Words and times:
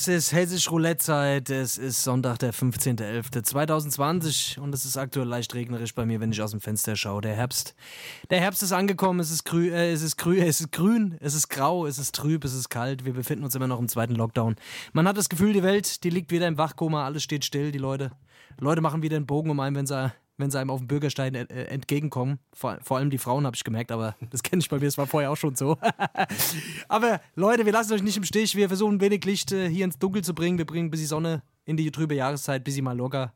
es 0.00 0.08
ist 0.08 0.32
Hessisch 0.32 0.70
Roulette-Zeit. 0.70 1.50
Es 1.50 1.76
ist 1.76 2.02
Sonntag, 2.02 2.38
der 2.38 2.54
15.11.2020 2.54 4.58
und 4.58 4.74
es 4.74 4.86
ist 4.86 4.96
aktuell 4.96 5.26
leicht 5.26 5.54
regnerisch 5.54 5.94
bei 5.94 6.06
mir, 6.06 6.20
wenn 6.20 6.32
ich 6.32 6.40
aus 6.40 6.52
dem 6.52 6.62
Fenster 6.62 6.96
schaue. 6.96 7.20
Der 7.20 7.34
Herbst, 7.34 7.74
der 8.30 8.40
Herbst 8.40 8.62
ist 8.62 8.72
angekommen. 8.72 9.20
Es 9.20 9.30
ist, 9.30 9.44
grü 9.44 9.68
äh, 9.68 9.92
es, 9.92 10.00
ist 10.00 10.16
grü 10.16 10.40
es 10.40 10.60
ist 10.60 10.72
grün, 10.72 11.18
es 11.20 11.34
ist 11.34 11.48
grau, 11.48 11.84
es 11.84 11.98
ist 11.98 12.14
trüb, 12.14 12.44
es 12.44 12.54
ist 12.54 12.70
kalt. 12.70 13.04
Wir 13.04 13.12
befinden 13.12 13.44
uns 13.44 13.54
immer 13.54 13.66
noch 13.66 13.78
im 13.78 13.88
zweiten 13.88 14.14
Lockdown. 14.14 14.56
Man 14.94 15.06
hat 15.06 15.18
das 15.18 15.28
Gefühl, 15.28 15.52
die 15.52 15.62
Welt, 15.62 16.02
die 16.02 16.08
liegt 16.08 16.30
wieder 16.30 16.48
im 16.48 16.56
Wachkoma. 16.56 17.04
Alles 17.04 17.22
steht 17.22 17.44
still. 17.44 17.70
Die 17.70 17.78
Leute, 17.78 18.10
Leute 18.58 18.80
machen 18.80 19.02
wieder 19.02 19.16
einen 19.16 19.26
Bogen 19.26 19.50
um 19.50 19.60
einen, 19.60 19.76
wenn 19.76 19.86
sie 19.86 20.10
wenn 20.40 20.50
sie 20.50 20.58
einem 20.58 20.70
auf 20.70 20.80
dem 20.80 20.88
Bürgerstein 20.88 21.34
äh, 21.34 21.44
entgegenkommen. 21.64 22.38
Vor, 22.52 22.78
vor, 22.82 22.96
allem 22.96 23.10
die 23.10 23.18
Frauen 23.18 23.46
habe 23.46 23.56
ich 23.56 23.64
gemerkt, 23.64 23.92
aber 23.92 24.16
das 24.30 24.42
kenne 24.42 24.60
ich 24.60 24.68
bei 24.68 24.78
mir, 24.78 24.86
das 24.86 24.98
war 24.98 25.06
vorher 25.06 25.30
auch 25.30 25.36
schon 25.36 25.56
so. 25.56 25.76
aber 26.88 27.20
Leute, 27.34 27.66
wir 27.66 27.72
lassen 27.72 27.92
euch 27.92 28.02
nicht 28.02 28.16
im 28.16 28.24
Stich. 28.24 28.56
Wir 28.56 28.68
versuchen 28.68 29.00
wenig 29.00 29.24
Licht 29.24 29.52
äh, 29.52 29.68
hier 29.68 29.84
ins 29.84 29.98
Dunkel 29.98 30.22
zu 30.22 30.34
bringen. 30.34 30.58
Wir 30.58 30.66
bringen 30.66 30.88
ein 30.88 30.90
bisschen 30.90 31.08
Sonne 31.08 31.42
in 31.64 31.76
die 31.76 31.90
trübe 31.90 32.14
Jahreszeit, 32.14 32.64
bisschen 32.64 32.84
Mallorca, 32.84 33.32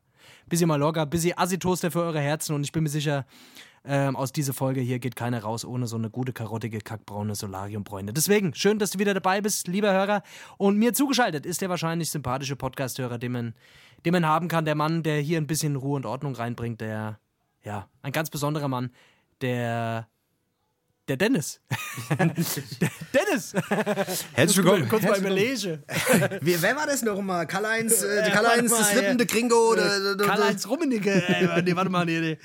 bisschen 0.47 0.67
Mallorca, 0.67 1.05
bisschen 1.05 1.37
Assi-Toaster 1.37 1.91
für 1.91 2.01
eure 2.01 2.19
Herzen 2.19 2.55
und 2.55 2.63
ich 2.63 2.71
bin 2.71 2.83
mir 2.83 2.89
sicher, 2.89 3.25
ähm, 3.87 4.15
aus 4.15 4.31
dieser 4.31 4.53
Folge 4.53 4.81
hier 4.81 4.99
geht 4.99 5.15
keiner 5.15 5.41
raus 5.41 5.65
ohne 5.65 5.87
so 5.87 5.95
eine 5.95 6.09
gute, 6.09 6.33
karottige, 6.33 6.79
kackbraune 6.79 7.35
Solariumbräune. 7.35 8.13
Deswegen, 8.13 8.53
schön, 8.53 8.79
dass 8.79 8.91
du 8.91 8.99
wieder 8.99 9.13
dabei 9.13 9.41
bist, 9.41 9.67
lieber 9.67 9.91
Hörer. 9.91 10.23
Und 10.57 10.77
mir 10.77 10.93
zugeschaltet 10.93 11.45
ist 11.45 11.61
der 11.61 11.69
wahrscheinlich 11.69 12.09
sympathische 12.09 12.55
Podcast-Hörer, 12.55 13.17
den 13.17 13.31
man 13.31 13.53
den 14.05 14.13
man 14.13 14.25
haben 14.25 14.47
kann. 14.47 14.65
Der 14.65 14.75
Mann, 14.75 15.03
der 15.03 15.19
hier 15.19 15.37
ein 15.37 15.47
bisschen 15.47 15.75
Ruhe 15.75 15.95
und 15.95 16.05
Ordnung 16.05 16.35
reinbringt, 16.35 16.79
der, 16.79 17.19
ja, 17.63 17.89
ein 18.01 18.11
ganz 18.11 18.29
besonderer 18.29 18.67
Mann, 18.67 18.91
der 19.41 20.07
der 21.07 21.17
Dennis. 21.17 21.59
Dennis! 22.19 23.53
Herzlich 24.33 24.57
willkommen. 24.57 24.89
Kurz 24.89 25.03
mal 25.03 25.19
überlege. 25.19 25.83
Wer 26.41 26.75
war 26.75 26.87
das 26.87 27.03
noch 27.03 27.21
mal? 27.21 27.45
Karl-Heinz, 27.45 28.01
äh, 28.01 28.31
Karl-Heinz, 28.31 28.71
das 28.71 28.89
flippende 28.89 29.25
Gringo? 29.27 29.71
Oder, 29.71 30.17
Karl-Heinz 30.17 30.67
Rummenigge. 30.67 31.11
Ey, 31.27 31.61
nee, 31.61 31.75
warte 31.75 31.91
mal, 31.91 32.05
nee, 32.05 32.19
nee. 32.19 32.37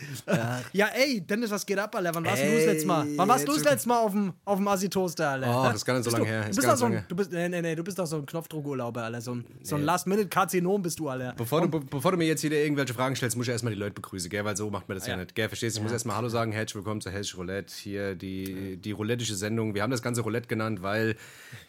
Ja, 0.72 0.88
ey, 0.88 1.22
Dennis, 1.22 1.50
was 1.50 1.64
geht 1.64 1.78
ab, 1.78 1.94
Alter? 1.94 2.14
Wann 2.14 2.24
warst 2.24 2.42
du 2.42 2.46
das 2.46 2.66
letzte 2.66 2.86
Mal? 2.86 3.06
Wann 3.16 3.28
warst 3.28 3.48
du 3.48 3.52
das 3.52 3.64
letzte 3.64 3.88
Mal 3.88 3.98
auf 3.98 4.12
dem, 4.12 4.32
auf 4.44 4.58
dem 4.58 4.68
Assi-Toaster, 4.68 5.30
Alter? 5.30 5.60
Oh, 5.60 5.64
das 5.64 5.76
ist 5.76 5.84
gar 5.84 5.94
nicht 5.94 6.04
so 6.04 6.10
lange 6.10 6.26
her. 6.26 6.42
Du 6.42 6.56
bist, 6.56 6.68
doch 6.68 6.76
so 6.76 6.84
ein, 6.84 7.04
du, 7.08 7.16
bist, 7.16 7.32
nee, 7.32 7.48
nee, 7.48 7.62
nee, 7.62 7.74
du 7.74 7.82
bist 7.82 7.98
doch 7.98 8.06
so 8.06 8.16
ein 8.16 8.26
Knopfdruckurlauber, 8.26 9.04
Alter. 9.04 9.20
So 9.22 9.34
ein, 9.36 9.44
so 9.62 9.76
ein 9.76 9.84
Last-Minute-Karzinom 9.84 10.82
bist 10.82 10.98
du, 10.98 11.08
Alter. 11.08 11.34
Bevor 11.36 11.66
du, 11.66 11.80
bevor 11.80 12.10
du 12.10 12.18
mir 12.18 12.26
jetzt 12.26 12.42
wieder 12.42 12.56
irgendwelche 12.56 12.92
Fragen 12.92 13.16
stellst, 13.16 13.36
muss 13.36 13.46
ich 13.46 13.52
erstmal 13.52 13.72
die 13.72 13.80
Leute 13.80 13.94
begrüßen, 13.94 14.28
gell? 14.28 14.44
Weil 14.44 14.56
so 14.56 14.68
macht 14.70 14.88
man 14.88 14.98
das 14.98 15.06
ja, 15.06 15.14
ja 15.14 15.20
nicht, 15.20 15.34
gell? 15.34 15.48
Verstehst 15.48 15.76
du? 15.76 15.80
Ich 15.80 15.84
muss 15.84 15.92
erstmal 15.92 16.16
Hallo 16.16 16.28
sagen. 16.28 16.52
Herzlich 16.52 16.74
willkommen 16.74 17.00
zu 17.00 17.10
Hedge 17.10 17.32
Roulette. 17.36 17.72
Hier 17.74 18.14
die, 18.14 18.49
die 18.76 18.92
Roulette 18.92 19.20
politische 19.20 19.36
Sendung. 19.36 19.74
Wir 19.74 19.82
haben 19.82 19.90
das 19.90 20.02
Ganze 20.02 20.22
Roulette 20.22 20.48
genannt, 20.48 20.82
weil 20.82 21.16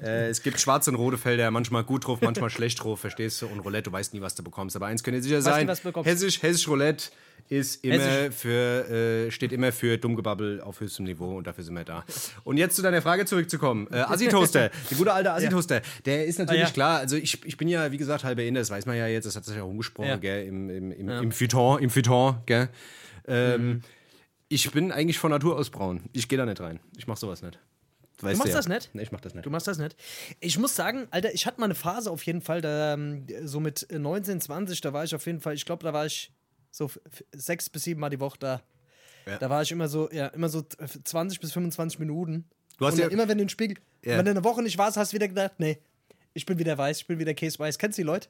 äh, 0.01 0.29
es 0.29 0.41
gibt 0.41 0.59
schwarze 0.59 0.91
und 0.91 0.95
rote 0.95 1.17
Felder, 1.17 1.51
manchmal 1.51 1.83
gut 1.83 2.07
drauf, 2.07 2.19
manchmal 2.21 2.49
schlecht 2.49 2.83
drauf, 2.83 2.99
verstehst 2.99 3.41
du? 3.41 3.47
Und 3.47 3.59
Roulette, 3.59 3.89
du 3.89 3.91
weißt 3.91 4.13
nie, 4.13 4.21
was 4.21 4.35
du 4.35 4.43
bekommst. 4.43 4.75
Aber 4.75 4.87
eins 4.87 5.03
könnt 5.03 5.17
ihr 5.17 5.23
sicher 5.23 5.41
sein, 5.41 5.67
Hessisch, 6.03 6.41
Hessisch 6.41 6.67
Roulette 6.67 7.05
ist 7.49 7.83
immer 7.83 7.95
Hessisch. 7.95 8.35
für, 8.35 8.89
äh, 8.89 9.31
steht 9.31 9.51
immer 9.51 9.71
für 9.71 9.97
Dummgebabbel 9.97 10.61
auf 10.61 10.79
höchstem 10.79 11.05
Niveau 11.05 11.37
und 11.37 11.47
dafür 11.47 11.63
sind 11.63 11.75
wir 11.75 11.83
da. 11.83 12.05
Und 12.43 12.57
jetzt 12.57 12.75
zu 12.75 12.81
deiner 12.81 13.01
Frage 13.01 13.25
zurückzukommen. 13.25 13.87
Äh, 13.91 13.97
Assi-Toaster, 13.97 14.69
der 14.89 14.97
gute 14.97 15.11
alte 15.11 15.33
Assi-Toaster, 15.33 15.75
ja. 15.75 15.81
der 16.05 16.25
ist 16.25 16.39
natürlich 16.39 16.63
ah, 16.63 16.67
ja. 16.67 16.71
klar, 16.71 16.99
also 16.99 17.17
ich, 17.17 17.43
ich 17.43 17.57
bin 17.57 17.67
ja, 17.67 17.91
wie 17.91 17.97
gesagt, 17.97 18.23
halber 18.23 18.43
Inder, 18.43 18.61
das 18.61 18.69
weiß 18.69 18.85
man 18.85 18.95
ja 18.95 19.07
jetzt, 19.07 19.25
das 19.25 19.35
hat 19.35 19.43
sich 19.43 19.55
ja 19.55 19.63
umgesprochen, 19.63 20.07
ja. 20.07 20.17
gell, 20.17 20.45
im, 20.45 20.69
im, 20.69 20.91
im, 20.91 21.09
im 21.09 21.31
Feuilleton, 21.31 21.79
im 21.79 21.89
Feuilleton, 21.89 22.37
gell. 22.45 22.69
Ähm, 23.27 23.67
mhm. 23.67 23.81
Ich 24.51 24.69
bin 24.69 24.91
eigentlich 24.91 25.17
von 25.17 25.31
Natur 25.31 25.55
aus 25.55 25.69
braun. 25.69 26.09
Ich 26.11 26.27
gehe 26.27 26.37
da 26.37 26.45
nicht 26.45 26.59
rein. 26.59 26.81
Ich 26.97 27.07
mach 27.07 27.15
sowas 27.15 27.41
nicht. 27.41 27.57
Weißt 28.19 28.33
du 28.33 28.37
machst 28.39 28.49
ja. 28.49 28.57
das 28.57 28.67
nicht? 28.67 28.89
Nee, 28.93 29.03
ich 29.03 29.11
mach 29.13 29.21
das 29.21 29.33
nicht. 29.33 29.45
Du 29.45 29.49
machst 29.49 29.65
das 29.65 29.77
nicht. 29.77 29.95
Ich 30.41 30.59
muss 30.59 30.75
sagen, 30.75 31.07
Alter, 31.09 31.33
ich 31.33 31.45
hatte 31.45 31.61
mal 31.61 31.67
eine 31.67 31.75
Phase 31.75 32.11
auf 32.11 32.21
jeden 32.23 32.41
Fall, 32.41 32.59
da, 32.59 32.95
ähm, 32.95 33.25
so 33.45 33.61
mit 33.61 33.87
19, 33.89 34.41
20, 34.41 34.81
da 34.81 34.91
war 34.91 35.05
ich 35.05 35.15
auf 35.15 35.25
jeden 35.25 35.39
Fall, 35.39 35.53
ich 35.53 35.63
glaube, 35.63 35.83
da 35.85 35.93
war 35.93 36.05
ich 36.05 36.33
so 36.69 36.91
sechs 37.31 37.69
bis 37.69 37.85
sieben 37.85 38.01
Mal 38.01 38.09
die 38.09 38.19
Woche 38.19 38.37
da. 38.39 38.61
Ja. 39.25 39.37
Da 39.37 39.49
war 39.49 39.61
ich 39.61 39.71
immer 39.71 39.87
so, 39.87 40.11
ja, 40.11 40.27
immer 40.27 40.49
so 40.49 40.63
20 40.63 41.39
bis 41.39 41.53
25 41.53 41.99
Minuten. 41.99 42.43
Du 42.77 42.85
hast 42.85 42.95
und 42.95 42.99
ja 42.99 43.07
immer, 43.07 43.29
wenn 43.29 43.37
du 43.37 43.45
den 43.45 43.49
Spiegel, 43.49 43.77
ja. 44.03 44.17
wenn 44.17 44.25
du 44.25 44.31
eine 44.31 44.43
Woche 44.43 44.61
nicht 44.61 44.77
warst, 44.77 44.97
hast 44.97 45.13
du 45.13 45.15
wieder 45.15 45.29
gedacht, 45.29 45.53
nee, 45.59 45.77
ich 46.33 46.45
bin 46.45 46.59
wieder 46.59 46.77
weiß, 46.77 46.97
ich 46.97 47.07
bin 47.07 47.19
wieder 47.19 47.33
Käseweiß. 47.33 47.77
Kennst 47.77 47.97
du 47.97 48.01
die 48.01 48.07
Leute? 48.07 48.27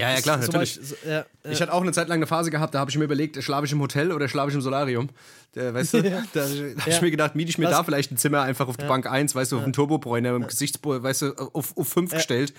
Ja, 0.00 0.14
ja, 0.14 0.20
klar, 0.20 0.38
natürlich. 0.38 0.78
So, 0.82 0.94
ja, 1.08 1.24
ich 1.44 1.60
hatte 1.60 1.72
auch 1.72 1.82
eine 1.82 1.92
Zeit 1.92 2.08
lang 2.08 2.16
eine 2.16 2.26
Phase 2.26 2.50
gehabt, 2.50 2.74
da 2.74 2.80
habe 2.80 2.90
ich 2.90 2.98
mir 2.98 3.04
überlegt, 3.04 3.42
schlafe 3.42 3.66
ich 3.66 3.72
im 3.72 3.80
Hotel 3.80 4.12
oder 4.12 4.28
schlafe 4.28 4.50
ich 4.50 4.54
im 4.54 4.60
Solarium? 4.60 5.08
Da, 5.52 5.74
weißt 5.74 5.94
du, 5.94 6.02
da, 6.02 6.22
da 6.32 6.42
habe 6.42 6.74
ich 6.86 7.02
mir 7.02 7.10
gedacht, 7.10 7.34
miete 7.34 7.50
ich 7.50 7.58
mir 7.58 7.66
Was? 7.66 7.72
da 7.72 7.84
vielleicht 7.84 8.12
ein 8.12 8.16
Zimmer 8.16 8.42
einfach 8.42 8.68
auf 8.68 8.76
die 8.76 8.86
Bank 8.86 9.10
1, 9.10 9.34
weißt 9.34 9.52
du, 9.52 9.58
auf 9.58 9.64
den 9.64 9.72
Turbobräuner 9.72 10.32
mit 10.32 10.42
dem 10.42 10.48
Gesichtsbohr, 10.48 11.02
weißt 11.02 11.22
du, 11.22 11.34
auf, 11.52 11.76
auf 11.76 11.88
5 11.88 12.12
gestellt. 12.12 12.54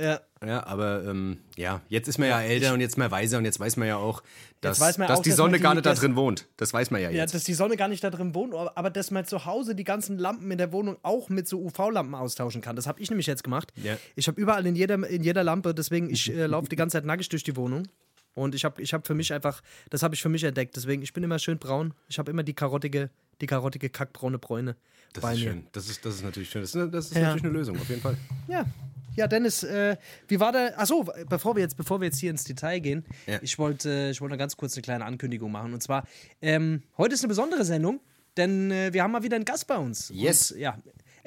Ja. 0.00 0.20
Ja, 0.44 0.66
aber 0.66 1.04
ähm, 1.04 1.38
ja, 1.56 1.80
jetzt 1.88 2.08
ist 2.08 2.18
man 2.18 2.28
ja 2.28 2.40
älter 2.42 2.74
und 2.74 2.80
jetzt 2.80 2.98
mehr 2.98 3.10
weiser 3.10 3.38
und 3.38 3.46
jetzt 3.46 3.58
weiß 3.58 3.78
man 3.78 3.88
ja 3.88 3.96
auch, 3.96 4.22
dass, 4.60 4.78
dass 4.78 4.98
auch, 4.98 5.22
die 5.22 5.30
Sonne 5.30 5.60
gar 5.60 5.74
nicht 5.74 5.86
da 5.86 5.94
drin 5.94 6.14
wohnt. 6.14 6.46
Das 6.56 6.72
weiß 6.72 6.90
man 6.90 7.00
ja 7.00 7.08
jetzt. 7.08 7.18
Ja, 7.18 7.26
dass 7.26 7.44
die 7.44 7.54
Sonne 7.54 7.76
gar 7.76 7.88
nicht 7.88 8.04
da 8.04 8.10
drin 8.10 8.34
wohnt, 8.34 8.54
aber 8.54 8.90
dass 8.90 9.10
man 9.10 9.24
zu 9.24 9.46
Hause 9.46 9.74
die 9.74 9.84
ganzen 9.84 10.18
Lampen 10.18 10.50
in 10.50 10.58
der 10.58 10.72
Wohnung 10.72 10.96
auch 11.02 11.28
mit 11.30 11.48
so 11.48 11.60
UV-Lampen 11.60 12.14
austauschen 12.14 12.60
kann. 12.60 12.76
Das 12.76 12.86
habe 12.86 13.00
ich 13.00 13.08
nämlich 13.08 13.26
jetzt 13.26 13.44
gemacht. 13.44 13.72
Ja. 13.82 13.96
Ich 14.14 14.28
habe 14.28 14.40
überall 14.40 14.66
in 14.66 14.74
jeder, 14.74 15.06
in 15.08 15.22
jeder 15.22 15.42
Lampe, 15.44 15.74
deswegen 15.74 16.10
ich 16.10 16.32
äh, 16.32 16.46
laufe 16.46 16.68
die 16.68 16.75
ganze 16.76 16.96
Zeit 16.98 17.04
nackig 17.04 17.28
durch 17.28 17.42
die 17.42 17.56
Wohnung. 17.56 17.88
Und 18.34 18.54
ich 18.54 18.64
habe 18.64 18.82
ich 18.82 18.92
hab 18.92 19.06
für 19.06 19.14
mich 19.14 19.32
einfach, 19.32 19.62
das 19.88 20.02
habe 20.02 20.14
ich 20.14 20.22
für 20.22 20.28
mich 20.28 20.44
entdeckt. 20.44 20.76
Deswegen, 20.76 21.02
ich 21.02 21.12
bin 21.12 21.24
immer 21.24 21.38
schön 21.38 21.58
braun. 21.58 21.94
Ich 22.08 22.18
habe 22.18 22.30
immer 22.30 22.42
die 22.42 22.52
karottige, 22.52 23.10
die 23.40 23.46
karottige 23.46 23.88
kackbraune 23.88 24.38
Bräune. 24.38 24.76
Das 25.14 25.24
ist 25.24 25.30
mir. 25.30 25.36
schön. 25.36 25.66
Das 25.72 25.88
ist, 25.88 26.04
das 26.04 26.16
ist 26.16 26.24
natürlich 26.24 26.50
schön. 26.50 26.60
Das 26.60 26.74
ist, 26.74 26.92
das 26.92 27.06
ist 27.06 27.14
ja. 27.14 27.22
natürlich 27.22 27.44
eine 27.44 27.52
Lösung, 27.52 27.80
auf 27.80 27.88
jeden 27.88 28.02
Fall. 28.02 28.16
Ja, 28.46 28.66
ja, 29.16 29.26
Dennis, 29.26 29.62
äh, 29.62 29.96
wie 30.28 30.38
war 30.38 30.52
der? 30.52 30.78
Achso, 30.78 31.06
bevor 31.28 31.56
wir 31.56 31.62
jetzt, 31.62 31.76
bevor 31.76 32.00
wir 32.00 32.06
jetzt 32.06 32.18
hier 32.18 32.30
ins 32.30 32.44
Detail 32.44 32.80
gehen, 32.80 33.04
ja. 33.26 33.38
ich 33.40 33.58
wollte, 33.58 34.10
ich 34.12 34.20
wollte 34.20 34.34
noch 34.34 34.38
ganz 34.38 34.56
kurz 34.56 34.74
eine 34.74 34.82
kleine 34.82 35.06
Ankündigung 35.06 35.50
machen. 35.50 35.72
Und 35.72 35.82
zwar, 35.82 36.06
ähm, 36.42 36.82
heute 36.98 37.14
ist 37.14 37.22
eine 37.22 37.28
besondere 37.28 37.64
Sendung, 37.64 38.00
denn 38.36 38.70
äh, 38.70 38.92
wir 38.92 39.02
haben 39.02 39.12
mal 39.12 39.22
wieder 39.22 39.36
einen 39.36 39.46
Gast 39.46 39.66
bei 39.66 39.78
uns. 39.78 40.10
Yes. 40.14 40.52
Und, 40.52 40.60
ja, 40.60 40.78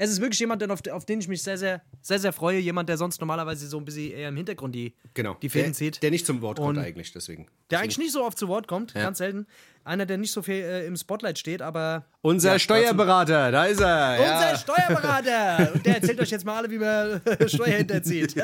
es 0.01 0.09
ist 0.09 0.21
wirklich 0.21 0.39
jemand, 0.39 0.63
auf, 0.71 0.79
auf, 0.91 1.05
den 1.05 1.19
ich 1.19 1.27
mich 1.27 1.43
sehr, 1.43 1.57
sehr, 1.57 1.81
sehr, 2.01 2.19
sehr 2.19 2.31
freue. 2.31 2.57
Jemand, 2.57 2.87
der 2.87 2.97
sonst 2.97 3.19
normalerweise 3.19 3.67
so 3.67 3.77
ein 3.77 3.83
bisschen 3.83 4.13
eher 4.13 4.29
im 4.29 4.37
Hintergrund 4.37 4.73
die, 4.73 4.95
genau. 5.13 5.35
die 5.41 5.49
Fäden 5.49 5.73
zieht. 5.73 6.01
Der 6.01 6.09
nicht 6.09 6.25
zum 6.25 6.41
Wort 6.41 6.57
kommt 6.57 6.77
Und 6.77 6.83
eigentlich, 6.83 7.11
deswegen. 7.11 7.47
Der 7.69 7.79
eigentlich 7.79 7.97
nicht 7.97 8.13
so 8.13 8.23
oft 8.23 8.37
zu 8.37 8.47
Wort 8.47 8.65
kommt, 8.69 8.93
ja. 8.93 9.01
ganz 9.01 9.17
selten 9.17 9.45
einer, 9.89 10.05
der 10.05 10.17
nicht 10.17 10.31
so 10.31 10.41
viel 10.41 10.55
äh, 10.55 10.85
im 10.85 10.95
Spotlight 10.95 11.37
steht, 11.37 11.61
aber. 11.61 12.05
Unser 12.21 12.53
ja, 12.53 12.59
Steuerberater, 12.59 13.51
da 13.51 13.65
ist 13.65 13.81
er. 13.81 14.17
Unser 14.19 14.57
Steuerberater! 14.57 15.73
Und 15.73 15.85
der 15.85 15.95
erzählt 15.95 16.19
euch 16.19 16.29
jetzt 16.29 16.45
mal 16.45 16.57
alle, 16.57 16.69
wie 16.69 16.77
man 16.77 17.21
Steuer 17.47 17.77
hinterzieht. 17.77 18.35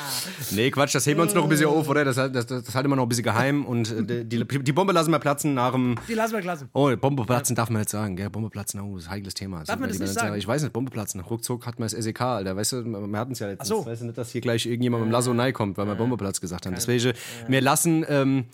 nee, 0.52 0.70
Quatsch, 0.70 0.94
das 0.94 1.06
heben 1.06 1.18
wir 1.18 1.24
uns 1.24 1.34
noch 1.34 1.42
ein 1.42 1.48
bisschen 1.48 1.66
auf, 1.66 1.88
oder? 1.88 2.04
Das, 2.04 2.16
das, 2.16 2.46
das 2.46 2.74
halten 2.74 2.88
wir 2.88 2.96
noch 2.96 3.02
ein 3.04 3.08
bisschen 3.08 3.24
geheim 3.24 3.64
und 3.66 3.90
äh, 3.90 4.24
die, 4.24 4.44
die 4.46 4.72
Bombe 4.72 4.92
lassen 4.92 5.10
wir 5.10 5.18
platzen 5.18 5.54
nach 5.54 5.72
dem. 5.72 5.96
Die 6.08 6.14
lassen 6.14 6.34
wir 6.34 6.40
platzen. 6.40 6.68
Oh, 6.72 6.94
Bombe 6.96 7.24
platzen 7.24 7.56
darf 7.56 7.70
man 7.70 7.80
nicht 7.80 7.90
sagen, 7.90 8.16
gell? 8.16 8.30
Bombe 8.30 8.50
platzen, 8.50 8.80
oh, 8.80 8.94
das 8.94 9.04
ist 9.04 9.08
ein 9.08 9.14
heikles 9.16 9.34
Thema. 9.34 9.64
Darf 9.64 9.78
man 9.78 9.88
das 9.88 9.98
nicht 9.98 10.12
sagen? 10.12 10.36
Ich 10.36 10.46
weiß 10.46 10.62
nicht, 10.62 10.72
Bombe 10.72 10.90
platzen. 10.90 11.20
Ruckzuck 11.20 11.66
hat 11.66 11.78
man 11.78 11.88
das 11.88 12.04
SEK, 12.04 12.20
Alter. 12.20 12.56
Weißt 12.56 12.72
du, 12.72 12.84
wir 12.84 13.18
hatten 13.18 13.32
es 13.32 13.40
ja 13.40 13.48
letztens. 13.48 13.68
So. 13.68 13.84
Weißt 13.84 14.02
du 14.02 14.06
nicht, 14.06 14.18
dass 14.18 14.30
hier 14.30 14.40
gleich 14.40 14.66
irgendjemand 14.66 15.02
mit 15.02 15.10
dem 15.10 15.12
Lasso 15.12 15.34
nein 15.34 15.52
kommt, 15.52 15.76
weil 15.76 15.86
wir 15.86 15.94
Bombe 15.94 16.16
Platz 16.16 16.40
gesagt 16.40 16.66
haben. 16.66 16.74
Deswegen, 16.74 17.14
wir 17.48 17.60
lassen. 17.60 18.06
Ähm, 18.08 18.44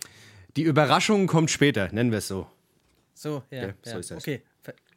die 0.56 0.62
Überraschung 0.62 1.26
kommt 1.26 1.50
später, 1.50 1.91
nennen 1.93 2.11
wir 2.11 2.19
es 2.19 2.29
so. 2.29 2.47
So, 3.14 3.43
ja. 3.50 3.67
ja 3.67 3.75
so 3.82 3.99
ist 3.99 4.11
das. 4.11 4.19
Okay, 4.19 4.43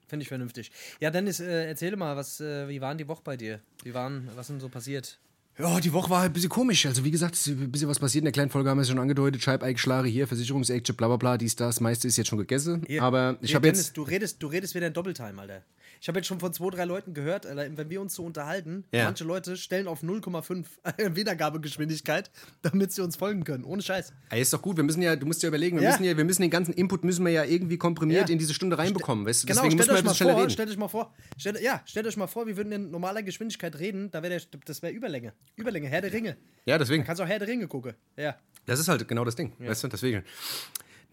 finde 0.07 0.23
ich 0.23 0.29
vernünftig. 0.29 0.71
Ja, 0.99 1.11
Dennis, 1.11 1.39
äh, 1.39 1.67
erzähle 1.67 1.97
mal, 1.97 2.15
was, 2.15 2.39
äh, 2.39 2.67
wie 2.67 2.81
waren 2.81 2.97
die 2.97 3.07
Woche 3.07 3.21
bei 3.23 3.37
dir? 3.37 3.59
Wie 3.83 3.93
waren, 3.93 4.29
was 4.35 4.45
ist 4.45 4.49
denn 4.49 4.59
so 4.59 4.69
passiert? 4.69 5.19
Ja, 5.57 5.79
die 5.79 5.93
Woche 5.93 6.09
war 6.09 6.21
halt 6.21 6.31
ein 6.31 6.33
bisschen 6.33 6.49
komisch. 6.49 6.85
Also, 6.85 7.03
wie 7.03 7.11
gesagt, 7.11 7.35
ist 7.35 7.47
ein 7.47 7.71
bisschen 7.71 7.87
was 7.87 7.99
passiert. 7.99 8.21
In 8.21 8.25
der 8.25 8.31
kleinen 8.31 8.49
Folge 8.49 8.69
haben 8.69 8.77
wir 8.77 8.81
es 8.81 8.87
schon 8.87 8.97
angedeutet. 8.97 9.43
Scheibeigeschlage 9.43 10.09
hier, 10.09 10.27
Versicherungsaction, 10.27 10.95
bla 10.95 11.07
bla 11.07 11.17
bla, 11.17 11.37
dies, 11.37 11.55
das. 11.55 11.79
meiste 11.79 12.07
ist 12.07 12.17
jetzt 12.17 12.27
schon 12.27 12.39
gegessen. 12.39 12.83
Hier, 12.87 13.03
aber 13.03 13.37
ich 13.41 13.53
habe 13.53 13.67
jetzt. 13.67 13.95
Du 13.95 14.01
redest, 14.01 14.41
du 14.41 14.47
redest 14.47 14.73
wieder 14.73 14.87
in 14.87 14.93
Doppeltime, 14.93 15.39
Alter. 15.39 15.61
Ich 16.03 16.09
habe 16.09 16.19
jetzt 16.19 16.27
schon 16.27 16.41
von 16.41 16.51
zwei, 16.51 16.69
drei 16.69 16.83
Leuten 16.83 17.13
gehört, 17.13 17.45
wenn 17.45 17.89
wir 17.89 18.01
uns 18.01 18.13
so 18.13 18.25
unterhalten, 18.25 18.83
ja. 18.91 19.05
manche 19.05 19.23
Leute 19.23 19.55
stellen 19.55 19.87
auf 19.87 20.03
0,5 20.03 20.65
Wiedergabegeschwindigkeit, 21.15 22.29
damit 22.61 22.91
sie 22.91 23.01
uns 23.01 23.15
folgen 23.15 23.45
können. 23.45 23.63
Ohne 23.63 23.81
Scheiß. 23.81 24.11
Ey, 24.29 24.41
ist 24.41 24.51
doch 24.51 24.61
gut. 24.61 24.75
Wir 24.75 24.83
müssen 24.83 25.01
ja, 25.01 25.15
du 25.15 25.25
musst 25.25 25.43
ja 25.43 25.47
überlegen, 25.47 25.77
wir, 25.77 25.83
ja. 25.83 25.91
Müssen, 25.91 26.03
ja, 26.03 26.17
wir 26.17 26.25
müssen 26.25 26.41
den 26.41 26.51
ganzen 26.51 26.73
Input 26.73 27.05
müssen 27.05 27.23
wir 27.23 27.31
ja 27.31 27.45
irgendwie 27.45 27.77
komprimiert 27.77 28.27
ja. 28.27 28.33
in 28.33 28.37
diese 28.37 28.53
Stunde 28.53 28.77
reinbekommen. 28.77 29.25
Weißt? 29.25 29.47
Genau, 29.47 29.61
Deswegen 29.61 29.81
stellt 29.81 29.97
euch 29.97 30.03
mal 30.03 30.13
vor, 30.13 30.41
reden. 30.41 30.49
stellt 30.49 30.69
euch 30.71 30.77
mal 30.77 30.87
vor, 30.89 31.13
stellt, 31.37 31.61
ja, 31.61 31.81
stellt 31.85 32.05
euch 32.05 32.17
mal 32.17 32.27
vor, 32.27 32.47
wir 32.47 32.57
würden 32.57 32.73
in 32.73 32.91
normaler 32.91 33.23
Geschwindigkeit 33.23 33.79
reden, 33.79 34.11
da 34.11 34.21
wär 34.21 34.29
der, 34.29 34.41
das 34.65 34.81
wäre 34.81 34.91
Überlänge. 34.91 35.31
Überlänge, 35.55 35.87
Herr 35.87 36.01
der 36.01 36.11
Ringe. 36.11 36.35
Ja, 36.65 36.77
deswegen. 36.77 37.03
Du 37.03 37.07
kannst 37.07 37.21
auch 37.21 37.27
Herr 37.27 37.39
der 37.39 37.47
Ringe 37.47 37.69
gucken. 37.69 37.93
Ja. 38.17 38.35
Das 38.65 38.77
ist 38.77 38.89
halt 38.89 39.07
genau 39.07 39.23
das 39.23 39.37
Ding. 39.37 39.53
Weißt 39.57 39.85
du, 39.85 39.87
deswegen. 39.87 40.23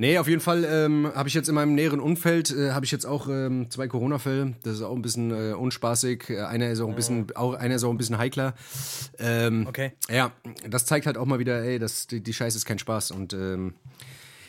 Nee, 0.00 0.16
auf 0.16 0.28
jeden 0.28 0.40
Fall 0.40 0.64
ähm, 0.64 1.12
habe 1.14 1.28
ich 1.28 1.34
jetzt 1.34 1.50
in 1.50 1.54
meinem 1.54 1.74
näheren 1.74 2.00
Umfeld 2.00 2.56
äh, 2.56 2.70
habe 2.70 2.86
ich 2.86 2.90
jetzt 2.90 3.04
auch 3.04 3.28
ähm, 3.28 3.66
zwei 3.68 3.86
Corona-Fälle. 3.86 4.54
Das 4.62 4.76
ist 4.76 4.82
auch 4.82 4.96
ein 4.96 5.02
bisschen 5.02 5.30
äh, 5.30 5.52
unspaßig. 5.52 6.30
Äh, 6.30 6.40
einer 6.40 6.70
ist 6.70 6.80
auch 6.80 6.88
ein 6.88 6.94
bisschen, 6.94 7.26
auch 7.36 7.52
einer 7.52 7.74
ist 7.74 7.84
auch 7.84 7.90
ein 7.90 7.98
bisschen 7.98 8.16
heikler. 8.16 8.54
Ähm, 9.18 9.66
okay. 9.68 9.92
Ja, 10.08 10.32
das 10.66 10.86
zeigt 10.86 11.04
halt 11.04 11.18
auch 11.18 11.26
mal 11.26 11.38
wieder, 11.38 11.62
ey, 11.62 11.78
das, 11.78 12.06
die, 12.06 12.22
die 12.22 12.32
Scheiße 12.32 12.56
ist 12.56 12.64
kein 12.64 12.78
Spaß. 12.78 13.10
Und 13.10 13.34
ähm, 13.34 13.74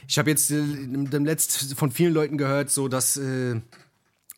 ich 0.07 0.18
habe 0.18 0.30
jetzt 0.30 0.51
äh, 0.51 0.56
dem 0.56 1.25
Letzt 1.25 1.74
von 1.77 1.92
vielen 1.92 2.13
Leuten 2.13 2.38
gehört, 2.38 2.69
so 2.69 2.88
dass 2.88 3.18
äh, 3.18 3.59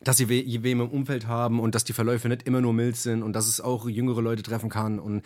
dass 0.02 0.16
sie 0.16 0.28
we 0.28 0.64
wem 0.64 0.80
im 0.80 0.88
Umfeld 0.88 1.28
haben 1.28 1.60
und 1.60 1.76
dass 1.76 1.84
die 1.84 1.92
Verläufe 1.92 2.28
nicht 2.28 2.42
immer 2.42 2.60
nur 2.60 2.72
mild 2.72 2.96
sind 2.96 3.22
und 3.22 3.34
dass 3.34 3.46
es 3.46 3.60
auch 3.60 3.88
jüngere 3.88 4.20
Leute 4.20 4.42
treffen 4.42 4.68
kann. 4.68 4.98
Und 4.98 5.22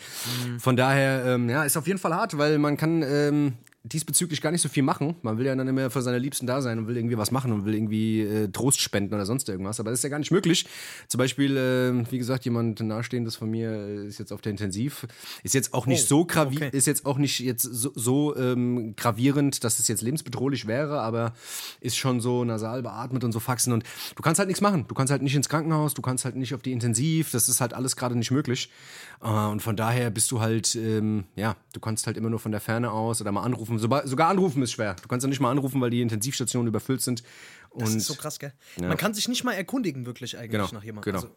mhm. 0.47 0.61
von 0.61 0.77
daher, 0.77 1.25
ähm, 1.25 1.49
ja, 1.49 1.65
ist 1.65 1.79
auf 1.79 1.87
jeden 1.87 1.99
Fall 1.99 2.15
hart, 2.15 2.37
weil 2.37 2.59
man 2.59 2.77
kann 2.77 3.03
ähm, 3.03 3.55
diesbezüglich 3.85 4.41
gar 4.41 4.51
nicht 4.51 4.61
so 4.61 4.69
viel 4.69 4.83
machen. 4.83 5.15
Man 5.23 5.39
will 5.39 5.47
ja 5.47 5.55
dann 5.55 5.69
immer 5.69 5.89
für 5.91 6.03
seine 6.03 6.19
Liebsten 6.19 6.47
da 6.47 6.61
sein 6.61 6.79
und 6.79 6.89
will 6.89 6.97
irgendwie 6.97 7.17
was 7.17 7.31
machen 7.31 7.53
und 7.53 7.65
will 7.65 7.75
irgendwie 7.75 8.21
äh, 8.23 8.49
Trost 8.49 8.81
spenden 8.81 9.15
oder 9.15 9.25
sonst 9.25 9.49
irgendwas. 9.49 9.79
Aber 9.79 9.91
das 9.91 10.01
ist 10.01 10.03
ja 10.03 10.09
gar 10.09 10.19
nicht 10.19 10.33
möglich. 10.33 10.67
Zum 11.07 11.19
Beispiel, 11.19 11.57
äh, 11.57 12.11
wie 12.11 12.19
gesagt, 12.19 12.45
jemand 12.45 12.81
nahestehendes 12.81 13.37
von 13.37 13.49
mir 13.49 13.71
äh, 13.71 14.07
ist 14.07 14.19
jetzt 14.19 14.33
auf 14.33 14.41
der 14.41 14.51
Intensiv. 14.51 15.07
Ist 15.45 15.55
jetzt 15.55 15.75
auch 15.75 15.87
nicht 15.87 16.03
oh, 16.05 16.07
so 16.07 16.25
gravi 16.25 16.57
okay. 16.57 16.71
ist 16.73 16.87
jetzt 16.87 17.07
auch 17.07 17.19
nicht 17.19 17.39
jetzt 17.39 17.63
so, 17.63 17.93
so 17.95 18.37
ähm, 18.37 18.95
gravierend, 18.97 19.63
dass 19.63 19.79
es 19.79 19.87
jetzt 19.87 20.03
lebensbedrohlich 20.03 20.67
wäre, 20.67 21.01
aber 21.01 21.33
ist 21.81 21.97
schon 21.97 22.21
so 22.21 22.45
nasal 22.45 22.83
beatmet 22.83 23.23
und 23.23 23.33
so 23.33 23.39
Faxen. 23.39 23.73
Und 23.73 23.85
du 24.17 24.23
kannst 24.23 24.41
halt 24.41 24.49
nichts 24.49 24.61
machen. 24.61 24.87
Du 24.89 24.95
kannst 24.95 25.13
halt 25.13 25.23
nicht 25.23 25.37
ins 25.37 25.49
Krankenhaus, 25.49 25.95
du 25.95 26.03
kannst 26.03 26.25
halt 26.25 26.35
nicht 26.35 26.53
auf 26.53 26.63
die 26.63 26.73
Intensiv. 26.73 27.31
Das 27.31 27.49
ist 27.49 27.61
halt 27.61 27.75
alles 27.75 27.97
gerade 27.97 28.17
nicht 28.17 28.33
möglich. 28.33 28.71
Äh, 29.23 29.29
und 29.29 29.63
von 29.63 29.77
daher 29.77 30.11
bist 30.11 30.33
du 30.33 30.41
halt, 30.41 30.75
ähm, 30.75 31.25
ja, 31.37 31.57
du 31.73 31.81
kannst 31.81 32.09
halt 32.09 32.17
immer 32.17 32.29
nur 32.29 32.41
von 32.41 32.51
der 32.51 32.61
Ferne 32.61 32.91
aus 32.91 33.21
oder 33.21 33.31
mal 33.31 33.43
anrufen. 33.43 33.68
Sogar 33.77 34.29
anrufen 34.29 34.63
ist 34.63 34.73
schwer. 34.73 34.97
Du 35.03 35.09
kannst 35.09 35.25
ja 35.25 35.29
nicht 35.29 35.41
mal 35.41 35.51
anrufen, 35.51 35.81
weil 35.81 35.91
die 35.91 36.01
Intensivstationen 36.01 36.69
überfüllt 36.69 37.03
sind. 37.03 37.23
Und 37.71 37.83
das 37.83 37.95
ist 37.95 38.07
so 38.07 38.15
krass, 38.15 38.39
gell? 38.39 38.53
Ja. 38.81 38.89
Man 38.89 38.97
kann 38.97 39.15
sich 39.15 39.29
nicht 39.29 39.45
mal 39.45 39.53
erkundigen, 39.53 40.07
wirklich 40.07 40.39
eigentlich 40.39 40.53
genau, 40.53 40.69
nach 40.73 40.83
jemandem. 40.83 41.13
Genau. 41.13 41.25
Also, 41.25 41.37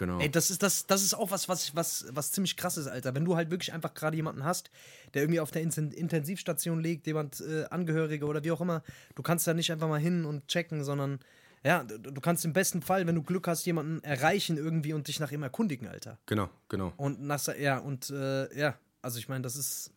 Genau. 0.00 0.18
Ey, 0.18 0.30
das 0.30 0.50
ist, 0.50 0.62
das, 0.62 0.86
das 0.86 1.02
ist 1.02 1.12
auch 1.12 1.30
was, 1.30 1.50
was, 1.50 1.76
was, 1.76 2.06
was 2.10 2.32
ziemlich 2.32 2.56
krass 2.56 2.78
ist, 2.78 2.86
Alter. 2.86 3.14
Wenn 3.14 3.26
du 3.26 3.36
halt 3.36 3.50
wirklich 3.50 3.74
einfach 3.74 3.92
gerade 3.92 4.16
jemanden 4.16 4.44
hast, 4.44 4.70
der 5.12 5.22
irgendwie 5.22 5.40
auf 5.40 5.50
der 5.50 5.60
Intensivstation 5.60 6.80
liegt, 6.80 7.06
jemand 7.06 7.42
äh, 7.42 7.64
Angehörige 7.64 8.24
oder 8.24 8.42
wie 8.42 8.50
auch 8.50 8.62
immer, 8.62 8.82
du 9.14 9.22
kannst 9.22 9.46
da 9.46 9.52
nicht 9.52 9.70
einfach 9.70 9.88
mal 9.88 10.00
hin 10.00 10.24
und 10.24 10.48
checken, 10.48 10.84
sondern 10.84 11.20
ja, 11.62 11.84
du, 11.84 11.98
du, 11.98 12.20
kannst 12.22 12.46
im 12.46 12.54
besten 12.54 12.80
Fall, 12.80 13.06
wenn 13.06 13.14
du 13.14 13.22
Glück 13.22 13.46
hast, 13.46 13.66
jemanden 13.66 14.02
erreichen 14.02 14.56
irgendwie 14.56 14.94
und 14.94 15.06
dich 15.06 15.20
nach 15.20 15.32
ihm 15.32 15.42
erkundigen, 15.42 15.86
Alter. 15.86 16.18
Genau, 16.24 16.48
genau. 16.70 16.94
Und 16.96 17.20
nach, 17.20 17.46
ja, 17.58 17.76
und 17.76 18.08
äh, 18.08 18.58
ja, 18.58 18.78
also 19.02 19.18
ich 19.18 19.28
meine, 19.28 19.42
das 19.42 19.56
ist, 19.56 19.92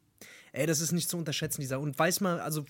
ey, 0.54 0.66
das 0.66 0.80
ist 0.80 0.92
nicht 0.92 1.10
zu 1.10 1.18
unterschätzen, 1.18 1.62
dieser. 1.62 1.80
Und 1.80 1.98
weiß 2.00 2.22
man, 2.22 2.40
also 2.40 2.66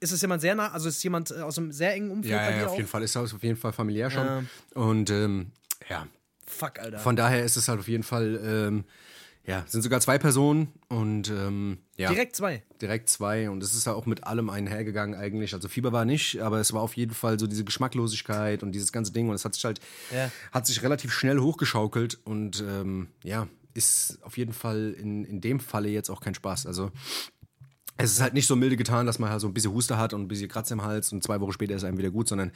ist 0.00 0.12
es 0.12 0.20
jemand 0.20 0.40
sehr 0.40 0.54
nah, 0.54 0.72
also 0.72 0.88
ist 0.88 1.02
jemand 1.02 1.30
äh, 1.30 1.40
aus 1.40 1.58
einem 1.58 1.72
sehr 1.72 1.94
engen 1.94 2.10
Umfeld 2.10 2.32
ja, 2.32 2.50
ja, 2.50 2.66
auf 2.66 2.76
jeden 2.76 2.88
Fall 2.88 3.02
ist 3.02 3.14
er 3.16 3.22
auf 3.22 3.42
jeden 3.42 3.56
Fall 3.56 3.72
familiär 3.72 4.10
schon. 4.10 4.26
Ja. 4.26 4.44
Und 4.74 5.10
ähm, 5.10 5.52
ja. 5.88 6.06
Fuck, 6.46 6.78
Alter. 6.78 6.98
Von 7.00 7.16
daher 7.16 7.44
ist 7.44 7.56
es 7.56 7.68
halt 7.68 7.80
auf 7.80 7.88
jeden 7.88 8.04
Fall 8.04 8.40
ähm, 8.42 8.84
ja, 9.46 9.64
sind 9.68 9.82
sogar 9.82 10.00
zwei 10.00 10.18
Personen 10.18 10.72
und 10.88 11.30
ähm, 11.30 11.78
ja. 11.96 12.10
Direkt 12.10 12.34
zwei. 12.34 12.64
Direkt 12.82 13.08
zwei 13.08 13.48
und 13.48 13.62
es 13.62 13.74
ist 13.74 13.86
ja 13.86 13.92
auch 13.92 14.04
mit 14.04 14.24
allem 14.24 14.50
einhergegangen 14.50 15.18
eigentlich. 15.18 15.54
Also 15.54 15.68
Fieber 15.68 15.92
war 15.92 16.04
nicht, 16.04 16.40
aber 16.40 16.58
es 16.58 16.72
war 16.72 16.82
auf 16.82 16.96
jeden 16.96 17.14
Fall 17.14 17.38
so 17.38 17.46
diese 17.46 17.64
Geschmacklosigkeit 17.64 18.64
und 18.64 18.72
dieses 18.72 18.90
ganze 18.90 19.12
Ding 19.12 19.28
und 19.28 19.36
es 19.36 19.44
hat 19.44 19.54
sich 19.54 19.64
halt, 19.64 19.80
ja. 20.12 20.32
hat 20.50 20.66
sich 20.66 20.82
relativ 20.82 21.12
schnell 21.12 21.38
hochgeschaukelt 21.38 22.18
und 22.24 22.60
ähm, 22.60 23.06
ja, 23.22 23.46
ist 23.76 24.18
auf 24.22 24.36
jeden 24.36 24.52
Fall 24.52 24.94
in, 24.98 25.24
in 25.24 25.40
dem 25.40 25.60
Falle 25.60 25.88
jetzt 25.88 26.10
auch 26.10 26.20
kein 26.20 26.34
Spaß. 26.34 26.66
Also 26.66 26.90
es 27.98 28.12
ist 28.12 28.20
halt 28.20 28.34
nicht 28.34 28.46
so 28.46 28.56
milde 28.56 28.76
getan, 28.76 29.06
dass 29.06 29.18
man 29.18 29.30
halt 29.30 29.40
so 29.40 29.46
ein 29.46 29.54
bisschen 29.54 29.72
Huste 29.72 29.96
hat 29.96 30.12
und 30.12 30.22
ein 30.22 30.28
bisschen 30.28 30.48
Kratz 30.48 30.70
im 30.70 30.82
Hals 30.82 31.12
und 31.12 31.22
zwei 31.22 31.40
Wochen 31.40 31.52
später 31.52 31.74
ist 31.74 31.84
einem 31.84 31.98
wieder 31.98 32.10
gut, 32.10 32.28
sondern 32.28 32.52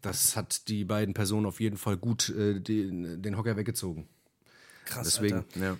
das 0.00 0.36
hat 0.36 0.68
die 0.68 0.84
beiden 0.84 1.14
Personen 1.14 1.46
auf 1.46 1.60
jeden 1.60 1.76
Fall 1.76 1.96
gut 1.96 2.30
äh, 2.30 2.60
den, 2.60 3.20
den 3.20 3.36
Hocker 3.36 3.56
weggezogen. 3.56 4.08
Krass. 4.86 5.06
Deswegen, 5.06 5.36
Alter. 5.36 5.60
ja. 5.60 5.76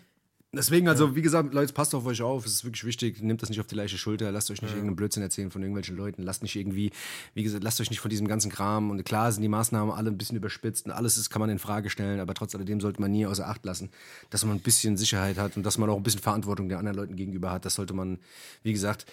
Deswegen, 0.50 0.88
also, 0.88 1.14
wie 1.14 1.20
gesagt, 1.20 1.52
Leute, 1.52 1.74
passt 1.74 1.94
auf 1.94 2.06
euch 2.06 2.22
auf. 2.22 2.46
Es 2.46 2.52
ist 2.52 2.64
wirklich 2.64 2.84
wichtig. 2.84 3.20
Nehmt 3.20 3.42
das 3.42 3.50
nicht 3.50 3.60
auf 3.60 3.66
die 3.66 3.74
leichte 3.74 3.98
Schulter. 3.98 4.32
Lasst 4.32 4.50
euch 4.50 4.62
nicht 4.62 4.70
ja. 4.70 4.76
irgendeinen 4.76 4.96
Blödsinn 4.96 5.22
erzählen 5.22 5.50
von 5.50 5.60
irgendwelchen 5.60 5.94
Leuten. 5.94 6.22
Lasst 6.22 6.42
nicht 6.42 6.56
irgendwie, 6.56 6.90
wie 7.34 7.42
gesagt, 7.42 7.62
lasst 7.62 7.82
euch 7.82 7.90
nicht 7.90 8.00
von 8.00 8.08
diesem 8.08 8.26
ganzen 8.26 8.50
Kram. 8.50 8.90
Und 8.90 9.04
klar 9.04 9.30
sind 9.30 9.42
die 9.42 9.48
Maßnahmen 9.48 9.92
alle 9.92 10.10
ein 10.10 10.16
bisschen 10.16 10.38
überspitzt 10.38 10.86
und 10.86 10.92
alles 10.92 11.18
ist, 11.18 11.28
kann 11.28 11.40
man 11.40 11.50
in 11.50 11.58
Frage 11.58 11.90
stellen. 11.90 12.18
Aber 12.18 12.32
trotz 12.32 12.54
alledem 12.54 12.80
sollte 12.80 12.98
man 12.98 13.10
nie 13.10 13.26
außer 13.26 13.46
Acht 13.46 13.62
lassen, 13.66 13.90
dass 14.30 14.42
man 14.46 14.56
ein 14.56 14.60
bisschen 14.60 14.96
Sicherheit 14.96 15.36
hat 15.36 15.58
und 15.58 15.64
dass 15.64 15.76
man 15.76 15.90
auch 15.90 15.98
ein 15.98 16.02
bisschen 16.02 16.22
Verantwortung 16.22 16.70
den 16.70 16.78
anderen 16.78 16.96
Leuten 16.96 17.16
gegenüber 17.16 17.50
hat. 17.50 17.66
Das 17.66 17.74
sollte 17.74 17.92
man, 17.92 18.18
wie 18.62 18.72
gesagt, 18.72 19.04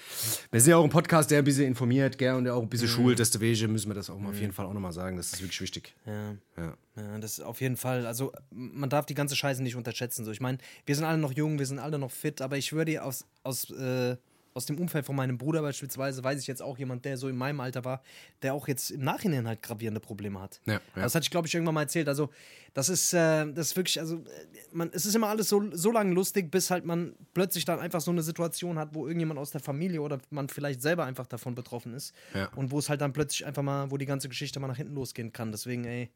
wir 0.51 0.61
sind 0.61 0.71
ja 0.71 0.77
auch 0.77 0.85
ein 0.85 0.89
Podcast, 0.89 1.31
der 1.31 1.39
ein 1.39 1.43
bisschen 1.43 1.65
informiert, 1.65 2.17
gell, 2.17 2.35
und 2.35 2.45
der 2.45 2.55
auch 2.55 2.61
ein 2.61 2.69
bisschen 2.69 2.87
mhm. 2.87 2.93
schult. 2.93 3.19
Deswegen 3.19 3.73
müssen 3.73 3.89
wir 3.89 3.95
das 3.95 4.09
auch 4.09 4.17
mal 4.17 4.29
auf 4.29 4.39
jeden 4.39 4.53
Fall 4.53 4.65
auch 4.67 4.73
nochmal 4.73 4.93
sagen. 4.93 5.17
Das 5.17 5.33
ist 5.33 5.41
wirklich 5.41 5.59
wichtig. 5.59 5.93
Ja. 6.05 6.35
ja. 6.55 6.77
Ja, 6.95 7.17
das 7.19 7.39
ist 7.39 7.43
auf 7.43 7.61
jeden 7.61 7.77
Fall. 7.77 8.05
Also, 8.05 8.31
man 8.51 8.89
darf 8.89 9.05
die 9.05 9.15
ganze 9.15 9.35
Scheiße 9.35 9.61
nicht 9.61 9.75
unterschätzen. 9.75 10.23
So, 10.23 10.31
ich 10.31 10.41
meine, 10.41 10.57
wir 10.85 10.95
sind 10.95 11.03
alle 11.03 11.17
noch 11.17 11.33
jung, 11.33 11.59
wir 11.59 11.65
sind 11.65 11.79
alle 11.79 11.99
noch 11.99 12.11
fit, 12.11 12.41
aber 12.41 12.57
ich 12.57 12.69
dir, 12.69 13.03
aus, 13.03 13.25
aus, 13.43 13.69
äh, 13.71 14.15
aus 14.53 14.65
dem 14.65 14.79
Umfeld 14.79 15.05
von 15.05 15.17
meinem 15.17 15.37
Bruder 15.37 15.61
beispielsweise 15.61 16.23
weiß 16.23 16.39
ich 16.39 16.47
jetzt 16.47 16.61
auch 16.61 16.77
jemand, 16.77 17.03
der 17.03 17.17
so 17.17 17.27
in 17.27 17.35
meinem 17.35 17.59
Alter 17.59 17.83
war, 17.83 18.01
der 18.41 18.53
auch 18.53 18.69
jetzt 18.69 18.89
im 18.91 19.03
Nachhinein 19.03 19.45
halt 19.45 19.61
gravierende 19.61 19.99
Probleme 19.99 20.41
hat. 20.41 20.61
Ja, 20.65 20.73
ja. 20.73 20.79
Das 20.95 21.13
hatte 21.13 21.25
ich, 21.25 21.31
glaube 21.31 21.47
ich, 21.47 21.53
irgendwann 21.53 21.75
mal 21.75 21.81
erzählt. 21.81 22.07
Also, 22.07 22.29
das 22.73 22.87
ist, 22.87 23.13
äh, 23.13 23.51
das 23.51 23.67
ist 23.67 23.75
wirklich, 23.75 23.99
also, 23.99 24.23
man, 24.71 24.89
es 24.93 25.05
ist 25.05 25.13
immer 25.13 25.27
alles 25.27 25.49
so, 25.49 25.61
so 25.73 25.91
lange 25.91 26.13
lustig, 26.13 26.49
bis 26.49 26.71
halt 26.71 26.85
man 26.85 27.13
plötzlich 27.33 27.65
dann 27.65 27.79
einfach 27.79 27.99
so 27.99 28.11
eine 28.11 28.23
Situation 28.23 28.79
hat, 28.79 28.95
wo 28.95 29.05
irgendjemand 29.05 29.41
aus 29.41 29.51
der 29.51 29.59
Familie 29.59 30.01
oder 30.01 30.19
man 30.29 30.47
vielleicht 30.47 30.81
selber 30.81 31.03
einfach 31.03 31.27
davon 31.27 31.55
betroffen 31.55 31.93
ist. 31.93 32.15
Ja. 32.33 32.47
Und 32.55 32.71
wo 32.71 32.79
es 32.79 32.87
halt 32.87 33.01
dann 33.01 33.11
plötzlich 33.11 33.45
einfach 33.45 33.63
mal, 33.63 33.91
wo 33.91 33.97
die 33.97 34.05
ganze 34.05 34.29
Geschichte 34.29 34.61
mal 34.61 34.67
nach 34.67 34.77
hinten 34.77 34.95
losgehen 34.95 35.33
kann. 35.33 35.51
Deswegen, 35.51 35.83
ey. 35.83 36.09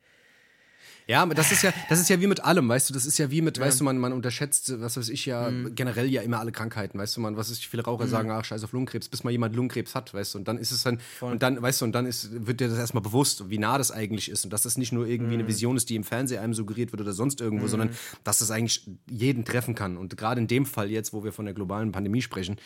Ja, 1.09 1.25
das 1.25 1.51
ist 1.51 1.63
ja, 1.63 1.73
das 1.89 1.99
ist 1.99 2.07
ja 2.07 2.21
wie 2.21 2.27
mit 2.27 2.43
allem, 2.43 2.69
weißt 2.69 2.91
du, 2.91 2.93
das 2.93 3.07
ist 3.07 3.17
ja 3.17 3.31
wie 3.31 3.41
mit, 3.41 3.57
ja. 3.57 3.65
weißt 3.65 3.79
du, 3.79 3.83
man, 3.83 3.97
man 3.97 4.13
unterschätzt, 4.13 4.79
was 4.79 4.95
weiß 4.95 5.09
ich 5.09 5.25
ja, 5.25 5.49
mhm. 5.49 5.73
generell 5.73 6.07
ja 6.07 6.21
immer 6.21 6.39
alle 6.39 6.51
Krankheiten, 6.51 6.99
weißt 6.99 7.17
du, 7.17 7.21
man, 7.21 7.35
was 7.35 7.49
ist, 7.49 7.65
viele 7.65 7.83
Raucher 7.83 8.05
mhm. 8.05 8.09
sagen, 8.09 8.29
ach, 8.29 8.45
scheiß 8.45 8.63
auf 8.63 8.73
Lungenkrebs, 8.73 9.09
bis 9.09 9.23
mal 9.23 9.31
jemand 9.31 9.55
Lungenkrebs 9.55 9.95
hat, 9.95 10.13
weißt 10.13 10.35
du, 10.35 10.37
und 10.37 10.47
dann 10.47 10.59
ist 10.59 10.69
es 10.69 10.83
dann, 10.83 10.99
Voll. 11.17 11.31
und 11.31 11.41
dann, 11.41 11.59
weißt 11.59 11.81
du, 11.81 11.85
und 11.85 11.93
dann 11.93 12.05
ist, 12.05 12.45
wird 12.45 12.59
dir 12.59 12.67
das 12.69 12.77
erstmal 12.77 13.01
bewusst, 13.01 13.49
wie 13.49 13.57
nah 13.57 13.79
das 13.79 13.89
eigentlich 13.89 14.29
ist 14.29 14.43
und 14.43 14.53
dass 14.53 14.61
das 14.61 14.77
nicht 14.77 14.91
nur 14.91 15.07
irgendwie 15.07 15.33
mhm. 15.33 15.39
eine 15.39 15.47
Vision 15.47 15.77
ist, 15.77 15.89
die 15.89 15.95
im 15.95 16.03
Fernsehen 16.03 16.43
einem 16.43 16.53
suggeriert 16.53 16.91
wird 16.91 17.01
oder 17.01 17.13
sonst 17.13 17.41
irgendwo, 17.41 17.65
mhm. 17.65 17.69
sondern 17.69 17.89
dass 18.23 18.37
das 18.37 18.51
eigentlich 18.51 18.87
jeden 19.09 19.45
treffen 19.45 19.73
kann. 19.73 19.97
Und 19.97 20.15
gerade 20.15 20.39
in 20.39 20.45
dem 20.45 20.67
Fall 20.67 20.91
jetzt, 20.91 21.11
wo 21.11 21.23
wir 21.23 21.33
von 21.33 21.45
der 21.45 21.55
globalen 21.55 21.91
Pandemie 21.91 22.21
sprechen, 22.21 22.57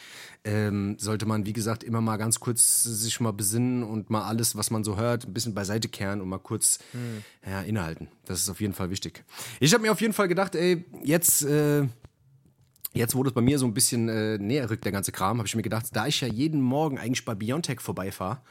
ähm, 0.43 0.97
sollte 0.99 1.25
man, 1.25 1.45
wie 1.45 1.53
gesagt, 1.53 1.81
immer 1.81 2.01
mal 2.01 2.17
ganz 2.17 2.41
kurz 2.41 2.83
sich 2.83 3.21
mal 3.21 3.31
besinnen 3.31 3.83
und 3.83 4.09
mal 4.09 4.23
alles, 4.23 4.57
was 4.57 4.69
man 4.69 4.83
so 4.83 4.97
hört, 4.97 5.27
ein 5.27 5.33
bisschen 5.33 5.53
beiseite 5.53 5.87
kehren 5.87 6.19
und 6.19 6.27
mal 6.27 6.39
kurz 6.39 6.79
mhm. 6.91 7.23
ja, 7.49 7.61
innehalten. 7.61 8.09
Das 8.25 8.32
ist 8.41 8.49
auf 8.49 8.61
jeden 8.61 8.73
Fall 8.73 8.89
wichtig. 8.89 9.23
Ich 9.59 9.73
habe 9.73 9.81
mir 9.81 9.91
auf 9.91 10.01
jeden 10.01 10.13
Fall 10.13 10.27
gedacht, 10.27 10.55
ey, 10.55 10.85
jetzt, 11.03 11.43
äh, 11.43 11.87
jetzt 12.93 13.15
wo 13.15 13.23
das 13.23 13.33
bei 13.33 13.41
mir 13.41 13.59
so 13.59 13.65
ein 13.65 13.73
bisschen 13.73 14.09
äh, 14.09 14.37
näher 14.37 14.69
rückt, 14.69 14.85
der 14.85 14.91
ganze 14.91 15.11
Kram, 15.11 15.37
habe 15.37 15.47
ich 15.47 15.55
mir 15.55 15.61
gedacht, 15.61 15.87
da 15.93 16.07
ich 16.07 16.21
ja 16.21 16.27
jeden 16.27 16.61
Morgen 16.61 16.97
eigentlich 16.97 17.25
bei 17.25 17.35
Biontech 17.35 17.81
vorbeifahre, 17.81 18.41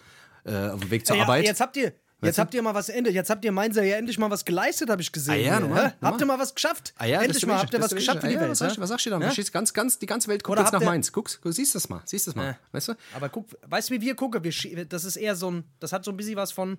äh, 0.45 0.69
auf 0.69 0.81
dem 0.81 0.91
Weg 0.91 1.07
zur 1.07 1.17
ja, 1.17 1.23
Arbeit. 1.23 1.45
Jetzt 1.45 1.61
habt 1.61 1.77
ihr, 1.77 1.93
Jetzt 2.23 2.39
habt 2.39 2.55
ihr 2.55 2.62
mal 2.62 2.75
was 2.75 2.89
endet. 2.89 3.15
Jetzt 3.15 3.31
habt 3.31 3.45
ihr 3.45 3.53
meins 3.53 3.77
ja 3.77 3.83
endlich 3.83 4.17
mal 4.19 4.31
was 4.31 4.45
geleistet, 4.45 4.89
habe 4.91 5.03
ich 5.03 5.11
gesehen. 5.11 5.35
Ah, 5.35 5.37
ja, 5.37 5.61
normal, 5.61 5.95
Habt 6.01 6.21
ihr 6.21 6.27
mal 6.27 6.39
was 6.39 6.55
geschafft? 6.55 6.95
Ah, 6.97 7.05
ja, 7.05 7.21
endlich 7.21 7.45
mal 7.47 7.59
habt 7.59 7.75
ihr 7.75 7.81
was 7.81 7.95
geschafft 7.95 8.21
für 8.21 8.29
die 8.29 8.37
ah, 8.37 8.41
Welt. 8.41 8.51
Was, 8.51 8.59
sagst, 8.59 8.81
was 8.81 8.89
sagst 8.89 9.07
du 9.07 9.11
da? 9.11 9.21
Ja? 9.21 9.33
Ganz, 9.53 9.75
ganz, 9.75 9.99
die 9.99 10.07
ganze 10.07 10.29
Welt 10.29 10.45
guckt 10.45 10.59
Oder 10.59 10.62
jetzt 10.62 10.73
nach 10.73 10.83
Mainz. 10.83 11.11
Guckst, 11.11 11.41
siehst 11.45 11.75
das 11.75 11.89
mal, 11.89 12.01
siehst 12.05 12.29
das 12.29 12.37
mal. 12.37 12.57
Weißt 12.71 12.89
du? 12.89 12.95
Aber 13.15 13.29
guck, 13.29 13.47
weißt 13.67 13.91
du, 13.91 13.95
wie 13.95 14.01
wir 14.01 14.15
gucken? 14.15 14.45
Wir, 14.45 14.85
das 14.85 15.05
ist 15.05 15.17
eher 15.17 15.35
so 15.35 15.51
ein, 15.51 15.65
das 15.81 15.93
hat 15.93 16.05
so 16.05 16.12
ein 16.12 16.17
bisschen 16.17 16.37
was 16.37 16.53
von 16.53 16.79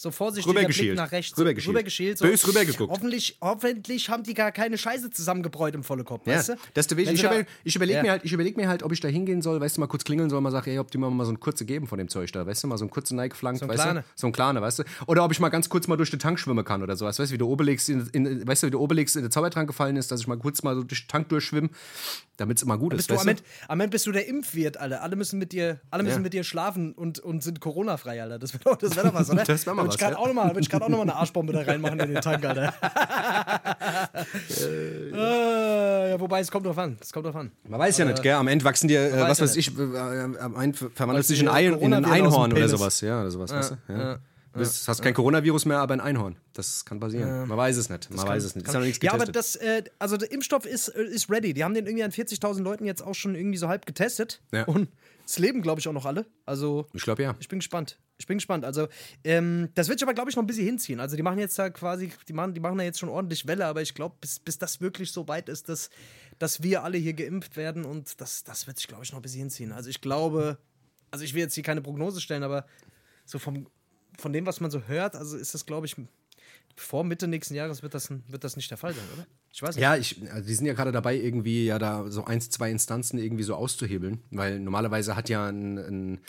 so 0.00 0.10
vorsichtig 0.10 0.50
Blick 0.50 0.94
nach 0.94 1.12
rechts. 1.12 1.36
Rübergeschielt. 1.36 1.68
Rübergeschielt 1.76 2.16
so. 2.16 2.24
Bös 2.24 2.48
rübergeguckt. 2.48 2.90
Hoffentlich, 2.90 3.36
hoffentlich 3.42 4.08
haben 4.08 4.22
die 4.22 4.32
gar 4.32 4.50
keine 4.50 4.78
Scheiße 4.78 5.10
zusammengebräut 5.10 5.74
im 5.74 5.84
Vollekopf, 5.84 6.26
ja. 6.26 6.36
weißt 6.36 6.48
du? 6.48 6.54
Das 6.72 6.86
ich, 6.90 6.96
ich, 6.96 7.22
über, 7.22 7.44
ich 7.64 7.76
überlege 7.76 7.98
ja. 7.98 8.02
mir, 8.02 8.10
halt, 8.12 8.24
überleg 8.24 8.56
mir 8.56 8.66
halt, 8.66 8.82
ob 8.82 8.92
ich 8.92 9.00
da 9.00 9.08
hingehen 9.08 9.42
soll, 9.42 9.60
weißt 9.60 9.76
du, 9.76 9.80
mal 9.82 9.88
kurz 9.88 10.04
klingeln 10.04 10.30
soll, 10.30 10.40
mal 10.40 10.52
sagen, 10.52 10.70
ey, 10.70 10.78
ob 10.78 10.90
die 10.90 10.96
mir 10.96 11.10
mal 11.10 11.26
so 11.26 11.32
ein 11.32 11.38
kurze 11.38 11.66
geben 11.66 11.86
von 11.86 11.98
dem 11.98 12.08
Zeug 12.08 12.32
da, 12.32 12.46
weißt 12.46 12.64
du, 12.64 12.68
mal 12.68 12.78
so 12.78 12.86
ein 12.86 12.90
kurze 12.90 13.14
Nike 13.14 13.36
flankt, 13.36 13.60
so 13.60 13.68
weißt 13.68 13.82
Klane. 13.82 14.00
du? 14.00 14.06
So 14.14 14.26
ein 14.28 14.32
kleiner, 14.32 14.62
weißt 14.62 14.78
du? 14.78 14.84
Oder 15.06 15.22
ob 15.22 15.32
ich 15.32 15.40
mal 15.40 15.50
ganz 15.50 15.68
kurz 15.68 15.86
mal 15.86 15.96
durch 15.96 16.08
den 16.08 16.18
Tank 16.18 16.38
schwimmen 16.38 16.64
kann 16.64 16.82
oder 16.82 16.96
sowas, 16.96 17.18
weißt 17.18 17.30
du, 17.30 17.34
wie 17.34 17.38
der 17.38 17.46
Obelix 17.46 17.90
in, 17.90 18.06
in, 18.14 18.48
weißt 18.48 18.62
du, 18.62 18.68
wie 18.68 18.70
der 18.70 18.80
Obelix 18.80 19.16
in 19.16 19.22
den 19.22 19.30
Zaubertrank 19.30 19.68
gefallen 19.68 19.96
ist, 19.96 20.10
dass 20.10 20.20
ich 20.20 20.26
mal 20.26 20.38
kurz 20.38 20.62
mal 20.62 20.76
so 20.76 20.82
durch 20.82 21.04
den 21.04 21.08
Tank 21.08 21.28
durchschwimme, 21.28 21.68
damit 22.38 22.56
es 22.56 22.62
immer 22.62 22.78
gut 22.78 22.94
ist, 22.94 23.10
du, 23.10 23.18
am, 23.18 23.28
Ende, 23.80 23.88
bist 23.88 24.06
du 24.06 24.12
der 24.12 24.26
Impfwirt, 24.26 24.78
Alter. 24.78 25.02
Alle 25.02 25.14
müssen 25.14 25.38
mit 25.38 25.52
dir, 25.52 25.80
alle 25.90 26.04
müssen 26.04 26.16
ja. 26.16 26.22
mit 26.22 26.32
dir 26.32 26.42
schlafen 26.42 26.94
und, 26.94 27.18
und 27.18 27.42
sind 27.42 27.60
Corona-frei, 27.60 28.22
Alter. 28.22 28.38
Das 28.38 28.54
wäre 28.54 28.64
doch, 28.64 28.80
wär 28.80 29.02
doch 29.04 29.12
was, 29.12 29.28
oder? 29.28 29.44
das 29.44 29.66
wäre 29.66 29.76
mal 29.76 29.89
was, 29.90 29.96
ich 29.96 30.00
ja. 30.00 30.16
auch 30.16 30.32
noch 30.32 30.54
gerade 30.54 30.84
auch 30.84 30.88
noch 30.88 30.98
mal 30.98 31.02
eine 31.02 31.14
Arschbombe 31.14 31.52
da 31.52 31.62
reinmachen 31.62 32.00
in 32.00 32.14
den 32.14 32.22
Tank, 32.22 32.44
Alter. 32.44 32.72
äh, 35.12 36.10
ja, 36.10 36.20
wobei, 36.20 36.40
es 36.40 36.50
kommt 36.50 36.66
drauf 36.66 36.78
an. 36.78 36.96
Es 37.00 37.12
kommt 37.12 37.26
drauf 37.26 37.36
an. 37.36 37.50
Man 37.68 37.78
weiß 37.78 37.98
ja 37.98 38.04
nicht, 38.04 38.22
gell? 38.22 38.34
Am 38.34 38.48
Ende 38.48 38.64
wachsen 38.64 38.88
dir, 38.88 39.00
äh, 39.00 39.20
was 39.20 39.40
weiß 39.40 39.56
ich, 39.56 39.76
äh, 39.78 39.80
am 40.38 40.56
Ende 40.60 40.90
verwandelt 40.94 41.26
sich 41.26 41.40
in, 41.40 41.48
ein, 41.48 41.74
in 41.78 41.94
ein 41.94 42.04
Einhorn 42.04 42.52
oder 42.52 42.68
sowas. 42.68 43.00
Ja, 43.00 43.20
oder 43.20 43.30
sowas, 43.30 43.52
weißt 43.52 43.76
du? 43.88 43.92
Ja. 43.92 44.18
Du 44.52 44.60
hast 44.64 45.02
kein 45.02 45.14
Coronavirus 45.14 45.66
mehr, 45.66 45.78
aber 45.78 45.94
ein 45.94 46.00
Einhorn. 46.00 46.36
Das 46.54 46.84
kann 46.84 46.98
passieren. 46.98 47.46
Man 47.46 47.56
weiß 47.56 47.76
es 47.76 47.88
nicht. 47.88 48.10
Man 48.10 48.16
das 48.16 48.26
weiß 48.26 48.28
kann, 48.28 48.36
es 48.38 48.54
nicht. 48.56 48.96
Ist 48.96 49.02
ja, 49.02 49.10
ja, 49.10 49.14
aber 49.14 49.26
das, 49.26 49.54
äh, 49.56 49.84
also 50.00 50.16
der 50.16 50.32
Impfstoff 50.32 50.66
ist, 50.66 50.88
äh, 50.88 51.04
ist 51.04 51.30
ready. 51.30 51.54
Die 51.54 51.62
haben 51.62 51.74
den 51.74 51.86
irgendwie 51.86 52.02
an 52.02 52.10
40.000 52.10 52.62
Leuten 52.62 52.84
jetzt 52.84 53.02
auch 53.02 53.14
schon 53.14 53.36
irgendwie 53.36 53.58
so 53.58 53.68
halb 53.68 53.86
getestet. 53.86 54.42
Ja. 54.52 54.64
Und 54.64 54.88
es 55.24 55.38
leben, 55.38 55.62
glaube 55.62 55.80
ich, 55.80 55.86
auch 55.86 55.92
noch 55.92 56.04
alle. 56.04 56.26
Also 56.46 56.86
ich 56.92 57.02
glaube 57.02 57.22
ja. 57.22 57.36
Ich 57.38 57.48
bin 57.48 57.60
gespannt. 57.60 57.98
Ich 58.20 58.26
bin 58.26 58.38
gespannt. 58.38 58.64
Also 58.64 58.86
ähm, 59.24 59.70
das 59.74 59.88
wird 59.88 59.98
sich 59.98 60.06
aber, 60.06 60.14
glaube 60.14 60.30
ich, 60.30 60.36
noch 60.36 60.42
ein 60.42 60.46
bisschen 60.46 60.66
hinziehen. 60.66 61.00
Also 61.00 61.16
die 61.16 61.22
machen 61.22 61.38
jetzt 61.38 61.58
da 61.58 61.70
quasi, 61.70 62.12
die 62.28 62.32
machen, 62.32 62.54
die 62.54 62.60
machen 62.60 62.78
da 62.78 62.84
jetzt 62.84 63.00
schon 63.00 63.08
ordentlich 63.08 63.46
Welle, 63.46 63.66
aber 63.66 63.82
ich 63.82 63.94
glaube, 63.94 64.14
bis, 64.20 64.38
bis 64.38 64.58
das 64.58 64.80
wirklich 64.80 65.10
so 65.10 65.26
weit 65.26 65.48
ist, 65.48 65.68
dass, 65.68 65.90
dass 66.38 66.62
wir 66.62 66.84
alle 66.84 66.98
hier 66.98 67.14
geimpft 67.14 67.56
werden 67.56 67.84
und 67.84 68.20
das, 68.20 68.44
das 68.44 68.66
wird 68.66 68.76
sich, 68.76 68.88
glaube 68.88 69.04
ich, 69.04 69.12
noch 69.12 69.18
ein 69.18 69.22
bisschen 69.22 69.40
hinziehen. 69.40 69.72
Also 69.72 69.88
ich 69.88 70.00
glaube, 70.00 70.58
also 71.10 71.24
ich 71.24 71.34
will 71.34 71.40
jetzt 71.40 71.54
hier 71.54 71.64
keine 71.64 71.80
Prognose 71.80 72.20
stellen, 72.20 72.42
aber 72.42 72.66
so 73.24 73.38
vom 73.38 73.66
von 74.18 74.32
dem, 74.32 74.46
was 74.46 74.60
man 74.60 74.70
so 74.70 74.82
hört, 74.82 75.16
also 75.16 75.36
ist 75.36 75.54
das, 75.54 75.66
glaube 75.66 75.86
ich, 75.86 75.96
vor 76.76 77.04
Mitte 77.04 77.26
nächsten 77.26 77.54
Jahres 77.54 77.82
wird 77.82 77.94
das, 77.94 78.10
wird 78.10 78.44
das 78.44 78.56
nicht 78.56 78.70
der 78.70 78.78
Fall 78.78 78.94
sein, 78.94 79.04
oder? 79.14 79.26
Ich 79.52 79.62
weiß 79.62 79.74
nicht. 79.74 79.82
Ja, 79.82 79.96
ich, 79.96 80.20
also 80.32 80.46
die 80.46 80.54
sind 80.54 80.66
ja 80.66 80.74
gerade 80.74 80.92
dabei, 80.92 81.16
irgendwie 81.16 81.64
ja 81.64 81.78
da 81.78 82.08
so 82.10 82.24
eins, 82.24 82.50
zwei 82.50 82.70
Instanzen 82.70 83.18
irgendwie 83.18 83.42
so 83.42 83.54
auszuhebeln, 83.54 84.20
weil 84.30 84.60
normalerweise 84.60 85.16
hat 85.16 85.28
ja 85.28 85.48
ein, 85.48 85.78
ein 85.78 86.20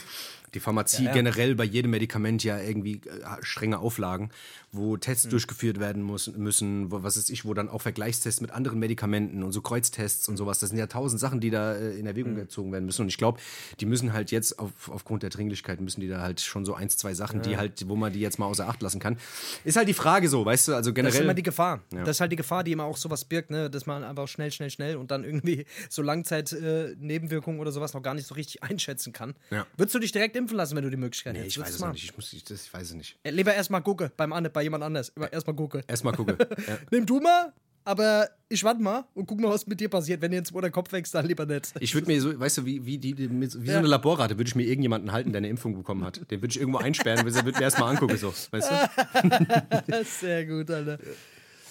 die 0.54 0.60
Pharmazie 0.60 1.04
ja, 1.04 1.10
ja. 1.10 1.13
generell 1.13 1.56
bei 1.56 1.63
jedem 1.63 1.92
Medikament 1.92 2.44
ja 2.44 2.60
irgendwie 2.60 3.01
äh, 3.06 3.38
strenge 3.42 3.80
Auflagen, 3.80 4.32
wo 4.72 4.98
Tests 4.98 5.25
mhm. 5.25 5.32
durchgeführt 5.32 5.80
werden 5.80 6.04
muss, 6.04 6.28
müssen, 6.36 6.92
wo, 6.92 7.04
was 7.04 7.18
ist 7.18 7.30
ich, 7.30 7.46
wo 7.46 7.54
dann 7.54 7.70
auch 7.70 7.82
Vergleichstests 7.82 8.42
mit 8.42 8.51
anderen 8.51 8.80
Medikamenten 8.80 9.44
und 9.44 9.51
so 9.51 9.62
Kreuztests 9.62 10.28
und 10.28 10.38
sowas. 10.38 10.60
Das 10.60 10.70
sind 10.70 10.80
ja 10.80 10.88
tausend 10.88 11.20
Sachen, 11.20 11.40
die 11.40 11.50
da 11.50 11.74
äh, 11.74 11.98
in 11.98 12.06
Erwägung 12.06 12.34
mhm. 12.34 12.38
gezogen 12.38 12.72
werden 12.72 12.86
müssen. 12.86 13.04
Und 13.04 13.08
ich 13.08 13.18
glaube, 13.18 13.40
die 13.80 13.86
müssen 13.86 14.13
halt 14.13 14.32
jetzt 14.32 14.60
auf, 14.60 14.72
aufgrund 14.90 15.24
der 15.24 15.30
Dringlichkeit 15.30 15.80
müssen 15.80 16.01
die 16.01 16.08
da 16.08 16.22
halt 16.22 16.42
schon 16.42 16.66
so 16.66 16.74
eins, 16.74 16.98
zwei 16.98 17.13
Sachen, 17.13 17.38
ja. 17.38 17.44
die 17.44 17.58
halt, 17.58 17.88
wo 17.88 17.96
man 17.96 18.12
die 18.12 18.20
jetzt 18.20 18.38
mal 18.38 18.46
außer 18.46 18.68
Acht 18.68 18.82
lassen 18.82 19.00
kann. 19.00 19.18
Ist 19.63 19.78
halt 19.78 19.88
die 19.88 19.94
Frage 19.94 20.28
so, 20.28 20.46
weißt 20.46 20.70
du, 20.70 20.75
also 20.75 20.94
generell. 20.94 21.12
Das 21.12 21.20
ist 21.20 21.24
immer 21.24 21.34
die 21.34 21.44
Gefahr. 21.44 21.82
Das 21.92 22.10
ist 22.10 22.22
halt 22.22 22.32
die 22.32 22.36
Gefahr, 22.36 22.63
die 22.63 22.74
immer 22.74 22.84
auch 22.84 22.98
sowas 23.12 23.25
birgt, 23.25 23.51
ne? 23.51 23.70
dass 23.70 23.86
man 23.86 24.03
einfach 24.03 24.27
schnell, 24.27 24.51
schnell, 24.51 24.70
schnell 24.70 24.96
und 24.96 25.12
dann 25.12 25.24
irgendwie 25.24 25.65
so 25.89 26.01
Langzeit-Nebenwirkungen 26.01 27.60
äh, 27.60 27.62
oder 27.62 27.72
sowas 27.72 27.94
noch 27.94 28.01
gar 28.01 28.13
nicht 28.13 28.27
so 28.27 28.36
richtig 28.36 28.63
einschätzen 28.63 29.13
kann. 29.13 29.36
Würdest 29.77 29.96
du 29.96 30.00
dich 30.00 30.12
direkt 30.12 30.36
impfen 30.36 30.58
lassen, 30.58 30.75
wenn 30.75 30.84
du 30.84 30.89
die 30.89 30.98
Möglichkeit 30.98 31.34
nee, 31.34 31.44
ich 31.44 31.60
weiß 31.60 31.70
es 31.70 31.80
noch 31.80 31.91
nicht. 31.91 32.03
Ich, 32.03 32.15
muss, 32.15 32.32
ich, 32.34 32.44
das, 32.44 32.65
ich 32.65 32.74
weiß 32.74 32.84
es 32.84 32.94
nicht. 32.94 33.18
Äh, 33.24 33.32
lieber 33.32 33.53
erstmal 33.53 33.82
gucke, 33.82 34.12
beim, 34.15 34.32
bei 34.53 34.63
jemand 34.63 34.84
anders. 34.84 35.10
Erstmal 35.32 35.56
gucke. 35.56 35.84
Erstmal 35.88 36.13
gucke. 36.13 36.38
ja. 36.68 36.77
Nimm 36.91 37.06
du 37.06 37.20
mal, 37.20 37.53
aber 37.84 38.30
ich 38.48 38.63
warte 38.63 38.82
mal 38.82 39.06
und 39.13 39.25
guck 39.25 39.39
mal, 39.39 39.50
was 39.50 39.65
mit 39.68 39.80
dir 39.80 39.89
passiert. 39.89 40.22
Wenn 40.22 40.32
dir 40.32 40.38
jetzt 40.38 40.53
wo 40.53 40.62
der 40.62 40.72
Kopf 40.72 40.91
wächst, 40.91 41.13
dann 41.15 41.25
lieber 41.25 41.46
nicht. 41.46 41.74
Ich 41.80 41.94
würde 41.94 42.08
mir 42.08 42.22
so, 42.22 42.39
weißt 42.39 42.60
du, 42.60 42.65
wie, 42.65 42.86
wie, 42.86 42.98
die, 42.98 43.18
wie 43.18 43.44
ja. 43.44 43.50
so 43.50 43.80
eine 43.80 43.88
Laborrate, 43.88 44.38
würde 44.38 44.48
ich 44.48 44.56
mir 44.56 44.63
irgendjemanden 44.63 45.12
halten, 45.12 45.32
der 45.32 45.39
eine 45.39 45.50
Impfung 45.50 45.75
bekommen 45.75 46.03
hat. 46.03 46.30
Den 46.32 46.41
würde 46.41 46.51
ich 46.51 46.60
irgendwo 46.60 46.80
einsperren, 46.80 47.25
würde 47.25 47.51
mir 47.51 47.62
erstmal 47.62 47.89
angucken, 47.89 48.18
so. 48.18 48.34
Weißt 48.51 48.72
du? 48.72 50.03
Sehr 50.06 50.46
gut, 50.46 50.70
Alter. 50.70 51.00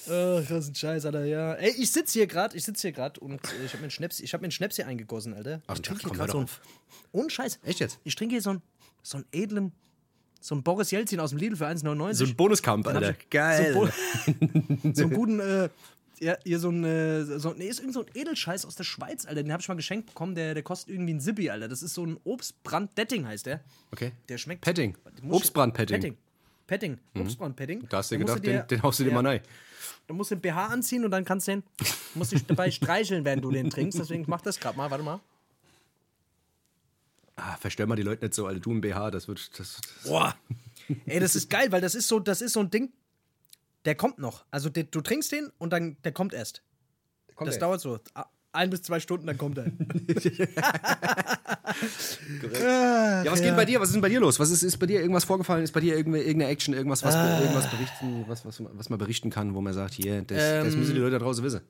Oh, 0.07 0.41
das 0.41 0.51
ist 0.51 0.69
ein 0.71 0.75
Scheiß, 0.75 1.07
Alter, 1.07 1.25
ja. 1.25 1.55
Ey, 1.55 1.75
ich 1.77 1.91
sitze 1.91 2.19
hier 2.19 2.27
gerade, 2.27 2.57
ich 2.57 2.65
sitze 2.65 2.83
hier 2.83 2.93
gerade 2.93 3.21
und 3.21 3.35
äh, 3.35 3.65
ich 3.65 3.73
habe 3.73 3.79
mir 3.79 3.85
einen 3.85 3.91
Schnaps, 3.91 4.21
ich 4.21 4.33
habe 4.33 4.43
mir 4.43 4.47
einen 4.47 4.53
Schnaps 4.53 4.77
hier 4.77 4.87
eingegossen, 4.87 5.35
Alter. 5.35 5.61
Ach, 5.67 5.75
ich 5.75 5.83
trinke 5.83 6.03
hier 6.03 6.13
gerade 6.13 6.33
so 6.33 6.39
einen, 6.39 6.49
ohne 7.13 7.31
Scheiß. 7.31 7.61
Echt 7.65 7.81
jetzt? 7.81 7.99
Ich 8.05 8.15
trinke 8.15 8.35
hier 8.35 8.43
so 8.43 8.51
einen, 8.51 8.63
so 9.03 9.19
einen 9.19 9.27
edlen 9.33 9.73
so 10.41 10.55
ein 10.55 10.63
Boris 10.63 10.91
Jelzin 10.91 11.21
aus 11.21 11.31
dem 11.31 11.39
Lidl 11.39 11.57
für 11.57 11.67
1,99. 11.67 12.15
So 12.15 12.25
ein 12.25 12.35
Bonuskampf, 12.35 12.87
Alter. 12.87 13.15
Geil. 13.31 13.75
So, 13.75 13.87
so 14.95 15.03
einen 15.03 15.13
guten, 15.13 15.39
äh, 15.39 15.69
ja, 16.21 16.37
hier 16.45 16.59
so 16.59 16.71
ein, 16.71 16.85
äh, 16.85 17.25
so, 17.39 17.53
nee, 17.53 17.67
ist 17.67 17.81
irgend 17.81 17.95
so 17.95 18.01
ein 18.01 18.11
Edelscheiß 18.15 18.65
aus 18.65 18.75
der 18.75 18.85
Schweiz, 18.85 19.27
Alter. 19.27 19.43
Den 19.43 19.53
habe 19.53 19.61
ich 19.61 19.69
mal 19.69 19.75
geschenkt 19.75 20.07
bekommen, 20.07 20.35
der, 20.35 20.55
der 20.55 20.63
kostet 20.63 20.95
irgendwie 20.95 21.15
ein 21.15 21.21
Sippi, 21.21 21.51
Alter. 21.51 21.69
Das 21.69 21.83
ist 21.83 21.95
so 21.95 22.05
ein 22.05 22.19
Obstbrand-Detting, 22.25 23.27
heißt 23.27 23.47
der. 23.47 23.61
Okay. 23.93 24.13
Der 24.29 24.39
schmeckt. 24.39 24.63
Petting. 24.63 24.97
Obstbrand-Petting. 25.29 25.97
Petting. 25.97 26.13
Petting. 26.15 26.30
Mhm. 26.71 27.23
Obstbrand-Petting. 27.23 27.89
Da 27.89 27.99
hast 27.99 28.11
du 28.11 28.19
gedacht, 28.19 28.45
dir, 28.45 28.61
den, 28.61 28.69
den 28.69 28.83
haust 28.83 29.01
du 29.01 29.05
dir 29.05 29.11
ja, 29.11 29.21
mal 29.21 29.27
rein. 29.27 29.41
Du 30.07 30.15
musst 30.15 30.31
den 30.31 30.41
BH 30.41 30.67
anziehen 30.67 31.05
und 31.05 31.11
dann 31.11 31.25
kannst 31.25 31.49
du 31.49 31.53
den, 31.53 31.63
musst 32.15 32.33
dich 32.33 32.47
dabei 32.47 32.71
streicheln, 32.71 33.25
während 33.25 33.45
du 33.45 33.51
den 33.51 33.71
trinkst. 33.71 33.99
Deswegen 33.99 34.25
mach 34.27 34.41
das 34.41 34.59
gerade 34.59 34.77
mal, 34.77 34.91
warte 34.91 35.05
mal. 35.05 35.21
Ah, 37.37 37.57
verstell 37.57 37.87
mal 37.87 37.97
die 37.97 38.03
Leute 38.03 38.25
nicht 38.25 38.35
so, 38.35 38.47
Alter. 38.47 38.61
Du 38.61 38.73
ein 38.73 38.81
BH, 38.81 39.11
das 39.11 39.29
wird. 39.29 39.59
Das, 39.59 39.81
das 39.81 40.05
Boah. 40.05 40.37
Ey, 41.07 41.21
das 41.21 41.37
ist 41.37 41.49
geil, 41.49 41.73
weil 41.73 41.81
das 41.81 41.95
ist 41.95 42.09
so, 42.09 42.19
das 42.19 42.43
ist 42.43 42.53
so 42.53 42.61
ein 42.61 42.71
Ding, 42.71 42.93
der 43.85 43.95
kommt 43.95 44.19
noch. 44.19 44.45
Also 44.51 44.69
der, 44.69 44.85
du 44.85 45.01
trinkst 45.01 45.33
den 45.33 45.51
und 45.59 45.73
dann 45.73 45.97
der 46.05 46.13
kommt 46.13 46.35
erst. 46.35 46.63
Kommt 47.35 47.49
das 47.49 47.57
ey. 47.57 47.61
dauert 47.61 47.81
so 47.81 47.99
ein 48.53 48.71
bis 48.71 48.83
zwei 48.83 49.01
Stunden, 49.01 49.27
dann 49.27 49.39
kommt 49.39 49.59
er. 49.59 49.67
ja, 53.25 53.31
was 53.31 53.43
geht 53.43 53.57
bei 53.57 53.65
dir? 53.65 53.81
Was 53.81 53.89
ist 53.89 53.95
denn 53.95 54.03
bei 54.03 54.09
dir 54.09 54.21
los? 54.21 54.39
Was 54.41 54.51
ist, 54.51 54.63
ist 54.63 54.79
bei 54.79 54.87
dir 54.87 55.01
irgendwas 55.01 55.25
vorgefallen? 55.25 55.65
Ist 55.65 55.73
bei 55.73 55.81
dir 55.81 55.97
irgendeine 55.97 56.47
Action, 56.47 56.75
irgendwas, 56.75 57.05
was, 57.05 57.15
ah. 57.15 57.41
irgendwas 57.41 57.71
berichten, 57.71 58.25
was, 58.27 58.45
was, 58.45 58.63
was 58.65 58.91
man 58.91 58.99
berichten 58.99 59.31
kann, 59.31 59.55
wo 59.55 59.61
man 59.61 59.73
sagt, 59.73 59.95
hier, 59.95 60.23
das, 60.23 60.39
ähm, 60.41 60.65
das 60.65 60.77
müssen 60.77 60.95
die 60.95 61.01
Leute 61.01 61.19
da 61.19 61.21
draußen 61.21 61.45
wissen? 61.45 61.61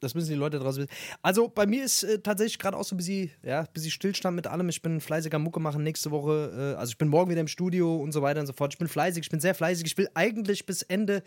Das 0.00 0.14
müssen 0.14 0.30
die 0.30 0.36
Leute 0.36 0.58
draußen 0.58 0.82
wissen. 0.82 0.92
Also 1.20 1.48
bei 1.48 1.66
mir 1.66 1.84
ist 1.84 2.02
äh, 2.02 2.20
tatsächlich 2.20 2.58
gerade 2.58 2.76
auch 2.76 2.84
so 2.84 2.94
ein 2.94 2.96
bisschen, 2.96 3.30
ja, 3.42 3.60
ein 3.60 3.68
bisschen 3.72 3.90
Stillstand 3.90 4.34
mit 4.34 4.46
allem. 4.46 4.68
Ich 4.70 4.80
bin 4.80 5.00
fleißiger 5.00 5.38
Mucke 5.38 5.60
machen 5.60 5.82
nächste 5.82 6.10
Woche. 6.10 6.74
Äh, 6.74 6.78
also 6.78 6.90
ich 6.90 6.98
bin 6.98 7.08
morgen 7.08 7.30
wieder 7.30 7.42
im 7.42 7.48
Studio 7.48 7.96
und 7.96 8.12
so 8.12 8.22
weiter 8.22 8.40
und 8.40 8.46
so 8.46 8.54
fort. 8.54 8.72
Ich 8.72 8.78
bin 8.78 8.88
fleißig, 8.88 9.24
ich 9.24 9.30
bin 9.30 9.40
sehr 9.40 9.54
fleißig. 9.54 9.86
Ich 9.86 9.98
will 9.98 10.08
eigentlich 10.14 10.64
bis 10.64 10.82
Ende 10.82 11.22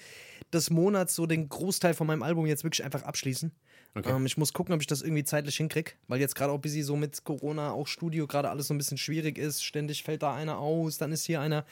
des 0.52 0.72
Monats 0.72 1.14
so 1.14 1.28
den 1.28 1.50
Großteil 1.50 1.94
von 1.94 2.08
meinem 2.08 2.24
Album 2.24 2.48
jetzt 2.48 2.64
wirklich 2.64 2.84
einfach 2.84 3.04
abschließen. 3.04 3.52
Okay. 3.96 4.10
Ähm, 4.12 4.26
ich 4.26 4.38
muss 4.38 4.54
gucken, 4.54 4.74
ob 4.74 4.82
ich 4.82 4.88
das 4.88 5.02
irgendwie 5.02 5.24
zeitlich 5.24 5.58
hinkriege, 5.58 5.92
weil 6.08 6.20
jetzt 6.20 6.36
gerade 6.36 6.52
auch 6.52 6.58
bisschen 6.58 6.84
so 6.84 6.96
mit 6.96 7.24
Corona, 7.24 7.72
auch 7.72 7.88
Studio, 7.88 8.26
gerade 8.26 8.50
alles 8.50 8.68
so 8.68 8.74
ein 8.74 8.78
bisschen 8.78 8.98
schwierig 8.98 9.38
ist. 9.38 9.64
Ständig 9.64 10.04
fällt 10.04 10.24
da 10.24 10.34
einer 10.34 10.58
aus, 10.58 10.98
dann 10.98 11.12
ist 11.12 11.26
hier 11.26 11.42
einer, 11.42 11.66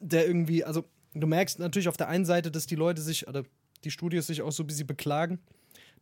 der 0.00 0.26
irgendwie, 0.26 0.64
also 0.64 0.84
du 1.14 1.26
merkst 1.26 1.58
natürlich 1.58 1.88
auf 1.88 1.96
der 1.96 2.08
einen 2.08 2.24
Seite, 2.24 2.50
dass 2.50 2.66
die 2.66 2.74
Leute 2.74 3.00
sich, 3.00 3.28
oder 3.28 3.44
die 3.84 3.90
Studios 3.90 4.26
sich 4.26 4.42
auch 4.42 4.52
so 4.52 4.64
ein 4.64 4.66
bisschen 4.66 4.86
beklagen 4.86 5.38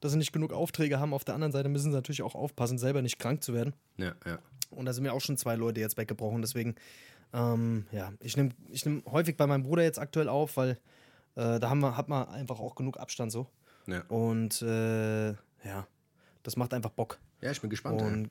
dass 0.00 0.12
sie 0.12 0.18
nicht 0.18 0.32
genug 0.32 0.52
Aufträge 0.52 1.00
haben. 1.00 1.12
Auf 1.12 1.25
der 1.25 1.35
anderen 1.35 1.52
Seite 1.52 1.68
müssen 1.68 1.90
sie 1.90 1.97
natürlich 1.97 2.23
auch 2.23 2.35
aufpassen, 2.35 2.78
selber 2.78 3.02
nicht 3.02 3.18
krank 3.18 3.42
zu 3.42 3.54
werden. 3.54 3.75
Ja, 3.97 4.14
ja. 4.26 4.38
Und 4.70 4.87
da 4.87 4.92
sind 4.92 5.02
mir 5.02 5.12
auch 5.12 5.20
schon 5.20 5.37
zwei 5.37 5.56
Leute 5.56 5.80
jetzt 5.80 5.97
weggebrochen. 5.97 6.42
Deswegen, 6.42 6.76
ähm, 7.32 7.87
ja, 7.90 8.12
ich 8.20 8.37
nehme 8.37 8.50
ich 8.70 8.85
nehm 8.85 9.02
häufig 9.11 9.37
bei 9.37 9.47
meinem 9.47 9.62
Bruder 9.62 9.82
jetzt 9.82 9.99
aktuell 9.99 10.28
auf, 10.28 10.56
weil 10.56 10.78
äh, 11.37 11.58
da 11.58 11.70
haben 11.70 11.80
wir, 11.80 11.97
hat 11.97 12.08
man 12.08 12.28
einfach 12.28 12.61
auch 12.61 12.75
genug 12.75 12.99
Abstand 12.99 13.32
so. 13.32 13.47
Ja. 13.88 14.02
Und 14.09 14.61
äh, 14.62 15.30
ja, 15.30 15.87
das 16.42 16.57
macht 16.57 16.75
einfach 16.75 16.90
Bock. 16.90 17.18
Ja, 17.40 17.50
ich 17.50 17.61
bin 17.61 17.71
gespannt. 17.71 18.02
Und, 18.02 18.30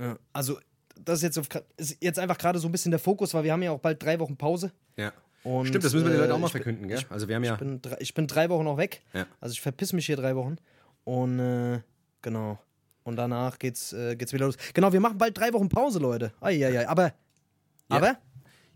ja. 0.00 0.18
also, 0.32 0.58
das 0.96 1.18
ist 1.18 1.22
jetzt, 1.22 1.38
auf, 1.38 1.48
ist 1.76 1.98
jetzt 2.00 2.18
einfach 2.18 2.38
gerade 2.38 2.58
so 2.58 2.68
ein 2.68 2.72
bisschen 2.72 2.90
der 2.90 2.98
Fokus, 2.98 3.34
weil 3.34 3.44
wir 3.44 3.52
haben 3.52 3.62
ja 3.62 3.70
auch 3.70 3.80
bald 3.80 4.02
drei 4.02 4.18
Wochen 4.18 4.36
Pause. 4.36 4.72
Ja. 4.96 5.12
Und, 5.44 5.66
Stimmt, 5.66 5.84
das 5.84 5.92
müssen 5.92 6.06
wir 6.06 6.12
den 6.12 6.20
Leuten 6.20 6.32
auch 6.32 6.38
mal 6.38 6.48
verkünden, 6.48 6.88
gell? 6.88 7.00
Also 7.10 7.28
wir 7.28 7.36
haben 7.36 7.44
ja. 7.44 7.52
Ich 7.54 7.58
bin, 7.58 7.80
ich 8.00 8.14
bin 8.14 8.26
drei 8.26 8.48
Wochen 8.48 8.64
noch 8.64 8.76
weg. 8.76 9.02
Ja. 9.12 9.26
Also 9.40 9.52
ich 9.52 9.60
verpiss 9.60 9.92
mich 9.92 10.06
hier 10.06 10.16
drei 10.16 10.34
Wochen. 10.34 10.56
Und 11.04 11.38
äh, 11.38 11.80
genau. 12.22 12.58
Und 13.04 13.16
danach 13.16 13.58
geht's, 13.58 13.92
äh, 13.92 14.16
geht's 14.16 14.32
wieder 14.32 14.46
los. 14.46 14.56
Genau, 14.74 14.92
wir 14.92 15.00
machen 15.00 15.16
bald 15.16 15.38
drei 15.38 15.52
Wochen 15.52 15.68
Pause, 15.68 15.98
Leute. 15.98 16.32
Eieiei. 16.40 16.88
Aber. 16.88 17.04
Ja. 17.04 17.12
Aber? 17.88 18.18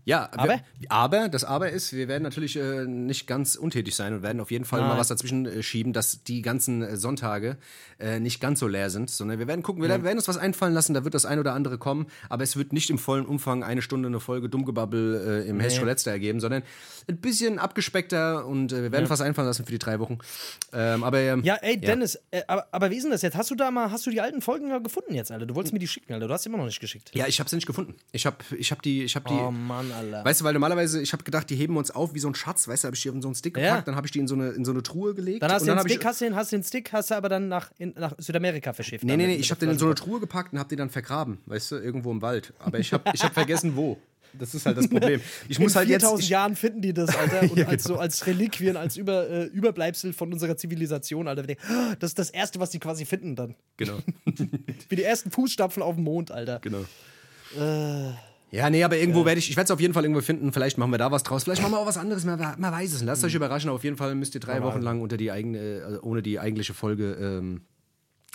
Ja, 0.04 0.28
aber? 0.32 0.60
Wir, 0.78 0.90
aber, 0.90 1.28
das 1.28 1.44
Aber 1.44 1.70
ist, 1.70 1.92
wir 1.92 2.08
werden 2.08 2.24
natürlich 2.24 2.56
äh, 2.56 2.84
nicht 2.86 3.26
ganz 3.26 3.54
untätig 3.54 3.94
sein 3.94 4.14
und 4.14 4.22
werden 4.22 4.40
auf 4.40 4.50
jeden 4.50 4.64
Fall 4.64 4.80
Nein. 4.80 4.90
mal 4.90 4.98
was 4.98 5.08
dazwischen 5.08 5.46
äh, 5.46 5.62
schieben, 5.62 5.92
dass 5.92 6.24
die 6.24 6.42
ganzen 6.42 6.82
äh, 6.82 6.96
Sonntage 6.96 7.56
äh, 8.00 8.18
nicht 8.18 8.40
ganz 8.40 8.58
so 8.58 8.66
leer 8.66 8.90
sind, 8.90 9.10
sondern 9.10 9.38
wir 9.38 9.46
werden 9.46 9.62
gucken, 9.62 9.82
wir 9.82 9.96
mhm. 9.96 10.02
werden 10.02 10.18
uns 10.18 10.26
was 10.26 10.38
einfallen 10.38 10.74
lassen, 10.74 10.94
da 10.94 11.04
wird 11.04 11.14
das 11.14 11.24
ein 11.24 11.38
oder 11.38 11.52
andere 11.52 11.78
kommen, 11.78 12.06
aber 12.28 12.42
es 12.42 12.56
wird 12.56 12.72
nicht 12.72 12.90
im 12.90 12.98
vollen 12.98 13.26
Umfang 13.26 13.62
eine 13.62 13.80
Stunde 13.80 14.08
eine 14.08 14.18
Folge 14.18 14.48
Dummgebabbel 14.48 15.44
äh, 15.44 15.48
im 15.48 15.58
nee. 15.58 15.64
Hessisch 15.64 15.82
Letzter 15.82 16.10
ergeben, 16.10 16.40
sondern 16.40 16.62
ein 17.08 17.18
bisschen 17.18 17.58
abgespeckter 17.58 18.46
und 18.46 18.72
äh, 18.72 18.82
wir 18.82 18.92
werden 18.92 19.04
ja. 19.04 19.10
was 19.10 19.20
einfallen 19.20 19.46
lassen 19.46 19.64
für 19.64 19.72
die 19.72 19.78
drei 19.78 20.00
Wochen. 20.00 20.18
Ähm, 20.72 21.04
aber 21.04 21.20
ähm, 21.20 21.42
Ja, 21.44 21.56
ey, 21.56 21.80
Dennis, 21.80 22.18
ja. 22.34 22.42
aber, 22.48 22.66
aber 22.72 22.90
wie 22.90 22.96
ist 22.96 23.04
denn 23.04 23.12
das 23.12 23.22
jetzt? 23.22 23.36
Hast 23.36 23.50
du 23.50 23.54
da 23.54 23.70
mal, 23.70 23.92
hast 23.92 24.04
du 24.06 24.10
die 24.10 24.20
alten 24.20 24.42
Folgen 24.42 24.82
gefunden 24.82 25.14
jetzt, 25.14 25.30
Alter? 25.30 25.46
Du 25.46 25.54
wolltest 25.54 25.72
mir 25.72 25.78
die 25.78 25.88
schicken, 25.88 26.12
Alter. 26.12 26.26
Du 26.26 26.34
hast 26.34 26.42
sie 26.42 26.48
immer 26.48 26.58
noch 26.58 26.66
nicht 26.66 26.80
geschickt. 26.80 27.12
Ja, 27.14 27.26
ich 27.28 27.38
habe 27.38 27.48
sie 27.48 27.56
nicht 27.56 27.66
gefunden. 27.66 27.94
Ich 28.10 28.26
habe 28.26 28.36
ich 28.58 28.72
hab 28.72 28.82
die, 28.82 29.04
ich 29.04 29.14
habe 29.14 29.28
die. 29.28 29.34
Oh 29.34 29.50
Mann. 29.50 29.91
Alter. 29.92 30.24
Weißt 30.24 30.40
du, 30.40 30.44
weil 30.44 30.52
normalerweise, 30.52 31.00
ich 31.00 31.12
habe 31.12 31.24
gedacht, 31.24 31.50
die 31.50 31.56
heben 31.56 31.76
uns 31.76 31.90
auf 31.90 32.14
wie 32.14 32.18
so 32.18 32.28
ein 32.28 32.34
Schatz, 32.34 32.68
weißt 32.68 32.84
du, 32.84 32.86
habe 32.86 32.96
ich 32.96 33.02
die 33.02 33.08
in 33.08 33.22
so 33.22 33.28
einen 33.28 33.34
Stick 33.34 33.54
gepackt, 33.54 33.72
ja. 33.74 33.82
dann 33.82 33.96
habe 33.96 34.06
ich 34.06 34.10
die 34.10 34.18
in 34.18 34.28
so, 34.28 34.34
eine, 34.34 34.50
in 34.50 34.64
so 34.64 34.72
eine 34.72 34.82
Truhe 34.82 35.14
gelegt. 35.14 35.42
Dann 35.42 35.52
hast 35.52 35.66
du 35.66 35.74
den 35.74 35.80
Stick, 35.80 36.04
hast, 36.04 36.20
den, 36.20 36.34
hast 36.34 36.52
den 36.52 36.62
Stick, 36.62 36.92
hast 36.92 37.10
du 37.10 37.14
aber 37.14 37.28
dann 37.28 37.48
nach, 37.48 37.70
in, 37.78 37.94
nach 37.96 38.14
Südamerika 38.18 38.72
verschifft. 38.72 39.04
Nee, 39.04 39.16
nee, 39.16 39.26
nee, 39.26 39.36
ich 39.36 39.50
habe 39.50 39.60
den 39.60 39.70
in 39.70 39.78
so 39.78 39.86
eine 39.86 39.94
Truhe 39.94 40.20
gepackt 40.20 40.52
und 40.52 40.58
habe 40.58 40.68
den 40.68 40.78
dann 40.78 40.90
vergraben, 40.90 41.38
weißt 41.46 41.72
du, 41.72 41.76
irgendwo 41.76 42.10
im 42.10 42.22
Wald. 42.22 42.52
Aber 42.58 42.78
ich 42.78 42.92
habe 42.92 43.10
ich 43.14 43.22
hab 43.22 43.34
vergessen, 43.34 43.76
wo. 43.76 43.98
Das 44.38 44.54
ist 44.54 44.64
halt 44.64 44.78
das 44.78 44.88
Problem. 44.88 45.20
Ich 45.48 45.58
muss 45.58 45.72
in 45.72 45.78
halt 45.78 45.88
4000 45.88 46.20
jetzt. 46.20 46.30
Jahren 46.30 46.56
finden 46.56 46.80
die 46.80 46.94
das, 46.94 47.14
Alter. 47.14 47.42
Und 47.50 47.56
ja, 47.56 47.66
als, 47.66 47.84
genau. 47.84 47.96
so 47.96 48.00
als 48.00 48.26
Reliquien, 48.26 48.76
als 48.76 48.96
Über, 48.96 49.28
äh, 49.28 49.44
Überbleibsel 49.44 50.12
von 50.12 50.32
unserer 50.32 50.56
Zivilisation, 50.56 51.28
Alter. 51.28 51.42
Das 51.98 52.10
ist 52.10 52.18
das 52.18 52.30
Erste, 52.30 52.58
was 52.60 52.70
die 52.70 52.78
quasi 52.78 53.04
finden 53.04 53.36
dann. 53.36 53.54
Genau. 53.76 53.98
Wie 54.88 54.96
die 54.96 55.02
ersten 55.02 55.30
Fußstapfen 55.30 55.82
auf 55.82 55.96
dem 55.96 56.04
Mond, 56.04 56.30
Alter. 56.30 56.60
Genau. 56.60 56.84
Äh. 57.58 58.12
Ja, 58.52 58.68
nee, 58.68 58.84
aber 58.84 58.98
irgendwo 58.98 59.24
werde 59.24 59.38
ich, 59.38 59.48
ich 59.48 59.56
werde 59.56 59.64
es 59.64 59.70
auf 59.70 59.80
jeden 59.80 59.94
Fall 59.94 60.04
irgendwo 60.04 60.20
finden. 60.20 60.52
Vielleicht 60.52 60.76
machen 60.76 60.90
wir 60.90 60.98
da 60.98 61.10
was 61.10 61.22
draus. 61.22 61.44
Vielleicht 61.44 61.62
machen 61.62 61.72
wir 61.72 61.78
auch 61.78 61.86
was 61.86 61.96
anderes. 61.96 62.26
Man, 62.26 62.38
man 62.38 62.72
weiß 62.72 62.92
es. 62.92 63.02
Lasst 63.02 63.24
euch 63.24 63.32
mhm. 63.32 63.38
überraschen. 63.38 63.70
Auf 63.70 63.82
jeden 63.82 63.96
Fall 63.96 64.14
müsst 64.14 64.34
ihr 64.34 64.42
drei 64.42 64.62
Wochen 64.62 64.82
lang 64.82 65.00
unter 65.00 65.16
die 65.16 65.32
eigene, 65.32 65.82
also 65.86 66.02
ohne 66.02 66.22
die 66.22 66.38
eigentliche 66.38 66.74
Folge 66.74 67.14
ähm, 67.14 67.62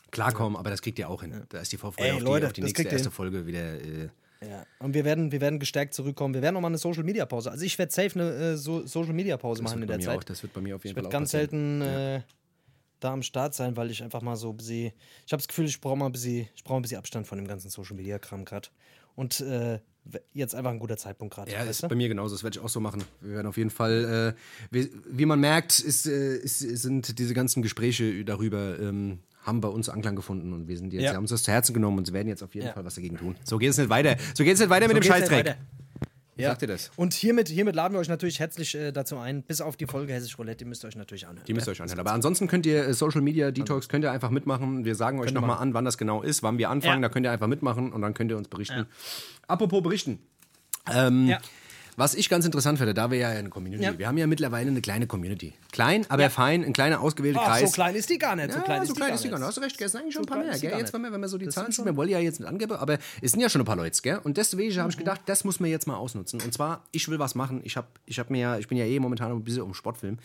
klarkommen. 0.10 0.58
Aber 0.58 0.72
das 0.72 0.82
kriegt 0.82 0.98
ihr 0.98 1.08
auch 1.08 1.22
hin. 1.22 1.44
Da 1.50 1.60
ist 1.60 1.72
die 1.72 1.78
Vorfreude 1.78 2.14
auf 2.14 2.18
die, 2.18 2.26
Leute, 2.26 2.48
auf 2.48 2.54
die 2.54 2.64
nächste 2.64 2.82
erste 2.84 3.12
Folge 3.12 3.46
wieder. 3.46 3.76
Äh, 3.76 4.10
ja, 4.42 4.66
und 4.80 4.96
wir 4.96 5.06
werden, 5.06 5.32
wir 5.32 5.40
werden 5.40 5.60
gestärkt 5.60 5.94
zurückkommen. 5.94 6.34
Wir 6.34 6.42
werden 6.42 6.56
noch 6.56 6.62
mal 6.62 6.68
eine 6.68 6.80
Social 6.80 7.04
Media 7.04 7.28
Pause. 7.28 7.52
Also 7.52 7.64
ich 7.64 7.78
werde 7.78 7.94
safe 7.94 8.20
eine 8.20 8.32
äh, 8.32 8.58
so 8.58 8.88
Social 8.88 9.14
Media 9.14 9.38
Pause 9.38 9.62
machen 9.62 9.84
in 9.84 9.88
der 9.88 10.00
Zeit. 10.00 10.18
Auch, 10.18 10.24
das 10.24 10.42
wird 10.42 10.52
bei 10.52 10.62
mir 10.62 10.78
auf 10.78 10.84
jeden 10.84 10.98
ich 10.98 11.00
Fall 11.00 11.06
auch 11.06 11.12
ganz 11.12 11.32
passieren. 11.32 11.82
selten 11.82 11.82
äh, 11.82 12.22
da 13.00 13.14
am 13.14 13.22
Start 13.22 13.54
sein, 13.54 13.78
weil 13.78 13.92
ich 13.92 14.02
einfach 14.02 14.24
mal 14.24 14.36
so 14.36 14.50
ein 14.50 14.58
bisschen, 14.58 14.94
ich 15.28 15.32
habe 15.32 15.42
das 15.42 15.48
Gefühl, 15.48 15.66
ich 15.66 15.80
brauche 15.80 15.96
mal 15.96 16.08
ein 16.08 16.12
bisschen, 16.12 16.48
ich 16.56 16.64
brauche 16.64 16.80
ein 16.80 16.82
bisschen 16.82 16.98
Abstand 16.98 17.28
von 17.28 17.38
dem 17.38 17.48
ganzen 17.48 17.70
Social 17.70 17.96
Media 17.96 18.18
Kram 18.18 18.46
gerade. 18.46 18.70
Und 19.16 19.42
äh, 19.42 19.80
jetzt 20.34 20.56
einfach 20.56 20.72
ein 20.72 20.80
guter 20.80 20.98
Zeitpunkt 20.98 21.34
gerade. 21.34 21.52
Ja, 21.52 21.64
ist 21.64 21.88
bei 21.88 21.96
mir 21.96 22.08
genauso. 22.08 22.36
Das 22.36 22.44
werde 22.44 22.58
ich 22.60 22.64
auch 22.64 22.70
so 22.70 22.80
machen. 22.80 23.04
Wir 23.22 23.36
werden 23.36 23.48
auf 23.48 23.58
jeden 23.58 23.70
Fall, 23.70 24.36
äh, 24.36 24.42
wie, 24.72 24.92
wie, 25.10 25.26
man 25.26 25.40
merkt, 25.40 25.80
ist, 25.80 26.08
äh, 26.08 26.38
ist, 26.38 26.60
sind 26.60 27.20
diese 27.20 27.34
ganzen 27.34 27.62
Gespräche 27.62 28.24
darüber 28.26 28.80
ähm, 28.80 29.20
haben 29.48 29.62
bei 29.62 29.70
uns 29.70 29.88
Anklang 29.88 30.16
gefunden 30.16 30.52
und 30.52 30.68
wir 30.68 30.78
sind 30.78 30.92
jetzt, 30.92 31.04
ja. 31.04 31.14
haben 31.14 31.24
uns 31.24 31.30
das 31.30 31.44
zu 31.44 31.52
Herzen 31.52 31.74
genommen 31.74 31.98
und 31.98 32.12
werden 32.12 32.28
jetzt 32.28 32.44
auf 32.44 32.54
jeden 32.54 32.68
ja. 32.68 32.74
Fall 32.74 32.84
was 32.84 32.96
dagegen 32.96 33.18
tun. 33.18 33.36
So 33.46 33.58
geht 33.58 33.70
es 33.70 33.78
nicht 33.78 33.90
weiter. 33.90 34.18
So 34.34 34.44
geht 34.44 34.56
es 34.56 34.60
nicht 34.60 34.70
weiter 34.70 34.88
so 34.88 34.94
mit 34.94 35.04
dem 35.04 35.08
Scheißdreck. 35.08 35.56
Ja. 36.38 36.50
Sagt 36.50 36.62
ihr 36.62 36.68
das? 36.68 36.92
Und 36.96 37.14
hiermit, 37.14 37.48
hiermit 37.48 37.76
laden 37.76 37.94
wir 37.94 38.00
euch 38.00 38.10
natürlich 38.10 38.40
herzlich 38.40 38.76
äh, 38.76 38.92
dazu 38.92 39.18
ein, 39.18 39.44
bis 39.44 39.62
auf 39.62 39.76
die 39.76 39.88
Folge 39.88 40.14
Hessisch 40.14 40.38
Roulette, 40.38 40.58
die 40.58 40.66
müsst 40.66 40.84
ihr 40.84 40.88
euch 40.88 40.96
natürlich 40.96 41.28
anhören. 41.28 41.46
Die 41.46 41.54
müsst 41.54 41.68
ihr 41.68 41.72
euch 41.72 41.82
anhören. 41.82 42.00
Aber 42.00 42.12
ansonsten 42.12 42.48
könnt 42.48 42.66
ihr 42.66 42.88
äh, 42.88 42.94
Social 42.94 43.22
Media 43.22 43.52
Detox, 43.52 43.90
könnt 43.90 44.06
ihr 44.06 44.12
einfach 44.12 44.30
mitmachen. 44.30 44.86
Wir 44.86 44.96
sagen 44.96 45.20
euch 45.20 45.34
nochmal 45.34 45.58
an, 45.58 45.74
wann 45.74 45.86
das 45.86 45.98
genau 45.98 46.22
ist, 46.22 46.44
wann 46.44 46.58
wir 46.58 46.70
anfangen. 46.70 47.02
Ja. 47.02 47.10
Da 47.10 47.14
könnt 47.14 47.26
ihr 47.26 47.32
einfach 47.32 47.48
mitmachen 47.48 47.92
und 47.92 48.02
dann 48.02 48.14
könnt 48.14 48.32
ihr 48.32 48.38
uns 48.38 48.48
berichten. 48.48 48.80
Ja. 48.80 48.86
Apropos 49.48 49.82
berichten. 49.82 50.20
Ähm, 50.94 51.28
ja. 51.28 51.40
Was 52.00 52.14
ich 52.14 52.30
ganz 52.30 52.46
interessant 52.46 52.78
finde, 52.78 52.94
da 52.94 53.10
wir 53.10 53.18
ja 53.18 53.30
eine 53.30 53.50
Community, 53.50 53.84
ja. 53.84 53.98
wir 53.98 54.08
haben 54.08 54.20
ja 54.20 54.28
mittlerweile 54.28 54.70
eine 54.70 54.82
kleine 54.82 55.08
Community. 55.08 55.56
Klein, 55.72 56.06
aber 56.10 56.22
ja. 56.22 56.30
fein, 56.30 56.64
ein 56.64 56.72
kleiner 56.72 57.02
ausgewählter 57.02 57.40
Ach, 57.42 57.48
Kreis. 57.48 57.72
so 57.72 57.74
klein 57.74 57.96
ist 57.96 58.08
die 58.08 58.20
gar 58.20 58.36
nicht. 58.36 58.54
So 58.54 58.62
klein, 58.62 58.84
ist, 58.84 58.90
so 58.90 58.94
die 58.94 59.00
klein 59.00 59.14
ist 59.16 59.24
die 59.24 59.30
gar 59.30 59.40
nicht. 59.40 59.48
Hast 59.48 59.58
du 59.58 59.62
recht, 59.62 59.80
sind 59.80 59.96
eigentlich 59.96 60.14
schon 60.14 60.22
ein 60.22 60.28
paar 60.28 60.38
mehr, 60.38 60.60
gell? 60.60 60.78
Jetzt, 60.78 60.94
wenn 60.94 61.02
wir, 61.02 61.12
wenn 61.12 61.22
wir 61.22 61.28
so 61.28 61.40
die 61.40 61.46
das 61.46 61.56
Zahlen 61.56 61.72
sehen, 61.72 61.86
wir 61.86 61.98
wollen 61.98 62.10
ja 62.10 62.20
jetzt 62.20 62.40
nicht 62.40 62.48
angeben, 62.48 62.74
aber 62.74 63.00
es 63.20 63.32
sind 63.32 63.42
ja 63.42 63.50
schon 63.50 63.62
ein 63.62 63.66
paar 63.66 63.76
Leute, 63.76 64.00
gell? 64.04 64.20
Und 64.24 64.38
deswegen 64.38 64.76
mhm. 64.76 64.80
habe 64.80 64.92
ich 64.92 64.98
gedacht, 64.98 65.22
das 65.26 65.44
muss 65.44 65.60
man 65.60 65.72
jetzt 65.72 65.88
mal 65.88 65.96
ausnutzen. 65.96 66.40
Und 66.40 66.54
zwar, 66.54 66.84
ich 66.92 67.10
will 67.10 67.18
was 67.18 67.34
machen. 67.34 67.62
Ich, 67.64 67.78
hab, 67.78 68.00
ich, 68.06 68.20
hab 68.20 68.30
mir 68.30 68.42
ja, 68.42 68.60
ich 68.60 68.68
bin 68.68 68.78
ja 68.78 68.86
eh 68.86 69.00
momentan 69.00 69.32
ein 69.32 69.44
bisschen 69.44 69.64
um 69.64 69.74
Sportfilm. 69.74 70.20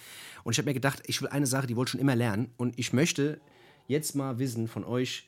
Und 0.44 0.52
ich 0.52 0.58
habe 0.58 0.68
mir 0.68 0.74
gedacht, 0.74 1.02
ich 1.06 1.22
will 1.22 1.30
eine 1.30 1.46
Sache, 1.46 1.66
die 1.66 1.74
wollte 1.74 1.88
ich 1.88 1.92
schon 1.92 2.00
immer 2.00 2.16
lernen. 2.16 2.50
Und 2.58 2.78
ich 2.78 2.92
möchte 2.92 3.40
jetzt 3.88 4.14
mal 4.14 4.38
wissen 4.38 4.68
von 4.68 4.84
euch, 4.84 5.26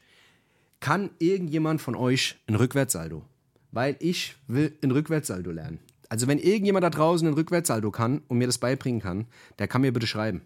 kann 0.80 1.08
irgendjemand 1.20 1.80
von 1.80 1.96
euch 1.96 2.36
ein 2.48 2.54
Rückwärtssaldo? 2.54 3.24
Weil 3.72 3.96
ich 3.98 4.36
will 4.46 4.76
ein 4.82 4.90
Rückwärtssaldo 4.90 5.50
lernen. 5.50 5.78
Also 6.08 6.26
wenn 6.26 6.38
irgendjemand 6.38 6.84
da 6.84 6.90
draußen 6.90 7.26
ein 7.26 7.34
Rückwärtssaldo 7.34 7.90
kann 7.90 8.22
und 8.28 8.38
mir 8.38 8.46
das 8.46 8.58
beibringen 8.58 9.00
kann, 9.00 9.26
der 9.58 9.68
kann 9.68 9.80
mir 9.80 9.92
bitte 9.92 10.06
schreiben. 10.06 10.42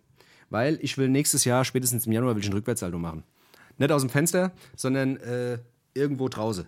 Weil 0.50 0.79
ich 0.81 0.97
will 0.97 1.09
nächstes 1.09 1.45
Jahr, 1.45 1.65
spätestens 1.65 2.07
im 2.07 2.12
Januar, 2.12 2.35
will 2.35 2.43
ich 2.43 2.49
ein 2.49 2.55
Rückwärtssaldo 2.55 2.99
machen. 2.99 3.25
Nicht 3.77 3.93
aus 3.93 4.03
dem 4.03 4.11
Fenster, 4.11 4.53
sondern 4.77 5.17
äh, 5.19 5.59
irgendwo 5.95 6.29
draußen. 6.29 6.67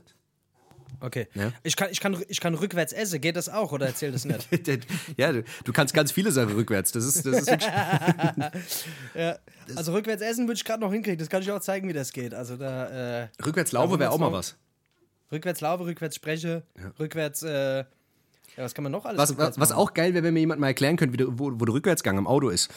Okay. 1.01 1.29
Ja? 1.35 1.53
Ich, 1.63 1.77
kann, 1.77 1.89
ich, 1.91 2.01
kann, 2.01 2.17
ich 2.29 2.41
kann 2.41 2.55
rückwärts 2.55 2.93
essen, 2.93 3.21
geht 3.21 3.37
das 3.37 3.49
auch 3.49 3.73
oder 3.73 3.87
erzähl 3.87 4.13
das 4.13 4.25
nicht? 4.25 4.49
ja, 5.17 5.33
du, 5.33 5.45
du, 5.65 5.73
kannst 5.73 5.95
ganz 5.95 6.13
viele 6.13 6.31
Sachen 6.31 6.53
rückwärts. 6.53 6.93
Das 6.93 7.05
ist, 7.05 7.25
das 7.25 7.43
ist 7.43 7.49
ja, 9.15 9.39
also 9.77 9.93
rückwärts 9.93 10.23
essen 10.23 10.47
würde 10.47 10.59
ich 10.59 10.65
gerade 10.65 10.81
noch 10.81 10.93
hinkriegen. 10.93 11.19
Das 11.19 11.29
kann 11.29 11.43
ich 11.43 11.51
auch 11.51 11.61
zeigen, 11.61 11.89
wie 11.89 11.93
das 11.93 12.13
geht. 12.13 12.35
Also 12.35 12.57
da, 12.57 13.23
äh, 13.23 13.29
rückwärts 13.45 13.73
laufe 13.73 13.99
wäre 13.99 14.11
auch 14.11 14.19
mal 14.19 14.33
was. 14.33 14.57
Rückwärts 15.33 15.61
laufe, 15.61 15.87
rückwärts 15.87 16.17
spreche, 16.17 16.65
ja. 16.77 16.93
rückwärts 16.99 17.43
äh, 17.43 17.85
ja, 18.57 18.65
was 18.65 18.75
kann 18.75 18.83
man 18.83 18.93
noch 18.93 19.05
alles 19.05 19.19
Was, 19.19 19.39
was, 19.39 19.59
was 19.59 19.73
auch 19.73 19.95
geil 19.95 20.15
wäre, 20.15 20.25
wenn 20.25 20.35
mir 20.35 20.41
jemand 20.41 20.61
mal 20.61 20.69
erklären 20.69 20.97
könnte, 20.97 21.17
du, 21.17 21.39
wo, 21.39 21.53
wo 21.55 21.65
der 21.65 21.75
Rückwärtsgang 21.75 22.19
im 22.19 22.27
Auto 22.27 22.49
ist. 22.49 22.71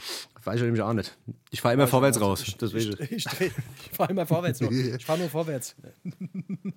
Weiß 0.44 0.58
ich 0.58 0.64
nämlich 0.64 0.82
auch 0.82 0.94
nicht. 0.94 1.18
Ich 1.52 1.62
fahre 1.62 1.74
immer 1.74 1.88
vorwärts 1.88 2.20
raus. 2.20 2.44
Ich, 2.46 2.62
ich, 2.62 2.74
ich, 2.74 3.12
ich, 3.12 3.26
ich 3.40 3.52
fahre 3.96 4.12
immer 4.12 4.26
vorwärts 4.26 4.60
nur. 4.60 4.72
Ich 4.94 5.06
fahre 5.06 5.20
nur 5.20 5.30
vorwärts. 5.30 5.76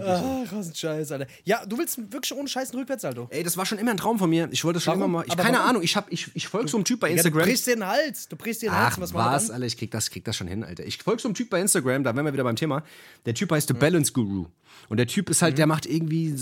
Ach, 0.00 0.46
was 0.50 0.68
ein 0.68 0.74
Scheiß, 0.74 1.12
Alter. 1.12 1.26
Ja, 1.44 1.64
du 1.64 1.78
willst 1.78 1.98
wirklich 2.12 2.34
ohne 2.34 2.48
Scheiß 2.48 2.70
einen 2.70 2.80
Rückwärtsaldo. 2.80 3.28
Ey, 3.30 3.42
das 3.42 3.56
war 3.56 3.66
schon 3.66 3.78
immer 3.78 3.92
ein 3.92 3.96
Traum 3.96 4.18
von 4.18 4.28
mir. 4.28 4.48
Ich 4.50 4.64
wollte 4.64 4.76
das 4.76 4.84
schon 4.84 4.98
Warum? 4.98 5.10
immer 5.10 5.18
mal. 5.18 5.24
Ich, 5.26 5.36
keine 5.36 5.58
warum? 5.58 5.70
Ahnung, 5.70 5.82
ich, 5.82 5.96
ich, 6.10 6.30
ich 6.34 6.48
folge 6.48 6.68
so 6.68 6.76
einem 6.76 6.84
Typ 6.84 7.00
bei 7.00 7.10
Instagram. 7.10 7.40
Ja, 7.40 7.44
du 7.44 7.50
brichst 7.50 7.66
dir 7.66 7.74
den 7.76 7.86
Hals. 7.86 8.28
Du 8.28 8.36
brichst 8.36 8.62
dir 8.62 8.70
den 8.70 8.76
Hals. 8.76 8.94
Ach, 8.94 9.00
was, 9.00 9.14
was 9.14 9.50
Alter, 9.50 9.66
ich 9.66 9.76
krieg 9.76 9.90
das, 9.90 10.10
krieg 10.10 10.24
das 10.24 10.36
schon 10.36 10.48
hin, 10.48 10.64
Alter. 10.64 10.84
Ich 10.84 10.98
folge 10.98 11.22
so 11.22 11.28
einem 11.28 11.34
Typ 11.34 11.50
bei 11.50 11.60
Instagram, 11.60 12.04
da 12.04 12.14
wären 12.14 12.26
wir 12.26 12.32
wieder 12.32 12.44
beim 12.44 12.56
Thema. 12.56 12.82
Der 13.26 13.34
Typ 13.34 13.50
heißt 13.52 13.68
The. 13.68 13.74
Balance 13.74 14.12
Guru. 14.12 14.46
Und 14.88 14.96
der 14.96 15.06
Typ 15.06 15.30
ist 15.30 15.42
halt, 15.42 15.54
mhm. 15.54 15.56
der 15.56 15.66
macht 15.66 15.86
irgendwie, 15.86 16.34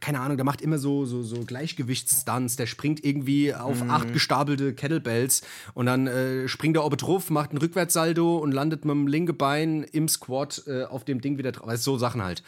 keine 0.00 0.20
Ahnung, 0.20 0.36
der 0.36 0.44
macht 0.44 0.60
immer 0.60 0.78
so, 0.78 1.04
so, 1.04 1.22
so 1.22 1.44
Gleichgewichtsstunts. 1.44 2.56
Der 2.56 2.66
springt 2.66 3.04
irgendwie 3.04 3.54
auf 3.54 3.82
mhm. 3.82 3.90
acht 3.90 4.12
gestapelte 4.12 4.74
Kettlebells 4.74 5.42
und 5.74 5.86
dann 5.86 6.06
äh, 6.06 6.48
springt 6.48 6.76
er 6.76 6.84
oben 6.84 6.96
drauf, 6.96 7.30
macht 7.30 7.50
einen 7.50 7.58
Rückwärtssaldo 7.58 8.38
und 8.38 8.52
landet 8.52 8.84
mit 8.84 8.92
dem 8.92 9.06
linken 9.06 9.36
Bein 9.36 9.84
im 9.84 10.08
Squat 10.08 10.62
äh, 10.66 10.84
auf 10.84 11.04
dem 11.04 11.20
Ding 11.20 11.38
wieder 11.38 11.52
drauf. 11.52 11.68
Also 11.68 11.92
so 11.92 11.98
Sachen 11.98 12.22
halt. 12.22 12.42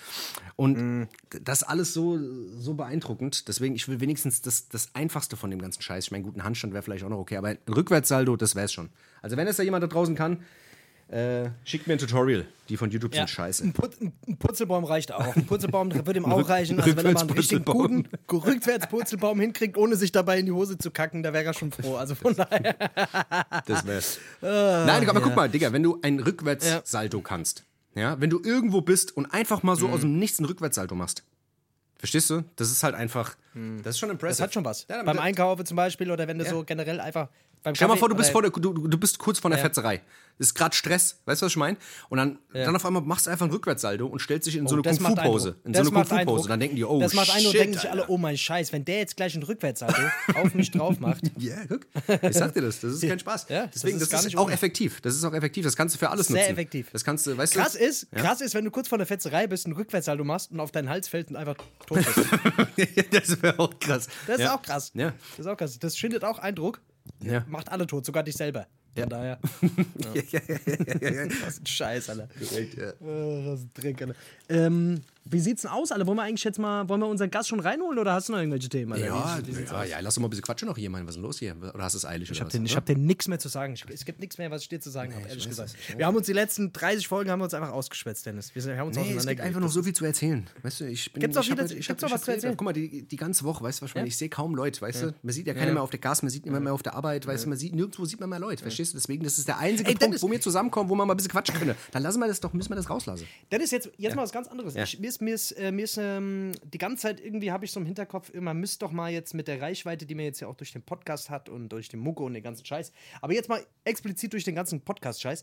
Und 0.57 0.79
mhm. 0.79 1.09
das 1.43 1.63
alles 1.63 1.93
so, 1.93 2.19
so 2.59 2.75
beeindruckend. 2.75 3.49
Deswegen, 3.49 3.75
ich 3.75 3.89
will 3.89 4.01
wenigstens 4.01 4.41
das, 4.43 4.69
das 4.69 4.95
Einfachste 4.95 5.37
von 5.37 5.51
dem 5.51 5.61
ganzen 5.61 5.83
Scheiß. 5.83 6.07
Ich 6.07 6.11
meine, 6.11 6.25
guten 6.25 6.45
Handstand 6.45 6.73
wäre 6.73 6.83
vielleicht 6.83 7.05
auch 7.05 7.11
noch 7.11 7.19
okay, 7.19 7.37
aber 7.37 7.49
ein 7.49 7.59
Rückwärtssaldo, 7.69 8.37
das 8.37 8.55
wäre 8.55 8.65
es 8.65 8.73
schon. 8.73 8.89
Also 9.23 9.37
wenn 9.37 9.47
es 9.47 9.57
da 9.57 9.63
jemand 9.63 9.83
da 9.83 9.89
draußen 9.89 10.15
kann, 10.15 10.39
äh, 11.09 11.51
schickt 11.65 11.87
mir 11.87 11.95
ein 11.95 11.99
Tutorial. 11.99 12.47
Die 12.69 12.77
von 12.77 12.91
YouTube 12.91 13.15
ja. 13.15 13.21
sind 13.21 13.31
scheiße. 13.31 13.63
Ein, 13.63 13.73
Put 13.73 14.01
ein, 14.01 14.37
Putzelbaum 14.39 14.85
reicht 14.85 15.13
auch. 15.13 15.37
Ein 15.37 15.47
Putzelbaum 15.47 15.95
würde 16.07 16.19
ihm 16.19 16.25
auch 16.25 16.49
reichen. 16.49 16.81
Also 16.81 16.97
wenn 16.97 17.07
er 17.07 17.13
mal 17.13 17.21
einen 17.21 17.31
richtigen 17.31 17.65
guten 17.65 18.09
Rückwärtsputzelbaum 18.31 19.39
hinkriegt, 19.39 19.77
ohne 19.77 19.95
sich 19.95 20.11
dabei 20.11 20.41
in 20.41 20.47
die 20.47 20.53
Hose 20.53 20.77
zu 20.79 20.91
kacken, 20.91 21.23
da 21.23 21.33
wäre 21.33 21.45
er 21.45 21.55
schon 21.55 21.71
froh. 21.71 21.95
Also 21.95 22.17
von 22.17 22.35
daher. 22.35 22.75
das 23.67 23.87
wär's. 23.87 24.19
Ah, 24.43 24.85
Nein, 24.87 25.09
aber 25.09 25.21
ja. 25.21 25.27
guck 25.27 25.37
mal, 25.37 25.49
Digga, 25.49 25.73
wenn 25.73 25.83
du 25.83 25.99
ein 26.03 26.21
Rückwärtssalto 26.21 27.19
ja. 27.19 27.23
kannst, 27.25 27.65
ja, 27.95 28.21
wenn 28.21 28.31
du 28.31 28.41
irgendwo 28.43 28.81
bist 28.81 29.17
und 29.17 29.27
einfach 29.27 29.63
mal 29.63 29.77
so 29.77 29.89
mhm. 29.89 29.95
aus 29.95 30.01
dem 30.01 30.19
Nichts 30.19 30.39
ein 30.39 30.45
Rückwärtssalto 30.45 30.95
machst. 30.95 31.25
Verstehst 31.99 32.29
du? 32.29 32.45
Das 32.57 32.71
ist 32.71 32.83
halt 32.83 32.95
einfach. 32.95 33.37
Mhm. 33.55 33.83
Das 33.83 33.95
ist 33.95 33.99
schon 33.99 34.11
impressive. 34.11 34.39
Das 34.39 34.41
hat 34.41 34.55
schon 34.55 34.65
was. 34.65 34.87
Ja, 34.89 35.03
Beim 35.03 35.19
Einkaufen 35.19 35.65
zum 35.65 35.77
Beispiel 35.77 36.11
oder 36.11 36.29
wenn 36.29 36.39
du 36.39 36.45
so 36.45 36.63
generell 36.65 37.01
einfach 37.01 37.29
Stell 37.63 37.75
dir 37.75 37.89
mal 37.89 37.97
vor, 37.97 38.09
du 38.09 38.15
bist, 38.15 38.31
vor 38.31 38.43
der, 38.43 38.51
du, 38.51 38.73
du 38.73 38.99
bist 38.99 39.19
kurz 39.19 39.39
vor 39.39 39.51
der 39.51 39.59
ja. 39.59 39.65
Fetzerei. 39.65 40.03
Das 40.39 40.49
ist 40.49 40.55
gerade 40.55 40.77
Stress, 40.77 41.19
weißt 41.25 41.41
du, 41.41 41.47
was 41.47 41.53
ich 41.53 41.57
meine? 41.57 41.79
Und 42.11 42.19
dann, 42.19 42.39
ja. 42.53 42.67
dann 42.67 42.77
auf 42.77 42.85
einmal 42.85 43.01
machst 43.01 43.27
du 43.27 43.31
einfach 43.31 43.47
ein 43.47 43.51
Rückwärtssaldo 43.51 44.07
und 44.07 44.21
stellst 44.21 44.47
dich 44.47 44.57
in 44.57 44.67
oh, 44.67 44.69
so 44.69 44.75
eine 44.75 44.83
Kung-Fu-Pose. 44.83 45.57
In 45.65 45.73
das 45.73 45.87
so 45.87 45.95
eine 45.95 46.05
Kung-Fu-Pose. 46.05 46.49
Dann 46.49 46.61
denken 46.61 46.77
die, 46.77 46.85
oh, 46.85 47.01
Das 47.01 47.15
macht 47.15 47.35
Eindruck, 47.35 47.55
denken 47.55 47.75
sich 47.75 47.91
alle, 47.91 48.07
oh 48.09 48.19
mein 48.19 48.37
Scheiß, 48.37 48.71
wenn 48.73 48.85
der 48.85 48.99
jetzt 48.99 49.17
gleich 49.17 49.35
ein 49.35 49.43
Rückwärtssaldo 49.43 49.99
auf 50.35 50.55
mich 50.55 50.71
drauf 50.71 51.01
macht. 51.01 51.23
Ja, 51.39 51.57
guck. 51.69 51.87
Ich 52.23 52.37
sag 52.37 52.55
dir 52.55 52.63
das, 52.63 52.81
das 52.81 52.95
ist 52.95 53.07
kein 53.07 53.19
Spaß. 53.19 53.47
Ja, 53.49 53.67
Deswegen, 53.67 53.99
das 53.99 54.05
ist, 54.05 54.13
das 54.13 54.25
ist 54.25 54.37
auch 54.37 54.45
ohne. 54.45 54.55
effektiv. 54.55 55.01
Das 55.01 55.15
ist 55.15 55.23
auch 55.25 55.33
effektiv. 55.33 55.65
Das 55.65 55.77
kannst 55.77 55.95
du 55.95 55.99
für 55.99 56.11
alles 56.11 56.27
Sehr 56.27 56.37
nutzen. 56.37 56.45
Sehr 56.45 56.53
effektiv. 56.53 56.89
Das 56.93 57.05
kannst 57.05 57.27
du, 57.27 57.37
weißt 57.37 57.55
krass 57.55 57.73
du? 57.75 57.79
Ist? 57.79 58.11
Krass 58.13 58.41
ist, 58.41 58.55
wenn 58.55 58.65
du 58.65 58.71
kurz 58.71 58.89
vor 58.89 58.99
der 58.99 59.07
Fetzerei 59.07 59.47
bist, 59.47 59.67
ein 59.67 59.73
Rückwärtssaldo 59.73 60.25
machst 60.25 60.51
und 60.51 60.61
auf 60.61 60.73
deinen 60.73 60.89
Hals 60.89 61.09
fällt 61.09 61.31
und 61.31 61.37
einfach 61.37 61.57
tot 61.87 61.99
bist. 61.99 62.89
das 63.13 63.43
wäre 63.43 63.59
auch 63.59 63.79
krass. 63.79 64.09
Das 64.27 64.41
ist 64.41 64.49
auch 64.49 64.63
krass. 64.63 64.93
Ja. 64.95 65.13
Das 65.37 65.41
ist 65.41 65.47
auch 65.47 65.57
krass. 65.57 65.79
Das 65.79 65.97
schindet 65.97 66.25
auch 66.25 66.39
Eindruck. 66.39 66.81
Ja. 67.23 67.45
Macht 67.49 67.71
alle 67.71 67.87
tot, 67.87 68.05
sogar 68.07 68.23
dich 68.23 68.37
selber. 68.37 68.67
Von 68.95 69.03
ja. 69.03 69.07
daher. 69.07 69.39
Ja. 70.15 70.23
ja, 70.31 70.41
ja, 70.49 71.25
ja, 71.25 71.31
Was 71.45 71.61
ein 71.61 71.67
Scheiß, 71.67 72.11
Alter. 72.11 72.29
Korrekt, 72.39 72.75
ja. 72.77 72.93
Oh, 73.01 73.47
was 73.47 73.61
ein 73.61 73.71
Dreck, 73.75 74.01
Alter. 74.03 74.15
Ähm, 74.49 75.01
wie 75.29 75.41
sieht's 75.41 75.63
denn 75.63 75.71
aus, 75.73 75.91
alle? 75.91 76.07
Wollen 76.07 76.19
wir 76.19 76.23
eigentlich 76.23 76.45
jetzt 76.45 76.59
mal, 76.59 76.89
wollen 76.89 77.01
wir 77.01 77.09
unseren 77.09 77.31
Gast 77.31 77.49
schon 77.49 77.59
reinholen 77.59 77.99
oder 77.99 78.13
hast 78.13 78.29
du 78.29 78.33
noch 78.33 78.39
irgendwelche 78.39 78.69
Themen? 78.69 78.93
Alter? 78.93 79.07
Ja, 79.07 79.39
wie, 79.45 79.57
wie 79.57 79.63
ja, 79.65 79.85
ja, 79.85 80.01
lass 80.01 80.15
doch 80.15 80.23
mal 80.23 80.29
ein 80.29 80.31
bisschen 80.31 80.45
quatschen 80.45 80.69
noch 80.69 80.77
hier, 80.77 80.89
Mann. 80.89 81.03
Was 81.03 81.11
ist 81.11 81.17
denn 81.17 81.23
los 81.25 81.39
hier? 81.39 81.57
Oder 81.57 81.83
hast 81.83 81.95
du 81.95 81.99
es 81.99 82.05
eilig? 82.05 82.31
Ich 82.31 82.41
habe 82.41 82.51
dir, 82.51 82.77
hab 82.77 82.87
dir 82.87 82.97
nichts 82.97 83.27
mehr 83.27 83.41
zu 83.41 83.49
sagen. 83.49 83.75
Ich, 83.75 83.85
es 83.89 84.05
gibt 84.05 84.21
nichts 84.21 84.39
mehr, 84.39 84.51
was 84.53 84.63
ich 84.63 84.69
dir 84.69 84.81
zu 84.81 84.89
sagen 84.89 85.11
nee, 85.11 85.17
habe, 85.17 85.29
ehrlich 85.29 85.49
gesagt. 85.49 85.75
Wir 85.97 86.07
haben 86.07 86.17
uns 86.17 86.27
die 86.27 86.33
letzten 86.33 86.73
30 86.73 87.09
Folgen 87.09 87.31
haben 87.31 87.41
wir 87.41 87.45
uns 87.45 87.55
einfach 87.55 87.73
ausgeschwätzt, 87.73 88.25
Dennis. 88.25 88.55
Wir 88.55 88.77
haben 88.77 88.89
uns 88.89 88.97
nee, 88.97 89.15
es 89.15 89.27
gibt 89.27 89.41
einfach 89.41 89.61
noch 89.61 89.71
so 89.71 89.83
viel 89.83 89.95
zu 89.95 90.05
erzählen. 90.05 90.47
Weißt 90.63 90.81
du, 90.81 90.85
ich 90.85 91.13
bin, 91.13 91.21
gibt's 91.21 91.37
auch 91.37 91.43
ich 91.43 91.51
wieder, 91.51 91.65
ich 91.65 91.89
noch 91.89 92.11
was 92.11 92.23
zu 92.23 92.31
erzählen? 92.31 92.57
Guck 92.57 92.65
mal, 92.65 92.73
die, 92.73 93.03
die 93.03 93.17
ganze 93.17 93.45
Woche, 93.45 93.65
weißt 93.65 93.81
du 93.81 93.85
was 93.85 93.91
ich 93.91 93.95
meine? 93.97 94.09
Ich 94.09 94.17
sehe 94.17 94.29
kaum 94.29 94.55
Leute, 94.55 94.81
weißt 94.81 95.03
du? 95.03 95.15
Man 95.23 95.33
sieht 95.33 95.47
ja 95.47 95.55
keiner 95.55 95.73
mehr 95.73 95.83
auf 95.83 95.91
der 95.91 96.01
Gas, 96.01 96.23
man 96.23 96.31
sieht 96.31 96.45
niemand 96.45 96.65
mehr 96.65 96.73
auf 96.73 96.83
der 96.83 96.95
Arbeit, 96.95 97.27
weißt 97.27 97.45
du? 97.45 97.49
Man 97.49 97.59
sieht, 97.59 97.75
nirgendwo 97.75 98.05
sieht 98.05 98.21
man 98.21 98.29
mehr 98.29 98.39
Leute, 98.39 98.63
verstehst 98.63 98.93
du? 98.93 98.99
Deswegen, 98.99 99.25
das 99.25 99.39
ist 99.39 99.49
der 99.49 99.59
einzige 99.59 99.93
Punkt, 99.95 100.23
wo 100.23 100.31
wir 100.31 100.41
zusammenkommen, 100.41 100.89
wo 100.89 100.95
man 100.95 101.09
mal 101.09 101.15
ein 101.15 101.17
bisschen 101.17 101.33
quatschen 101.33 101.57
können. 101.57 101.75
Dann 101.91 102.03
lassen 102.03 102.21
wir 102.21 102.29
das 102.29 102.41
doch, 102.41 102.53
müssen 102.53 102.71
wir 102.71 102.77
das 102.77 102.89
rauslassen. 102.89 103.27
Dennis, 103.51 103.71
jetzt, 103.71 103.91
jetzt 103.97 104.15
mal 104.15 104.23
was 104.23 104.33
ganz 104.33 104.49
anderes. 104.49 104.75
mir 104.75 105.09
ist, 105.09 105.16
mir 105.21 105.35
ist, 105.35 105.53
äh, 105.53 105.73
mir 105.73 105.85
ist 105.85 105.99
ähm, 105.99 106.53
die 106.65 106.79
ganze 106.79 107.03
Zeit 107.03 107.21
irgendwie 107.21 107.53
habe 107.53 107.65
ich 107.65 107.73
so 107.73 107.81
im 107.81 107.87
Hinterkopf 107.87 108.31
immer, 108.31 108.55
müsst 108.55 108.83
doch 108.83 108.93
mal 108.93 109.11
jetzt 109.11 109.35
mit 109.35 109.49
der 109.49 109.61
Reichweite, 109.61 110.07
die 110.07 110.15
man 110.15 110.25
jetzt 110.25 110.41
ja 110.41 110.49
auch 110.49 110.57
durch 110.57 110.73
den 110.73 110.83
Podcast 110.83 111.31
hat 111.31 111.49
und 111.49 111.69
durch 111.69 111.89
den 111.89 112.01
Mucke 112.01 112.23
und 112.23 112.35
den 112.35 112.43
ganzen 112.43 112.65
Scheiß, 112.65 112.93
aber 113.21 113.35
jetzt 113.35 113.49
mal 113.49 113.65
explizit 113.85 114.33
durch 114.33 114.45
den 114.45 114.55
ganzen 114.55 114.81
Podcast-Scheiß, 114.81 115.43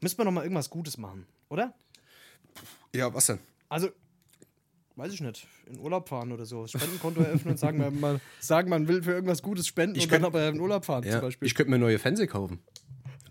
müsste 0.00 0.18
man 0.18 0.26
noch 0.26 0.32
mal 0.32 0.42
irgendwas 0.42 0.70
Gutes 0.70 0.98
machen, 0.98 1.26
oder? 1.48 1.74
Ja, 2.94 3.12
was 3.12 3.26
denn? 3.26 3.38
Also, 3.68 3.88
weiß 4.96 5.12
ich 5.12 5.20
nicht, 5.20 5.46
in 5.66 5.78
Urlaub 5.78 6.08
fahren 6.08 6.32
oder 6.32 6.44
so, 6.44 6.66
Spendenkonto 6.66 7.20
eröffnen 7.22 7.52
und 7.52 7.58
sagen, 7.58 7.78
man, 7.78 7.98
man, 7.98 8.20
sagen, 8.40 8.68
man 8.68 8.88
will 8.88 9.02
für 9.02 9.12
irgendwas 9.12 9.42
Gutes 9.42 9.66
spenden 9.66 9.96
ich 9.96 10.04
und 10.04 10.10
könnt, 10.10 10.24
dann 10.24 10.30
aber 10.30 10.48
in 10.48 10.60
Urlaub 10.60 10.84
fahren 10.84 11.04
ja, 11.04 11.12
zum 11.12 11.20
Beispiel. 11.22 11.46
Ich 11.46 11.54
könnte 11.54 11.70
mir 11.70 11.78
neue 11.78 11.98
Fernseher 11.98 12.26
kaufen. 12.26 12.62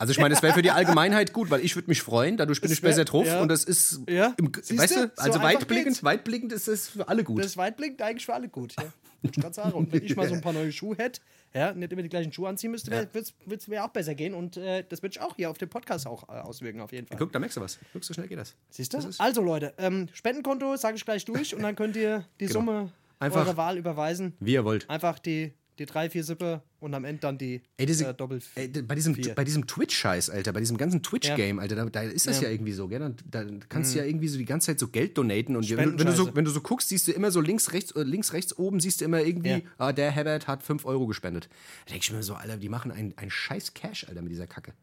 Also 0.02 0.14
ich 0.14 0.18
meine, 0.18 0.34
es 0.34 0.42
wäre 0.42 0.56
für 0.56 0.64
die 0.64 0.72
Allgemeinheit 0.72 1.32
gut, 1.32 1.52
weil 1.52 1.64
ich 1.64 1.76
würde 1.76 1.88
mich 1.88 2.02
freuen, 2.02 2.36
dadurch 2.36 2.60
bin 2.60 2.72
ich 2.72 2.82
besser 2.82 3.06
drauf 3.06 3.28
ja. 3.28 3.40
und 3.40 3.50
das 3.50 3.64
ist, 3.64 4.02
ja. 4.10 4.34
im, 4.40 4.52
weißt 4.52 4.96
du, 4.96 5.12
also 5.16 5.34
so 5.38 5.44
weitblickend, 5.44 6.04
weitblickend 6.04 6.52
ist 6.54 6.68
es 6.68 6.90
für 6.90 7.08
alle 7.08 7.24
gut. 7.24 7.38
Das 7.38 7.46
ist 7.46 7.58
weitblickend 7.58 8.02
eigentlich 8.02 8.26
für 8.26 8.34
alle 8.34 8.50
gut, 8.50 8.74
ja. 8.80 8.92
Ich 9.22 9.40
kann 9.40 9.54
sagen. 9.54 9.74
Und 9.74 9.94
wenn 9.94 10.04
ich 10.04 10.16
mal 10.16 10.28
so 10.28 10.34
ein 10.34 10.42
paar 10.42 10.54
neue 10.54 10.72
Schuhe 10.72 10.98
hätte, 10.98 11.22
ja, 11.54 11.74
nicht 11.74 11.94
immer 11.94 12.02
die 12.02 12.10
gleichen 12.10 12.34
Schuhe 12.34 12.50
anziehen 12.50 12.72
müsste, 12.72 12.90
ja. 12.90 13.14
würde 13.14 13.56
es 13.56 13.68
mir 13.68 13.84
auch 13.84 13.90
besser 13.90 14.16
gehen 14.16 14.34
und 14.34 14.58
äh, 14.58 14.84
das 14.90 15.04
würde 15.04 15.14
ich 15.14 15.22
auch 15.22 15.36
hier 15.36 15.52
auf 15.52 15.60
dem 15.60 15.70
Podcast 15.70 16.08
auch 16.08 16.28
äh, 16.30 16.32
auswirken, 16.32 16.82
auf 16.82 16.92
jeden 16.92 17.06
Fall. 17.06 17.20
Guck, 17.20 17.32
da 17.32 17.38
merkst 17.38 17.58
du 17.58 17.62
was. 17.62 17.78
Guck, 17.94 18.04
so 18.04 18.16
schnell 18.16 18.28
geht 18.28 18.40
das. 18.40 18.56
Siehst 18.72 18.96
du? 18.96 19.00
Also 19.20 19.44
Leute, 19.44 19.76
ähm, 19.78 20.08
Spendenkonto 20.14 20.78
sage 20.78 20.96
ich 20.96 21.06
gleich 21.06 21.26
durch 21.26 21.54
und 21.54 21.62
dann 21.62 21.76
könnt 21.76 21.96
ihr 21.96 22.26
die 22.40 22.48
genau. 22.48 22.62
Summe 22.62 22.92
Einfach, 23.20 23.46
eurer 23.46 23.58
Wahl 23.58 23.78
überweisen. 23.78 24.34
Wie 24.40 24.54
ihr 24.54 24.66
wollt. 24.66 24.90
Einfach 24.90 25.20
die 25.20 25.54
die 25.82 25.92
drei, 25.92 26.10
vier 26.10 26.24
Sippe 26.24 26.62
und 26.80 26.94
am 26.94 27.06
Ende 27.06 27.22
dann 27.22 27.38
die 27.38 27.62
ey, 27.78 27.86
diese, 27.86 28.08
äh, 28.08 28.14
Doppel 28.14 28.42
ey, 28.56 28.68
bei 28.68 28.96
diesem, 28.96 29.16
bei 29.36 29.44
diesem 29.44 29.68
Twitch-Scheiß, 29.68 30.30
Alter, 30.30 30.54
bei 30.54 30.60
diesem 30.60 30.78
ganzen 30.78 31.04
Twitch-Game, 31.04 31.58
ja. 31.58 31.62
Alter, 31.62 31.76
da, 31.76 31.86
da, 31.86 32.02
ist 32.02 32.28
das 32.28 32.42
ja. 32.42 32.48
ja, 32.48 32.54
irgendwie 32.54 32.72
so, 32.72 32.88
gell? 32.88 33.00
Da, 33.00 33.44
da 33.44 33.46
kannst 33.70 33.92
mhm. 33.92 33.94
du 33.94 34.04
ja 34.04 34.10
irgendwie 34.10 34.28
so 34.28 34.38
die 34.38 34.46
ganze 34.46 34.68
Zeit 34.68 34.80
so 34.80 34.88
Geld 34.88 35.18
donaten 35.18 35.56
und 35.56 35.70
wenn, 35.70 36.00
wenn, 36.00 36.08
du 36.08 36.14
so, 36.14 36.36
wenn 36.36 36.46
du 36.46 36.52
so 36.52 36.62
guckst, 36.62 36.90
siehst 36.90 37.08
du 37.08 37.12
immer 37.12 37.32
so 37.32 37.42
links, 37.42 37.74
rechts, 37.74 37.92
äh, 37.92 38.04
links, 38.04 38.34
rechts 38.34 38.58
oben, 38.58 38.80
siehst 38.80 39.02
du 39.02 39.06
immer 39.06 39.22
irgendwie, 39.22 39.50
ja. 39.50 39.62
ah, 39.78 39.94
der 39.94 40.12
Herbert 40.12 40.48
hat 40.48 40.64
5 40.64 40.86
Euro 40.86 41.08
gespendet. 41.08 41.50
Da 41.86 41.92
denke 41.92 42.04
ich 42.04 42.12
mir 42.12 42.24
so, 42.24 42.36
Alter, 42.36 42.58
die 42.58 42.70
machen 42.70 42.92
einen, 42.92 43.18
einen 43.18 43.32
scheiß 43.32 43.74
Cash, 43.74 44.08
Alter, 44.08 44.22
mit 44.22 44.32
dieser 44.32 44.48
Kacke. 44.48 44.74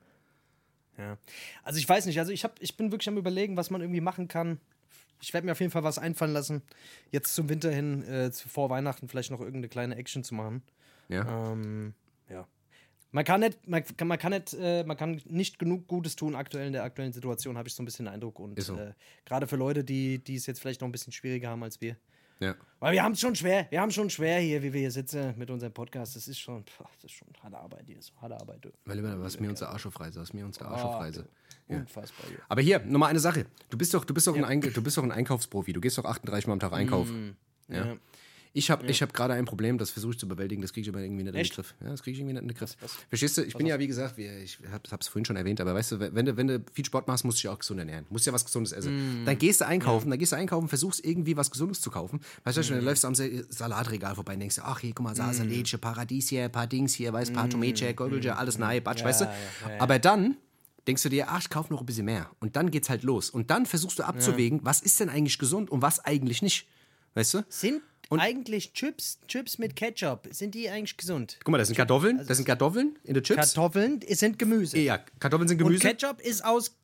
Ja. 0.98 1.16
Also 1.62 1.78
ich 1.78 1.88
weiß 1.88 2.06
nicht, 2.06 2.18
also 2.18 2.32
ich, 2.32 2.44
hab, 2.44 2.60
ich 2.60 2.76
bin 2.76 2.90
wirklich 2.90 3.08
am 3.08 3.16
überlegen, 3.16 3.56
was 3.56 3.70
man 3.70 3.80
irgendwie 3.80 4.00
machen 4.00 4.26
kann 4.26 4.60
Ich 5.20 5.32
werde 5.32 5.46
mir 5.46 5.52
auf 5.52 5.60
jeden 5.60 5.70
Fall 5.70 5.84
was 5.84 5.98
einfallen 5.98 6.32
lassen, 6.32 6.62
jetzt 7.10 7.34
zum 7.34 7.48
Winter 7.48 7.70
hin, 7.70 8.02
äh, 8.02 8.32
vor 8.32 8.68
Weihnachten 8.68 9.08
vielleicht 9.08 9.30
noch 9.30 9.40
irgendeine 9.40 9.68
kleine 9.68 9.96
Action 9.96 10.24
zu 10.24 10.34
machen. 10.34 10.62
Ja. 11.08 11.52
Ähm, 11.52 11.94
ja. 12.28 12.46
Man 13.10 13.24
kann 13.24 13.40
nicht, 13.40 13.66
man 13.66 13.82
kann, 13.96 14.08
man 14.08 14.18
kann 14.18 14.32
nicht, 14.32 14.54
äh, 14.60 14.84
man 14.84 14.96
kann 14.96 15.20
nicht 15.26 15.58
genug 15.58 15.86
Gutes 15.86 16.14
tun 16.14 16.34
aktuell 16.34 16.66
in 16.66 16.72
der 16.74 16.82
aktuellen 16.84 17.12
Situation, 17.12 17.56
habe 17.56 17.66
ich 17.68 17.74
so 17.74 17.82
ein 17.82 17.86
bisschen 17.86 18.04
den 18.04 18.14
Eindruck. 18.14 18.38
Und 18.38 18.60
so. 18.62 18.76
äh, 18.76 18.92
gerade 19.24 19.46
für 19.46 19.56
Leute, 19.56 19.82
die, 19.82 20.22
die 20.22 20.34
es 20.36 20.46
jetzt 20.46 20.60
vielleicht 20.60 20.82
noch 20.82 20.88
ein 20.88 20.92
bisschen 20.92 21.12
schwieriger 21.12 21.48
haben 21.48 21.62
als 21.62 21.80
wir. 21.80 21.96
ja. 22.40 22.54
Weil 22.80 22.92
wir 22.92 23.02
haben 23.02 23.12
es 23.12 23.20
schon 23.20 23.34
schwer, 23.34 23.66
wir 23.70 23.80
haben 23.80 23.90
schon 23.90 24.10
schwer 24.10 24.38
hier, 24.40 24.62
wie 24.62 24.72
wir 24.72 24.80
hier 24.80 24.90
sitzen 24.90 25.34
mit 25.38 25.50
unserem 25.50 25.72
Podcast. 25.72 26.14
Das 26.16 26.28
ist 26.28 26.38
schon, 26.38 26.64
pff, 26.64 26.78
das 26.96 27.04
ist 27.04 27.12
schon 27.12 27.28
harte 27.42 27.56
Arbeit 27.58 27.84
hier, 27.86 28.00
so 28.00 28.12
harte 28.20 28.36
Arbeit. 28.38 28.64
Du. 28.64 28.68
Weil 28.84 28.98
immer, 28.98 29.18
was 29.20 29.40
mir 29.40 29.48
unsere 29.48 29.70
Arschofreise, 29.70 30.20
was 30.20 30.32
mir 30.34 30.44
unsere 30.44 30.66
Arschofreise. 30.66 31.26
Unfassbar. 31.66 32.26
Hier. 32.28 32.38
Aber 32.48 32.60
hier, 32.60 32.78
nur 32.80 32.98
mal 32.98 33.06
eine 33.08 33.18
Sache. 33.20 33.46
Du 33.70 33.76
bist 33.78 33.92
doch, 33.94 34.04
du 34.04 34.14
bist 34.14 34.26
doch, 34.26 34.36
ein, 34.36 34.44
Eink 34.44 34.72
du 34.72 34.82
bist 34.82 34.96
doch 34.96 35.02
ein 35.02 35.12
Einkaufsprofi. 35.12 35.72
Du 35.72 35.80
gehst 35.80 35.96
doch 35.98 36.04
38 36.04 36.46
Mal 36.46 36.52
am 36.52 36.60
Tag 36.60 36.72
einkaufen. 36.74 37.36
Ja. 37.68 37.86
Ja. 37.86 37.96
Ich 38.52 38.70
habe 38.70 38.86
ich 38.86 39.02
hab 39.02 39.12
gerade 39.12 39.34
ein 39.34 39.44
Problem, 39.44 39.78
das 39.78 39.90
versuche 39.90 40.12
ich 40.12 40.18
zu 40.18 40.26
bewältigen, 40.26 40.62
das 40.62 40.72
kriege 40.72 40.88
ich 40.88 40.88
aber 40.94 41.02
irgendwie 41.02 41.22
nicht 41.22 41.28
in 41.30 41.34
den 41.34 41.40
Echt? 41.42 41.54
Griff. 41.54 41.74
Ja, 41.80 41.90
das 41.90 42.02
kriege 42.02 42.14
ich 42.14 42.20
irgendwie 42.20 42.34
nicht 42.34 42.42
in 42.42 42.48
den 42.48 42.56
Griff. 42.56 42.76
Verstehst 43.08 43.36
du? 43.38 43.42
Ich 43.44 43.54
bin 43.54 43.66
ja, 43.66 43.78
wie 43.78 43.86
gesagt, 43.86 44.18
ich 44.18 44.58
habe 44.70 44.98
es 45.00 45.08
vorhin 45.08 45.24
schon 45.24 45.36
erwähnt, 45.36 45.60
aber 45.60 45.74
weißt 45.74 45.92
du, 45.92 46.00
wenn 46.14 46.26
du, 46.26 46.36
wenn 46.36 46.46
du 46.48 46.64
viel 46.72 46.84
Sport 46.84 47.06
machst, 47.08 47.24
musst 47.24 47.38
du 47.38 47.42
dich 47.42 47.48
auch 47.48 47.58
gesund 47.58 47.78
ernähren. 47.78 48.06
Musst 48.10 48.26
ja 48.26 48.32
was 48.32 48.44
Gesundes 48.44 48.72
essen. 48.72 49.22
Dann 49.24 49.38
gehst 49.38 49.60
du 49.60 49.66
einkaufen, 49.66 50.10
dann 50.10 50.18
gehst 50.18 50.32
du 50.32 50.36
einkaufen, 50.36 50.68
versuchst 50.68 51.04
irgendwie 51.04 51.36
was 51.36 51.50
Gesundes 51.50 51.80
zu 51.80 51.90
kaufen. 51.90 52.20
Weißt 52.44 52.58
du, 52.58 52.62
dann 52.62 52.84
läufst 52.84 53.04
du 53.04 53.08
am 53.08 53.14
Sa- 53.14 53.24
Salatregal 53.48 54.14
vorbei 54.14 54.34
und 54.34 54.40
denkst, 54.40 54.56
dir, 54.56 54.64
ach 54.64 54.80
hier, 54.80 54.92
guck 54.94 55.04
mal, 55.04 55.14
da 55.14 55.32
Salatche, 55.32 55.78
Paradies 55.78 56.28
hier, 56.28 56.48
paar 56.48 56.66
Dings 56.66 56.94
hier, 56.94 57.12
weißt, 57.12 57.32
paar 57.34 57.48
Tomätchen, 57.50 57.94
Gurgelchen, 57.94 58.32
alles 58.32 58.58
nein, 58.58 58.82
Batsch, 58.82 59.04
weißt 59.04 59.22
du? 59.22 59.24
ja, 59.26 59.32
ja, 59.66 59.74
ja. 59.74 59.80
Aber 59.80 59.98
dann 59.98 60.36
denkst 60.86 61.02
du 61.02 61.08
dir, 61.10 61.28
ach, 61.28 61.40
ich 61.42 61.50
kaufe 61.50 61.72
noch 61.72 61.80
ein 61.80 61.86
bisschen 61.86 62.06
mehr. 62.06 62.30
Und 62.40 62.56
dann 62.56 62.70
geht's 62.70 62.88
halt 62.88 63.02
los. 63.02 63.28
Und 63.28 63.50
dann 63.50 63.66
versuchst 63.66 63.98
du 63.98 64.04
abzuwägen, 64.04 64.60
was 64.62 64.80
ist 64.80 64.98
denn 65.00 65.10
eigentlich 65.10 65.38
gesund 65.38 65.70
und 65.70 65.82
was 65.82 66.02
eigentlich 66.02 66.40
nicht. 66.40 66.66
Weißt 67.14 67.34
du? 67.34 67.44
Sind 67.48 67.82
eigentlich 68.10 68.72
Chips, 68.72 69.18
Chips 69.28 69.58
mit 69.58 69.76
Ketchup, 69.76 70.28
sind 70.30 70.54
die 70.54 70.68
eigentlich 70.68 70.96
gesund? 70.96 71.38
Guck 71.44 71.52
mal, 71.52 71.58
das 71.58 71.68
sind 71.68 71.76
Kartoffeln, 71.76 72.24
das 72.26 72.36
sind 72.38 72.46
Kartoffeln 72.46 72.96
in 73.04 73.14
den 73.14 73.22
Chips. 73.22 73.54
Kartoffeln 73.54 74.00
sind 74.08 74.38
Gemüse. 74.38 74.78
ja, 74.78 74.98
Kartoffeln 75.20 75.48
sind 75.48 75.60
Und 75.60 75.66
Gemüse. 75.68 75.86
Ketchup 75.86 76.20
ist 76.20 76.44
aus 76.44 76.74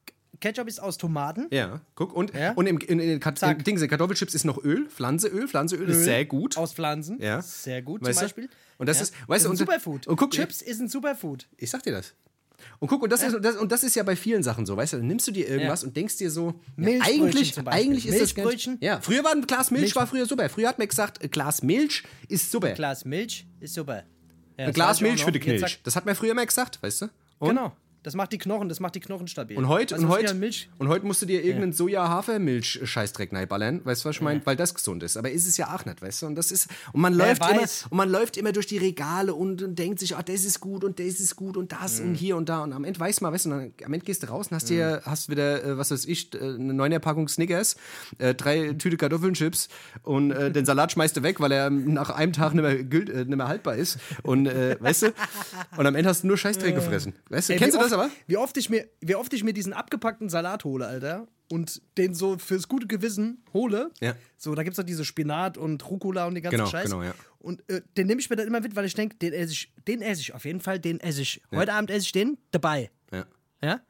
Ketchup 0.40 0.66
ist 0.68 0.80
aus 0.82 0.98
Tomaten. 0.98 1.46
ja, 1.50 1.80
guck. 1.94 2.12
Und, 2.12 2.34
Ja? 2.34 2.52
und 2.52 2.66
im, 2.66 2.76
in, 2.78 2.98
in 2.98 3.08
den 3.08 3.20
Kat 3.20 3.38
Zack. 3.38 3.56
im 3.58 3.64
Ding 3.64 3.78
sind 3.78 3.88
Kartoffelchips 3.88 4.34
ist 4.34 4.44
noch 4.44 4.62
Öl, 4.62 4.86
Pflanzeöl. 4.90 5.48
Pflanzeöl 5.48 5.88
ist 5.88 6.04
sehr 6.04 6.24
gut. 6.26 6.56
Aus 6.58 6.74
Pflanzen. 6.74 7.18
Ja. 7.22 7.40
Sehr 7.40 7.80
gut 7.82 8.02
Weißt 8.02 8.18
zum 8.18 8.20
du? 8.20 8.24
Beispiel. 8.26 8.48
Und 8.76 8.88
das 8.88 8.96
ja. 8.98 9.02
ist- 9.04 9.14
weißt 9.28 9.44
du, 9.44 9.48
ein 9.48 9.50
und- 9.52 9.56
Superfood. 9.56 10.06
und 10.08 10.16
guck, 10.16 10.32
Chips 10.32 10.60
ist 10.60 10.80
ein 10.80 10.88
Superfood. 10.88 11.46
Ich 11.56 11.70
sag 11.70 11.82
dir 11.84 11.92
das. 11.92 12.12
Und 12.78 12.88
guck, 12.88 13.02
und 13.02 13.10
das, 13.10 13.22
ist, 13.22 13.34
und, 13.34 13.44
das, 13.44 13.56
und 13.56 13.70
das 13.72 13.82
ist 13.84 13.94
ja 13.96 14.02
bei 14.02 14.16
vielen 14.16 14.42
Sachen 14.42 14.66
so, 14.66 14.76
weißt 14.76 14.92
du, 14.94 14.96
dann 14.98 15.06
nimmst 15.06 15.26
du 15.26 15.32
dir 15.32 15.48
irgendwas 15.48 15.82
Ja. 15.82 15.88
und 15.88 15.96
denkst 15.96 16.16
dir 16.16 16.30
so, 16.30 16.54
ja, 16.76 16.86
eigentlich, 17.02 17.58
eigentlich 17.66 18.06
ist 18.06 18.20
das 18.20 18.34
ganz- 18.34 18.46
Milchbrötchen? 18.46 18.78
Ja, 18.80 19.00
früher 19.00 19.24
war 19.24 19.32
ein 19.32 19.42
Glas 19.46 19.70
Milch, 19.70 19.84
Milch- 19.84 19.96
war 19.96 20.06
früher 20.06 20.26
super. 20.26 20.48
Früher 20.48 20.68
hat 20.68 20.78
man 20.78 20.88
gesagt, 20.88 21.22
ein 21.22 21.30
Glas 21.30 21.62
Milch 21.62 22.02
ist 22.28 22.50
super. 22.50 22.72
Glas 22.72 23.04
Milch 23.04 23.46
ist 23.60 23.74
super. 23.74 24.02
Ja, 24.58 24.66
ein 24.66 24.72
Glas 24.72 25.00
Milch 25.00 25.24
für 25.24 25.32
die 25.32 25.40
Knilch. 25.40 25.80
Das 25.82 25.96
hat 25.96 26.06
man 26.06 26.14
früher 26.14 26.30
immer 26.32 26.46
gesagt, 26.46 26.82
weißt 26.82 27.02
du? 27.02 27.06
Und, 27.38 27.48
genau. 27.50 27.72
Das 28.04 28.14
macht 28.14 28.32
die 28.32 28.38
Knochen, 28.38 28.68
das 28.68 28.80
macht 28.80 28.94
die 28.94 29.00
Knochen 29.00 29.26
stabil. 29.28 29.56
Und 29.56 29.66
heute, 29.66 29.96
und 29.96 30.08
heute, 30.08 30.34
Milch. 30.34 30.68
und 30.78 30.88
heute 30.88 31.06
musst 31.06 31.22
du 31.22 31.26
dir 31.26 31.42
irgendeinen 31.42 31.72
Soja-Hafermilch-Scheißdreck 31.72 33.46
ballern, 33.48 33.80
weißt 33.84 34.04
du, 34.04 34.08
was 34.10 34.16
ich 34.16 34.22
meine? 34.22 34.44
Weil 34.44 34.56
das 34.56 34.74
gesund 34.74 35.02
ist. 35.02 35.16
Aber 35.16 35.30
ist 35.30 35.46
es 35.48 35.56
ja 35.56 35.74
auch 35.74 35.84
nicht, 35.86 36.02
weißt 36.02 36.22
du? 36.22 36.26
Und 36.26 36.34
das 36.34 36.52
ist, 36.52 36.68
und 36.92 37.00
man 37.00 37.14
läuft 37.14 37.42
immer, 37.50 37.62
und 37.62 37.96
man 37.96 38.10
läuft 38.10 38.36
immer 38.36 38.52
durch 38.52 38.66
die 38.66 38.76
Regale 38.76 39.34
und, 39.34 39.62
und 39.62 39.78
denkt 39.78 40.00
sich, 40.00 40.14
ah, 40.16 40.22
das 40.22 40.44
ist 40.44 40.60
gut 40.60 40.84
und 40.84 40.98
das 40.98 41.18
ist 41.18 41.34
gut 41.34 41.56
und 41.56 41.72
das 41.72 42.00
Mhm. 42.00 42.08
und 42.08 42.14
hier 42.16 42.36
und 42.36 42.48
da. 42.48 42.62
Und 42.62 42.74
am 42.74 42.84
Ende 42.84 43.00
weiß 43.00 43.22
man, 43.22 43.32
weißt 43.32 43.46
du, 43.46 43.50
dann, 43.50 43.72
am 43.84 43.92
Ende 43.94 44.04
gehst 44.04 44.22
du 44.22 44.26
raus 44.28 44.48
und 44.48 44.56
hast 44.56 44.68
dir, 44.68 45.00
hast 45.06 45.30
wieder, 45.30 45.64
äh, 45.64 45.78
was 45.78 45.90
weiß 45.90 46.04
ich, 46.04 46.34
äh, 46.34 46.38
eine 46.38 46.74
neue 46.74 47.00
Packung 47.00 47.26
Snickers, 47.28 47.76
äh, 48.18 48.34
drei 48.34 48.74
Tüte 48.74 48.98
Kartoffelchips 48.98 49.68
und 50.02 50.30
äh, 50.30 50.50
den 50.50 50.66
Salat 50.66 50.92
schmeißt 50.92 51.16
du 51.16 51.22
weg, 51.22 51.40
weil 51.40 51.52
er 51.52 51.70
nach 51.70 52.10
einem 52.10 52.34
Tag 52.34 52.52
nicht 52.52 52.62
mehr, 52.62 52.84
gilt, 52.84 53.08
äh, 53.08 53.24
nicht 53.24 53.36
mehr 53.36 53.48
haltbar 53.48 53.76
ist. 53.76 53.98
Und, 54.22 54.46
äh, 54.46 54.76
weißt 54.78 55.02
du, 55.04 55.06
und 55.78 55.86
am 55.86 55.94
Ende 55.94 56.10
hast 56.10 56.22
du 56.22 56.26
nur 56.26 56.36
Scheißdreck 56.36 56.74
gefressen. 56.74 57.14
Weißt 57.30 57.48
du, 57.48 57.54
Ey, 57.54 57.58
kennst 57.58 57.76
du 57.76 57.80
das 57.80 57.93
aber? 57.94 58.10
Wie 58.26 58.36
oft, 58.36 58.56
ich 58.56 58.68
mir, 58.70 58.88
wie 59.00 59.14
oft 59.14 59.32
ich 59.32 59.44
mir 59.44 59.52
diesen 59.52 59.72
abgepackten 59.72 60.28
Salat 60.28 60.64
hole, 60.64 60.86
Alter, 60.86 61.26
und 61.50 61.82
den 61.98 62.14
so 62.14 62.38
fürs 62.38 62.68
gute 62.68 62.86
Gewissen 62.86 63.42
hole. 63.52 63.90
Ja. 64.00 64.14
So, 64.36 64.54
da 64.54 64.62
gibt 64.62 64.74
es 64.74 64.76
doch 64.78 64.86
diese 64.86 65.04
Spinat 65.04 65.58
und 65.58 65.88
Rucola 65.88 66.26
und 66.26 66.34
den 66.34 66.42
ganzen 66.42 66.56
Genau, 66.56 66.70
Scheiß. 66.70 66.90
genau, 66.90 67.02
ja. 67.02 67.14
Und 67.38 67.68
äh, 67.70 67.82
den 67.96 68.06
nehme 68.06 68.20
ich 68.20 68.30
mir 68.30 68.36
dann 68.36 68.46
immer 68.46 68.60
mit, 68.60 68.74
weil 68.76 68.86
ich 68.86 68.94
denke, 68.94 69.16
den 69.16 69.32
esse 69.32 69.52
ich, 69.52 69.72
den 69.86 70.00
esse 70.02 70.20
ich 70.22 70.34
auf 70.34 70.44
jeden 70.44 70.60
Fall, 70.60 70.78
den 70.78 71.00
esse 71.00 71.22
ich. 71.22 71.42
Heute 71.52 71.72
Abend 71.72 71.90
esse 71.90 72.06
ich 72.06 72.12
den 72.12 72.38
dabei. 72.50 72.90
Ja. 73.12 73.26
Ja? 73.62 73.80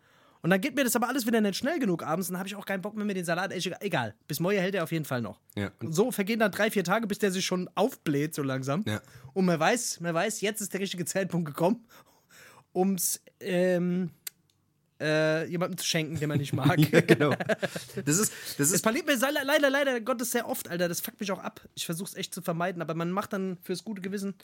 Und 0.42 0.50
dann 0.50 0.60
geht 0.60 0.74
mir 0.76 0.84
das 0.84 0.94
aber 0.94 1.08
alles 1.08 1.26
wieder 1.26 1.40
nicht 1.40 1.56
schnell 1.56 1.78
genug 1.78 2.02
abends, 2.02 2.28
dann 2.28 2.36
habe 2.36 2.46
ich 2.46 2.54
auch 2.54 2.66
keinen 2.66 2.82
Bock 2.82 2.94
mehr 2.96 3.06
mit 3.06 3.16
den 3.16 3.24
Salat. 3.24 3.50
Egal, 3.80 4.14
bis 4.28 4.40
morgen 4.40 4.58
hält 4.58 4.74
er 4.74 4.82
auf 4.82 4.92
jeden 4.92 5.06
Fall 5.06 5.22
noch. 5.22 5.40
Ja. 5.56 5.70
Und 5.80 5.94
so 5.94 6.10
vergehen 6.10 6.38
dann 6.38 6.52
drei, 6.52 6.70
vier 6.70 6.84
Tage, 6.84 7.06
bis 7.06 7.18
der 7.18 7.30
sich 7.30 7.46
schon 7.46 7.70
aufbläht, 7.76 8.34
so 8.34 8.42
langsam. 8.42 8.84
Ja. 8.86 9.00
Und 9.32 9.46
man 9.46 9.58
weiß, 9.58 10.00
man 10.00 10.12
weiß, 10.12 10.42
jetzt 10.42 10.60
ist 10.60 10.74
der 10.74 10.80
richtige 10.80 11.06
Zeitpunkt 11.06 11.46
gekommen, 11.46 11.86
ums 12.74 13.20
ähm, 13.40 14.10
äh, 15.00 15.46
jemandem 15.46 15.76
zu 15.76 15.86
schenken, 15.86 16.18
den 16.18 16.28
man 16.28 16.38
nicht 16.38 16.52
mag. 16.52 16.76
genau. 17.06 17.34
Das 18.04 18.18
ist, 18.18 18.32
das 18.58 18.68
Es 18.68 18.72
ist 18.72 18.82
passiert 18.82 19.06
mir 19.06 19.16
leider, 19.44 19.70
leider, 19.70 20.00
Gottes 20.00 20.30
sehr 20.30 20.48
oft, 20.48 20.68
Alter. 20.68 20.88
Das 20.88 21.00
fuckt 21.00 21.20
mich 21.20 21.30
auch 21.32 21.40
ab. 21.40 21.60
Ich 21.74 21.84
versuche 21.84 22.08
es 22.08 22.16
echt 22.16 22.34
zu 22.34 22.42
vermeiden, 22.42 22.80
aber 22.80 22.94
man 22.94 23.10
macht 23.10 23.32
dann 23.32 23.58
fürs 23.62 23.84
gute 23.84 24.02
Gewissen. 24.02 24.34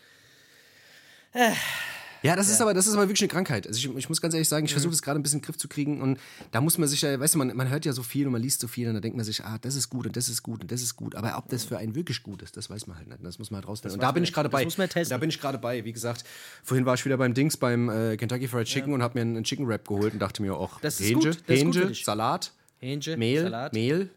Ja, 2.23 2.37
das 2.37 2.49
ist 2.49 2.61
aber, 2.61 2.75
das 2.75 2.87
ist 2.87 2.95
aber 2.95 3.03
wirklich 3.03 3.23
eine 3.23 3.29
Krankheit. 3.29 3.67
Also 3.67 3.79
ich, 3.79 3.97
ich 3.97 4.09
muss 4.09 4.21
ganz 4.21 4.35
ehrlich 4.35 4.49
sagen, 4.49 4.67
ich 4.67 4.73
versuche 4.73 4.93
es 4.93 5.03
gerade 5.03 5.19
ein 5.19 5.23
bisschen 5.23 5.39
in 5.39 5.43
den 5.43 5.47
Griff 5.47 5.57
zu 5.59 5.69
kriegen 5.69 6.01
und 6.01 6.19
da 6.51 6.61
muss 6.61 6.79
man 6.79 6.89
sich 6.89 7.03
ja, 7.03 7.19
weißt 7.19 7.35
du, 7.35 7.39
man, 7.39 7.57
man 7.57 7.69
hört 7.69 7.85
ja 7.85 7.93
so 7.93 8.03
viel 8.03 8.27
und 8.27 8.33
man 8.33 8.43
liest 8.43 8.61
so 8.61 8.69
viel 8.69 8.89
und 8.89 8.95
da 8.95 9.01
denkt 9.01 9.17
man 9.17 9.25
sich, 9.25 9.45
ah, 9.45 9.59
das 9.61 9.75
ist 9.75 9.89
gut 9.89 10.07
und 10.07 10.17
das 10.17 10.29
ist 10.29 10.43
gut 10.43 10.61
und 10.63 10.71
das 10.71 10.83
ist 10.83 10.97
gut. 10.97 11.15
Aber 11.15 11.37
ob 11.39 11.49
das 11.49 11.65
für 11.65 11.79
einen 11.79 11.95
wirklich 11.95 12.23
gut 12.23 12.43
ist, 12.43 12.57
das 12.57 12.69
weiß 12.69 12.87
man 12.87 12.97
halt 12.99 13.09
nicht. 13.09 13.25
Das 13.25 13.39
muss 13.39 13.51
man 13.51 13.61
halt 13.61 13.69
rausfinden. 13.69 13.99
Und 13.99 14.03
da 14.03 14.13
bin 14.13 14.23
ich 14.23 14.33
gerade 14.33 14.49
bei. 14.49 14.65
Da 14.65 15.19
bin 15.19 15.29
ich 15.31 15.41
gerade 15.41 15.59
bei. 15.59 15.85
Wie 15.85 15.93
gesagt, 15.93 16.25
vorhin 16.63 16.85
war 16.87 16.95
ich 16.95 17.05
wieder 17.05 17.17
beim 17.17 17.35
Dings, 17.35 17.57
beim 17.57 17.89
äh, 17.89 18.17
Kentucky 18.17 18.49
Fried 18.49 18.67
Chicken 18.67 18.93
und 18.93 19.03
habe 19.03 19.19
mir 19.19 19.23
einen, 19.23 19.37
einen 19.37 19.45
Chicken 19.45 19.67
Wrap 19.67 19.87
geholt 19.87 20.13
und 20.13 20.19
dachte 20.19 20.43
mir 20.43 20.55
auch, 20.57 20.81
Das 20.81 21.01
ist 21.01 21.09
Hähnchen, 21.09 21.37
Hähnchen. 21.47 21.95
Salat, 21.95 22.53
Hähnchen, 22.79 23.19
Mehl, 23.19 23.43
Salat. 23.43 23.73
Mehl, 23.73 24.11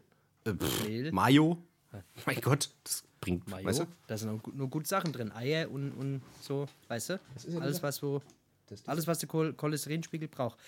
äh, 0.44 0.52
pff, 0.52 0.84
Mehl. 0.86 1.12
Mayo. 1.12 1.58
Mein 2.26 2.40
Gott, 2.40 2.70
das 2.82 3.04
bringt, 3.24 3.48
Mayo, 3.48 3.66
weißt 3.66 3.80
du? 3.80 3.86
da 4.06 4.16
sind 4.18 4.28
nur, 4.30 4.38
gut- 4.38 4.54
nur 4.56 4.68
gute 4.68 4.88
Sachen 4.88 5.12
drin. 5.12 5.32
Eier 5.32 5.70
und, 5.70 5.92
und 5.92 6.22
so, 6.40 6.66
weißt 6.88 7.10
du? 7.10 7.20
alles, 7.60 7.82
was 7.82 7.96
so, 7.96 8.22
alles, 8.86 9.06
was 9.06 9.18
der 9.18 9.28
Chol 9.28 9.52
Cholesterinspiegel 9.52 10.28
braucht. 10.28 10.58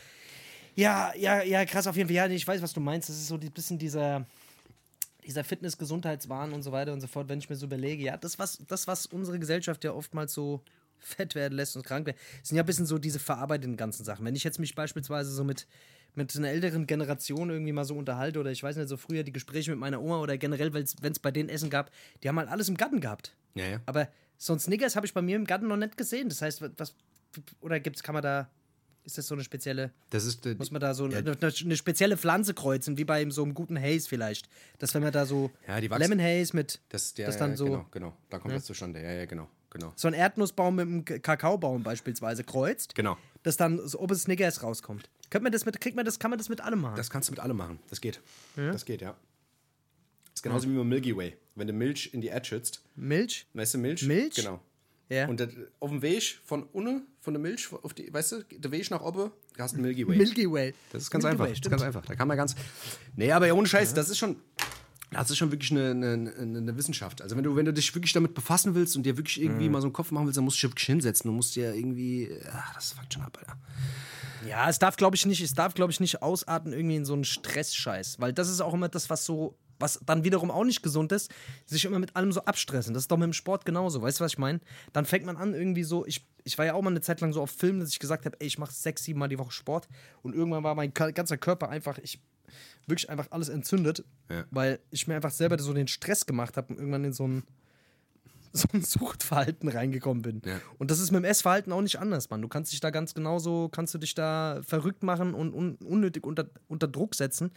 Ja, 0.74 1.14
ja, 1.16 1.42
ja, 1.42 1.64
krass 1.64 1.86
auf 1.86 1.96
jeden 1.96 2.08
Fall. 2.08 2.16
Ja, 2.16 2.26
ich 2.28 2.46
weiß, 2.46 2.60
was 2.60 2.72
du 2.72 2.80
meinst. 2.80 3.08
Das 3.08 3.16
ist 3.16 3.28
so 3.28 3.36
ein 3.36 3.50
bisschen 3.50 3.78
dieser, 3.78 4.26
dieser 5.24 5.42
Fitness-Gesundheitswahn 5.44 6.52
und 6.52 6.62
so 6.62 6.70
weiter 6.72 6.92
und 6.92 7.00
so 7.00 7.06
fort. 7.06 7.28
Wenn 7.28 7.38
ich 7.38 7.48
mir 7.48 7.56
so 7.56 7.66
überlege, 7.66 8.02
ja, 8.02 8.16
das, 8.16 8.38
was, 8.38 8.58
das, 8.68 8.86
was 8.86 9.06
unsere 9.06 9.38
Gesellschaft 9.38 9.84
ja 9.84 9.92
oftmals 9.92 10.32
so 10.34 10.60
fett 10.98 11.34
werden 11.34 11.54
lässt 11.54 11.76
und 11.76 11.84
krank 11.86 12.06
werden, 12.06 12.18
sind 12.42 12.56
ja 12.56 12.62
ein 12.62 12.66
bisschen 12.66 12.86
so 12.86 12.98
diese 12.98 13.18
verarbeiteten 13.18 13.76
ganzen 13.76 14.04
Sachen. 14.04 14.24
Wenn 14.26 14.36
ich 14.36 14.44
jetzt 14.44 14.58
mich 14.58 14.74
beispielsweise 14.74 15.30
so 15.30 15.44
mit, 15.44 15.66
mit 16.16 16.34
einer 16.36 16.48
älteren 16.48 16.86
Generation 16.86 17.50
irgendwie 17.50 17.72
mal 17.72 17.84
so 17.84 17.94
unterhalte 17.94 18.40
oder 18.40 18.50
ich 18.50 18.62
weiß 18.62 18.76
nicht, 18.76 18.88
so 18.88 18.96
früher 18.96 19.22
die 19.22 19.32
Gespräche 19.32 19.70
mit 19.70 19.78
meiner 19.78 20.00
Oma 20.00 20.18
oder 20.20 20.36
generell, 20.38 20.72
wenn 20.72 20.82
es 20.84 21.18
bei 21.18 21.30
denen 21.30 21.48
Essen 21.48 21.70
gab, 21.70 21.90
die 22.22 22.28
haben 22.28 22.38
halt 22.38 22.48
alles 22.48 22.68
im 22.68 22.76
Garten 22.76 23.00
gehabt. 23.00 23.36
Ja, 23.54 23.66
ja. 23.66 23.80
Aber 23.86 24.08
so 24.38 24.52
ein 24.52 24.58
Snickers 24.58 24.96
habe 24.96 25.06
ich 25.06 25.14
bei 25.14 25.22
mir 25.22 25.36
im 25.36 25.44
Garten 25.44 25.68
noch 25.68 25.76
nicht 25.76 25.96
gesehen. 25.96 26.28
Das 26.28 26.42
heißt, 26.42 26.62
was, 26.76 26.94
oder 27.60 27.80
gibt's, 27.80 28.02
kann 28.02 28.14
man 28.14 28.22
da, 28.22 28.50
ist 29.04 29.18
das 29.18 29.26
so 29.26 29.34
eine 29.34 29.44
spezielle, 29.44 29.92
Das 30.10 30.24
ist, 30.24 30.44
äh, 30.46 30.54
muss 30.54 30.70
man 30.70 30.80
da 30.80 30.94
so 30.94 31.04
eine, 31.04 31.18
eine, 31.18 31.36
eine 31.40 31.76
spezielle 31.76 32.16
Pflanze 32.16 32.54
kreuzen, 32.54 32.98
wie 32.98 33.04
bei 33.04 33.28
so 33.30 33.42
einem 33.42 33.54
guten 33.54 33.80
Haze 33.80 34.08
vielleicht. 34.08 34.48
Dass 34.78 34.94
wenn 34.94 35.02
man 35.02 35.12
da 35.12 35.26
so 35.26 35.50
Ja, 35.68 35.76
Lemon 35.78 36.20
Haze 36.20 36.56
mit, 36.56 36.80
das, 36.88 37.14
der, 37.14 37.26
das 37.26 37.36
dann 37.36 37.50
ja, 37.50 37.56
so, 37.56 37.66
genau, 37.66 37.86
genau, 37.90 38.16
da 38.30 38.38
kommt 38.38 38.54
das 38.54 38.64
zustande. 38.64 39.02
Ja, 39.02 39.12
ja, 39.12 39.26
genau, 39.26 39.48
genau. 39.70 39.92
so 39.96 40.08
ein 40.08 40.14
Erdnussbaum 40.14 40.74
mit 40.76 40.86
einem 40.86 41.04
Kakaobaum 41.04 41.82
beispielsweise 41.82 42.44
kreuzt, 42.44 42.94
Genau. 42.94 43.16
dass 43.42 43.56
dann 43.56 43.86
so, 43.86 44.00
ob 44.00 44.10
es 44.10 44.22
Snickers 44.22 44.62
rauskommt. 44.62 45.08
Könnte 45.30 45.44
man 45.44 45.52
das 45.52 45.64
mit, 45.66 45.80
kriegt 45.80 45.96
man 45.96 46.04
das, 46.04 46.18
kann 46.18 46.30
man 46.30 46.38
das 46.38 46.48
mit 46.48 46.60
allem 46.60 46.80
machen? 46.80 46.96
Das 46.96 47.10
kannst 47.10 47.28
du 47.28 47.32
mit 47.32 47.40
allem 47.40 47.56
machen. 47.56 47.78
Das 47.90 48.00
geht. 48.00 48.20
Das 48.56 48.84
geht, 48.84 49.00
ja. 49.02 49.10
Das 49.10 50.40
ist 50.40 50.42
genauso 50.42 50.68
wie 50.68 50.72
mit 50.72 50.84
Milky 50.84 51.16
Way. 51.16 51.36
Wenn 51.54 51.66
du 51.66 51.72
Milch 51.72 52.12
in 52.12 52.20
die 52.20 52.28
Erde 52.28 52.44
schützt, 52.46 52.82
Milch? 52.94 53.46
weißt 53.54 53.74
du, 53.74 53.78
Milch? 53.78 54.02
Milch? 54.04 54.34
Genau. 54.34 54.60
Ja. 55.08 55.28
Und 55.28 55.38
das, 55.40 55.50
auf 55.78 55.90
dem 55.90 56.02
Weg 56.02 56.40
von 56.44 56.64
unten, 56.64 57.06
von 57.20 57.32
der 57.32 57.40
Milch, 57.40 57.72
auf 57.72 57.94
die, 57.94 58.12
weißt 58.12 58.32
du, 58.32 58.42
der 58.44 58.70
Weg 58.72 58.90
nach 58.90 59.00
oben, 59.00 59.30
hast 59.56 59.72
du 59.72 59.76
einen 59.76 59.86
Milky 59.86 60.06
Way. 60.06 60.16
Milky 60.18 60.50
Way. 60.50 60.74
Das 60.92 61.04
ist 61.04 61.10
ganz 61.10 61.24
Milky 61.24 61.32
einfach. 61.34 61.44
Way, 61.46 61.52
das 61.52 61.60
ist 61.60 61.70
ganz 61.70 61.82
einfach. 61.82 62.04
Da 62.04 62.14
kann 62.16 62.28
man 62.28 62.36
ganz. 62.36 62.54
Nee, 63.14 63.30
aber 63.32 63.46
ja, 63.46 63.54
ohne 63.54 63.66
Scheiß, 63.68 63.94
das 63.94 64.10
ist 64.10 64.18
schon. 64.18 64.36
Das 65.12 65.30
ist 65.30 65.36
schon 65.38 65.52
wirklich 65.52 65.70
eine, 65.70 65.90
eine, 65.90 66.32
eine 66.58 66.76
Wissenschaft. 66.76 67.22
Also 67.22 67.36
wenn 67.36 67.44
du, 67.44 67.54
wenn 67.56 67.64
du 67.64 67.72
dich 67.72 67.94
wirklich 67.94 68.12
damit 68.12 68.34
befassen 68.34 68.74
willst 68.74 68.96
und 68.96 69.04
dir 69.04 69.16
wirklich 69.16 69.38
Mhm. 69.38 69.44
irgendwie 69.44 69.68
mal 69.68 69.80
so 69.80 69.86
einen 69.86 69.92
Kopf 69.92 70.10
machen 70.10 70.26
willst, 70.26 70.36
dann 70.36 70.44
musst 70.44 70.56
du 70.56 70.66
dich 70.66 70.72
wirklich 70.72 70.86
hinsetzen. 70.86 71.30
Du 71.30 71.34
musst 71.36 71.54
dir 71.56 71.74
irgendwie. 71.74 72.30
Ach, 72.52 72.74
das 72.74 72.92
fuckt 72.92 73.14
schon 73.14 73.22
ab, 73.22 73.38
Alter. 73.40 73.56
Ja, 74.46 74.68
es 74.68 74.78
darf, 74.78 74.96
glaube 74.96 75.16
ich, 75.16 75.24
nicht, 75.26 75.40
es 75.40 75.54
darf, 75.54 75.74
glaube 75.74 75.92
ich, 75.92 76.00
nicht 76.00 76.22
ausarten 76.22 76.72
irgendwie 76.72 76.96
in 76.96 77.04
so 77.04 77.14
einen 77.14 77.24
Stressscheiß. 77.24 78.20
Weil 78.20 78.32
das 78.32 78.48
ist 78.48 78.60
auch 78.60 78.74
immer 78.74 78.88
das, 78.88 79.08
was 79.10 79.24
so, 79.24 79.56
was 79.78 80.00
dann 80.04 80.24
wiederum 80.24 80.50
auch 80.50 80.64
nicht 80.64 80.82
gesund 80.82 81.12
ist, 81.12 81.30
sich 81.66 81.84
immer 81.84 81.98
mit 81.98 82.14
allem 82.16 82.32
so 82.32 82.44
abstressen. 82.44 82.92
Das 82.94 83.04
ist 83.04 83.10
doch 83.10 83.16
mit 83.16 83.24
dem 83.26 83.32
Sport 83.32 83.64
genauso. 83.64 84.02
Weißt 84.02 84.20
du, 84.20 84.24
was 84.24 84.32
ich 84.32 84.38
meine? 84.38 84.60
Dann 84.92 85.04
fängt 85.04 85.24
man 85.26 85.36
an, 85.36 85.54
irgendwie 85.54 85.84
so, 85.84 86.06
ich, 86.06 86.26
ich 86.44 86.56
war 86.58 86.64
ja 86.66 86.74
auch 86.74 86.82
mal 86.82 86.90
eine 86.90 87.00
Zeit 87.00 87.20
lang 87.20 87.32
so 87.32 87.42
auf 87.42 87.50
Film, 87.50 87.80
dass 87.80 87.90
ich 87.90 87.98
gesagt 87.98 88.24
habe, 88.26 88.36
ey, 88.40 88.46
ich 88.46 88.58
mache 88.58 88.72
sechs, 88.72 89.04
sieben 89.04 89.18
Mal 89.18 89.28
die 89.28 89.38
Woche 89.38 89.52
Sport. 89.52 89.88
Und 90.22 90.34
irgendwann 90.34 90.64
war 90.64 90.74
mein 90.74 90.92
ganzer 90.94 91.36
Körper 91.38 91.68
einfach, 91.68 91.98
ich 91.98 92.20
wirklich 92.86 93.10
einfach 93.10 93.28
alles 93.30 93.48
entzündet, 93.48 94.04
Ja. 94.30 94.44
weil 94.50 94.78
ich 94.90 95.06
mir 95.06 95.14
einfach 95.16 95.30
selber 95.30 95.58
so 95.58 95.72
den 95.72 95.88
Stress 95.88 96.26
gemacht 96.26 96.56
habe 96.56 96.68
und 96.72 96.78
irgendwann 96.78 97.04
in 97.04 97.12
so 97.12 97.26
ein, 97.26 97.42
so 98.52 98.68
ein 98.72 98.82
Suchtverhalten 98.82 99.68
reingekommen 99.68 100.22
bin. 100.22 100.42
Ja. 100.44 100.60
Und 100.78 100.90
das 100.90 100.98
ist 101.00 101.10
mit 101.10 101.22
dem 101.22 101.24
Essverhalten 101.24 101.72
auch 101.72 101.82
nicht 101.82 101.98
anders, 101.98 102.30
Mann. 102.30 102.40
Du 102.42 102.48
kannst 102.48 102.72
dich 102.72 102.80
da 102.80 102.90
ganz 102.90 103.12
genauso, 103.14 103.68
kannst 103.68 103.92
du 103.94 103.98
dich 103.98 104.14
da 104.14 104.60
verrückt 104.66 105.02
machen 105.02 105.34
und 105.34 105.52
un 105.54 105.74
unnötig 105.76 106.24
unter, 106.24 106.46
unter 106.68 106.88
Druck 106.88 107.14
setzen. 107.14 107.50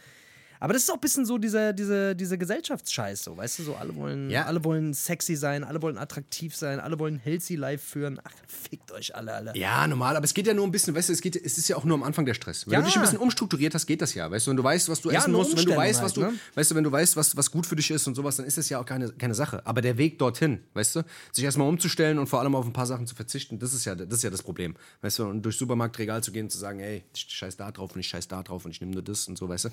Aber 0.60 0.72
das 0.74 0.82
ist 0.82 0.90
auch 0.90 0.94
ein 0.94 1.00
bisschen 1.00 1.24
so 1.26 1.38
diese, 1.38 1.72
diese, 1.74 2.14
diese 2.14 2.36
Gesellschaftsscheiß, 2.38 3.24
so, 3.24 3.36
weißt 3.36 3.58
du, 3.58 3.62
so 3.64 3.74
alle 3.76 3.94
wollen, 3.96 4.30
Ja. 4.30 4.44
alle 4.44 4.62
wollen 4.62 4.92
sexy 4.94 5.34
sein, 5.34 5.64
alle 5.64 5.80
wollen 5.82 5.96
attraktiv 5.98 6.54
sein, 6.54 6.78
alle 6.80 6.98
wollen 6.98 7.16
healthy 7.16 7.56
life 7.56 7.84
führen. 7.84 8.20
Ach, 8.22 8.30
fickt 8.46 8.92
euch 8.92 9.14
alle, 9.16 9.32
alle. 9.34 9.56
Ja, 9.56 9.86
normal, 9.86 10.16
aber 10.16 10.24
es 10.24 10.34
geht 10.34 10.46
ja 10.46 10.54
nur 10.54 10.66
ein 10.66 10.70
bisschen, 10.70 10.94
weißt 10.94 11.08
du, 11.08 11.12
es, 11.14 11.20
geht, 11.22 11.34
es 11.36 11.56
ist 11.58 11.68
ja 11.68 11.76
auch 11.76 11.84
nur 11.84 11.96
am 11.96 12.02
Anfang 12.02 12.26
der 12.26 12.34
Stress. 12.34 12.66
Wenn 12.66 12.74
Ja. 12.74 12.80
du 12.80 12.86
dich 12.86 12.96
ein 12.96 13.00
bisschen 13.02 13.18
umstrukturiert 13.18 13.74
hast, 13.74 13.86
geht 13.86 14.02
das 14.02 14.14
ja, 14.14 14.30
weißt 14.30 14.46
du, 14.46 14.50
und 14.52 14.58
du 14.58 14.64
weißt, 14.64 14.88
was 14.90 15.00
du 15.00 15.10
Ja, 15.10 15.18
essen 15.20 15.32
musst, 15.32 15.56
wenn 15.56 15.64
du 15.64 15.74
weißt, 15.74 16.02
was 16.02 16.14
halt, 16.14 16.16
du, 16.16 16.20
ne? 16.32 16.32
weißt 16.54 16.70
du, 16.70 16.74
wenn 16.74 16.84
du 16.84 16.92
weißt, 16.92 17.16
was, 17.16 17.36
was 17.36 17.50
gut 17.50 17.64
für 17.66 17.76
dich 17.76 17.90
ist 17.90 18.06
und 18.06 18.14
sowas, 18.14 18.36
dann 18.36 18.46
ist 18.46 18.58
das 18.58 18.68
ja 18.68 18.78
auch 18.78 18.84
keine, 18.86 19.10
keine 19.12 19.34
Sache. 19.34 19.66
Aber 19.66 19.80
der 19.80 19.96
Weg 19.96 20.18
dorthin, 20.18 20.60
weißt 20.74 20.96
du, 20.96 21.04
sich 21.32 21.42
erstmal 21.44 21.68
umzustellen 21.68 22.18
und 22.18 22.26
vor 22.26 22.40
allem 22.40 22.54
auf 22.54 22.66
ein 22.66 22.72
paar 22.74 22.86
Sachen 22.86 23.06
zu 23.06 23.14
verzichten, 23.14 23.58
das 23.58 23.72
ist 23.72 23.86
ja 23.86 23.94
das, 23.94 24.18
ist 24.18 24.22
ja 24.24 24.30
das 24.30 24.42
Problem. 24.42 24.76
Weißt 25.00 25.18
du, 25.20 25.24
und 25.24 25.42
durchs 25.42 25.58
Supermarktregal 25.58 26.22
zu 26.22 26.32
gehen 26.32 26.44
und 26.44 26.50
zu 26.50 26.58
sagen, 26.58 26.80
ey, 26.80 27.02
ich 27.14 27.20
scheiß 27.28 27.56
da 27.56 27.70
drauf 27.72 27.94
und 27.94 28.00
ich 28.00 28.08
scheiß 28.08 28.28
da 28.28 28.42
drauf 28.42 28.66
und 28.66 28.72
ich 28.72 28.80
nehme 28.82 28.92
nur 28.92 29.02
das 29.02 29.26
und 29.26 29.38
so, 29.38 29.48
weißt 29.48 29.64
du. 29.66 29.68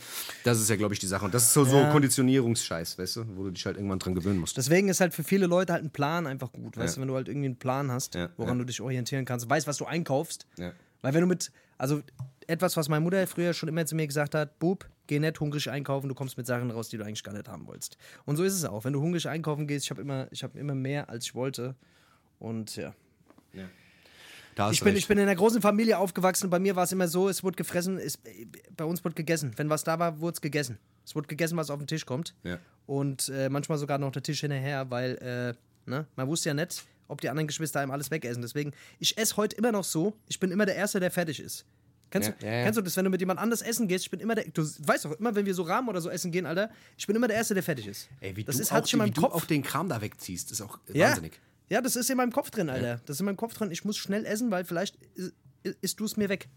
Das 0.45 0.59
ist 0.61 0.69
ja, 0.69 0.76
glaube 0.77 0.93
ich, 0.93 0.99
die 0.99 1.07
Sache. 1.07 1.25
Und 1.25 1.33
das 1.33 1.43
ist 1.43 1.53
so, 1.53 1.63
so 1.65 1.83
Konditionierungsscheiß, 1.91 2.97
weißt 2.97 3.15
du, 3.17 3.25
wo 3.37 3.43
du 3.43 3.51
dich 3.51 3.65
halt 3.65 3.77
irgendwann 3.77 3.99
dran 3.99 4.15
gewöhnen 4.15 4.39
musst. 4.39 4.57
Deswegen 4.57 4.89
ist 4.89 4.99
halt 5.01 5.13
für 5.13 5.23
viele 5.23 5.45
Leute 5.47 5.73
halt 5.73 5.83
ein 5.83 5.89
Plan 5.91 6.27
einfach 6.27 6.51
gut. 6.51 6.77
Weißt 6.77 6.95
Ja. 6.95 6.95
du, 6.95 7.01
wenn 7.01 7.07
du 7.09 7.15
halt 7.15 7.27
irgendwie 7.27 7.47
einen 7.47 7.57
Plan 7.57 7.91
hast, 7.91 8.15
Ja, 8.15 8.29
woran 8.37 8.53
ja. 8.57 8.59
du 8.59 8.65
dich 8.65 8.81
orientieren 8.81 9.25
kannst, 9.25 9.49
weißt, 9.49 9.67
was 9.67 9.77
du 9.77 9.85
einkaufst. 9.85 10.45
Ja. 10.57 10.71
Weil 11.01 11.13
wenn 11.13 11.21
du 11.21 11.27
mit, 11.27 11.51
also 11.77 12.01
etwas, 12.47 12.77
was 12.77 12.89
meine 12.89 13.01
Mutter 13.01 13.25
früher 13.27 13.53
schon 13.53 13.69
immer 13.69 13.85
zu 13.85 13.95
mir 13.95 14.07
gesagt 14.07 14.33
hat, 14.35 14.57
Bub, 14.59 14.87
geh 15.07 15.19
nicht 15.19 15.39
hungrig 15.39 15.69
einkaufen, 15.69 16.07
du 16.09 16.15
kommst 16.15 16.37
mit 16.37 16.47
Sachen 16.47 16.71
raus, 16.71 16.89
die 16.89 16.97
du 16.97 17.03
eigentlich 17.03 17.23
gar 17.23 17.33
nicht 17.33 17.47
haben 17.47 17.67
wolltest. 17.67 17.97
Und 18.25 18.35
so 18.37 18.43
ist 18.43 18.53
es 18.53 18.65
auch. 18.65 18.83
Wenn 18.85 18.93
du 18.93 19.01
hungrig 19.01 19.27
einkaufen 19.27 19.67
gehst, 19.67 19.85
ich 19.85 19.91
habe 19.91 20.01
immer, 20.01 20.27
ich 20.31 20.43
habe 20.43 20.57
immer 20.59 20.75
mehr, 20.75 21.09
als 21.09 21.25
ich 21.25 21.35
wollte. 21.35 21.75
Und 22.39 22.75
ja. 22.75 22.93
Hast 23.53 23.86
Ich 24.73 24.79
bin, 24.79 24.89
recht. 24.89 24.97
ich 24.99 25.07
bin 25.07 25.17
in 25.17 25.23
einer 25.23 25.35
großen 25.35 25.61
Familie 25.61 25.97
aufgewachsen. 25.97 26.49
Bei 26.49 26.59
mir 26.59 26.75
war 26.75 26.83
es 26.83 26.91
immer 26.91 27.07
so, 27.07 27.29
es 27.29 27.43
wurde 27.43 27.55
gefressen, 27.55 27.97
es, 27.97 28.17
bei 28.75 28.85
uns 28.85 29.03
wurde 29.03 29.15
gegessen. 29.15 29.53
Wenn 29.55 29.69
was 29.69 29.83
da 29.83 29.99
war, 29.99 30.19
wurde 30.19 30.33
es 30.35 30.41
gegessen. 30.41 30.77
Es 31.05 31.15
wurde 31.15 31.27
gegessen, 31.27 31.57
was 31.57 31.69
auf 31.69 31.79
den 31.79 31.87
Tisch 31.87 32.05
kommt. 32.05 32.33
Ja. 32.43 32.59
Und 32.85 33.29
äh, 33.29 33.49
manchmal 33.49 33.77
sogar 33.77 33.97
noch 33.97 34.11
der 34.11 34.23
Tisch 34.23 34.41
hinterher, 34.41 34.89
weil 34.89 35.55
äh, 35.87 35.89
ne, 35.89 36.07
man 36.15 36.27
wusste 36.27 36.49
ja 36.49 36.53
nicht, 36.53 36.85
ob 37.07 37.21
die 37.21 37.29
anderen 37.29 37.47
Geschwister 37.47 37.79
einem 37.79 37.91
alles 37.91 38.11
wegessen. 38.11 38.41
Deswegen, 38.41 38.73
ich 38.99 39.17
esse 39.17 39.37
heute 39.37 39.55
immer 39.55 39.71
noch 39.71 39.83
so. 39.83 40.13
Ich 40.27 40.39
bin 40.39 40.51
immer 40.51 40.65
der 40.65 40.75
Erste, 40.75 40.99
der 40.99 41.11
fertig 41.11 41.39
ist. 41.39 41.65
Kennst, 42.09 42.29
Ja, 42.29 42.35
du, 42.39 42.45
ja, 42.45 42.51
ja. 42.53 42.63
kennst 42.63 42.77
du 42.77 42.81
das, 42.81 42.95
wenn 42.95 43.03
du 43.03 43.09
mit 43.11 43.19
jemand 43.19 43.39
anders 43.39 43.61
essen 43.61 43.87
gehst? 43.87 44.05
Ich 44.05 44.11
bin 44.11 44.21
immer 44.21 44.35
der. 44.35 44.45
Du 44.45 44.63
weißt 44.63 45.05
doch, 45.05 45.19
immer 45.19 45.35
wenn 45.35 45.45
wir 45.45 45.53
so 45.53 45.63
Rahmen 45.63 45.89
oder 45.89 45.99
so 46.01 46.09
essen 46.09 46.31
gehen, 46.31 46.45
Alter, 46.45 46.69
ich 46.97 47.05
bin 47.05 47.15
immer 47.15 47.27
der 47.27 47.35
Erste, 47.35 47.53
der 47.53 47.63
fertig 47.63 47.87
ist. 47.87 48.07
Ey, 48.21 48.35
wie 48.35 48.43
das 48.45 48.55
du, 48.55 48.61
ist 48.61 48.69
auch, 48.69 48.75
halt 48.75 48.89
schon 48.89 48.99
wie 48.99 49.03
meinem 49.03 49.13
du 49.13 49.25
auch 49.27 49.45
den 49.45 49.61
Kram 49.61 49.89
da 49.89 49.99
wegziehst, 50.01 50.51
ist 50.51 50.61
auch 50.61 50.79
wahnsinnig. 50.87 51.39
Ja, 51.69 51.81
das 51.81 51.95
ist 51.95 52.09
in 52.09 52.17
meinem 52.17 52.31
Kopf 52.31 52.49
drin, 52.51 52.69
Alter. 52.69 53.01
Das 53.05 53.17
ist 53.17 53.19
in 53.19 53.25
meinem 53.25 53.37
Kopf 53.37 53.53
drin. 53.53 53.71
Ich 53.71 53.83
muss 53.85 53.97
schnell 53.97 54.25
essen, 54.25 54.51
weil 54.51 54.63
vielleicht 54.65 54.97
is- 55.15 55.33
isst 55.81 55.99
du 55.99 56.05
es 56.05 56.15
mir 56.17 56.29
weg. 56.29 56.47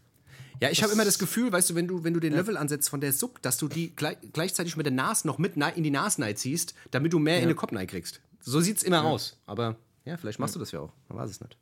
Ja, 0.60 0.68
ich 0.70 0.82
habe 0.82 0.92
immer 0.92 1.04
das 1.06 1.18
Gefühl, 1.18 1.50
weißt 1.50 1.70
du, 1.70 1.74
wenn 1.74 1.88
du, 1.88 2.04
wenn 2.04 2.12
du 2.14 2.20
den 2.20 2.34
Löffel 2.34 2.56
ansetzt 2.56 2.90
von 2.90 3.00
der 3.00 3.12
Suppe, 3.12 3.40
dass 3.40 3.56
du 3.56 3.66
die 3.66 3.96
gleich, 3.96 4.18
gleichzeitig 4.32 4.76
mit 4.76 4.84
der 4.86 4.92
Nase 4.92 5.26
noch 5.26 5.38
mit 5.38 5.56
in 5.56 5.82
die 5.82 5.90
Nasenei 5.90 6.34
ziehst, 6.34 6.74
damit 6.90 7.12
du 7.12 7.18
mehr 7.18 7.40
in 7.40 7.48
den 7.48 7.56
Kopf 7.56 7.70
kriegst. 7.86 8.20
So 8.40 8.60
sieht's 8.60 8.82
immer 8.82 9.02
aus. 9.04 9.38
Aber 9.46 9.76
ja, 10.04 10.16
vielleicht 10.16 10.38
machst 10.38 10.54
du 10.54 10.58
das 10.58 10.70
ja 10.72 10.80
auch. 10.80 10.92
Man 11.08 11.18
weiß 11.18 11.30
es 11.30 11.40
nicht. 11.40 11.56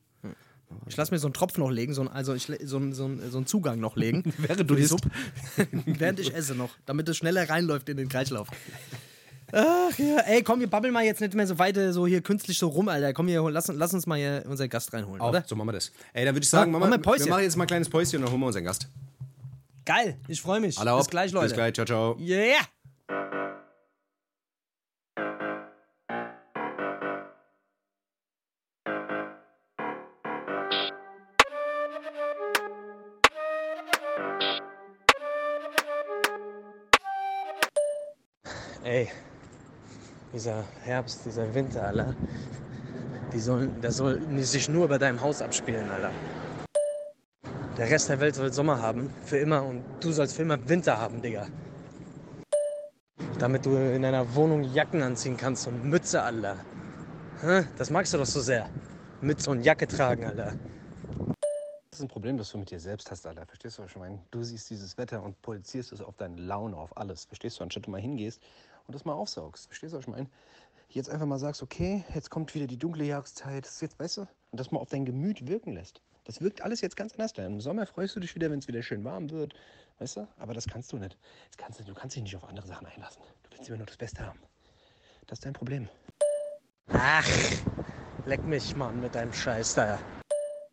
Ich 0.87 0.97
lasse 0.97 1.13
mir 1.13 1.19
so 1.19 1.27
einen 1.29 1.33
Tropf 1.35 1.57
noch 1.57 1.71
legen, 1.71 1.95
so 1.95 2.03
ein, 2.03 2.09
also 2.09 2.35
ich, 2.35 2.53
so, 2.65 2.77
einen, 2.77 2.93
so, 2.93 3.07
einen, 3.07 3.31
so 3.31 3.39
einen 3.39 3.47
Zugang 3.47 3.81
noch 3.81 3.97
legen. 3.97 4.35
Während 4.39 4.69
du 4.69 4.75
die. 4.75 4.85
Suppe. 4.85 5.11
Während 5.87 6.21
ich 6.21 6.35
esse 6.35 6.55
noch, 6.55 6.71
damit 6.85 7.09
es 7.09 7.17
schneller 7.17 7.49
reinläuft 7.49 7.89
in 7.89 7.97
den 7.97 8.09
Kreislauf. 8.11 8.49
Ach 9.53 9.99
ja, 9.99 10.19
ey, 10.27 10.43
komm, 10.43 10.61
wir 10.61 10.69
babbeln 10.69 10.93
mal 10.93 11.05
jetzt 11.05 11.21
nicht 11.21 11.35
mehr 11.35 11.47
so 11.47 11.59
weiter 11.59 11.93
so 11.93 12.07
hier 12.07 12.21
künstlich 12.21 12.59
so 12.59 12.69
rum, 12.69 12.89
Alter. 12.89 13.13
Komm 13.15 13.29
hier, 13.29 13.43
lass, 13.51 13.69
lass 13.69 13.95
uns 13.95 14.07
mal 14.07 14.19
hier 14.19 14.45
unseren 14.47 14.69
Gast 14.69 14.93
reinholen, 14.93 15.21
Auch, 15.21 15.31
oder? 15.31 15.45
so 15.47 15.57
machen 15.57 15.69
wir 15.69 15.73
das. 15.73 15.91
Ey, 16.13 16.25
dann 16.25 16.35
würde 16.35 16.45
ich 16.45 16.51
sagen, 16.51 16.75
Ah, 16.75 16.79
machen 16.79 16.91
machen 16.91 17.03
wir 17.03 17.29
machen 17.31 17.43
jetzt 17.43 17.57
mal 17.57 17.65
ein 17.65 17.69
kleines 17.69 17.89
Päuschen 17.89 18.19
und 18.19 18.25
dann 18.25 18.33
holen 18.33 18.41
wir 18.43 18.47
unseren 18.47 18.65
Gast. 18.65 18.89
Geil, 19.87 20.19
ich 20.29 20.43
freue 20.43 20.61
mich. 20.61 20.79
Alle 20.79 20.95
Bis 20.97 21.09
gleich, 21.09 21.33
Leute. 21.33 21.47
Bis 21.47 21.55
gleich, 21.55 21.73
ciao, 21.73 21.87
ciao. 21.87 22.19
Yeah! 22.19 23.48
Dieser 40.39 40.63
Herbst, 40.85 41.27
dieser 41.27 41.53
Winter, 41.53 41.83
Alter, 41.83 42.15
die 43.33 43.41
sollen, 43.41 43.81
der 43.81 43.91
soll 43.91 44.21
sich 44.39 44.69
nur 44.69 44.87
bei 44.87 44.97
deinem 44.97 45.21
Haus 45.21 45.43
abspielen, 45.43 45.91
Alter. 45.91 46.13
Der 47.77 47.91
Rest 47.91 48.09
der 48.09 48.21
Welt 48.21 48.37
soll 48.37 48.53
Sommer 48.53 48.81
haben, 48.81 49.11
für 49.25 49.39
immer, 49.39 49.65
und 49.65 49.83
du 49.99 50.13
sollst 50.13 50.37
für 50.37 50.43
immer 50.43 50.57
Winter 50.69 50.97
haben, 50.97 51.21
Digga. 51.21 51.49
Damit 53.41 53.67
du 53.67 53.71
in 53.71 54.03
deiner 54.03 54.33
Wohnung 54.37 54.63
Jacken 54.63 55.03
anziehen 55.03 55.37
kannst 55.37 55.67
und 55.67 55.85
Mütze, 55.85 56.23
Alter. 56.23 56.57
Das 57.77 57.91
magst 57.91 58.15
du 58.15 58.19
doch 58.19 58.27
so 58.27 58.41
sehr. 58.41 58.71
Mütze 59.21 59.51
und 59.51 59.63
Jacke 59.63 59.89
tragen, 59.89 60.25
Alter. 60.25 60.53
Das 61.91 61.99
ist 61.99 62.03
ein 62.03 62.09
Problem, 62.09 62.39
das 62.39 62.53
du 62.53 62.59
mit 62.59 62.71
dir 62.71 62.79
selbst 62.79 63.11
hast, 63.11 63.27
Alter. 63.27 63.45
Verstehst 63.45 63.79
du, 63.79 63.83
was 63.83 63.91
ich 63.91 63.97
meine? 63.97 64.21
Du 64.31 64.45
siehst 64.45 64.71
dieses 64.71 64.97
Wetter 64.99 65.21
und 65.21 65.41
projizierst 65.43 65.93
es 65.93 66.01
auf 66.01 66.17
deine 66.17 66.41
Laune, 66.41 66.77
auf 66.77 66.97
alles. 66.97 67.25
Verstehst 67.25 67.59
du? 67.59 67.65
Anstatt 67.65 67.87
du 67.87 67.91
mal 67.91 68.01
hingehst 68.01 68.41
und 68.89 68.95
das 68.95 69.05
mal 69.05 69.13
aufsaugst. 69.13 69.67
Verstehst 69.67 69.93
du, 69.93 69.99
was 69.99 70.05
ich 70.05 70.11
meine? 70.11 70.29
Jetzt 70.89 71.11
einfach 71.11 71.27
mal 71.27 71.39
sagst, 71.39 71.63
okay, 71.63 72.05
jetzt 72.15 72.31
kommt 72.31 72.55
wieder 72.55 72.67
die 72.67 72.79
dunkle 72.79 73.05
Jahreszeit. 73.05 73.65
Das 73.65 73.75
ist 73.75 73.83
jetzt, 73.83 74.01
weißt 74.01 74.17
du? 74.17 74.21
Und 74.23 74.59
das 74.59 74.71
mal 74.71 74.81
auf 74.81 74.89
dein 74.89 75.05
Gemüt 75.05 75.47
wirken 75.47 75.75
lässt. 75.75 76.01
Das 76.25 76.41
wirkt 76.41 76.63
alles 76.63 76.81
jetzt 76.81 76.97
ganz 76.97 77.13
anders. 77.13 77.33
Im 77.37 77.61
Sommer 77.61 77.87
freust 77.87 78.17
du 78.17 78.21
dich 78.21 78.35
wieder, 78.35 78.51
wenn 78.51 78.59
es 78.59 78.69
wieder 78.69 78.83
schön 78.83 79.05
warm 79.05 79.31
wird. 79.31 79.55
Weißt 79.99 80.17
du? 80.17 80.29
Aber 80.39 80.55
das 80.55 80.67
kannst 80.67 80.91
du 80.93 80.97
nicht. 80.97 81.19
Das 81.49 81.59
kannst 81.59 81.81
du, 81.81 81.85
du 81.85 81.93
kannst 81.93 82.17
dich 82.17 82.23
nicht 82.23 82.37
auf 82.37 82.45
andere 82.45 82.67
Sachen 82.67 82.87
einlassen. 82.87 83.23
Du 83.43 83.57
willst 83.57 83.69
immer 83.69 83.79
nur 83.79 83.87
das 83.87 83.99
Beste 83.99 84.25
haben. 84.25 84.41
Das 85.27 85.39
ist 85.39 85.45
dein 85.45 85.53
Problem. 85.53 85.89
Ach, 86.91 87.29
leck 88.25 88.43
mich, 88.45 88.75
Mann, 88.75 89.01
mit 89.01 89.15
deinem 89.15 89.33
Scheiß 89.33 89.75
da. 89.75 89.99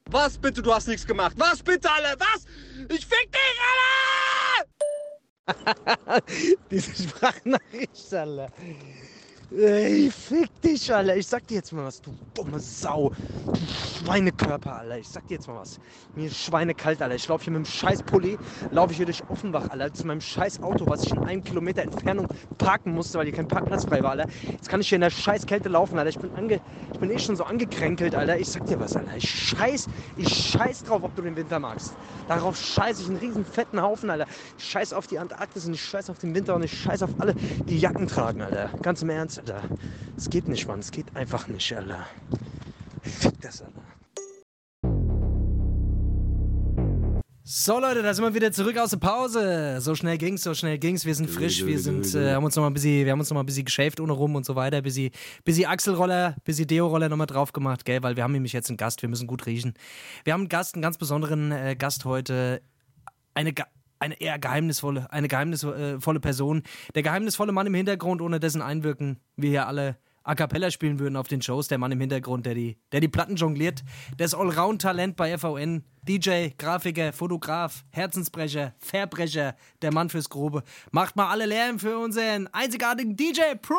Was 0.09 0.37
bitte? 0.37 0.61
Du 0.61 0.73
hast 0.73 0.87
nichts 0.87 1.05
gemacht. 1.05 1.35
Was 1.37 1.61
bitte, 1.61 1.91
alle? 1.91 2.15
Was? 2.17 2.45
Ich 2.89 3.05
fick 3.05 3.29
dich, 3.31 3.59
alle! 3.59 4.14
Diese 6.71 7.03
Sprachnachricht, 7.03 8.13
Alter. 8.13 8.51
Ey, 9.51 10.09
fick 10.09 10.49
dich, 10.61 10.91
Alter. 10.93 11.15
Ich 11.15 11.27
sag 11.27 11.45
dir 11.47 11.55
jetzt 11.55 11.71
mal 11.71 11.85
was, 11.85 12.01
du 12.01 12.11
dumme 12.33 12.59
Sau. 12.59 13.11
Du 13.45 13.53
Schweinekörper, 14.03 14.77
Alter. 14.77 14.97
Ich 14.97 15.07
sag 15.07 15.27
dir 15.27 15.35
jetzt 15.35 15.47
mal 15.47 15.57
was. 15.57 15.79
Mir 16.15 16.27
ist 16.27 16.37
schweinekalt, 16.37 17.01
Alter. 17.01 17.15
Ich 17.15 17.27
laufe 17.27 17.43
hier 17.43 17.53
mit 17.53 17.65
dem 17.65 17.69
scheiß 17.69 18.03
Pulli, 18.03 18.37
laufe 18.71 18.91
ich 18.91 18.97
hier 18.97 19.05
durch 19.05 19.23
Offenbach, 19.29 19.69
Alter, 19.69 19.93
zu 19.93 20.07
meinem 20.07 20.19
scheiß 20.21 20.63
Auto, 20.63 20.87
was 20.87 21.03
ich 21.03 21.11
in 21.11 21.19
einem 21.19 21.43
Kilometer 21.43 21.83
Entfernung 21.83 22.27
parken 22.57 22.93
musste, 22.93 23.19
weil 23.19 23.25
hier 23.25 23.35
kein 23.35 23.47
Parkplatz 23.47 23.85
frei 23.85 24.01
war, 24.01 24.11
Alter. 24.11 24.27
Jetzt 24.51 24.67
kann 24.67 24.81
ich 24.81 24.89
hier 24.89 24.95
in 24.97 25.01
der 25.01 25.11
scheiß 25.11 25.45
Kälte 25.45 25.69
laufen, 25.69 25.97
Alter. 25.99 26.09
Ich 26.09 26.19
bin, 26.19 26.33
ange 26.35 26.59
ich 26.91 26.99
bin 26.99 27.11
eh 27.11 27.19
schon 27.19 27.35
so 27.35 27.43
angekränkelt, 27.43 28.15
Alter. 28.15 28.39
Ich 28.39 28.49
sag 28.49 28.65
dir 28.65 28.79
was, 28.79 28.95
Alter. 28.95 29.15
Ich 29.15 29.29
scheiß, 29.29 29.87
ich 30.17 30.29
scheiß 30.29 30.85
drauf, 30.85 31.03
ob 31.03 31.15
du 31.15 31.21
den 31.21 31.35
Winter 31.35 31.59
magst. 31.59 31.93
Darauf 32.27 32.57
scheiß 32.57 32.99
ich 32.99 33.07
einen 33.07 33.17
riesen 33.17 33.45
fetten 33.45 33.81
Haufen, 33.81 34.09
Alter. 34.09 34.25
Ich 34.57 34.65
scheiß 34.65 34.93
auf 34.93 35.05
die 35.07 35.19
Antarktis 35.19 35.65
und 35.65 35.75
ich 35.75 35.83
scheiß 35.83 36.09
auf 36.09 36.17
den 36.17 36.33
Winter 36.33 36.55
und 36.55 36.63
ich 36.63 36.77
scheiß 36.77 37.03
auf 37.03 37.11
alle, 37.19 37.35
die 37.35 37.77
Jacken 37.77 38.07
tragen, 38.07 38.41
Alter. 38.41 38.69
Ganz 38.81 39.01
im 39.01 39.09
Ernst, 39.09 39.34
Alter. 39.39 39.63
Es 40.17 40.29
geht 40.29 40.47
nicht, 40.47 40.67
Mann. 40.67 40.79
Es 40.79 40.91
geht 40.91 41.15
einfach 41.15 41.47
nicht, 41.47 41.71
Alter. 41.73 42.05
Fick 43.01 43.39
das, 43.41 43.61
Alter. 43.61 43.81
So 47.47 47.79
Leute, 47.79 48.01
da 48.01 48.11
sind 48.11 48.25
wir 48.25 48.33
wieder 48.33 48.51
zurück 48.51 48.75
aus 48.79 48.89
der 48.89 48.97
Pause. 48.97 49.79
So 49.79 49.93
schnell 49.93 50.17
ging's, 50.17 50.41
so 50.41 50.55
schnell 50.55 50.79
ging's. 50.79 51.05
Wir 51.05 51.13
sind 51.13 51.29
frisch, 51.29 51.63
wir 51.63 51.77
sind, 51.77 52.15
äh, 52.15 52.33
haben 52.33 52.43
uns 52.43 52.55
noch 52.55 52.63
mal 52.63 52.71
ein 52.71 52.73
bisschen, 52.73 53.05
wir 53.05 53.11
haben 53.11 53.19
uns 53.19 53.29
noch 53.29 53.35
mal 53.35 53.43
ein 53.43 53.45
bisschen 53.45 53.65
geschäft 53.65 53.99
ohne 53.99 54.13
rum 54.13 54.33
und 54.35 54.47
so 54.47 54.55
weiter, 54.55 54.81
bisschen, 54.81 55.11
bisschen 55.43 55.67
Achselroller, 55.67 56.37
bisschen 56.43 56.65
Deo-Roller 56.65 57.07
nochmal 57.07 57.27
drauf 57.27 57.53
gemacht, 57.53 57.85
gell, 57.85 58.01
weil 58.01 58.15
wir 58.15 58.23
haben 58.23 58.31
nämlich 58.31 58.51
jetzt 58.51 58.69
einen 58.71 58.77
Gast, 58.77 59.03
wir 59.03 59.09
müssen 59.09 59.27
gut 59.27 59.45
riechen. 59.45 59.75
Wir 60.23 60.33
haben 60.33 60.41
einen 60.41 60.49
Gast, 60.49 60.73
einen 60.73 60.81
ganz 60.81 60.97
besonderen 60.97 61.51
äh, 61.51 61.75
Gast 61.77 62.03
heute, 62.05 62.63
eine, 63.35 63.53
eine 63.99 64.19
eher 64.19 64.39
geheimnisvolle, 64.39 65.11
eine 65.11 65.27
geheimnisvolle 65.27 66.19
Person, 66.19 66.63
der 66.95 67.03
geheimnisvolle 67.03 67.51
Mann 67.51 67.67
im 67.67 67.73
Hintergrund, 67.73 68.21
ohne 68.21 68.39
dessen 68.39 68.61
Einwirken 68.61 69.19
wir 69.35 69.49
hier 69.49 69.67
alle 69.67 69.97
A 70.25 70.33
Cappella 70.33 70.71
spielen 70.71 70.97
würden 70.97 71.15
auf 71.17 71.27
den 71.27 71.43
Shows, 71.43 71.67
der 71.67 71.77
Mann 71.77 71.91
im 71.91 71.99
Hintergrund, 71.99 72.47
der 72.47 72.55
die, 72.55 72.77
der 72.91 72.99
die 72.99 73.07
Platten 73.07 73.35
jongliert, 73.35 73.83
das 74.17 74.33
Allround-Talent 74.33 75.15
bei 75.15 75.37
FVN, 75.37 75.83
DJ, 76.01 76.49
Grafiker, 76.57 77.13
Fotograf, 77.13 77.85
Herzensbrecher, 77.91 78.73
Verbrecher, 78.79 79.55
der 79.83 79.93
Mann 79.93 80.09
fürs 80.09 80.27
Grobe. 80.27 80.63
Macht 80.91 81.15
mal 81.15 81.29
alle 81.29 81.45
Lärm 81.45 81.77
für 81.77 81.99
unseren 81.99 82.47
einzigartigen 82.47 83.15
DJ 83.15 83.55
Pro! 83.61 83.75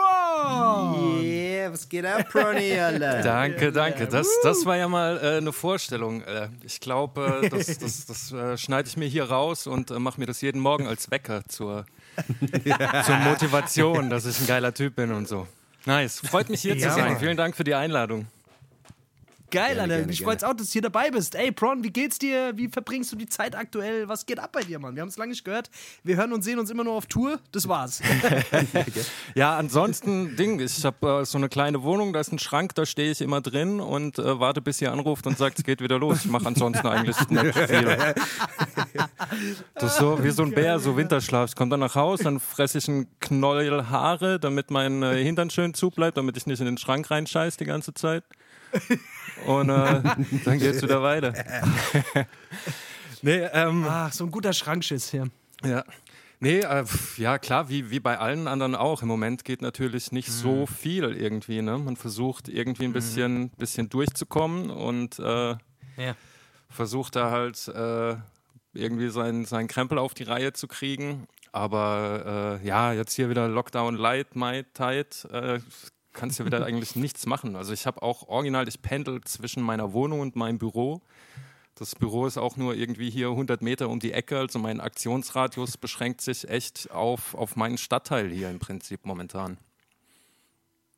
Yeah, 1.20 1.72
was 1.72 1.88
geht 1.88 2.06
ab, 2.06 2.28
Pronny, 2.30 2.78
Alter? 2.78 3.22
Danke, 3.22 3.72
danke. 3.72 4.06
Das, 4.06 4.28
das 4.44 4.64
war 4.64 4.76
ja 4.76 4.87
mal 4.87 5.18
äh, 5.18 5.37
eine 5.38 5.52
Vorstellung. 5.52 6.22
Äh, 6.22 6.48
ich 6.62 6.78
glaube, 6.78 7.40
äh, 7.42 7.48
das, 7.50 7.78
das, 7.78 8.06
das 8.06 8.32
äh, 8.32 8.56
schneide 8.56 8.88
ich 8.88 8.96
mir 8.96 9.09
hier 9.09 9.24
raus 9.24 9.66
und 9.66 9.90
äh, 9.90 9.98
mache 9.98 10.20
mir 10.20 10.26
das 10.26 10.40
jeden 10.42 10.61
Morgen 10.61 10.87
als 10.87 11.11
Wecker 11.11 11.42
zur, 11.48 11.87
Zur 13.04 13.16
Motivation, 13.16 14.11
dass 14.11 14.26
ich 14.26 14.40
ein 14.40 14.46
geiler 14.46 14.72
Typ 14.72 14.96
bin 14.96 15.12
und 15.12 15.28
so. 15.28 15.46
Nice. 15.87 16.20
Freut 16.20 16.51
mich 16.51 16.61
hier 16.61 16.77
Ja, 16.77 16.88
zu 16.88 16.94
sein. 16.94 17.18
Vielen 17.18 17.37
Dank 17.37 17.57
für 17.57 17.64
die 17.64 17.75
Einladung. 17.75 18.27
Geil, 19.50 19.78
Alter. 19.80 19.88
gerne, 19.94 20.06
Mich 20.06 20.18
gerne. 20.18 20.30
freut's 20.32 20.44
auch, 20.44 20.54
dass 20.54 20.66
du 20.68 20.72
hier 20.72 20.82
dabei 20.82 21.11
bist. 21.11 21.35
Ey, 21.35 21.52
Pron, 21.52 21.85
wie 21.85 21.90
geht's 21.90 22.18
dir? 22.18 22.52
Wie 22.56 22.68
verbringst 22.68 23.12
du 23.12 23.16
die 23.16 23.26
Zeit 23.28 23.54
aktuell? 23.54 24.09
Was 24.09 24.26
geht 24.26 24.38
ab 24.38 24.50
bei 24.52 24.62
dir, 24.62 24.78
Mann? 24.78 24.94
Wir 24.94 25.02
haben 25.02 25.09
es 25.09 25.16
lange 25.16 25.30
nicht 25.30 25.44
gehört. 25.44 25.70
Wir 26.02 26.16
hören 26.16 26.32
und 26.32 26.42
sehen 26.42 26.59
uns 26.59 26.70
immer 26.70 26.85
nur 26.85 26.94
auf 26.94 27.06
Tour. 27.06 27.38
Das 27.52 27.68
war's. 27.68 28.00
Ja, 29.35 29.56
ansonsten, 29.56 30.37
Ding, 30.37 30.61
ich 30.61 30.85
habe 30.85 31.20
äh, 31.20 31.24
so 31.24 31.37
eine 31.38 31.48
kleine 31.48 31.82
Wohnung, 31.82 32.12
da 32.12 32.20
ist 32.20 32.32
ein 32.32 32.38
Schrank, 32.38 32.74
da 32.74 32.87
stehe 32.87 33.11
ich 33.11 33.20
immer 33.20 33.40
drin 33.40 33.80
und 33.80 34.18
äh, 34.18 34.40
warte, 34.40 34.61
bis 34.62 34.80
ihr 34.80 34.92
anruft 34.92 35.26
und 35.26 35.37
sagt, 35.37 35.59
es 35.59 35.64
geht 35.64 35.80
wieder 35.80 35.98
los. 35.98 36.24
Ich 36.24 36.30
mache 36.30 36.46
ansonsten 36.46 36.87
eigentlich 36.87 37.16
nicht 37.28 37.54
viel. 37.59 38.14
Das 39.74 39.92
ist 39.92 39.98
so 39.98 40.22
wie 40.24 40.30
so 40.30 40.42
ein 40.42 40.52
Bär, 40.52 40.78
so 40.78 40.96
Winterschlaf. 40.96 41.50
Ich 41.50 41.56
komme 41.56 41.70
dann 41.70 41.80
nach 41.80 41.94
Hause, 41.94 42.24
dann 42.24 42.40
fresse 42.40 42.78
ich 42.78 42.88
einen 42.88 43.06
Knäuel 43.20 43.88
Haare, 43.90 44.40
damit 44.40 44.70
mein 44.70 45.02
äh, 45.02 45.22
Hintern 45.22 45.50
schön 45.50 45.74
zubleibt, 45.74 46.16
damit 46.16 46.37
ich 46.37 46.46
nicht 46.46 46.61
in 46.61 46.66
den 46.66 46.78
Schrank 46.78 47.11
reinscheiß 47.11 47.56
die 47.56 47.64
ganze 47.64 47.92
Zeit. 47.94 48.24
Und 49.44 49.68
äh, 49.68 50.03
dann 50.44 50.59
geht's 50.59 50.83
wieder 50.83 51.03
weiter. 51.03 51.33
nee, 53.22 53.42
ähm, 53.53 53.85
Ach, 53.88 54.12
so 54.12 54.25
ein 54.25 54.31
guter 54.31 54.53
Schrankschiss 54.53 55.11
hier. 55.11 55.29
ja. 55.64 55.85
Nee, 56.38 56.59
äh, 56.61 56.85
pf, 56.85 57.16
ja 57.18 57.38
klar, 57.38 57.70
wie, 57.70 57.90
wie 57.90 57.99
bei 57.99 58.18
allen 58.18 58.46
anderen 58.46 58.75
auch. 58.75 59.01
Im 59.01 59.09
Moment 59.09 59.42
geht 59.46 59.62
natürlich 59.62 60.12
nicht 60.12 60.31
so 60.31 60.66
viel 60.66 61.05
irgendwie. 61.16 61.62
Ne? 61.62 61.79
Man 61.79 61.96
versucht 61.96 62.51
irgendwie 62.51 62.85
ein 62.85 62.92
bisschen, 62.92 63.49
bisschen 63.57 63.88
durchzukommen 63.88 64.68
und 64.70 65.18
äh, 65.18 65.53
Ja. 65.53 66.14
versucht 66.68 67.16
da 67.16 67.31
halt 67.31 67.66
äh, 67.68 68.16
irgendwie 68.75 69.09
seinen 69.09 69.46
sein 69.46 69.66
Krempel 69.66 69.96
auf 69.96 70.12
die 70.12 70.25
Reihe 70.25 70.53
zu 70.53 70.68
kriegen. 70.68 71.27
Aber 71.53 72.59
äh, 72.62 72.66
ja, 72.66 72.92
jetzt 72.92 73.14
hier 73.14 73.31
wieder 73.31 73.49
Lockdown 73.49 73.96
Light, 73.96 74.37
My 74.37 74.62
Tide, 74.75 75.07
äh, 75.33 75.61
kannst 76.16 76.40
ja 76.40 76.44
wieder 76.46 76.64
eigentlich 76.66 76.96
nichts 76.96 77.26
machen. 77.26 77.55
Also 77.55 77.72
ich 77.72 77.87
habe 77.87 78.02
auch 78.02 78.26
original, 78.26 78.66
ich 78.66 78.83
pendel 78.83 79.20
zwischen 79.22 79.62
meiner 79.62 79.92
Wohnung 79.92 80.20
und 80.20 80.35
meinem 80.35 80.59
Büro. 80.59 81.00
Das 81.76 81.94
Büro 81.94 82.26
ist 82.26 82.38
auch 82.38 82.57
nur 82.57 82.74
irgendwie 82.74 83.11
hier 83.11 83.29
100 83.29 83.61
Meter 83.61 83.90
um 83.90 84.00
die 84.00 84.12
Ecke, 84.12 84.38
also 84.38 84.59
mein 84.59 84.81
Aktionsradius 84.81 85.76
beschränkt 85.79 86.22
sich 86.22 86.48
echt 86.48 86.90
auf, 86.90 87.35
auf 87.35 87.55
meinen 87.55 87.79
Stadtteil 87.79 88.31
hier 88.31 88.50
im 88.50 88.59
Prinzip 88.59 89.05
momentan. 89.05 89.59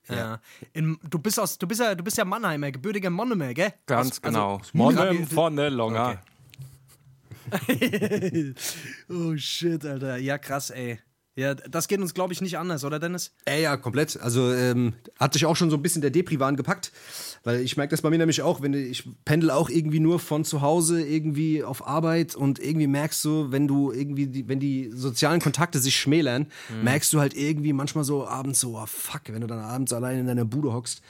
Ja. 0.08 0.40
In, 0.72 0.98
du, 1.02 1.18
bist 1.18 1.38
aus, 1.38 1.58
du, 1.58 1.66
bist 1.66 1.80
ja, 1.80 1.94
du 1.94 2.02
bist 2.02 2.16
ja 2.16 2.24
Mannheimer, 2.24 2.70
gebürtiger 2.70 3.10
Monnemer, 3.10 3.52
gell? 3.52 3.74
Ganz 3.86 4.12
Aus- 4.12 4.22
genau. 4.22 4.54
Also, 4.58 4.70
Monnem 4.72 5.26
von 5.26 5.56
der 5.56 5.70
Longer. 5.70 6.22
oh 9.08 9.36
shit, 9.36 9.84
Alter. 9.84 10.16
Ja, 10.16 10.38
krass, 10.38 10.70
ey. 10.70 10.98
Ja, 11.38 11.54
das 11.54 11.86
geht 11.86 12.00
uns, 12.00 12.14
glaube 12.14 12.32
ich, 12.32 12.40
nicht 12.40 12.58
anders, 12.58 12.82
oder 12.82 12.98
Dennis? 12.98 13.30
Ey, 13.44 13.62
ja, 13.62 13.76
komplett. 13.76 14.18
Also 14.20 14.52
ähm, 14.52 14.94
hat 15.20 15.34
sich 15.34 15.46
auch 15.46 15.54
schon 15.54 15.70
so 15.70 15.76
ein 15.76 15.82
bisschen 15.82 16.02
der 16.02 16.10
Depri-Wahn 16.10 16.56
gepackt. 16.56 16.90
Weil 17.44 17.60
ich 17.60 17.76
merke 17.76 17.92
das 17.92 18.02
bei 18.02 18.10
mir 18.10 18.18
nämlich 18.18 18.42
auch, 18.42 18.60
wenn 18.60 18.74
ich 18.74 19.08
pendel 19.24 19.52
auch 19.52 19.70
irgendwie 19.70 20.00
nur 20.00 20.18
von 20.18 20.44
zu 20.44 20.62
Hause 20.62 21.00
irgendwie 21.00 21.62
auf 21.62 21.86
Arbeit 21.86 22.34
und 22.34 22.58
irgendwie 22.58 22.88
merkst 22.88 23.24
du, 23.24 23.52
wenn 23.52 23.68
du 23.68 23.92
irgendwie, 23.92 24.26
die, 24.26 24.48
wenn 24.48 24.58
die 24.58 24.90
sozialen 24.92 25.40
Kontakte 25.40 25.78
sich 25.78 25.96
schmälern, 25.96 26.48
merkst 26.82 27.12
du 27.12 27.20
halt 27.20 27.34
irgendwie 27.34 27.72
manchmal 27.72 28.02
so 28.02 28.26
abends 28.26 28.58
so, 28.58 28.76
oh 28.76 28.86
fuck, 28.86 29.22
wenn 29.28 29.40
du 29.40 29.46
dann 29.46 29.60
abends 29.60 29.92
allein 29.92 30.18
in 30.18 30.26
deiner 30.26 30.44
Bude 30.44 30.72
hockst. 30.72 31.02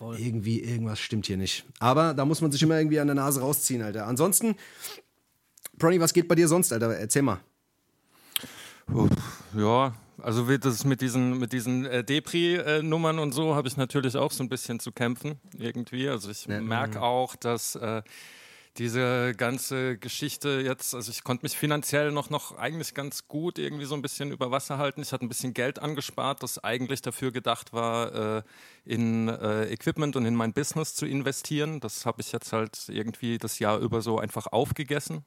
Irgendwie, 0.00 0.62
irgendwas 0.62 0.98
stimmt 0.98 1.26
hier 1.26 1.36
nicht. 1.36 1.66
Aber 1.78 2.14
da 2.14 2.24
muss 2.24 2.40
man 2.40 2.50
sich 2.50 2.62
immer 2.62 2.78
irgendwie 2.78 3.00
an 3.00 3.08
der 3.08 3.16
Nase 3.16 3.42
rausziehen, 3.42 3.82
Alter. 3.82 4.06
Ansonsten, 4.06 4.54
Bronny, 5.76 6.00
was 6.00 6.14
geht 6.14 6.26
bei 6.26 6.36
dir 6.36 6.48
sonst, 6.48 6.72
Alter? 6.72 6.96
Erzähl 6.96 7.20
mal. 7.20 7.40
Ja, 9.54 9.94
also 10.20 10.48
wie 10.48 10.58
das 10.58 10.84
mit 10.84 11.00
diesen, 11.00 11.38
mit 11.38 11.52
diesen 11.52 11.86
äh, 11.86 12.02
Depri-Nummern 12.02 13.18
und 13.18 13.32
so 13.32 13.54
habe 13.54 13.68
ich 13.68 13.76
natürlich 13.76 14.16
auch 14.16 14.32
so 14.32 14.42
ein 14.42 14.48
bisschen 14.48 14.80
zu 14.80 14.92
kämpfen 14.92 15.40
irgendwie. 15.56 16.08
Also 16.08 16.30
ich 16.30 16.48
merke 16.48 17.02
auch, 17.02 17.36
dass 17.36 17.76
äh, 17.76 18.02
diese 18.78 19.34
ganze 19.36 19.98
Geschichte 19.98 20.60
jetzt, 20.64 20.94
also 20.94 21.10
ich 21.10 21.24
konnte 21.24 21.44
mich 21.44 21.56
finanziell 21.56 22.12
noch, 22.12 22.30
noch 22.30 22.56
eigentlich 22.56 22.94
ganz 22.94 23.26
gut 23.26 23.58
irgendwie 23.58 23.84
so 23.84 23.94
ein 23.94 24.02
bisschen 24.02 24.30
über 24.30 24.50
Wasser 24.50 24.78
halten. 24.78 25.02
Ich 25.02 25.12
hatte 25.12 25.24
ein 25.24 25.28
bisschen 25.28 25.54
Geld 25.54 25.80
angespart, 25.80 26.42
das 26.42 26.62
eigentlich 26.62 27.02
dafür 27.02 27.32
gedacht 27.32 27.72
war, 27.72 28.38
äh, 28.38 28.42
in 28.84 29.28
äh, 29.28 29.64
Equipment 29.72 30.16
und 30.16 30.26
in 30.26 30.34
mein 30.34 30.52
Business 30.52 30.94
zu 30.94 31.06
investieren. 31.06 31.80
Das 31.80 32.06
habe 32.06 32.20
ich 32.20 32.32
jetzt 32.32 32.52
halt 32.52 32.88
irgendwie 32.88 33.38
das 33.38 33.58
Jahr 33.58 33.78
über 33.78 34.00
so 34.00 34.18
einfach 34.18 34.46
aufgegessen, 34.48 35.24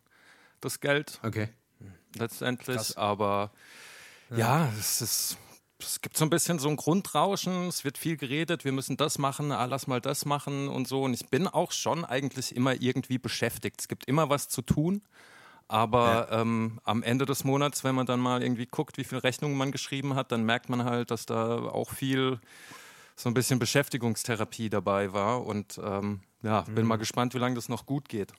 das 0.62 0.80
Geld 0.80 1.20
Okay. 1.24 1.50
letztendlich. 2.16 2.98
Aber 2.98 3.52
ja, 4.36 4.70
es 4.80 5.02
ist. 5.02 5.38
Es 5.80 6.00
gibt 6.00 6.16
so 6.16 6.26
ein 6.26 6.30
bisschen 6.30 6.60
so 6.60 6.70
ein 6.70 6.76
Grundrauschen, 6.76 7.68
es 7.68 7.84
wird 7.84 7.98
viel 7.98 8.16
geredet, 8.16 8.66
wir 8.66 8.72
müssen 8.72 8.98
das 8.98 9.18
machen, 9.18 9.52
ah, 9.52 9.66
lass 9.66 9.88
mal 9.88 10.00
das 10.00 10.26
machen 10.26 10.68
und 10.68 10.88
so. 10.88 11.02
Und 11.02 11.16
ich 11.16 11.28
bin 11.30 11.48
auch 11.48 11.72
schon 11.72 12.06
eigentlich 12.06 12.56
immer 12.56 12.80
irgendwie 12.80 13.18
beschäftigt. 13.18 13.82
Es 13.82 13.88
gibt 13.88 14.06
immer 14.06 14.30
was 14.30 14.48
zu 14.48 14.62
tun. 14.62 15.02
Aber 15.68 16.28
ähm, 16.32 16.80
am 16.84 17.02
Ende 17.02 17.26
des 17.26 17.46
Monats, 17.46 17.84
wenn 17.84 17.96
man 17.96 18.06
dann 18.06 18.20
mal 18.20 18.44
irgendwie 18.44 18.68
guckt, 18.68 18.98
wie 18.98 19.06
viele 19.06 19.24
Rechnungen 19.24 19.58
man 19.58 19.72
geschrieben 19.72 20.16
hat, 20.16 20.32
dann 20.32 20.44
merkt 20.44 20.70
man 20.70 20.84
halt, 20.84 21.10
dass 21.10 21.26
da 21.26 21.60
auch 21.60 21.90
viel 21.90 22.40
so 23.16 23.30
ein 23.30 23.34
bisschen 23.34 23.58
Beschäftigungstherapie 23.58 24.70
dabei 24.70 25.14
war. 25.14 25.46
Und 25.46 25.80
ähm, 25.84 26.22
ja, 26.44 26.62
bin 26.62 26.86
mal 26.86 26.98
gespannt, 26.98 27.34
wie 27.34 27.40
lange 27.40 27.56
das 27.56 27.70
noch 27.70 27.86
gut 27.86 28.10
geht. 28.10 28.34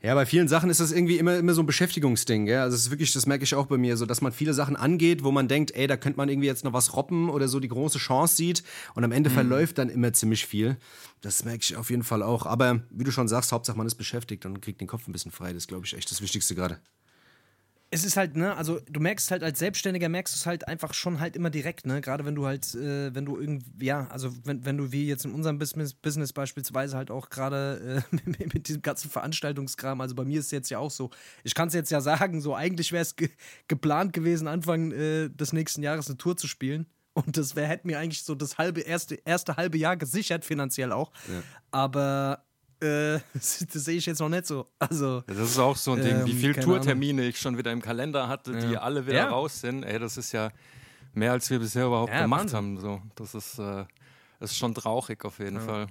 Ja, 0.00 0.14
bei 0.14 0.26
vielen 0.26 0.46
Sachen 0.46 0.70
ist 0.70 0.78
das 0.78 0.92
irgendwie 0.92 1.18
immer, 1.18 1.36
immer 1.38 1.54
so 1.54 1.62
ein 1.62 1.66
Beschäftigungsding, 1.66 2.46
gell? 2.46 2.60
Also 2.60 2.76
es 2.76 2.82
ist 2.82 2.90
wirklich, 2.90 3.12
das 3.12 3.26
merke 3.26 3.42
ich 3.42 3.56
auch 3.56 3.66
bei 3.66 3.78
mir, 3.78 3.96
so 3.96 4.06
dass 4.06 4.20
man 4.20 4.30
viele 4.30 4.54
Sachen 4.54 4.76
angeht, 4.76 5.24
wo 5.24 5.32
man 5.32 5.48
denkt, 5.48 5.72
ey, 5.74 5.88
da 5.88 5.96
könnte 5.96 6.18
man 6.18 6.28
irgendwie 6.28 6.46
jetzt 6.46 6.62
noch 6.62 6.72
was 6.72 6.94
robben 6.94 7.28
oder 7.28 7.48
so 7.48 7.58
die 7.58 7.66
große 7.66 7.98
Chance 7.98 8.36
sieht 8.36 8.62
und 8.94 9.02
am 9.02 9.10
Ende 9.10 9.28
verläuft 9.28 9.78
dann 9.78 9.88
immer 9.88 10.12
ziemlich 10.12 10.46
viel. 10.46 10.76
Das 11.20 11.44
merke 11.44 11.62
ich 11.62 11.76
auf 11.76 11.90
jeden 11.90 12.04
Fall 12.04 12.22
auch. 12.22 12.46
Aber 12.46 12.82
wie 12.90 13.02
du 13.02 13.10
schon 13.10 13.26
sagst, 13.26 13.50
Hauptsache 13.50 13.76
man 13.76 13.88
ist 13.88 13.96
beschäftigt 13.96 14.46
und 14.46 14.62
kriegt 14.62 14.80
den 14.80 14.86
Kopf 14.86 15.08
ein 15.08 15.12
bisschen 15.12 15.32
frei. 15.32 15.48
Das 15.48 15.64
ist, 15.64 15.68
glaube 15.68 15.84
ich, 15.84 15.96
echt 15.96 16.08
das 16.12 16.22
Wichtigste 16.22 16.54
gerade. 16.54 16.78
Es 17.90 18.04
ist 18.04 18.16
halt, 18.18 18.36
ne, 18.36 18.54
also 18.54 18.80
du 18.90 19.00
merkst 19.00 19.30
halt 19.30 19.42
als 19.42 19.58
Selbstständiger, 19.58 20.08
merkst 20.10 20.34
du 20.34 20.36
es 20.36 20.46
halt 20.46 20.68
einfach 20.68 20.92
schon 20.92 21.20
halt 21.20 21.36
immer 21.36 21.48
direkt, 21.48 21.86
ne? 21.86 22.02
Gerade 22.02 22.26
wenn 22.26 22.34
du 22.34 22.44
halt, 22.46 22.74
äh, 22.74 23.14
wenn 23.14 23.24
du 23.24 23.38
irgendwie, 23.38 23.86
ja, 23.86 24.06
also 24.08 24.30
wenn, 24.44 24.64
wenn 24.66 24.76
du 24.76 24.92
wie 24.92 25.06
jetzt 25.06 25.24
in 25.24 25.32
unserem 25.32 25.58
Business, 25.58 25.94
Business 25.94 26.32
beispielsweise 26.34 26.96
halt 26.96 27.10
auch 27.10 27.30
gerade 27.30 28.02
äh, 28.12 28.16
mit, 28.26 28.54
mit 28.54 28.68
diesem 28.68 28.82
ganzen 28.82 29.10
Veranstaltungskram, 29.10 30.00
also 30.02 30.14
bei 30.14 30.24
mir 30.24 30.40
ist 30.40 30.46
es 30.46 30.50
jetzt 30.50 30.70
ja 30.70 30.78
auch 30.78 30.90
so, 30.90 31.10
ich 31.44 31.54
kann 31.54 31.68
es 31.68 31.74
jetzt 31.74 31.90
ja 31.90 32.00
sagen, 32.02 32.40
so 32.42 32.54
eigentlich 32.54 32.92
wäre 32.92 33.02
es 33.02 33.16
ge 33.16 33.30
geplant 33.68 34.12
gewesen, 34.12 34.48
Anfang 34.48 34.92
äh, 34.92 35.30
des 35.30 35.52
nächsten 35.54 35.82
Jahres 35.82 36.08
eine 36.08 36.18
Tour 36.18 36.36
zu 36.36 36.46
spielen. 36.46 36.86
Und 37.14 37.36
das 37.36 37.56
wär, 37.56 37.66
hätte 37.66 37.86
mir 37.86 37.98
eigentlich 37.98 38.22
so 38.22 38.36
das 38.36 38.58
halbe, 38.58 38.80
erste, 38.80 39.16
erste 39.24 39.56
halbe 39.56 39.76
Jahr 39.76 39.96
gesichert, 39.96 40.44
finanziell 40.44 40.92
auch. 40.92 41.10
Aber 41.72 42.44
äh, 42.82 43.18
das, 43.34 43.64
das 43.72 43.84
sehe 43.84 43.96
ich 43.96 44.06
jetzt 44.06 44.18
noch 44.20 44.28
nicht 44.28 44.46
so. 44.46 44.66
Also. 44.78 45.24
Ja, 45.28 45.34
das 45.34 45.50
ist 45.50 45.58
auch 45.58 45.76
so 45.76 45.92
ein 45.92 46.02
Ding, 46.02 46.24
wie 46.26 46.30
Ähm, 46.32 46.38
viele 46.38 46.54
keine 46.54 46.64
Tourtermine 46.66 47.24
ich 47.26 47.38
schon 47.38 47.56
wieder 47.58 47.72
im 47.72 47.82
Kalender 47.82 48.28
hatte, 48.28 48.56
die 48.56 48.72
Ja. 48.74 48.80
alle 48.80 49.06
wieder 49.06 49.16
Ja. 49.16 49.28
raus 49.28 49.60
sind. 49.60 49.82
Ey, 49.84 49.98
das 49.98 50.16
ist 50.16 50.32
ja 50.32 50.50
mehr, 51.14 51.32
als 51.32 51.48
wir 51.50 51.58
bisher 51.58 51.86
überhaupt 51.86 52.12
gemacht 52.12 52.52
Wahnsinn. 52.52 52.56
haben. 52.56 52.80
So. 52.80 53.02
Das, 53.16 53.34
ist, 53.34 53.58
äh, 53.58 53.84
das 54.40 54.50
ist 54.52 54.56
schon 54.58 54.74
traurig 54.74 55.24
auf 55.24 55.38
jeden 55.38 55.60
Fall. 55.60 55.86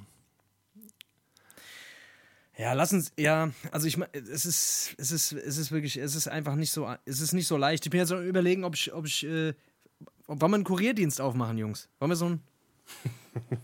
Ja, 2.58 2.74
lass 2.74 2.92
uns, 2.92 3.12
ja, 3.20 3.52
also 3.72 3.86
ich 3.86 3.98
meine, 3.98 4.12
es 4.16 4.46
ist, 4.46 4.96
es 4.98 5.12
ist, 5.12 5.32
es 5.32 5.58
ist 5.60 5.72
wirklich, 5.72 5.98
es 5.98 6.16
ist 6.16 6.28
einfach 6.28 6.56
nicht 6.56 6.72
so, 6.72 6.92
es 7.06 7.22
ist 7.22 7.34
nicht 7.34 7.46
so 7.48 7.56
leicht. 7.56 7.86
Ich 7.86 7.92
bin 7.92 8.00
jetzt 8.00 8.10
überlegen, 8.10 8.64
ob 8.64 8.74
ich, 8.74 8.92
ob 8.94 9.06
ich, 9.06 9.24
äh, 9.28 9.54
ob, 10.26 10.42
wollen 10.42 10.52
wir 10.52 10.56
einen 10.56 10.64
Kurierdienst 10.64 11.22
aufmachen, 11.22 11.60
Jungs? 11.60 11.88
Wollen 12.00 12.10
wir 12.10 12.16
so 12.16 12.26
einen, 12.26 12.42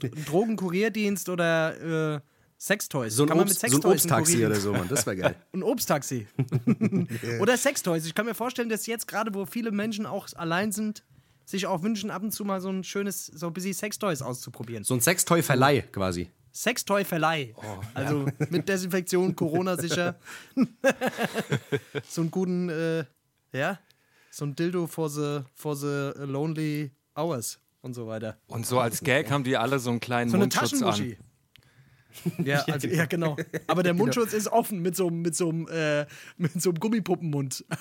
einen 0.04 0.26
Drogenkurierdienst 0.26 1.28
oder 1.30 2.16
äh, 2.18 2.22
Sextoys? 2.64 3.14
So 3.14 3.24
ein, 3.24 3.28
Kann 3.28 3.38
man 3.40 3.48
mit 3.48 3.58
Obst, 3.58 3.70
so 3.70 3.82
ein 3.82 3.94
Obsttaxi 3.94 4.46
oder 4.46 4.56
so, 4.56 4.72
Mann. 4.72 4.88
Das 4.88 5.06
wäre 5.06 5.18
geil. 5.18 5.36
Ein 5.54 5.64
Obsttaxi. 5.64 6.28
oder 7.42 7.58
Sextoys. 7.58 8.06
Ich 8.06 8.16
kann 8.16 8.26
mir 8.26 8.36
vorstellen, 8.36 8.70
dass 8.70 8.86
jetzt 8.86 9.06
gerade, 9.06 9.34
wo 9.34 9.46
viele 9.46 9.72
Menschen 9.72 10.06
auch 10.06 10.28
allein 10.36 10.72
sind, 10.72 11.04
sich 11.44 11.68
auch 11.68 11.84
wünschen, 11.84 12.10
ab 12.10 12.24
und 12.24 12.32
zu 12.32 12.46
mal 12.46 12.62
so 12.62 12.70
ein 12.70 12.86
schönes, 12.86 13.26
so 13.26 13.48
ein 13.48 13.54
bisschen 13.54 13.74
Sextoys 13.74 14.22
auszuprobieren. 14.22 14.86
So 14.86 14.94
ein 14.94 15.02
Sextoy-Verleih 15.02 15.82
quasi. 15.92 16.30
Sextoy-Verleih. 16.54 17.54
also 17.94 18.28
mit 18.50 18.70
Desinfektion, 18.70 19.36
Corona 19.36 19.76
sicher. 19.76 20.16
so 22.08 22.22
einen 22.22 22.32
guten, 22.32 22.70
äh, 22.70 23.04
ja, 23.52 23.78
so 24.32 24.46
ein 24.46 24.56
Dildo 24.56 24.88
for 24.88 25.10
the, 25.10 25.42
for 25.54 25.76
the 25.76 26.12
lonely 26.20 26.92
hours 27.18 27.60
und 27.82 27.94
so 27.94 28.08
weiter. 28.08 28.38
Und 28.48 28.66
so 28.66 28.80
als 28.80 29.02
Gag 29.02 29.30
haben 29.32 29.44
die 29.44 29.58
alle 29.58 29.80
so 29.80 29.90
einen 29.90 30.00
kleinen 30.00 30.30
So 30.30 30.38
eine 30.38 30.46
Mundschutz 30.46 30.82
an. 30.82 31.18
Ja, 32.44 32.64
also, 32.66 32.88
ja, 32.88 33.06
genau. 33.06 33.36
Aber 33.68 33.84
der 33.84 33.94
Mundschutz 33.96 34.34
ist 34.34 34.48
offen 34.48 34.82
mit 34.82 34.96
so, 34.96 35.08
einem- 35.08 35.22
mit 35.22 35.36
so, 35.36 35.50
einem, 35.50 35.68
äh, 35.68 36.06
mit 36.38 36.62
so 36.62 36.70
einem 36.70 36.80
Gummipuppenmund. 36.80 37.66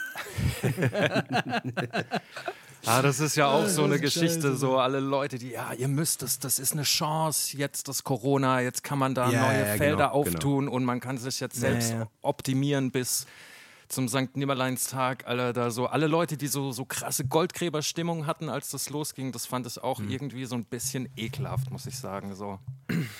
Ah, 2.84 3.00
das 3.00 3.20
ist 3.20 3.36
ja 3.36 3.46
auch 3.46 3.68
so 3.68 3.82
das 3.82 3.92
eine 3.92 4.00
Geschichte, 4.00 4.42
scheiße. 4.42 4.56
so 4.56 4.78
alle 4.78 4.98
Leute, 4.98 5.38
die, 5.38 5.50
ja, 5.50 5.72
ihr 5.72 5.86
müsst 5.86 6.24
es, 6.24 6.40
das 6.40 6.58
ist 6.58 6.72
eine 6.72 6.82
Chance, 6.82 7.56
jetzt 7.56 7.86
das 7.86 8.02
Corona, 8.02 8.60
jetzt 8.60 8.82
kann 8.82 8.98
man 8.98 9.14
da 9.14 9.30
Ja, 9.30 9.42
neue 9.46 9.58
ja, 9.58 9.64
genau, 9.64 9.76
Felder 9.76 9.96
genau. 9.96 10.10
auftun 10.10 10.66
und 10.68 10.84
man 10.84 10.98
kann 10.98 11.16
sich 11.16 11.38
jetzt 11.38 11.54
selbst 11.60 11.92
ja. 11.92 12.08
optimieren 12.22 12.90
bis 12.90 13.26
zum 13.92 14.08
St. 14.08 14.36
Nimmerleinstag, 14.36 15.26
alle 15.26 15.52
da 15.52 15.70
so, 15.70 15.86
alle 15.86 16.06
Leute, 16.06 16.36
die 16.38 16.46
so, 16.46 16.72
so 16.72 16.84
krasse 16.86 17.26
Goldgräberstimmung 17.26 18.26
hatten, 18.26 18.48
als 18.48 18.70
das 18.70 18.88
losging, 18.88 19.32
das 19.32 19.44
fand 19.44 19.66
ich 19.66 19.82
auch 19.82 20.00
mhm. 20.00 20.10
irgendwie 20.10 20.44
so 20.46 20.54
ein 20.54 20.64
bisschen 20.64 21.08
ekelhaft, 21.16 21.70
muss 21.70 21.86
ich 21.86 21.96
sagen. 21.96 22.34
So. 22.34 22.58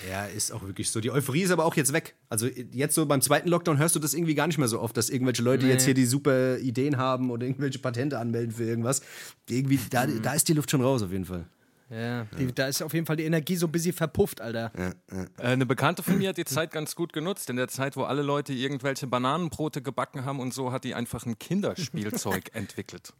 Ja, 0.09 0.25
ist 0.25 0.51
auch 0.51 0.63
wirklich 0.63 0.89
so. 0.89 0.99
Die 0.99 1.11
Euphorie 1.11 1.41
ist 1.43 1.51
aber 1.51 1.65
auch 1.65 1.75
jetzt 1.75 1.93
weg. 1.93 2.15
Also 2.27 2.47
jetzt 2.47 2.95
so 2.95 3.05
beim 3.05 3.21
zweiten 3.21 3.49
Lockdown 3.49 3.77
hörst 3.77 3.95
du 3.95 3.99
das 3.99 4.13
irgendwie 4.15 4.33
gar 4.33 4.47
nicht 4.47 4.57
mehr 4.57 4.67
so 4.67 4.79
oft, 4.79 4.97
dass 4.97 5.09
irgendwelche 5.09 5.43
Leute 5.43 5.65
nee. 5.65 5.71
jetzt 5.71 5.85
hier 5.85 5.93
die 5.93 6.05
super 6.05 6.57
Ideen 6.57 6.97
haben 6.97 7.29
oder 7.29 7.45
irgendwelche 7.45 7.79
Patente 7.79 8.17
anmelden 8.17 8.51
für 8.51 8.63
irgendwas. 8.63 9.01
Irgendwie, 9.47 9.79
da, 9.91 10.07
mhm. 10.07 10.23
da 10.23 10.33
ist 10.33 10.47
die 10.47 10.53
Luft 10.53 10.71
schon 10.71 10.81
raus 10.81 11.03
auf 11.03 11.11
jeden 11.11 11.25
Fall. 11.25 11.45
Ja, 11.93 12.25
die, 12.37 12.53
da 12.53 12.67
ist 12.67 12.81
auf 12.81 12.93
jeden 12.93 13.05
Fall 13.05 13.17
die 13.17 13.25
Energie 13.25 13.55
so 13.55 13.67
ein 13.67 13.71
bisschen 13.71 13.93
verpufft, 13.93 14.41
Alter. 14.41 14.71
Ja, 14.77 14.91
ja. 15.11 15.23
Äh, 15.37 15.53
eine 15.53 15.65
Bekannte 15.65 16.01
von 16.01 16.17
mir 16.17 16.29
hat 16.29 16.37
die 16.37 16.45
Zeit 16.45 16.71
ganz 16.71 16.95
gut 16.95 17.13
genutzt. 17.13 17.49
In 17.49 17.55
der 17.55 17.67
Zeit, 17.67 17.95
wo 17.95 18.03
alle 18.03 18.23
Leute 18.23 18.53
irgendwelche 18.53 19.05
Bananenbrote 19.05 19.81
gebacken 19.81 20.25
haben 20.25 20.39
und 20.39 20.53
so, 20.53 20.71
hat 20.71 20.83
die 20.83 20.95
einfach 20.95 21.25
ein 21.25 21.37
Kinderspielzeug 21.37 22.49
entwickelt. 22.53 23.13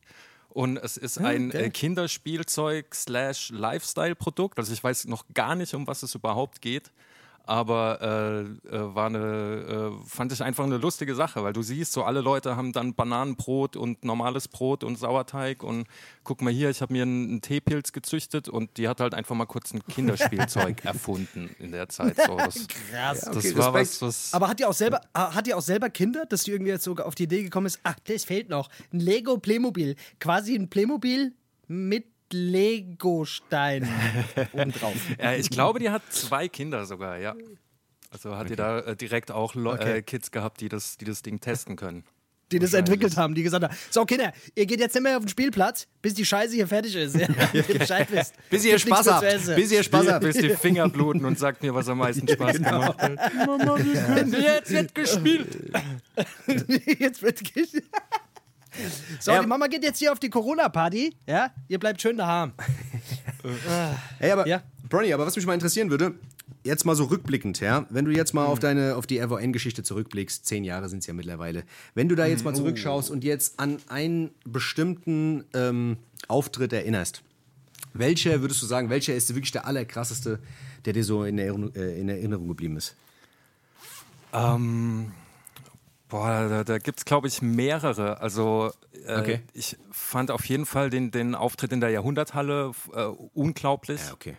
Und 0.50 0.78
es 0.78 0.98
ist 0.98 1.20
ein 1.20 1.50
okay. 1.50 1.66
Äh, 1.66 1.70
Kinderspielzeug 1.70 2.94
slash 2.96 3.50
Lifestyle-Produkt. 3.52 4.60
Also 4.60 4.74
ich 4.74 4.84
weiß 4.84 5.06
noch 5.06 5.26
gar 5.34 5.56
nicht, 5.56 5.74
um 5.74 5.88
was 5.88 6.04
es 6.04 6.16
überhaupt 6.16 6.62
geht 6.62 6.92
aber 7.46 8.00
äh, 8.02 8.74
äh, 8.74 8.96
war 8.96 9.08
eine, 9.08 9.92
äh, 10.00 10.08
fand 10.08 10.32
ich 10.32 10.42
einfach 10.42 10.64
eine 10.64 10.78
lustige 10.78 11.14
Sache, 11.14 11.44
weil 11.44 11.52
du 11.52 11.62
siehst, 11.62 11.92
so 11.92 12.04
alle 12.04 12.22
Leute 12.22 12.56
haben 12.56 12.72
dann 12.72 12.94
Bananenbrot 12.94 13.76
und 13.76 14.06
normales 14.06 14.48
Brot 14.48 14.84
und 14.84 14.98
Sauerteig 14.98 15.62
und 15.62 15.86
guck 16.24 16.42
mal 16.42 16.54
hier, 16.54 16.70
ich 16.70 16.82
habe 16.82 16.94
mir 16.94 17.04
einen, 17.04 17.30
einen 17.30 17.42
Teepilz 17.42 17.92
gezüchtet 17.92 18.48
und 18.48 18.78
die 18.78 18.88
hat 18.88 19.02
halt 19.02 19.14
einfach 19.14 19.36
mal 19.36 19.46
kurz 19.46 19.74
ein 19.74 19.86
Kinderspielzeug 19.86 20.86
erfunden 20.86 21.50
in 21.60 21.74
der 21.74 21.90
Zeit. 21.90 22.16
So, 22.16 22.38
das, 22.38 22.68
Krass. 22.92 23.22
Das 23.22 23.36
okay, 23.36 23.58
war 23.58 23.74
was, 23.74 24.02
was, 24.02 24.34
Aber 24.34 24.48
hat 24.48 24.60
die 24.60 24.66
auch 24.66 24.74
selber, 24.74 25.02
hat 25.14 25.46
die 25.46 25.54
auch 25.54 25.62
selber 25.62 25.90
Kinder, 25.90 26.26
dass 26.26 26.44
die 26.44 26.52
irgendwie 26.52 26.72
jetzt 26.72 26.86
sogar 26.86 27.06
auf 27.06 27.16
die 27.16 27.24
Idee 27.24 27.44
gekommen 27.44 27.68
ist, 27.68 27.80
ach, 27.84 27.98
das 28.06 28.24
fehlt 28.24 28.50
noch, 28.50 28.70
ein 28.94 29.02
Lego 29.02 29.38
Playmobil, 29.38 29.98
quasi 30.20 30.56
ein 30.56 30.70
Playmobil 30.70 31.34
mit 31.68 32.13
Lego-Stein 32.34 33.88
obendrauf. 34.54 34.96
ja, 35.18 35.34
ich 35.34 35.50
glaube, 35.50 35.80
die 35.80 35.90
hat 35.90 36.02
zwei 36.10 36.48
Kinder 36.48 36.86
sogar, 36.86 37.18
ja. 37.18 37.36
Also 38.14 38.36
hat 38.36 38.42
okay. 38.42 38.50
die 38.50 38.56
da 38.56 38.80
äh, 38.80 38.96
direkt 38.96 39.32
auch 39.32 39.56
Lo 39.56 39.74
okay. 39.74 39.98
äh, 39.98 40.02
Kids 40.02 40.32
gehabt, 40.32 40.62
die 40.62 40.70
das, 40.70 40.98
die 40.98 41.06
das 41.06 41.24
Ding 41.24 41.40
testen 41.40 41.76
können. 41.76 42.04
Die 42.52 42.60
das 42.60 42.74
entwickelt 42.74 43.18
haben, 43.18 43.34
die 43.34 43.42
gesagt 43.42 43.64
haben: 43.64 43.76
So, 43.90 44.06
Kinder, 44.06 44.32
ihr 44.54 44.68
geht 44.68 44.80
jetzt 44.80 44.94
nicht 44.94 45.02
mehr 45.02 45.18
auf 45.18 45.24
den 45.24 45.30
Spielplatz, 45.30 45.88
bis 46.04 46.14
die 46.14 46.24
Scheiße 46.24 46.54
hier 46.54 46.68
fertig 46.68 46.96
ist. 46.96 47.16
Ja, 47.16 47.28
Bescheid 47.80 48.08
wisst. 48.12 48.36
Bis 48.52 48.64
ihr 48.64 48.78
Spaß 48.78 49.08
habt. 49.12 49.56
Bis 49.56 49.72
ihr 49.72 49.82
Spaß 49.82 50.12
habt. 50.12 50.24
Bis 50.24 50.38
die 50.38 50.50
Finger 50.62 50.88
bluten 50.90 51.26
und 51.26 51.40
sagt 51.40 51.64
mir, 51.64 51.74
was 51.74 51.90
am 51.90 51.98
meisten 51.98 52.28
Spaß 52.28 52.58
genau. 52.58 52.70
gemacht 52.70 53.02
hat. 53.02 53.36
Mama, 53.48 53.78
wir 53.80 54.02
können 54.04 54.34
jetzt, 54.34 54.70
jetzt 54.70 54.94
gespielt. 54.94 55.74
jetzt 57.00 57.24
wird 57.24 57.40
gespielt. 57.40 57.84
So, 59.20 59.32
ja. 59.32 59.42
die 59.42 59.48
Mama 59.48 59.68
geht 59.68 59.84
jetzt 59.84 60.00
hier 60.00 60.12
auf 60.12 60.20
die 60.20 60.30
Corona-Party. 60.30 61.16
Ja, 61.28 61.52
ihr 61.68 61.80
bleibt 61.80 62.02
schön 62.02 62.18
daheim. 62.18 62.54
hey, 64.20 64.32
aber, 64.32 64.48
ja? 64.48 64.64
Bronny, 64.90 65.14
aber 65.14 65.26
was 65.26 65.36
mich 65.36 65.46
mal 65.46 65.54
interessieren 65.54 65.90
würde, 65.90 66.16
jetzt 66.64 66.86
mal 66.86 66.96
so 66.96 67.06
rückblickend, 67.06 67.60
ja, 67.60 67.86
wenn 67.90 68.06
du 68.06 68.12
jetzt 68.12 68.34
mal 68.34 68.46
mhm. 68.46 68.52
auf 68.52 68.60
deine, 68.60 68.96
auf 68.96 69.06
die 69.06 69.20
RVN-Geschichte 69.20 69.84
zurückblickst, 69.84 70.46
zehn 70.46 70.64
Jahre 70.64 70.90
sind 70.90 71.00
es 71.00 71.08
ja 71.08 71.14
mittlerweile, 71.14 71.64
wenn 71.94 72.10
du 72.10 72.16
da 72.16 72.26
jetzt 72.26 72.44
mal 72.44 72.52
mhm. 72.52 72.58
zurückschaust 72.58 73.12
und 73.12 73.24
jetzt 73.24 73.60
an 73.60 73.78
einen 73.90 74.32
bestimmten 74.46 75.44
ähm, 75.54 75.98
Auftritt 76.28 76.74
erinnerst, 76.74 77.22
welcher 77.94 78.42
würdest 78.42 78.62
du 78.62 78.66
sagen, 78.66 78.90
welcher 78.90 79.14
ist 79.14 79.34
wirklich 79.36 79.52
der 79.52 79.68
allerkrasseste, 79.68 80.40
der 80.86 80.94
dir 80.94 81.04
so 81.04 81.24
in 81.24 81.38
Erinnerung, 81.38 81.76
äh, 81.76 82.00
in 82.00 82.10
Erinnerung 82.10 82.48
geblieben 82.48 82.78
ist? 82.78 82.96
Ähm, 84.34 85.12
Boah, 86.14 86.48
da, 86.48 86.64
da 86.64 86.78
gibt 86.78 87.00
es, 87.00 87.06
glaube 87.06 87.28
ich, 87.28 87.42
mehrere. 87.42 88.22
Also 88.22 88.72
äh, 89.08 89.20
okay. 89.20 89.42
ich 89.54 89.78
fand 89.90 90.30
auf 90.30 90.46
jeden 90.46 90.68
Fall 90.68 90.92
den, 90.92 91.10
den 91.10 91.34
Auftritt 91.34 91.72
in 91.72 91.82
der 91.82 91.90
Jahrhunderthalle 91.90 92.72
äh, 92.94 93.06
unglaublich. 93.34 94.00
Ja, 94.06 94.14
okay. 94.14 94.38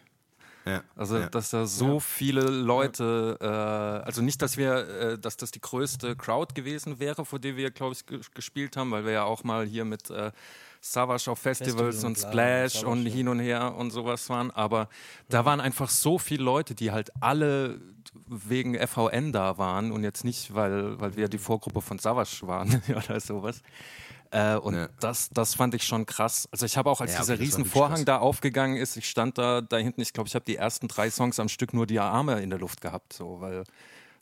Ja, 0.66 0.84
also, 0.94 1.18
ja. 1.18 1.28
dass 1.28 1.50
da 1.50 1.66
so 1.66 1.94
ja. 1.94 1.98
viele 1.98 2.42
Leute, 2.42 3.38
äh, 3.40 3.46
also 4.06 4.22
nicht, 4.22 4.40
dass 4.40 4.56
wir, 4.56 4.88
äh, 4.88 5.18
dass 5.18 5.36
das 5.36 5.50
die 5.50 5.60
größte 5.60 6.14
Crowd 6.14 6.54
gewesen 6.54 7.00
wäre, 7.00 7.24
vor 7.24 7.40
der 7.40 7.56
wir, 7.56 7.72
glaube 7.72 7.94
ich, 7.94 8.30
gespielt 8.32 8.76
haben, 8.76 8.92
weil 8.92 9.04
wir 9.04 9.10
ja 9.12 9.24
auch 9.24 9.42
mal 9.42 9.66
hier 9.66 9.84
mit 9.84 10.10
äh, 10.10 10.30
Savage 10.84 11.30
auf 11.30 11.38
Festivals 11.38 11.96
Festival 11.96 12.10
und, 12.10 12.18
und 12.18 12.18
Splash 12.18 12.72
Savage, 12.74 12.86
und 12.86 13.06
hin 13.06 13.28
und 13.28 13.40
her 13.40 13.74
und 13.74 13.90
sowas 13.90 14.28
waren. 14.28 14.50
Aber 14.50 14.88
da 15.30 15.44
waren 15.44 15.60
einfach 15.60 15.88
so 15.88 16.18
viele 16.18 16.44
Leute, 16.44 16.74
die 16.74 16.90
halt 16.90 17.10
alle 17.20 17.80
wegen 18.26 18.74
FVN 18.74 19.32
da 19.32 19.56
waren 19.56 19.92
und 19.92 20.04
jetzt 20.04 20.24
nicht, 20.24 20.54
weil, 20.54 21.00
weil 21.00 21.16
wir 21.16 21.28
die 21.28 21.38
Vorgruppe 21.38 21.80
von 21.80 21.98
Savage 21.98 22.46
waren 22.46 22.82
oder 22.88 23.18
sowas. 23.18 23.62
Äh, 24.30 24.56
und 24.56 24.74
ja. 24.74 24.88
das, 25.00 25.30
das 25.30 25.54
fand 25.54 25.74
ich 25.74 25.84
schon 25.84 26.04
krass. 26.04 26.48
Also 26.52 26.66
ich 26.66 26.76
habe 26.76 26.90
auch, 26.90 27.00
als 27.00 27.12
ja, 27.12 27.20
dieser 27.20 27.38
riesen 27.38 27.64
Vorhang 27.64 28.04
da 28.04 28.18
aufgegangen 28.18 28.76
ist, 28.76 28.96
ich 28.96 29.08
stand 29.08 29.38
da, 29.38 29.62
da 29.62 29.78
hinten, 29.78 30.02
ich 30.02 30.12
glaube, 30.12 30.28
ich 30.28 30.34
habe 30.34 30.44
die 30.44 30.56
ersten 30.56 30.88
drei 30.88 31.08
Songs 31.08 31.40
am 31.40 31.48
Stück 31.48 31.72
nur 31.72 31.86
die 31.86 31.98
Arme 31.98 32.42
in 32.42 32.50
der 32.50 32.58
Luft 32.58 32.80
gehabt, 32.82 33.14
so, 33.14 33.40
weil 33.40 33.64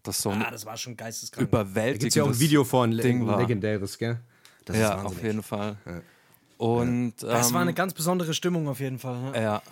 das 0.04 0.22
so 0.22 0.30
ein 0.30 0.42
ah, 0.42 0.50
das 0.50 0.66
war 0.66 0.76
schon 0.76 0.96
geisteskrank. 0.96 1.48
überwältigendes 1.48 1.98
Da 1.98 2.04
gibt 2.04 2.14
ja 2.14 2.22
auch 2.24 2.28
ein 2.28 2.38
Video 2.40 2.64
von 2.64 2.90
Ding 2.90 3.26
war. 3.26 3.40
legendäres, 3.40 3.98
gell? 3.98 4.20
Das 4.64 4.76
ja, 4.76 5.02
auf 5.02 5.22
jeden 5.22 5.42
Fall. 5.42 5.76
Ja. 5.86 6.00
Und, 6.62 7.14
das 7.22 7.48
ähm, 7.48 7.54
war 7.54 7.62
eine 7.62 7.74
ganz 7.74 7.92
besondere 7.92 8.34
Stimmung 8.34 8.68
auf 8.68 8.78
jeden 8.78 9.00
Fall. 9.00 9.32
Ja. 9.34 9.40
ja. 9.40 9.62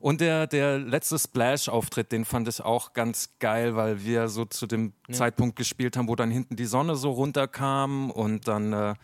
Und 0.00 0.20
der, 0.20 0.46
der 0.46 0.78
letzte 0.78 1.18
Splash-Auftritt, 1.18 2.12
den 2.12 2.26
fand 2.26 2.46
ich 2.48 2.60
auch 2.60 2.92
ganz 2.92 3.30
geil, 3.38 3.76
weil 3.76 4.04
wir 4.04 4.28
so 4.28 4.44
zu 4.44 4.66
dem 4.66 4.92
ja. 5.08 5.14
Zeitpunkt 5.14 5.56
gespielt 5.56 5.96
haben, 5.96 6.06
wo 6.06 6.16
dann 6.16 6.30
hinten 6.30 6.56
die 6.56 6.66
Sonne 6.66 6.96
so 6.96 7.12
runterkam 7.12 8.10
und 8.10 8.46
dann 8.46 8.74
äh, 8.74 8.94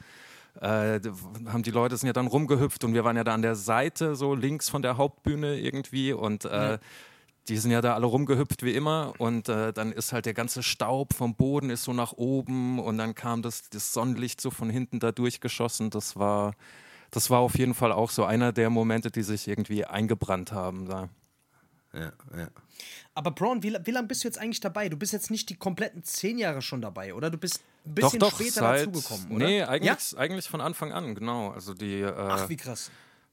äh, 0.61 1.01
haben 1.47 1.62
die 1.62 1.70
Leute 1.70 1.97
sind 1.97 2.09
ja 2.09 2.12
dann 2.12 2.26
rumgehüpft 2.26 2.84
und 2.84 2.93
wir 2.93 3.05
waren 3.05 3.16
ja 3.16 3.24
da 3.24 3.32
an 3.32 3.41
der 3.41 3.55
Seite, 3.55 4.16
so 4.16 4.34
links 4.34 4.68
von 4.68 4.82
der 4.82 4.99
Hauptbühne 4.99 5.59
irgendwie 5.59 6.12
und 6.12 6.45
äh, 6.45 6.72
ja. 6.72 6.78
die 7.49 7.57
sind 7.57 7.70
ja 7.70 7.80
da 7.80 7.95
alle 7.95 8.05
rumgehüpft 8.05 8.62
wie 8.62 8.74
immer 8.74 9.14
und 9.16 9.49
äh, 9.49 9.72
dann 9.72 9.93
ist 9.93 10.12
halt 10.12 10.26
der 10.26 10.34
ganze 10.34 10.62
Staub 10.62 11.14
vom 11.14 11.34
Boden 11.34 11.70
ist 11.70 11.84
so 11.84 11.95
nach 11.95 12.12
oben 12.12 12.78
und 12.78 12.99
dann 12.99 13.14
kam 13.14 13.41
das, 13.41 13.70
das 13.70 13.95
Sonnenlicht 13.95 14.43
so 14.43 14.51
von 14.51 14.68
hinten 14.68 15.01
da 15.01 15.12
durchgeschossen. 15.12 15.88
Das 15.88 16.16
war 16.16 16.53
das 17.11 17.30
war 17.30 17.40
auf 17.40 17.58
jeden 17.58 17.74
Fall 17.74 17.92
auch 17.92 18.11
so 18.11 18.24
einer 18.24 18.52
der 18.52 18.70
Momente, 18.70 19.11
die 19.11 19.22
sich 19.22 19.48
irgendwie 19.48 19.84
eingebrannt 19.84 20.52
haben. 20.52 20.86
Da. 20.86 21.08
Ja, 21.92 22.12
ja. 22.36 22.48
Aber 23.14 23.32
Braun, 23.32 23.62
wie, 23.62 23.76
wie 23.84 23.90
lange 23.90 24.08
bist 24.08 24.24
du 24.24 24.28
jetzt 24.28 24.38
eigentlich 24.38 24.61
dabei? 24.61 24.88
Du 24.88 24.96
bist 24.96 25.12
jetzt 25.12 25.30
nicht 25.30 25.48
die 25.50 25.56
kompletten 25.56 26.04
zehn 26.04 26.38
Jahre 26.38 26.62
schon 26.62 26.80
dabei, 26.80 27.14
oder? 27.14 27.30
Du 27.30 27.38
bist 27.38 27.61
ein 27.84 27.94
bisschen 27.94 28.20
doch, 28.20 28.30
doch, 28.30 28.36
später 28.36 28.61
seit, 28.61 28.86
dazugekommen, 28.88 29.36
oder? 29.36 29.46
Nee, 29.46 29.62
eigentlich, 29.62 30.12
ja? 30.12 30.18
eigentlich 30.18 30.48
von 30.48 30.61
Anfang 30.61 30.92
an, 30.92 31.14
genau. 31.14 31.50
Also 31.50 31.74
die, 31.74 32.00
äh, 32.00 32.14
Ach, 32.16 32.48
wie 32.48 32.56
krass. 32.56 32.90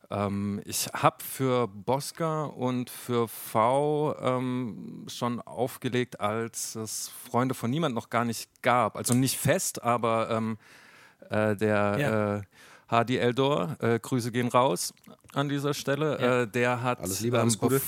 Ähm, 0.09 0.61
ich 0.65 0.87
habe 0.93 1.23
für 1.23 1.67
Bosca 1.67 2.45
und 2.45 2.89
für 2.89 3.27
V 3.27 4.15
ähm, 4.19 5.05
schon 5.07 5.41
aufgelegt, 5.41 6.19
als 6.19 6.75
es 6.75 7.11
Freunde 7.29 7.53
von 7.53 7.69
Niemand 7.69 7.93
noch 7.93 8.09
gar 8.09 8.25
nicht 8.25 8.49
gab. 8.63 8.95
Also 8.95 9.13
nicht 9.13 9.37
fest, 9.37 9.83
aber 9.83 10.29
ähm, 10.31 10.57
äh, 11.29 11.55
der 11.55 11.97
ja. 11.99 12.37
äh, 12.37 12.41
Hadi 12.87 13.17
Eldor, 13.17 13.75
äh, 13.81 13.99
Grüße 13.99 14.31
gehen 14.31 14.47
raus 14.47 14.93
an 15.33 15.49
dieser 15.49 15.73
Stelle. 15.73 16.17
Ja. 16.19 16.41
Äh, 16.41 16.47
der 16.47 16.81
hat. 16.81 16.99
Alles 16.99 17.19
Liebe, 17.21 17.39
alles 17.39 17.55
ähm, 17.55 17.59
Gute. 17.59 17.81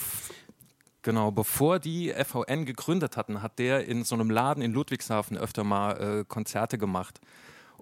Genau, 1.02 1.32
bevor 1.32 1.80
die 1.80 2.14
FVN 2.14 2.66
gegründet 2.66 3.16
hatten, 3.16 3.41
hat 3.41 3.58
der 3.58 3.86
in 3.88 4.04
so 4.04 4.16
einem 4.16 4.30
Laden 4.30 4.62
in 4.62 4.74
Ludwigshafen 4.74 5.38
öfter 5.38 5.64
mal 5.64 6.20
äh, 6.20 6.26
Konzerte 6.26 6.78
gemacht. 6.78 7.22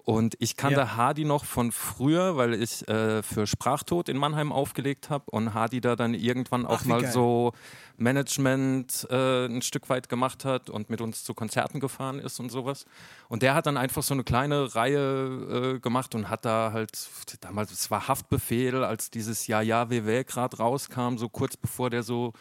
Und 0.08 0.36
ich 0.38 0.56
kannte 0.56 0.80
ja. 0.80 0.96
Hardy 0.96 1.26
noch 1.26 1.44
von 1.44 1.70
früher, 1.70 2.38
weil 2.38 2.54
ich 2.54 2.88
äh, 2.88 3.22
für 3.22 3.46
Sprachtod 3.46 4.08
in 4.08 4.16
Mannheim 4.16 4.52
aufgelegt 4.52 5.10
habe 5.10 5.24
und 5.30 5.52
Hardy 5.52 5.82
da 5.82 5.96
dann 5.96 6.14
irgendwann 6.14 6.64
auch 6.64 6.80
Ach, 6.80 6.84
mal 6.86 7.02
geil. 7.02 7.12
so 7.12 7.52
Management 7.98 9.06
äh, 9.10 9.44
ein 9.44 9.60
Stück 9.60 9.90
weit 9.90 10.08
gemacht 10.08 10.46
hat 10.46 10.70
und 10.70 10.88
mit 10.88 11.02
uns 11.02 11.24
zu 11.24 11.34
Konzerten 11.34 11.78
gefahren 11.78 12.20
ist 12.20 12.40
und 12.40 12.50
sowas. 12.50 12.86
Und 13.28 13.42
der 13.42 13.54
hat 13.54 13.66
dann 13.66 13.76
einfach 13.76 14.02
so 14.02 14.14
eine 14.14 14.24
kleine 14.24 14.74
Reihe 14.74 15.74
äh, 15.76 15.78
gemacht 15.78 16.14
und 16.14 16.30
hat 16.30 16.46
da 16.46 16.70
halt, 16.72 17.10
damals, 17.42 17.70
es 17.70 17.90
war 17.90 18.08
Haftbefehl, 18.08 18.84
als 18.84 19.10
dieses 19.10 19.46
Ja, 19.46 19.60
ja, 19.60 19.90
WW 19.90 20.24
gerade 20.24 20.56
rauskam, 20.56 21.18
so 21.18 21.28
kurz 21.28 21.58
bevor 21.58 21.90
der 21.90 22.02
so 22.02 22.32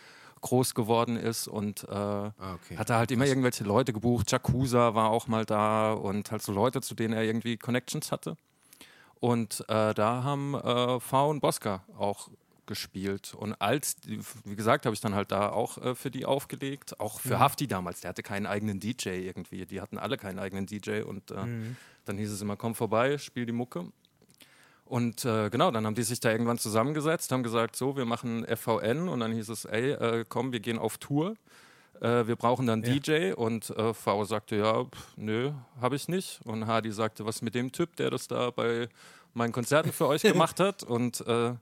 groß 0.42 0.76
geworden 0.76 1.18
ist 1.18 1.48
und 1.48 1.84
äh, 1.84 1.94
ah, 1.94 2.34
okay. 2.56 2.78
hat 2.78 2.90
er 2.90 2.98
halt 2.98 3.12
immer 3.12 3.26
irgendwelche 3.26 3.64
Leute 3.64 3.94
gebucht. 3.94 4.32
Jakuza 4.32 4.96
war 4.96 5.10
auch 5.10 5.28
mal 5.28 5.46
da 5.46 5.94
und 5.94 6.32
halt 6.32 6.42
so 6.42 6.52
Leute, 6.52 6.82
zu 6.82 6.96
denen 6.96 7.14
er 7.14 7.24
irgendwie 7.24 7.58
Connections 7.58 8.12
hatte. 8.12 8.38
Und 9.20 9.62
äh, 9.68 9.94
da 9.94 10.24
haben 10.24 10.54
äh, 10.54 11.00
V 11.00 11.30
und 11.30 11.40
Bosca 11.40 11.84
auch 11.98 12.30
gespielt. 12.68 13.34
Und 13.34 13.54
als, 13.56 13.96
wie 14.06 14.56
gesagt, 14.56 14.86
habe 14.86 14.94
ich 14.94 15.02
dann 15.02 15.16
halt 15.16 15.32
da 15.32 15.50
auch 15.50 15.78
äh, 15.80 15.96
für 15.96 16.12
die 16.12 16.26
aufgelegt. 16.26 17.00
Auch 17.00 17.20
für 17.20 17.36
mhm. 17.36 17.40
Hafti 17.40 17.68
damals, 17.68 18.02
der 18.02 18.10
hatte 18.10 18.22
keinen 18.22 18.46
eigenen 18.46 18.80
DJ 18.80 19.10
irgendwie. 19.10 19.66
Die 19.66 19.82
hatten 19.82 19.98
alle 19.98 20.18
keinen 20.18 20.38
eigenen 20.38 20.68
DJ 20.68 21.02
und 21.02 21.32
äh, 21.32 21.46
mhm. 21.46 21.78
dann 22.06 22.18
hieß 22.18 22.32
es 22.32 22.42
immer, 22.42 22.58
komm 22.58 22.76
vorbei, 22.76 23.18
spiel 23.18 23.46
die 23.46 23.54
Mucke. 23.54 23.86
Und 24.88 25.26
äh, 25.26 25.50
genau, 25.50 25.72
dann 25.72 25.86
haben 25.86 25.96
die 25.96 26.04
sich 26.04 26.20
da 26.20 26.32
irgendwann 26.32 26.58
zusammengesetzt, 26.58 27.32
haben 27.32 27.44
gesagt, 27.44 27.76
so, 27.76 27.98
wir 27.98 28.06
machen 28.06 28.46
FVN 28.46 29.10
und 29.10 29.20
dann 29.20 29.34
hieß 29.34 29.50
es, 29.50 29.66
ey, 29.66 29.92
äh, 29.92 30.26
komm, 30.28 30.52
wir 30.52 30.60
gehen 30.62 30.80
auf 30.80 30.98
Tour. 30.98 31.36
äh, 32.02 32.26
wir 32.28 32.36
brauchen 32.36 32.68
dann 32.68 32.84
ja. 32.84 32.94
DJ 32.94 33.34
und 33.34 33.70
äh, 33.72 33.94
V 33.94 34.24
sagte, 34.24 34.56
ja, 34.56 34.84
pff, 34.86 35.18
nö, 35.18 35.52
habe 35.82 35.96
ich 35.96 36.08
nicht. 36.08 36.40
Und 36.46 36.68
Hardy 36.68 36.92
sagte, 36.92 37.26
was 37.26 37.42
mit 37.42 37.54
dem 37.56 37.72
Typ, 37.72 37.96
der 37.98 38.12
das 38.12 38.28
da 38.28 38.50
bei 38.52 38.88
meinen 39.34 39.52
Konzerten 39.52 39.92
für 39.92 40.08
euch 40.08 40.22
gemacht 40.34 40.60
hat 40.60 40.84
und 40.84 41.26
äh, 41.28 41.54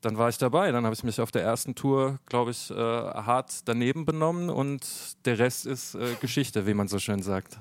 dann 0.00 0.18
war 0.18 0.28
ich 0.28 0.38
dabei. 0.38 0.72
Dann 0.72 0.84
habe 0.84 0.94
ich 0.94 1.04
mich 1.04 1.20
auf 1.20 1.30
der 1.30 1.42
ersten 1.42 1.74
Tour, 1.74 2.18
glaube 2.26 2.50
ich, 2.50 2.70
äh, 2.70 2.74
hart 2.74 3.68
daneben 3.68 4.04
benommen 4.04 4.50
und 4.50 4.84
der 5.24 5.38
Rest 5.38 5.66
ist 5.66 5.94
äh, 5.94 6.14
Geschichte, 6.20 6.66
wie 6.66 6.74
man 6.74 6.88
so 6.88 6.98
schön 6.98 7.22
sagt. 7.22 7.58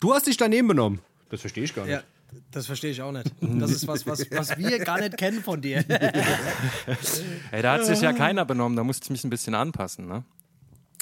Du 0.00 0.14
hast 0.14 0.26
dich 0.28 0.36
daneben 0.36 0.68
benommen? 0.68 1.00
Das 1.28 1.40
verstehe 1.40 1.64
ich 1.64 1.74
gar 1.74 1.84
nicht. 1.84 1.92
Ja. 1.92 2.02
Das 2.50 2.66
verstehe 2.66 2.90
ich 2.90 3.02
auch 3.02 3.12
nicht. 3.12 3.30
Das 3.40 3.70
ist 3.70 3.86
was, 3.86 4.06
was, 4.06 4.30
was 4.30 4.56
wir 4.58 4.78
gar 4.80 5.00
nicht 5.00 5.16
kennen 5.16 5.42
von 5.42 5.60
dir. 5.60 5.78
Ey, 7.50 7.62
da 7.62 7.74
hat 7.74 7.86
sich 7.86 8.00
ja 8.00 8.12
keiner 8.12 8.44
benommen, 8.44 8.76
da 8.76 8.84
musste 8.84 9.04
ich 9.04 9.10
mich 9.10 9.24
ein 9.24 9.30
bisschen 9.30 9.54
anpassen, 9.54 10.06
ne? 10.06 10.24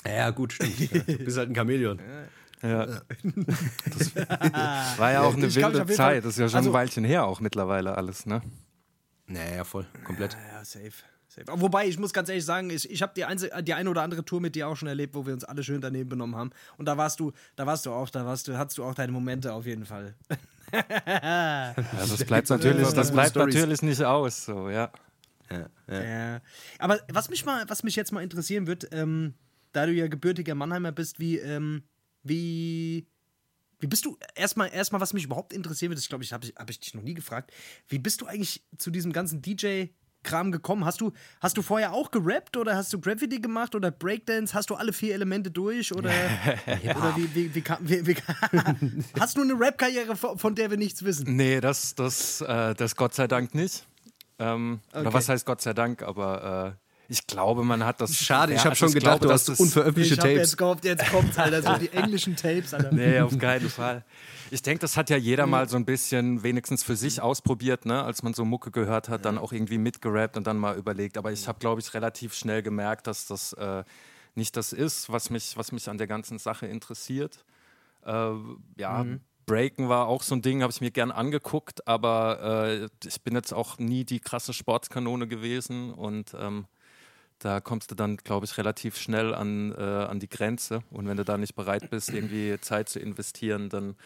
Ja, 0.07 0.31
gut, 0.31 0.53
stimmt. 0.53 0.79
Ja, 0.79 1.01
du 1.01 1.19
bist 1.25 1.37
halt 1.37 1.51
ein 1.51 1.55
Chamäleon. 1.55 2.01
Ja. 2.63 2.87
Das 2.87 4.17
war 4.99 5.13
ja 5.13 5.23
auch 5.23 5.35
eine 5.35 5.55
wilde 5.55 5.87
Zeit. 5.87 6.25
Das 6.25 6.33
ist 6.35 6.39
ja 6.39 6.49
schon 6.49 6.59
also, 6.59 6.71
ein 6.71 6.75
Weilchen 6.75 7.05
her 7.05 7.27
auch 7.27 7.41
mittlerweile 7.41 7.97
alles, 7.97 8.27
ne? 8.27 8.43
Naja, 9.27 9.65
voll, 9.65 9.87
komplett. 10.05 10.37
Ja, 10.53 10.65
safe. 10.65 10.91
safe. 10.91 11.16
Wobei, 11.47 11.87
ich 11.87 11.99
muss 11.99 12.13
ganz 12.13 12.29
ehrlich 12.29 12.45
sagen, 12.45 12.71
ich, 12.71 12.91
ich 12.91 13.03
habe 13.03 13.13
die, 13.15 13.25
die 13.63 13.75
eine 13.75 13.91
oder 13.91 14.03
andere 14.03 14.25
Tour 14.25 14.41
mit 14.41 14.55
dir 14.55 14.69
auch 14.69 14.77
schon 14.77 14.89
erlebt, 14.89 15.15
wo 15.15 15.27
wir 15.27 15.35
uns 15.35 15.45
alle 15.45 15.63
schön 15.63 15.81
daneben 15.81 16.09
benommen 16.09 16.37
haben. 16.37 16.51
Und 16.79 16.87
da 16.87 16.97
warst 16.97 17.21
du, 17.21 17.33
da 17.57 17.67
warst 17.67 17.85
du 17.85 17.91
auch, 17.91 18.09
da 18.09 18.25
warst 18.25 18.49
du, 18.49 18.57
hattest 18.57 18.79
du 18.79 18.85
auch 18.85 18.95
deine 18.95 19.13
Momente 19.13 19.53
auf 19.53 19.67
jeden 19.67 19.85
Fall. 19.85 20.15
ja, 20.73 21.75
das 21.75 22.25
bleibt 22.25 22.49
natürlich, 22.49 22.89
das 22.89 23.13
bleibt 23.13 23.37
natürlich 23.37 23.83
nicht 23.83 24.03
aus, 24.03 24.47
so, 24.47 24.71
ja. 24.71 24.91
Ja, 25.51 25.69
ja. 25.89 26.03
ja, 26.03 26.41
Aber 26.79 26.99
was 27.13 27.29
mich 27.29 27.45
mal, 27.45 27.65
was 27.69 27.83
mich 27.85 27.95
jetzt 27.95 28.13
mal 28.13 28.23
interessieren 28.23 28.67
wird, 28.67 28.89
ähm, 28.91 29.35
da 29.73 29.87
du 29.87 29.93
ja 29.93 30.09
gebürtiger 30.09 30.55
Mannheimer 30.55 30.91
bist, 30.91 31.21
wie, 31.21 31.39
ähm, 31.39 31.85
wie 32.25 33.07
wie 33.79 33.87
bist 33.87 34.07
du, 34.07 34.17
erstmal, 34.35 34.73
erstmal, 34.73 35.01
was 35.01 35.13
mich 35.13 35.25
überhaupt 35.25 35.53
interessieren 35.53 35.91
wird, 35.91 35.99
das 35.99 36.09
glaube 36.09 36.25
ich, 36.25 36.33
habe 36.33 36.47
ich, 36.47 36.55
hab 36.57 36.71
ich 36.71 36.81
dich 36.81 36.95
noch 36.95 37.03
nie 37.03 37.15
gefragt. 37.15 37.53
Wie 37.89 37.99
bist 37.99 38.23
du 38.23 38.27
eigentlich 38.27 38.65
zu 38.79 38.91
diesem 38.91 39.13
ganzen 39.13 39.43
DJ-Kram 40.27 40.53
gekommen? 40.53 40.85
Hast 40.85 41.01
du, 41.01 41.13
hast 41.41 41.57
du 41.57 41.63
vorher 41.63 41.93
auch 41.93 42.11
gerappt 42.11 42.57
oder 42.57 42.77
hast 42.77 42.93
du 42.93 43.01
Graffiti 43.01 43.41
gemacht 43.41 43.75
oder 43.75 43.91
Breakdance? 43.91 44.55
Hast 44.55 44.71
du 44.71 44.75
alle 44.75 44.93
vier 44.93 45.15
Elemente 45.15 45.51
durch? 45.51 45.95
Oder, 45.95 46.11
ja. 46.83 46.97
oder 46.97 47.17
wie, 47.17 47.35
wie, 47.35 47.55
wie, 47.55 47.65
wie, 47.81 48.07
wie 48.07 48.17
Hast 49.21 49.37
du 49.37 49.43
eine 49.43 49.59
Rap-Karriere, 49.59 50.17
von 50.17 50.55
der 50.55 50.71
wir 50.71 50.79
nichts 50.79 51.05
wissen? 51.05 51.37
Nee, 51.37 51.61
das, 51.61 51.95
das, 51.95 52.41
äh, 52.41 52.75
das 52.75 52.97
Gott 52.97 53.15
sei 53.15 53.27
Dank 53.27 53.55
nicht. 53.55 53.87
Ähm, 54.39 54.81
okay. 54.91 55.01
Oder 55.01 55.13
was 55.15 55.29
heißt 55.29 55.47
Gott 55.47 55.63
sei 55.63 55.73
Dank, 55.73 56.03
aber. 56.03 56.77
Ich 57.09 57.27
glaube, 57.27 57.63
man 57.63 57.85
hat 57.85 58.01
das. 58.01 58.17
Schade, 58.17 58.55
ich 58.55 58.65
habe 58.65 58.75
schon 58.75 58.93
gedacht, 58.93 59.21
glaube, 59.21 59.27
du 59.27 59.33
hast 59.33 59.49
unveröffentlichte 59.49 60.15
ich 60.15 60.21
Tapes. 60.21 60.37
Jetzt 60.37 60.59
kommt, 60.59 60.85
jetzt 60.85 61.11
kommt 61.11 61.39
Alter, 61.39 61.63
so 61.63 61.79
die 61.79 61.89
englischen 61.93 62.37
Tapes, 62.37 62.75
Alter. 62.75 62.93
Nee, 62.93 63.21
auf 63.21 63.39
keinen 63.39 63.69
Fall. 63.69 64.05
Ich 64.51 64.63
denke, 64.63 64.81
das 64.81 64.97
hat 64.97 65.11
ja 65.11 65.17
jeder 65.17 65.47
mal 65.47 65.69
so 65.69 65.77
ein 65.77 65.85
bisschen 65.85 66.43
wenigstens 66.43 66.83
für 66.83 66.97
sich 66.97 67.21
ausprobiert, 67.21 67.85
ne? 67.85 68.03
als 68.05 68.23
man 68.23 68.33
so 68.33 68.45
Mucke 68.45 68.71
gehört 68.71 69.09
hat, 69.09 69.25
dann 69.25 69.39
auch 69.39 69.53
irgendwie 69.53 69.79
mitgerappt 69.79 70.37
und 70.37 70.47
dann 70.47 70.57
mal 70.57 70.77
überlegt. 70.77 71.19
Aber 71.19 71.33
ich 71.33 71.49
habe, 71.49 71.59
glaube 71.59 71.81
ich, 71.81 71.95
relativ 71.95 72.35
schnell 72.35 72.63
gemerkt, 72.63 73.07
dass 73.07 73.27
das 73.27 73.53
äh, 73.55 73.83
nicht 74.35 74.57
das 74.57 74.73
ist, 74.73 75.11
was 75.11 75.31
mich, 75.31 75.57
was 75.57 75.73
mich 75.73 75.89
an 75.89 75.99
der 75.99 76.07
ganzen 76.07 76.39
Sache 76.39 76.67
interessiert. 76.67 77.45
Äh, 78.05 78.31
ja, 78.77 79.05
mhm. 79.05 79.21
Breaken 79.47 79.89
war 79.89 80.09
auch 80.09 80.23
so 80.23 80.35
ein 80.35 80.43
Ding, 80.43 80.63
habe 80.63 80.73
ich 80.73 80.81
mir 80.81 80.91
gern 80.91 81.13
angeguckt, 81.13 81.87
aber 81.87 82.69
äh, 82.69 82.89
ich 83.07 83.23
bin 83.23 83.35
jetzt 83.35 83.53
auch 83.53 83.79
nie 83.79 84.05
die 84.05 84.21
krasse 84.21 84.53
Sportskanone 84.53 85.29
gewesen 85.29 85.93
und 85.93 86.35
ähm, 86.39 86.67
da 87.39 87.61
kommst 87.61 87.91
du 87.91 87.95
dann, 87.95 88.17
glaube 88.17 88.47
ich, 88.47 88.57
relativ 88.57 88.97
schnell 88.97 89.35
an, 89.35 89.73
äh, 89.73 89.81
an 89.81 90.21
die 90.21 90.29
Grenze. 90.29 90.83
Und 90.91 91.07
wenn 91.07 91.17
du 91.17 91.25
da 91.25 91.37
nicht 91.37 91.55
bereit 91.55 91.91
bist, 91.91 92.11
irgendwie 92.11 92.59
Zeit 92.61 92.89
zu 92.89 92.99
investieren, 92.99 93.69
dann 93.69 93.97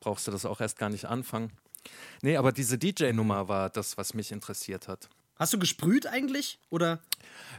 brauchst 0.00 0.26
du 0.26 0.30
das 0.30 0.44
auch 0.44 0.60
erst 0.60 0.78
gar 0.78 0.90
nicht 0.90 1.06
anfangen. 1.06 1.50
Nee, 2.22 2.36
aber 2.36 2.52
diese 2.52 2.78
DJ-Nummer 2.78 3.48
war 3.48 3.70
das, 3.70 3.96
was 3.96 4.14
mich 4.14 4.32
interessiert 4.32 4.88
hat. 4.88 5.08
Hast 5.36 5.52
du 5.52 5.58
gesprüht 5.58 6.06
eigentlich? 6.06 6.58
Oder? 6.70 7.00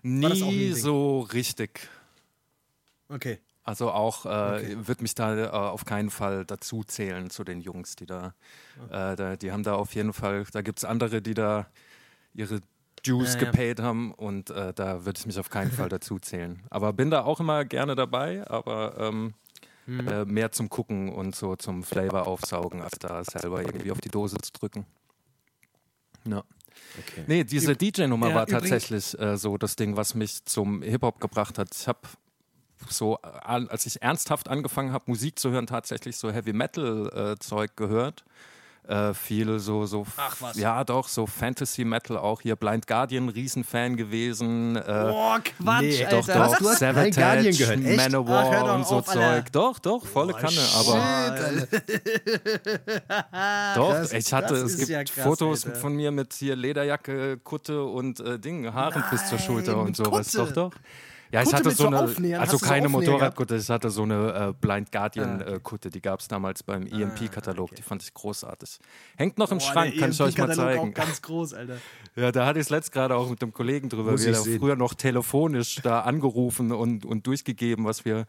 Nie 0.01 0.71
so 0.71 1.21
richtig. 1.21 1.89
Okay. 3.09 3.39
Also 3.63 3.89
auch 3.91 4.25
äh, 4.25 4.29
okay. 4.29 4.77
wird 4.87 5.01
mich 5.01 5.15
da 5.15 5.35
äh, 5.35 5.47
auf 5.49 5.85
keinen 5.85 6.11
Fall 6.11 6.45
dazu 6.45 6.83
zählen 6.83 7.31
zu 7.31 7.43
den 7.43 7.61
Jungs, 7.61 7.95
die 7.95 8.05
da, 8.05 8.35
okay. 8.83 9.13
äh, 9.13 9.15
da 9.15 9.35
die 9.35 9.51
haben 9.51 9.63
da 9.63 9.73
auf 9.73 9.95
jeden 9.95 10.13
Fall, 10.13 10.45
da 10.53 10.61
gibt 10.61 10.77
es 10.79 10.85
andere, 10.85 11.21
die 11.21 11.33
da 11.33 11.67
ihre 12.35 12.61
Dues 13.05 13.33
ja, 13.35 13.39
gepaid 13.39 13.79
haben 13.79 14.13
und 14.13 14.49
äh, 14.49 14.73
da 14.73 15.05
würde 15.05 15.19
ich 15.19 15.25
mich 15.25 15.39
auf 15.39 15.49
keinen 15.49 15.71
Fall 15.71 15.89
dazu 15.89 16.19
zählen. 16.19 16.61
Aber 16.69 16.93
bin 16.93 17.09
da 17.09 17.23
auch 17.23 17.39
immer 17.39 17.65
gerne 17.65 17.95
dabei, 17.95 18.47
aber 18.47 18.95
ähm, 18.99 19.33
hm. 19.85 20.07
äh, 20.07 20.25
mehr 20.25 20.51
zum 20.51 20.69
Gucken 20.69 21.09
und 21.09 21.35
so 21.35 21.55
zum 21.55 21.83
Flavor 21.83 22.27
aufsaugen, 22.27 22.81
als 22.81 22.97
da 22.99 23.23
selber 23.23 23.61
irgendwie 23.61 23.91
auf 23.91 24.01
die 24.01 24.09
Dose 24.09 24.37
zu 24.37 24.51
drücken. 24.53 24.85
Ja. 26.27 26.43
Okay. 26.99 27.23
Nee, 27.27 27.43
diese 27.43 27.75
DJ-Nummer 27.75 28.29
ja, 28.29 28.35
war 28.35 28.47
tatsächlich 28.47 29.17
äh, 29.19 29.37
so 29.37 29.57
das 29.57 29.75
Ding, 29.75 29.95
was 29.95 30.15
mich 30.15 30.43
zum 30.45 30.81
Hip-Hop 30.81 31.19
gebracht 31.19 31.57
hat. 31.57 31.69
Ich 31.73 31.87
habe 31.87 31.99
so, 32.89 33.17
äh, 33.23 33.27
als 33.45 33.85
ich 33.85 34.01
ernsthaft 34.01 34.49
angefangen 34.49 34.91
habe, 34.91 35.05
Musik 35.07 35.39
zu 35.39 35.51
hören, 35.51 35.67
tatsächlich 35.67 36.17
so 36.17 36.31
Heavy-Metal-Zeug 36.31 37.71
äh, 37.71 37.73
gehört 37.75 38.25
äh, 38.87 39.13
viel 39.13 39.59
so, 39.59 39.85
so 39.85 40.05
Ach, 40.17 40.35
was. 40.39 40.57
ja 40.57 40.83
doch, 40.83 41.07
so 41.07 41.25
Fantasy 41.25 41.85
Metal 41.85 42.17
auch 42.17 42.41
hier, 42.41 42.55
Blind 42.55 42.87
Guardian, 42.87 43.29
Riesenfan 43.29 43.95
gewesen. 43.95 44.75
Äh, 44.75 44.81
Boah, 44.81 45.39
Quatsch, 45.39 45.81
nee, 45.81 46.05
Alter. 46.05 46.17
Doch, 46.17 46.27
doch, 46.27 46.51
was? 46.51 46.59
Du 46.59 46.69
hast 46.69 46.79
Blind 46.79 47.15
Guardian 47.15 47.55
gehört, 47.55 47.85
echt? 47.85 47.97
Manowar 47.97 48.51
Ach, 48.51 48.75
und 48.75 48.87
so 48.87 48.95
auf, 48.97 49.05
Zeug. 49.05 49.17
Alter. 49.17 49.49
Doch, 49.51 49.79
doch, 49.79 50.05
volle 50.05 50.33
oh, 50.33 50.37
Kanne, 50.37 50.61
aber. 50.75 51.67
doch, 53.75 53.93
das, 53.93 54.13
ich 54.13 54.33
hatte, 54.33 54.55
es 54.55 54.77
gibt 54.77 54.89
ja 54.89 55.03
krass, 55.03 55.23
Fotos 55.23 55.65
Alter. 55.65 55.79
von 55.79 55.95
mir 55.95 56.11
mit 56.11 56.33
hier 56.33 56.55
Lederjacke, 56.55 57.37
Kutte 57.43 57.83
und 57.83 58.19
äh, 58.19 58.39
Ding, 58.39 58.73
Haaren 58.73 59.01
Nein, 59.01 59.09
bis 59.11 59.27
zur 59.27 59.39
Schulter 59.39 59.77
und 59.77 59.95
sowas. 59.95 60.31
Kutte. 60.31 60.45
Doch, 60.45 60.51
doch. 60.51 60.71
Ja, 61.31 61.41
ich 61.41 61.53
hatte 61.53 61.71
so 61.71 61.87
eine, 61.87 62.39
also 62.39 62.57
keine 62.59 62.89
Motorradkutte, 62.89 63.55
ich 63.55 63.69
hatte 63.69 63.89
so 63.89 64.03
eine 64.03 64.49
äh, 64.49 64.53
Blind 64.59 64.91
Guardian 64.91 65.41
ah. 65.41 65.55
äh, 65.55 65.59
Kutte, 65.59 65.89
die 65.89 66.01
gab 66.01 66.19
es 66.19 66.27
damals 66.27 66.63
beim 66.63 66.87
ah, 66.91 66.95
EMP-Katalog, 66.95 67.69
okay. 67.71 67.75
die 67.77 67.81
fand 67.81 68.03
ich 68.03 68.13
großartig. 68.13 68.79
Hängt 69.17 69.37
noch 69.37 69.51
im 69.51 69.57
Boah, 69.57 69.65
Schrank, 69.65 69.97
kann 69.97 70.11
ich 70.11 70.21
euch 70.21 70.37
mal 70.37 70.53
zeigen. 70.53 70.91
Auch 70.91 70.93
ganz 70.93 71.21
groß, 71.21 71.53
Alter. 71.53 71.77
Ja, 72.17 72.31
da 72.31 72.45
hatte 72.45 72.59
ich 72.59 72.67
es 72.67 72.69
letzt 72.69 72.93
gerade 72.93 73.13
auch 73.17 73.29
mit 73.29 73.41
einem 73.41 73.51
Kollegen 73.51 73.89
drüber, 73.89 74.11
Muss 74.11 74.25
wir 74.25 74.35
früher 74.35 74.77
noch 74.77 74.93
telefonisch 74.93 75.81
da 75.83 76.01
angerufen 76.01 76.71
und, 76.71 77.05
und 77.05 77.27
durchgegeben, 77.27 77.83
was 77.83 78.05
wir 78.05 78.25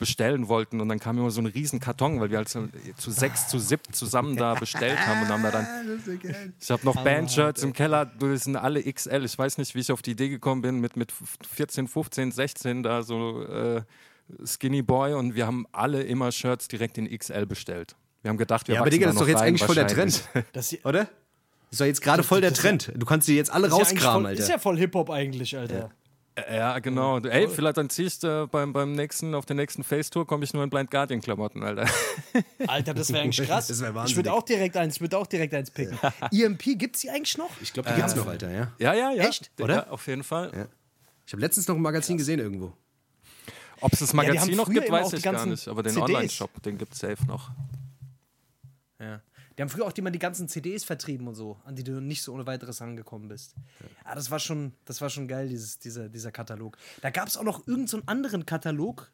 bestellen 0.00 0.48
wollten 0.48 0.80
und 0.80 0.88
dann 0.88 0.98
kam 0.98 1.18
immer 1.18 1.30
so 1.30 1.40
ein 1.40 1.46
riesen 1.46 1.78
Karton, 1.78 2.20
weil 2.20 2.30
wir 2.30 2.38
halt 2.38 2.48
zu, 2.48 2.68
zu 2.96 3.12
sechs, 3.12 3.46
zu 3.46 3.60
sieb 3.60 3.80
zusammen 3.92 4.36
da 4.36 4.54
bestellt 4.54 4.98
haben 5.06 5.22
und 5.22 5.28
haben 5.28 5.42
da 5.44 5.50
dann. 5.52 5.66
Ich 6.60 6.70
habe 6.70 6.84
noch 6.84 7.04
Bandshirts 7.04 7.62
im 7.62 7.72
Keller, 7.72 8.06
das 8.06 8.44
sind 8.44 8.56
alle 8.56 8.82
XL. 8.82 9.24
Ich 9.24 9.38
weiß 9.38 9.58
nicht, 9.58 9.74
wie 9.74 9.80
ich 9.80 9.92
auf 9.92 10.02
die 10.02 10.12
Idee 10.12 10.28
gekommen 10.28 10.62
bin, 10.62 10.80
mit, 10.80 10.96
mit 10.96 11.12
14, 11.48 11.86
15, 11.86 12.32
16 12.32 12.82
da 12.82 13.02
so 13.02 13.42
äh, 13.44 13.82
Skinny 14.44 14.82
Boy 14.82 15.14
und 15.14 15.34
wir 15.34 15.46
haben 15.46 15.66
alle 15.72 16.02
immer 16.02 16.32
Shirts 16.32 16.66
direkt 16.68 16.98
in 16.98 17.06
XL 17.06 17.46
bestellt. 17.46 17.94
Wir 18.22 18.30
haben 18.30 18.38
gedacht, 18.38 18.66
wir 18.68 18.76
Ja, 18.76 18.80
aber 18.80 18.90
Digga, 18.90 19.06
das 19.06 19.14
ist 19.14 19.20
doch 19.20 19.28
jetzt 19.28 19.42
eigentlich 19.42 19.64
voll 19.64 19.74
der 19.74 19.86
Trend. 19.86 20.24
Das 20.52 20.74
oder? 20.84 21.04
Das 21.04 21.72
ist 21.72 21.80
doch 21.80 21.86
jetzt 21.86 22.02
gerade 22.02 22.22
voll 22.22 22.40
der 22.40 22.52
Trend. 22.52 22.92
Du 22.96 23.06
kannst 23.06 23.26
sie 23.26 23.36
jetzt 23.36 23.52
alle 23.52 23.70
rauskramen, 23.70 24.26
Alter. 24.26 24.42
Ist 24.42 24.48
ja 24.48 24.58
voll 24.58 24.76
Hip-Hop 24.76 25.10
eigentlich, 25.10 25.56
Alter. 25.56 25.78
Ja. 25.78 25.90
Ja, 26.36 26.78
genau. 26.78 27.18
Ey, 27.18 27.48
vielleicht 27.48 27.76
dann 27.76 27.90
ziehst 27.90 28.22
du 28.22 28.46
beim, 28.48 28.72
beim 28.72 28.92
nächsten, 28.92 29.34
auf 29.34 29.46
der 29.46 29.56
nächsten 29.56 29.82
Face-Tour 29.82 30.26
komme 30.26 30.44
ich 30.44 30.54
nur 30.54 30.62
in 30.62 30.70
Blind 30.70 30.90
Guardian-Klamotten, 30.90 31.62
Alter. 31.62 31.86
Alter, 32.66 32.94
das 32.94 33.12
wäre 33.12 33.22
eigentlich 33.24 33.46
krass. 33.46 33.66
Das 33.66 33.80
wär 33.80 34.04
ich 34.06 34.16
würde 34.16 34.32
auch 34.32 34.42
direkt 34.42 34.76
eins, 34.76 34.96
ich 34.96 35.00
würde 35.00 35.18
auch 35.18 35.26
direkt 35.26 35.54
eins 35.54 35.70
picken. 35.70 35.98
Ja. 36.02 36.12
EMP, 36.46 36.78
gibt's 36.78 37.00
die 37.00 37.10
eigentlich 37.10 37.36
noch? 37.36 37.50
Ich 37.60 37.72
glaube, 37.72 37.88
die 37.88 37.94
äh, 37.94 37.98
gibt's 37.98 38.14
noch, 38.14 38.26
Alter, 38.26 38.50
ja. 38.50 38.72
Ja, 38.78 38.94
ja, 38.94 39.10
ja. 39.12 39.28
Echt? 39.28 39.50
Oder? 39.60 39.74
Ja, 39.74 39.86
auf 39.88 40.06
jeden 40.06 40.22
Fall. 40.22 40.52
Ja. 40.54 40.66
Ich 41.26 41.32
habe 41.32 41.42
letztens 41.42 41.68
noch 41.68 41.76
ein 41.76 41.82
Magazin 41.82 42.16
krass. 42.16 42.26
gesehen 42.26 42.40
irgendwo. 42.40 42.72
Ob 43.80 43.92
es 43.92 44.00
das 44.00 44.12
Magazin 44.12 44.56
noch 44.56 44.68
gibt, 44.68 44.90
weiß 44.90 45.12
ich 45.12 45.22
gar 45.22 45.46
nicht. 45.46 45.66
Aber 45.68 45.82
den 45.82 45.96
Online-Shop, 45.96 46.62
den 46.62 46.78
gibt 46.78 46.94
es 46.94 47.00
safe 47.00 47.26
noch. 47.26 47.50
Ja. 48.98 49.20
Die 49.56 49.62
haben 49.62 49.68
früher 49.68 49.86
auch 49.86 49.92
immer 49.92 50.10
die 50.10 50.18
ganzen 50.18 50.48
CDs 50.48 50.84
vertrieben 50.84 51.28
und 51.28 51.34
so, 51.34 51.58
an 51.64 51.76
die 51.76 51.84
du 51.84 52.00
nicht 52.00 52.22
so 52.22 52.32
ohne 52.32 52.46
weiteres 52.46 52.80
angekommen 52.80 53.28
bist. 53.28 53.54
Ja, 53.80 53.86
ah, 54.04 54.14
das 54.14 54.30
war 54.30 54.38
schon, 54.38 54.72
das 54.84 55.00
war 55.00 55.10
schon 55.10 55.28
geil, 55.28 55.48
dieses, 55.48 55.78
dieser, 55.78 56.08
dieser 56.08 56.32
Katalog. 56.32 56.76
Da 57.02 57.10
gab 57.10 57.28
es 57.28 57.36
auch 57.36 57.42
noch 57.42 57.60
irgendeinen 57.60 57.86
so 57.88 58.02
anderen 58.06 58.46
Katalog. 58.46 59.10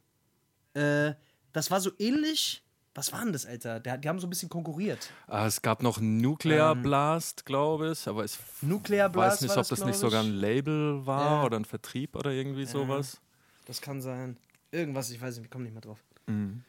Äh, 0.74 1.14
das 1.52 1.70
war 1.70 1.80
so 1.80 1.90
ähnlich. 1.98 2.62
Was 2.94 3.12
war 3.12 3.22
denn 3.22 3.32
das, 3.32 3.44
Alter? 3.44 3.78
Der, 3.78 3.98
die 3.98 4.08
haben 4.08 4.18
so 4.18 4.26
ein 4.26 4.30
bisschen 4.30 4.48
konkurriert. 4.48 5.10
Ah, 5.26 5.46
es 5.46 5.60
gab 5.60 5.82
noch 5.82 6.00
Nuclear 6.00 6.72
ähm, 6.72 6.82
Blast, 6.82 7.44
glaube 7.44 7.92
ich, 7.92 8.08
aber 8.08 8.24
ich 8.24 8.38
Nuclear 8.62 9.10
Blast 9.10 9.36
weiß 9.36 9.42
nicht, 9.42 9.50
ob 9.50 9.68
das, 9.68 9.68
das 9.68 9.84
nicht 9.84 9.98
sogar 9.98 10.22
ein 10.22 10.32
Label 10.32 11.04
war 11.04 11.40
ja. 11.40 11.44
oder 11.44 11.58
ein 11.58 11.66
Vertrieb 11.66 12.16
oder 12.16 12.30
irgendwie 12.30 12.62
ja. 12.62 12.68
sowas. 12.68 13.20
Das 13.66 13.82
kann 13.82 14.00
sein. 14.00 14.38
Irgendwas, 14.70 15.10
ich 15.10 15.20
weiß 15.20 15.36
nicht, 15.36 15.46
ich 15.46 15.50
komme 15.50 15.64
nicht 15.64 15.74
mehr 15.74 15.82
drauf. 15.82 15.98
Mhm. 16.26 16.62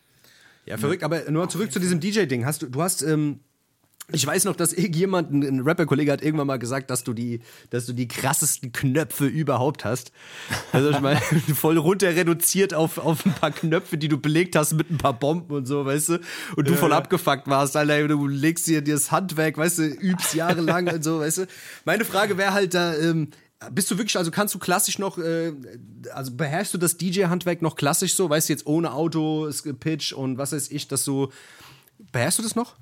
Ja, 0.66 0.78
verrückt, 0.78 1.04
aber 1.04 1.32
nur 1.32 1.48
zurück 1.48 1.72
zu 1.72 1.80
diesem 1.80 2.02
DJ-Ding. 2.02 2.46
Hast 2.46 2.62
du, 2.62 2.68
du 2.68 2.82
hast 2.82 3.02
ähm, 3.02 3.40
Ich 4.14 4.26
weiß 4.26 4.46
noch, 4.46 4.56
dass 4.56 4.72
irgendjemand, 4.72 5.32
ein 5.34 5.60
Rapper-Kollege 5.60 6.14
hat 6.14 6.22
irgendwann 6.22 6.48
mal 6.48 6.60
gesagt, 6.60 6.90
dass 6.90 7.04
du 7.04 7.12
die, 7.12 7.42
dass 7.72 7.88
du 7.88 7.92
die 7.92 8.08
krassesten 8.08 8.72
Knöpfe 8.72 9.26
überhaupt 9.26 9.84
hast. 9.84 10.14
Also 10.72 10.92
ich 10.92 11.02
meine, 11.02 11.20
voll 11.56 11.78
runter 11.78 12.08
reduziert 12.16 12.74
auf, 12.74 13.00
auf 13.00 13.26
ein 13.26 13.34
paar 13.34 13.52
Knöpfe, 13.52 13.98
die 13.98 14.08
du 14.08 14.18
belegt 14.18 14.56
hast 14.56 14.76
mit 14.76 14.90
ein 14.90 14.98
paar 14.98 15.12
Bomben 15.12 15.54
und 15.54 15.66
so, 15.66 15.86
weißt 15.86 16.10
du? 16.10 16.20
Und 16.56 16.70
du 16.70 16.76
voll 16.76 16.94
abgefuckt 16.94 17.48
warst, 17.48 17.76
Alter, 17.76 18.08
du 18.08 18.28
legst 18.28 18.68
dir 18.68 18.82
das 18.82 19.12
Handwerk, 19.12 19.58
weißt 19.58 19.80
du, 19.80 19.84
übst 19.88 20.34
jahrelang 20.34 20.88
und 20.88 21.04
so, 21.04 21.20
weißt 21.20 21.40
du? 21.40 21.48
Meine 21.84 22.06
Frage 22.06 22.38
wäre 22.38 22.54
halt 22.54 22.76
da, 22.76 22.96
ähm, 22.96 23.32
bist 23.74 23.92
du 23.92 23.98
wirklich, 23.98 24.18
also 24.18 24.32
kannst 24.32 24.56
du 24.56 24.60
klassisch 24.60 25.00
noch, 25.00 25.18
äh, 25.18 25.52
also 26.14 26.32
beherrschst 26.32 26.74
du 26.74 26.78
das 26.78 26.96
DJ-Handwerk 26.96 27.62
noch 27.62 27.76
klassisch 27.76 28.16
so, 28.16 28.30
weißt 28.30 28.48
du, 28.48 28.54
jetzt 28.54 28.68
ohne 28.68 28.94
Auto, 28.94 29.52
Pitch 29.82 30.14
und 30.14 30.38
was 30.38 30.54
weiß 30.54 30.72
ich, 30.72 30.88
dass 30.88 31.04
du, 31.04 31.30
beherrschst 32.14 32.40
du 32.40 32.44
das 32.44 32.56
noch? 32.56 32.78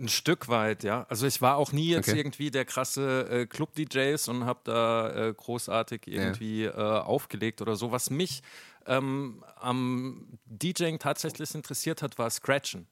Ein 0.00 0.08
Stück 0.08 0.48
weit, 0.48 0.82
ja. 0.82 1.04
Also 1.10 1.26
ich 1.26 1.42
war 1.42 1.56
auch 1.56 1.72
nie 1.72 1.90
jetzt 1.90 2.08
okay. 2.08 2.18
irgendwie 2.18 2.50
der 2.50 2.64
krasse 2.64 3.28
äh, 3.28 3.46
Club-DJs 3.46 4.28
und 4.28 4.46
habe 4.46 4.60
da 4.64 5.10
äh, 5.10 5.34
großartig 5.34 6.06
irgendwie 6.06 6.64
ja. 6.64 6.70
äh, 6.70 7.00
aufgelegt 7.02 7.60
oder 7.60 7.76
so. 7.76 7.92
Was 7.92 8.08
mich 8.08 8.42
ähm, 8.86 9.44
am 9.56 10.26
DJing 10.46 10.98
tatsächlich 10.98 11.54
interessiert 11.54 12.00
hat, 12.00 12.18
war 12.18 12.30
Scratchen. 12.30 12.86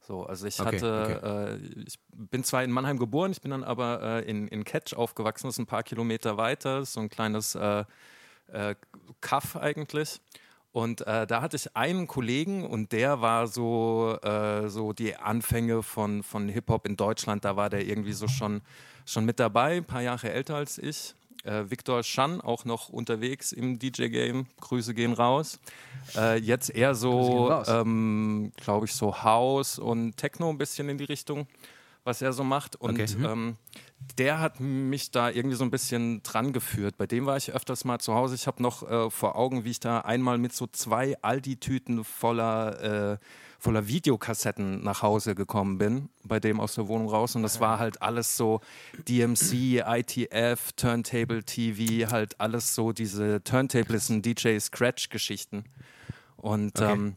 So, 0.00 0.26
also 0.26 0.46
ich 0.46 0.60
okay, 0.60 0.76
hatte, 0.76 1.18
okay. 1.22 1.54
Äh, 1.54 1.84
ich 1.86 1.98
bin 2.12 2.44
zwar 2.44 2.62
in 2.62 2.70
Mannheim 2.70 2.98
geboren, 2.98 3.32
ich 3.32 3.40
bin 3.40 3.52
dann 3.52 3.64
aber 3.64 4.02
äh, 4.02 4.28
in, 4.28 4.46
in 4.48 4.64
Ketsch 4.64 4.92
aufgewachsen, 4.92 5.46
das 5.46 5.54
ist 5.54 5.58
ein 5.58 5.66
paar 5.66 5.84
Kilometer 5.84 6.36
weiter, 6.36 6.84
so 6.84 7.00
ein 7.00 7.08
kleines 7.08 7.54
äh, 7.54 7.84
Kaff 9.22 9.56
eigentlich. 9.56 10.20
Und 10.72 11.06
äh, 11.06 11.26
da 11.26 11.42
hatte 11.42 11.56
ich 11.56 11.76
einen 11.76 12.06
Kollegen 12.06 12.66
und 12.66 12.92
der 12.92 13.20
war 13.20 13.46
so, 13.46 14.18
äh, 14.22 14.68
so 14.68 14.94
die 14.94 15.14
Anfänge 15.16 15.82
von, 15.82 16.22
von 16.22 16.48
Hip-Hop 16.48 16.86
in 16.86 16.96
Deutschland. 16.96 17.44
Da 17.44 17.56
war 17.56 17.68
der 17.68 17.86
irgendwie 17.86 18.14
so 18.14 18.26
schon, 18.26 18.62
schon 19.04 19.26
mit 19.26 19.38
dabei, 19.38 19.76
ein 19.76 19.84
paar 19.84 20.00
Jahre 20.00 20.32
älter 20.32 20.56
als 20.56 20.78
ich. 20.78 21.14
Äh, 21.44 21.70
Victor 21.70 22.02
Schan 22.02 22.40
auch 22.40 22.64
noch 22.64 22.88
unterwegs 22.88 23.52
im 23.52 23.78
DJ-Game. 23.78 24.46
Grüße 24.60 24.94
gehen 24.94 25.12
raus. 25.12 25.60
Äh, 26.16 26.38
jetzt 26.38 26.70
eher 26.70 26.94
so, 26.94 27.52
ähm, 27.66 28.52
glaube 28.56 28.86
ich, 28.86 28.94
so 28.94 29.22
House 29.22 29.78
und 29.78 30.16
Techno 30.16 30.48
ein 30.48 30.58
bisschen 30.58 30.88
in 30.88 30.96
die 30.96 31.04
Richtung, 31.04 31.46
was 32.04 32.22
er 32.22 32.32
so 32.32 32.44
macht. 32.44 32.76
Und 32.76 32.98
okay. 32.98 33.14
mhm. 33.16 33.24
ähm, 33.24 33.56
der 34.18 34.40
hat 34.40 34.60
mich 34.60 35.10
da 35.10 35.30
irgendwie 35.30 35.56
so 35.56 35.64
ein 35.64 35.70
bisschen 35.70 36.22
dran 36.22 36.52
geführt. 36.52 36.96
Bei 36.96 37.06
dem 37.06 37.26
war 37.26 37.36
ich 37.36 37.52
öfters 37.52 37.84
mal 37.84 37.98
zu 37.98 38.14
Hause. 38.14 38.34
Ich 38.34 38.46
habe 38.46 38.62
noch 38.62 38.88
äh, 38.88 39.10
vor 39.10 39.36
Augen, 39.36 39.64
wie 39.64 39.70
ich 39.70 39.80
da 39.80 40.00
einmal 40.00 40.38
mit 40.38 40.52
so 40.52 40.66
zwei 40.66 41.16
Aldi-Tüten 41.22 42.04
voller, 42.04 43.12
äh, 43.12 43.18
voller 43.58 43.88
Videokassetten 43.88 44.82
nach 44.82 45.02
Hause 45.02 45.34
gekommen 45.34 45.78
bin, 45.78 46.08
bei 46.24 46.40
dem 46.40 46.60
aus 46.60 46.74
der 46.74 46.88
Wohnung 46.88 47.08
raus. 47.08 47.36
Und 47.36 47.42
das 47.42 47.60
war 47.60 47.78
halt 47.78 48.02
alles 48.02 48.36
so 48.36 48.60
DMC, 49.08 49.82
ITF, 49.86 50.72
Turntable 50.76 51.44
TV, 51.44 52.10
halt 52.10 52.40
alles 52.40 52.74
so 52.74 52.92
diese 52.92 53.42
Turntablisten, 53.42 54.22
DJ-Scratch-Geschichten. 54.22 55.64
Und 56.42 56.80
okay. 56.80 56.92
ähm, 56.92 57.14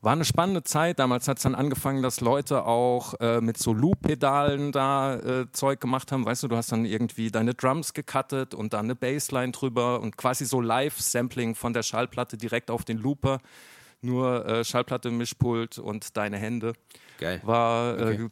war 0.00 0.12
eine 0.12 0.24
spannende 0.24 0.64
Zeit. 0.64 0.98
Damals 0.98 1.28
hat 1.28 1.36
es 1.36 1.44
dann 1.44 1.54
angefangen, 1.54 2.02
dass 2.02 2.20
Leute 2.20 2.66
auch 2.66 3.14
äh, 3.20 3.40
mit 3.40 3.56
so 3.56 3.72
Loop-Pedalen 3.72 4.72
da 4.72 5.14
äh, 5.14 5.46
Zeug 5.52 5.80
gemacht 5.80 6.10
haben. 6.10 6.26
Weißt 6.26 6.42
du, 6.42 6.48
du 6.48 6.56
hast 6.56 6.72
dann 6.72 6.84
irgendwie 6.84 7.30
deine 7.30 7.54
Drums 7.54 7.94
gecuttet 7.94 8.52
und 8.52 8.72
dann 8.72 8.86
eine 8.86 8.96
Bassline 8.96 9.52
drüber 9.52 10.00
und 10.00 10.16
quasi 10.16 10.44
so 10.44 10.60
Live-Sampling 10.60 11.54
von 11.54 11.72
der 11.72 11.84
Schallplatte 11.84 12.36
direkt 12.36 12.68
auf 12.68 12.84
den 12.84 12.98
Looper. 12.98 13.38
Nur 14.02 14.44
äh, 14.44 14.64
Schallplatte, 14.64 15.12
Mischpult 15.12 15.78
und 15.78 16.16
deine 16.16 16.36
Hände. 16.36 16.72
Geil. 17.20 17.40
War, 17.44 17.96
äh, 17.96 18.24
okay. 18.24 18.28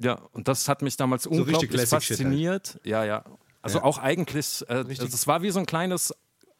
ja, 0.00 0.18
und 0.32 0.48
das 0.48 0.68
hat 0.68 0.82
mich 0.82 0.96
damals 0.96 1.22
so 1.22 1.30
unglaublich 1.30 1.78
halt. 1.78 1.88
fasziniert. 1.88 2.74
Halt. 2.74 2.86
Ja, 2.86 3.04
ja. 3.04 3.24
Also 3.62 3.78
ja. 3.78 3.84
auch 3.84 3.98
eigentlich, 3.98 4.64
äh, 4.68 4.84
es 4.88 5.28
war 5.28 5.42
wie 5.42 5.50
so 5.50 5.60
ein 5.60 5.66
kleines 5.66 6.12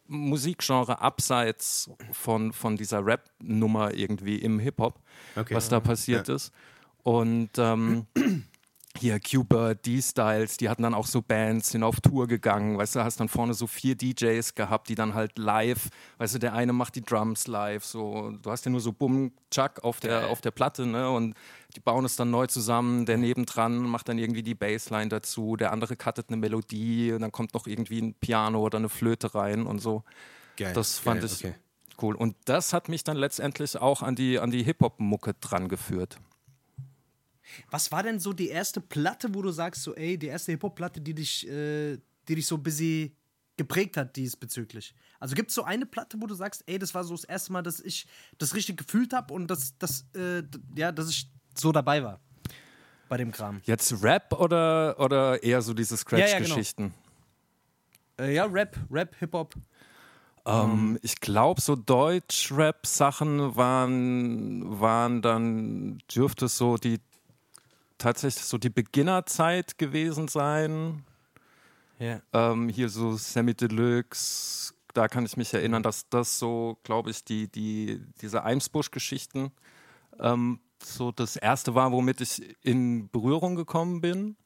Musikgenre 0.09 1.01
abseits 1.01 1.91
von, 2.13 2.53
von 2.53 2.77
dieser 2.77 3.05
Rap-Nummer 3.05 3.95
irgendwie 3.95 4.37
im 4.37 4.59
Hip-Hop, 4.59 5.01
okay. 5.37 5.55
was 5.55 5.69
da 5.69 5.81
passiert 5.81 6.29
ja. 6.29 6.35
ist. 6.35 6.53
Und 7.03 7.51
ähm, 7.59 8.07
hier 8.97 9.21
Q-Bird, 9.21 9.85
D-Styles, 9.87 10.57
die 10.57 10.69
hatten 10.69 10.83
dann 10.83 10.95
auch 10.95 11.07
so 11.07 11.23
Bands, 11.23 11.71
sind 11.71 11.83
auf 11.83 12.01
Tour 12.01 12.27
gegangen, 12.27 12.79
weißt 12.79 12.97
du, 12.97 13.05
hast 13.05 13.21
dann 13.21 13.29
vorne 13.29 13.55
so 13.55 13.67
vier 13.67 13.95
DJs 13.95 14.55
gehabt, 14.55 14.89
die 14.89 14.95
dann 14.95 15.15
halt 15.15 15.39
live, 15.39 15.89
weißt 16.19 16.35
du, 16.35 16.39
der 16.39 16.55
eine 16.55 16.73
macht 16.73 16.95
die 16.97 17.03
Drums 17.03 17.47
live, 17.47 17.85
so, 17.85 18.33
du 18.43 18.51
hast 18.51 18.65
ja 18.65 18.71
nur 18.71 18.81
so 18.81 18.93
Bumm, 18.93 19.33
Chuck 19.51 19.85
auf 19.85 20.01
der, 20.01 20.29
auf 20.29 20.41
der 20.41 20.51
Platte, 20.51 20.87
ne, 20.87 21.11
und 21.11 21.35
die 21.75 21.81
bauen 21.81 22.05
es 22.05 22.17
dann 22.17 22.31
neu 22.31 22.47
zusammen, 22.47 23.07
der 23.07 23.19
nebendran 23.19 23.79
macht 23.79 24.09
dann 24.09 24.19
irgendwie 24.19 24.43
die 24.43 24.55
Bassline 24.55 25.09
dazu, 25.09 25.57
der 25.57 25.73
andere 25.73 25.97
cuttet 25.97 26.29
eine 26.29 26.39
Melodie 26.39 27.13
und 27.13 27.21
dann 27.21 27.33
kommt 27.33 27.55
noch 27.55 27.67
irgendwie 27.67 28.01
ein 28.01 28.15
Piano 28.15 28.61
oder 28.61 28.79
eine 28.79 28.89
Flöte 28.89 29.35
rein 29.35 29.67
und 29.67 29.81
so. 29.81 30.03
Geil, 30.57 30.73
das 30.73 30.99
fand 30.99 31.21
geil, 31.21 31.31
ich 31.31 31.45
okay. 31.45 31.55
cool. 32.01 32.15
Und 32.15 32.35
das 32.47 32.73
hat 32.73 32.89
mich 32.89 33.05
dann 33.05 33.17
letztendlich 33.17 33.77
auch 33.77 34.03
an 34.03 34.15
die, 34.15 34.39
an 34.39 34.51
die 34.51 34.63
Hip-Hop-Mucke 34.63 35.35
dran 35.35 35.69
geführt. 35.69 36.19
Was 37.71 37.93
war 37.93 38.03
denn 38.03 38.19
so 38.19 38.33
die 38.33 38.49
erste 38.49 38.81
Platte, 38.81 39.35
wo 39.35 39.43
du 39.43 39.51
sagst, 39.51 39.83
so, 39.83 39.95
ey, 39.95 40.19
die 40.19 40.27
erste 40.27 40.53
Hip-Hop-Platte, 40.53 41.01
die 41.01 41.15
dich, 41.15 41.47
äh, 41.49 41.99
die 42.29 42.35
dich 42.35 42.47
so 42.47 42.57
ein 42.57 42.63
bisschen 42.63 43.17
geprägt 43.57 43.97
hat 43.97 44.17
diesbezüglich? 44.17 44.95
Also 45.21 45.35
gibt 45.35 45.51
es 45.51 45.55
so 45.55 45.65
eine 45.65 45.87
Platte, 45.87 46.21
wo 46.21 46.27
du 46.27 46.35
sagst, 46.35 46.65
ey, 46.67 46.79
das 46.79 46.95
war 46.95 47.05
so 47.05 47.15
das 47.15 47.25
erste 47.25 47.53
Mal, 47.53 47.63
dass 47.63 47.81
ich 47.81 48.07
das 48.39 48.55
richtig 48.55 48.77
gefühlt 48.77 49.13
habe 49.13 49.33
und 49.33 49.49
dass, 49.49 49.77
dass, 49.79 50.07
äh, 50.15 50.43
ja, 50.77 50.93
dass 50.93 51.09
ich 51.09 51.31
so 51.55 51.73
dabei 51.73 52.03
war 52.03 52.21
bei 53.09 53.17
dem 53.17 53.33
Kram. 53.33 53.61
Jetzt 53.65 54.03
Rap 54.03 54.33
oder, 54.33 54.99
oder 54.99 55.43
eher 55.43 55.63
so 55.63 55.75
diese 55.75 55.97
Scratch-Geschichten? 55.97 56.95
Ja, 58.19 58.25
ja, 58.25 58.31
genau. 58.31 58.31
äh, 58.31 58.35
ja, 58.35 58.45
Rap, 58.47 58.77
Rap, 58.91 59.15
Hip-Hop. 59.19 59.55
Ähm, 60.47 60.99
ich 61.03 61.21
glaube, 61.21 61.61
so 61.61 61.77
Deutsch-Rap-Sachen 61.77 63.57
waren, 63.57 64.81
waren 64.81 65.23
dann, 65.23 65.99
dürfte 66.15 66.47
es 66.47 66.57
so 66.57 66.77
die 66.77 67.01
tatsächlich 67.99 68.45
so 68.45 68.59
die 68.59 68.71
Beginnerzeit 68.71 69.79
gewesen 69.79 70.29
sein. 70.29 71.05
Yeah. 72.01 72.23
Ähm, 72.33 72.69
hier 72.69 72.89
so 72.89 73.17
Semi 73.17 73.55
Deluxe, 73.55 74.75
da 74.93 75.09
kann 75.09 75.25
ich 75.25 75.37
mich 75.37 75.53
erinnern, 75.55 75.83
dass 75.83 76.09
das 76.09 76.39
so, 76.39 76.79
glaube 76.83 77.11
ich, 77.11 77.25
die, 77.25 77.49
die, 77.49 78.03
diese 78.21 78.45
Eimsbusch-Geschichten 78.45 79.51
ähm, 80.21 80.61
so 80.83 81.13
das 81.13 81.37
erste 81.37 81.75
war, 81.75 81.93
womit 81.93 82.21
ich 82.21 82.57
in 82.63 83.09
Berührung 83.11 83.57
gekommen 83.57 84.01
bin. 84.01 84.37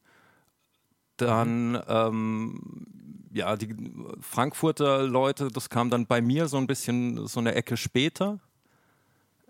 Dann, 1.17 1.81
ähm, 1.87 2.87
ja, 3.33 3.55
die 3.55 3.75
Frankfurter 4.21 5.03
Leute, 5.03 5.49
das 5.49 5.69
kam 5.69 5.89
dann 5.89 6.07
bei 6.07 6.21
mir 6.21 6.47
so 6.47 6.57
ein 6.57 6.67
bisschen 6.67 7.27
so 7.27 7.39
eine 7.39 7.53
Ecke 7.53 7.77
später 7.77 8.39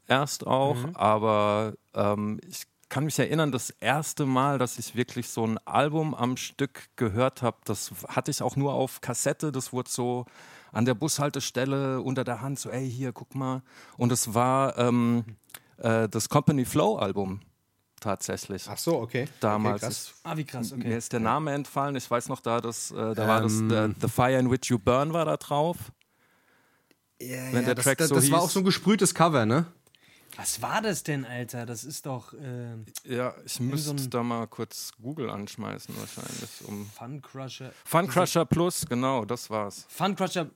erst 0.07 0.45
auch, 0.45 0.75
mhm. 0.75 0.95
aber 0.95 1.73
ähm, 1.93 2.39
ich 2.47 2.63
kann 2.91 3.05
mich 3.05 3.17
erinnern, 3.17 3.53
das 3.53 3.69
erste 3.69 4.25
Mal, 4.25 4.59
dass 4.59 4.77
ich 4.77 4.95
wirklich 4.95 5.29
so 5.29 5.47
ein 5.47 5.57
Album 5.65 6.13
am 6.13 6.35
Stück 6.35 6.89
gehört 6.97 7.41
habe, 7.41 7.57
das 7.63 7.91
hatte 8.09 8.29
ich 8.29 8.41
auch 8.41 8.57
nur 8.57 8.73
auf 8.73 8.99
Kassette. 8.99 9.53
Das 9.53 9.71
wurde 9.71 9.89
so 9.89 10.25
an 10.73 10.83
der 10.83 10.93
Bushaltestelle 10.93 12.01
unter 12.01 12.25
der 12.25 12.41
Hand, 12.41 12.59
so, 12.59 12.69
ey, 12.69 12.91
hier, 12.91 13.13
guck 13.13 13.33
mal. 13.33 13.63
Und 13.97 14.11
es 14.11 14.33
war 14.33 14.77
ähm, 14.77 15.23
äh, 15.77 16.09
das 16.09 16.27
Company 16.27 16.65
Flow 16.65 16.97
Album 16.97 17.39
tatsächlich. 18.01 18.65
Ach 18.67 18.77
so, 18.77 18.99
okay. 18.99 19.29
Damals. 19.39 19.81
Okay, 19.81 19.85
krass. 19.85 20.13
ah, 20.23 20.37
wie 20.37 20.43
krass, 20.43 20.73
okay. 20.73 20.87
Mir 20.89 20.97
ist 20.97 21.13
der 21.13 21.21
Name 21.21 21.53
entfallen. 21.53 21.95
Ich 21.95 22.11
weiß 22.11 22.27
noch 22.27 22.41
da, 22.41 22.59
dass, 22.59 22.91
äh, 22.91 23.15
da 23.15 23.23
ähm, 23.23 23.27
war 23.29 23.41
das 23.41 23.53
ähm. 23.53 23.69
The, 23.69 24.01
The 24.01 24.07
Fire 24.09 24.37
in 24.37 24.51
Which 24.51 24.65
You 24.65 24.77
Burn 24.77 25.13
war 25.13 25.23
da 25.23 25.37
drauf. 25.37 25.77
Ja, 27.21 27.37
Wenn 27.53 27.65
ja, 27.65 27.73
der 27.73 27.75
Track 27.75 27.99
das, 27.99 28.09
so 28.09 28.15
das 28.15 28.25
hieß. 28.25 28.33
war 28.33 28.41
auch 28.41 28.49
so 28.49 28.59
ein 28.59 28.65
gesprühtes 28.65 29.15
Cover, 29.15 29.45
ne? 29.45 29.65
Was 30.41 30.59
war 30.59 30.81
das 30.81 31.03
denn, 31.03 31.23
Alter? 31.23 31.67
Das 31.67 31.83
ist 31.83 32.07
doch. 32.07 32.33
Äh, 32.33 32.73
ja, 33.03 33.35
ich 33.45 33.59
müsste 33.59 33.95
so 33.95 34.09
da 34.09 34.23
mal 34.23 34.47
kurz 34.47 34.91
Google 34.99 35.29
anschmeißen, 35.29 35.95
wahrscheinlich. 35.95 36.65
Um 36.65 36.87
Fun 36.87 37.21
Crusher. 37.21 37.71
Fun 37.85 38.07
Crusher 38.07 38.45
Plus, 38.45 38.87
genau, 38.87 39.23
das 39.23 39.51
war's. 39.51 39.85
Fun 39.87 40.15
Crusher. 40.15 40.49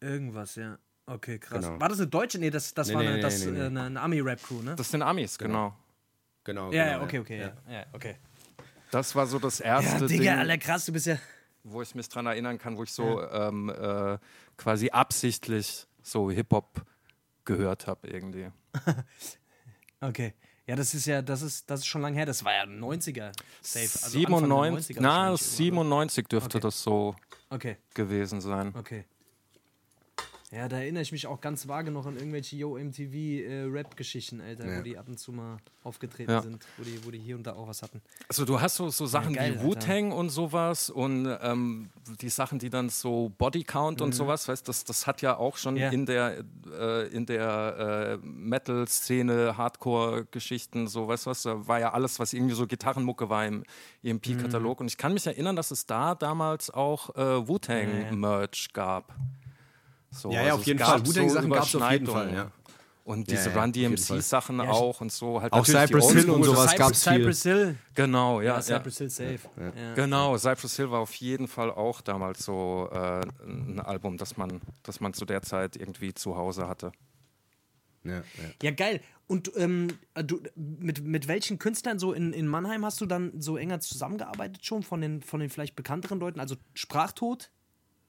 Irgendwas, 0.00 0.54
ja. 0.54 0.78
Okay, 1.06 1.40
krass. 1.40 1.64
Genau. 1.64 1.80
War 1.80 1.88
das 1.88 1.98
eine 1.98 2.06
deutsche? 2.06 2.38
Nee, 2.38 2.50
das, 2.50 2.72
das 2.72 2.86
nee, 2.86 2.94
war 2.94 3.00
eine, 3.00 3.14
nee, 3.16 3.20
das, 3.20 3.44
nee, 3.44 3.60
eine, 3.60 3.82
eine 3.82 4.00
Ami-Rap-Crew, 4.00 4.62
ne? 4.62 4.76
Das 4.76 4.92
sind 4.92 5.02
Amis, 5.02 5.36
genau. 5.36 5.74
Genau. 6.44 6.70
genau 6.70 6.72
ja, 6.72 6.86
ja, 6.86 7.02
okay, 7.02 7.18
okay, 7.18 7.40
ja. 7.40 7.52
ja. 7.68 7.84
okay. 7.92 8.14
Das 8.92 9.12
war 9.16 9.26
so 9.26 9.40
das 9.40 9.58
erste. 9.58 10.02
Ja, 10.02 10.06
Digga, 10.06 10.34
Ding, 10.34 10.38
Alter, 10.38 10.58
krass, 10.58 10.86
du 10.86 10.92
bist 10.92 11.06
ja. 11.06 11.18
Wo 11.64 11.82
ich 11.82 11.96
mich 11.96 12.08
dran 12.08 12.26
erinnern 12.26 12.58
kann, 12.58 12.76
wo 12.76 12.84
ich 12.84 12.92
so 12.92 13.20
ja. 13.20 13.48
ähm, 13.48 13.70
äh, 13.70 14.18
quasi 14.56 14.90
absichtlich 14.90 15.88
so 16.00 16.30
Hip-Hop 16.30 16.84
gehört 17.48 17.86
habe 17.86 18.08
irgendwie. 18.08 18.50
okay. 20.00 20.34
Ja, 20.66 20.76
das 20.76 20.92
ist 20.92 21.06
ja, 21.06 21.22
das 21.22 21.40
ist, 21.40 21.70
das 21.70 21.80
ist 21.80 21.86
schon 21.86 22.02
lange 22.02 22.14
her. 22.14 22.26
Das 22.26 22.44
war 22.44 22.52
ja 22.52 22.64
90er 22.64 23.32
safe. 23.62 24.04
Also 24.04 24.18
97, 24.18 24.98
90er 24.98 25.00
na, 25.00 25.34
97 25.34 26.28
dürfte 26.28 26.58
okay. 26.58 26.62
das 26.62 26.82
so 26.82 27.16
okay. 27.48 27.78
gewesen 27.94 28.42
sein. 28.42 28.74
Okay. 28.76 29.06
Ja, 30.50 30.66
da 30.66 30.78
erinnere 30.78 31.02
ich 31.02 31.12
mich 31.12 31.26
auch 31.26 31.42
ganz 31.42 31.68
vage 31.68 31.90
noch 31.90 32.06
an 32.06 32.16
irgendwelche 32.16 32.56
Yo 32.56 32.78
MTV 32.78 33.12
äh, 33.14 33.64
Alter, 33.64 34.66
Ja. 34.66 34.78
wo 34.78 34.82
die 34.82 34.96
ab 34.96 35.06
und 35.06 35.18
zu 35.18 35.30
mal 35.32 35.58
aufgetreten 35.84 36.30
Ja. 36.30 36.40
sind, 36.40 36.64
wo 36.78 36.84
die, 36.84 37.04
wo 37.04 37.10
die 37.10 37.18
hier 37.18 37.36
und 37.36 37.46
da 37.46 37.52
auch 37.52 37.68
was 37.68 37.82
hatten. 37.82 38.00
Also 38.28 38.46
du 38.46 38.58
hast 38.58 38.76
so, 38.76 38.88
so 38.88 39.04
Sachen 39.04 39.34
geil, 39.34 39.58
wie. 39.60 39.64
Wu-Tang 39.64 40.10
und 40.10 40.30
sowas 40.30 40.88
und 40.88 41.26
ähm, 41.42 41.90
die 42.22 42.30
Sachen, 42.30 42.58
die 42.58 42.70
dann 42.70 42.88
so 42.88 43.30
Bodycount 43.36 44.00
Mhm. 44.00 44.06
und 44.06 44.12
sowas, 44.12 44.48
weißt 44.48 44.66
das, 44.66 44.84
das 44.84 45.06
hat 45.06 45.20
ja 45.20 45.36
auch 45.36 45.58
schon 45.58 45.76
Ja. 45.76 45.90
in 45.90 46.06
der, 46.06 46.42
äh, 46.78 47.08
in 47.08 47.26
der 47.26 48.18
äh, 48.22 48.26
Metal-Szene, 48.26 49.56
Hardcore-Geschichten, 49.58 50.88
so 50.88 51.08
weißt 51.08 51.26
du 51.26 51.30
was, 51.30 51.42
da 51.42 51.66
war 51.68 51.78
ja 51.78 51.92
alles, 51.92 52.18
was 52.20 52.32
irgendwie 52.32 52.54
so 52.54 52.66
Gitarrenmucke 52.66 53.28
war 53.28 53.44
im 53.46 53.64
EMP-Katalog. 54.02 54.80
Und 54.80 54.86
ich 54.86 54.96
kann 54.96 55.12
mich 55.12 55.26
erinnern, 55.26 55.56
dass 55.56 55.70
es 55.70 55.84
da 55.84 56.14
damals 56.14 56.70
auch 56.70 57.14
äh, 57.16 57.46
Wu-Tang-Merch 57.46 58.72
gab. 58.72 59.14
So, 60.10 60.30
Ja, 60.32 60.42
ja, 60.46 60.54
auf 60.54 60.60
es 60.60 60.66
jeden 60.66 60.78
gab 60.78 60.88
Fall. 60.88 61.06
Wu-Tang-Sachen 61.06 61.50
gab's 61.50 61.74
auf 61.74 61.90
jeden. 61.90 62.06
Fall, 62.06 62.32
ja. 62.34 62.50
Und 63.04 63.26
Ja, 63.30 63.36
diese 63.36 63.50
ja, 63.50 63.60
Run 63.60 63.70
auf 63.70 63.76
jeden 63.76 63.96
DMC-Sachen 63.96 64.58
Ja, 64.58 64.68
auch 64.70 65.00
und 65.00 65.10
so. 65.10 65.40
Halt 65.40 65.52
Auch 65.54 65.64
Cypress 65.64 66.12
Hill 66.12 66.28
und 66.30 66.44
sowas 66.44 66.70
Cypress- 66.72 66.78
gab's 66.78 67.02
viel. 67.04 67.12
Cypress 67.18 67.42
Hill. 67.42 67.76
Genau, 67.94 68.40
ja. 68.40 68.46
Ja, 68.48 68.54
ja. 68.56 68.62
Cypress 68.62 68.98
Hill 68.98 69.10
safe. 69.10 69.38
Ja. 69.56 69.94
Genau, 69.94 70.36
Cypress 70.36 70.76
Hill 70.76 70.90
war 70.90 71.00
auf 71.00 71.14
jeden 71.14 71.48
Fall 71.48 71.70
auch 71.70 72.02
damals 72.02 72.44
so 72.44 72.88
äh, 72.92 73.20
ein 73.46 73.80
Album, 73.80 74.18
das 74.18 74.36
man, 74.36 74.60
das 74.82 75.00
man 75.00 75.14
zu 75.14 75.24
der 75.24 75.40
Zeit 75.42 75.76
irgendwie 75.76 76.12
zu 76.12 76.36
Hause 76.36 76.68
hatte. 76.68 76.92
Ja, 78.04 78.12
ja. 78.16 78.22
Ja, 78.62 78.70
geil. 78.72 79.00
Und 79.26 79.52
ähm, 79.56 79.88
du, 80.14 80.40
mit, 80.54 81.02
mit 81.02 81.28
welchen 81.28 81.58
Künstlern 81.58 81.98
so 81.98 82.12
in, 82.12 82.32
in 82.32 82.46
Mannheim 82.46 82.84
hast 82.84 83.00
du 83.00 83.06
dann 83.06 83.32
so 83.40 83.56
enger 83.56 83.80
zusammengearbeitet 83.80 84.64
schon 84.64 84.82
von 84.82 85.00
den, 85.00 85.22
von 85.22 85.40
den 85.40 85.50
vielleicht 85.50 85.76
bekannteren 85.76 86.18
Leuten? 86.20 86.40
Also 86.40 86.56
Sprachtod, 86.74 87.50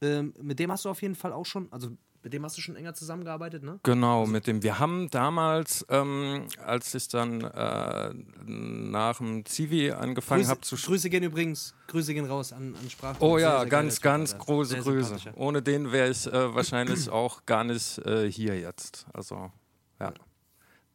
ähm, 0.02 0.34
mit 0.42 0.60
dem 0.60 0.72
hast 0.72 0.86
du 0.86 0.90
auf 0.90 1.02
jeden 1.02 1.16
Fall 1.16 1.34
auch 1.34 1.46
schon, 1.46 1.72
also 1.72 1.90
mit 2.22 2.34
dem 2.34 2.44
hast 2.44 2.58
du 2.58 2.62
schon 2.62 2.76
enger 2.76 2.94
zusammengearbeitet, 2.94 3.64
ne? 3.64 3.80
Genau, 3.84 4.26
mit 4.26 4.46
dem. 4.46 4.62
Wir 4.62 4.80
haben 4.80 5.10
damals, 5.10 5.86
ähm, 5.90 6.48
als 6.66 6.94
ich 6.94 7.08
dann 7.08 7.42
äh, 7.42 8.14
nach 8.46 9.18
dem 9.18 9.46
Zivi 9.46 9.92
angefangen 9.92 10.48
habe 10.48 10.62
zu 10.62 10.76
Grüße, 10.76 11.10
gehen 11.10 11.24
übrigens, 11.24 11.74
Grüße 11.88 12.14
gehen 12.14 12.26
raus 12.26 12.52
an, 12.52 12.76
an 12.76 12.90
Sprachtod. 12.90 13.28
Oh 13.28 13.38
Sehr, 13.38 13.48
ja, 13.48 13.60
sehr 13.62 13.70
ganz, 13.70 14.02
geiler 14.02 14.18
ganz 14.18 14.32
Typ, 14.32 14.40
große 14.42 14.70
Sehr 14.72 14.82
Grüße. 14.82 15.16
Ohne 15.36 15.62
den 15.62 15.92
wäre 15.92 16.10
ich 16.10 16.28
äh, 16.28 16.54
wahrscheinlich 16.54 17.10
auch 17.12 17.46
gar 17.46 17.64
nicht 17.64 18.00
äh, 18.00 18.30
hier 18.30 18.60
jetzt. 18.60 19.06
Also, 19.14 19.52
ja. 20.00 20.14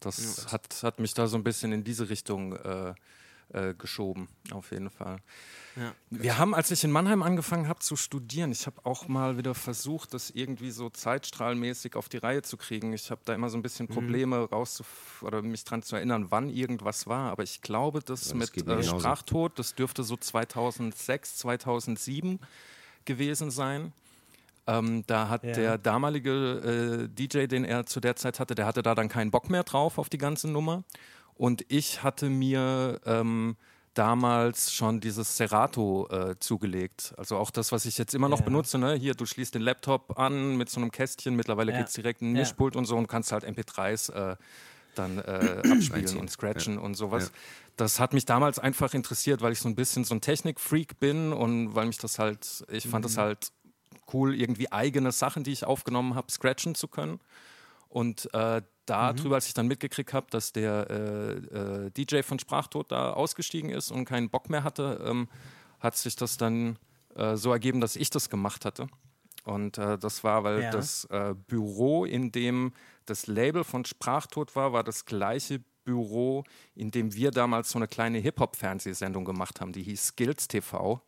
Das 0.01 0.53
hat, 0.53 0.83
hat 0.83 1.01
mich 1.01 1.15
da 1.15 1.27
so 1.27 1.39
ein 1.39 1.45
bisschen 1.45 1.73
in 1.73 1.83
diese 1.83 2.11
Richtung 2.11 2.55
äh, 3.53 3.75
geschoben, 3.75 4.29
auf 4.53 4.71
jeden 4.73 4.91
Fall. 4.91 5.19
Ja. 5.77 5.93
Wir 6.11 6.39
haben, 6.39 6.55
als 6.55 6.71
ich 6.71 6.85
in 6.85 6.93
Mannheim 6.93 7.23
angefangen 7.23 7.69
habe 7.69 7.81
zu 7.81 7.97
studieren, 7.97 8.53
ich 8.53 8.67
habe 8.67 8.85
auch 8.85 9.09
mal 9.09 9.37
wieder 9.39 9.55
versucht, 9.55 10.15
das 10.15 10.31
irgendwie 10.31 10.71
so 10.71 10.89
zeitstrahlmäßig 10.91 11.97
auf 11.97 12.09
die 12.09 12.19
Reihe 12.19 12.43
zu 12.43 12.57
kriegen. 12.57 12.93
Ich 12.93 13.11
habe 13.11 13.21
da 13.25 13.35
immer 13.35 13.49
so 13.51 13.59
ein 13.59 13.63
bisschen 13.63 13.87
Mhm. 13.89 13.95
Probleme 13.95 14.37
rauszuf 14.49 15.23
oder 15.23 15.43
mich 15.43 15.65
dran 15.65 15.83
zu 15.83 15.97
erinnern, 15.97 16.27
wann 16.31 16.49
irgendwas 16.49 17.07
war. 17.07 17.31
Aber 17.33 17.43
ich 17.43 17.61
glaube, 17.61 18.01
das, 18.01 18.29
das 18.29 18.35
mit 18.35 18.57
äh. 18.67 18.83
Sprachtod, 18.85 19.59
das 19.59 19.75
dürfte 19.75 20.05
so 20.05 20.17
2006, 20.17 21.37
2007 21.39 22.39
gewesen 23.05 23.51
sein. 23.51 23.93
Ähm, 24.67 25.05
da 25.07 25.29
hat 25.29 25.45
Ja. 25.45 25.53
der 25.53 25.79
damalige 25.79 27.05
äh, 27.05 27.09
DJ, 27.09 27.47
den 27.47 27.65
er 27.65 27.85
zu 27.85 28.01
der 28.01 28.17
Zeit 28.17 28.41
hatte, 28.41 28.55
der 28.55 28.65
hatte 28.67 28.83
da 28.83 28.95
dann 28.95 29.09
keinen 29.09 29.31
Bock 29.31 29.51
mehr 29.51 29.63
drauf 29.63 29.99
auf 29.99 30.09
die 30.09 30.19
ganze 30.19 30.49
Nummer. 30.49 30.85
Und 31.37 31.65
ich 31.69 32.03
hatte 32.03 32.29
mir 32.31 33.01
ähm, 33.07 33.57
damals 33.95 34.73
schon 34.73 35.01
dieses 35.01 35.37
Serato 35.37 36.09
äh, 36.11 36.39
zugelegt. 36.39 37.15
Also 37.17 37.37
auch 37.37 37.51
das, 37.51 37.73
was 37.73 37.87
ich 37.87 37.99
jetzt 37.99 38.15
immer 38.15 38.29
noch 38.29 38.41
Ja. 38.41 38.45
benutze. 38.45 38.79
Ne? 38.79 38.95
Hier, 38.95 39.15
du 39.15 39.27
schließt 39.27 39.55
den 39.55 39.63
Laptop 39.63 40.19
an 40.19 40.57
mit 40.57 40.69
so 40.69 40.81
einem 40.81 40.91
Kästchen. 40.91 41.35
Mittlerweile 41.37 41.73
Ja. 41.73 41.79
gibt 41.79 41.89
es 41.89 41.95
direkt 41.95 42.23
ein 42.23 42.35
Ja. 42.35 42.41
Mischpult 42.41 42.77
und 42.77 42.85
so 42.87 42.97
und 42.97 43.07
kannst 43.09 43.33
halt 43.33 43.45
MP3s 43.45 44.11
äh, 44.13 44.37
dann 44.95 45.19
äh, 45.19 45.63
abspielen 45.71 46.17
und 46.19 46.31
scratchen 46.31 46.79
und 46.79 46.95
sowas. 46.95 47.27
Ja. 47.27 47.31
Das 47.77 47.99
hat 47.99 48.13
mich 48.15 48.25
damals 48.27 48.59
einfach 48.61 48.95
interessiert, 48.95 49.43
weil 49.43 49.53
ich 49.53 49.61
so 49.61 49.69
ein 49.69 49.75
bisschen 49.75 50.05
so 50.05 50.15
ein 50.15 50.21
Technikfreak 50.21 51.01
bin 51.01 51.33
und 51.33 51.75
weil 51.75 51.87
mich 51.87 51.99
das 51.99 52.19
halt, 52.21 52.65
ich 52.71 52.87
fand 52.89 53.05
Mhm. 53.05 53.09
das 53.09 53.17
halt 53.19 53.53
cool, 54.13 54.35
irgendwie 54.35 54.71
eigene 54.71 55.11
Sachen, 55.13 55.43
die 55.45 55.51
ich 55.53 55.65
aufgenommen 55.65 56.15
habe, 56.15 56.31
scratchen 56.31 56.75
zu 56.77 56.87
können. 56.89 57.21
Und 57.89 58.33
äh, 58.35 58.63
darüber, 58.87 59.29
Mhm. 59.29 59.33
als 59.35 59.47
ich 59.49 59.55
dann 59.55 59.67
mitgekriegt 59.69 60.13
habe, 60.13 60.27
dass 60.31 60.53
der 60.53 60.91
äh, 60.91 61.33
äh, 61.87 61.91
DJ 61.91 62.23
von 62.23 62.39
Sprachtod 62.39 62.91
da 62.93 63.13
ausgestiegen 63.13 63.71
ist 63.71 63.91
und 63.91 64.05
keinen 64.05 64.31
Bock 64.31 64.51
mehr 64.51 64.65
hatte, 64.65 65.05
ähm, 65.07 65.29
hat 65.81 65.97
sich 65.97 66.17
das 66.17 66.37
dann 66.37 66.79
äh, 67.17 67.37
so 67.37 67.53
ergeben, 67.53 67.81
dass 67.81 67.97
ich 67.97 68.11
das 68.11 68.29
gemacht 68.31 68.65
hatte. 68.65 68.89
Und 69.45 69.77
äh, 69.79 69.99
das 69.99 70.25
war, 70.25 70.43
weil 70.45 70.63
Ja. 70.63 70.71
das 70.71 71.05
äh, 71.11 71.35
Büro, 71.47 72.05
in 72.05 72.33
dem 72.33 72.73
das 73.07 73.27
Label 73.27 73.63
von 73.65 73.85
Sprachtod 73.85 74.57
war, 74.57 74.73
war 74.73 74.83
das 74.83 75.05
gleiche 75.05 75.61
Büro, 75.85 76.45
in 76.75 76.91
dem 76.91 77.13
wir 77.15 77.31
damals 77.31 77.69
so 77.71 77.79
eine 77.79 77.87
kleine 77.89 78.19
Hip-Hop-Fernsehsendung 78.19 79.25
gemacht 79.27 79.61
haben, 79.61 79.73
die 79.73 79.83
hieß 79.83 80.07
Skills 80.09 80.49
TV. 80.49 81.03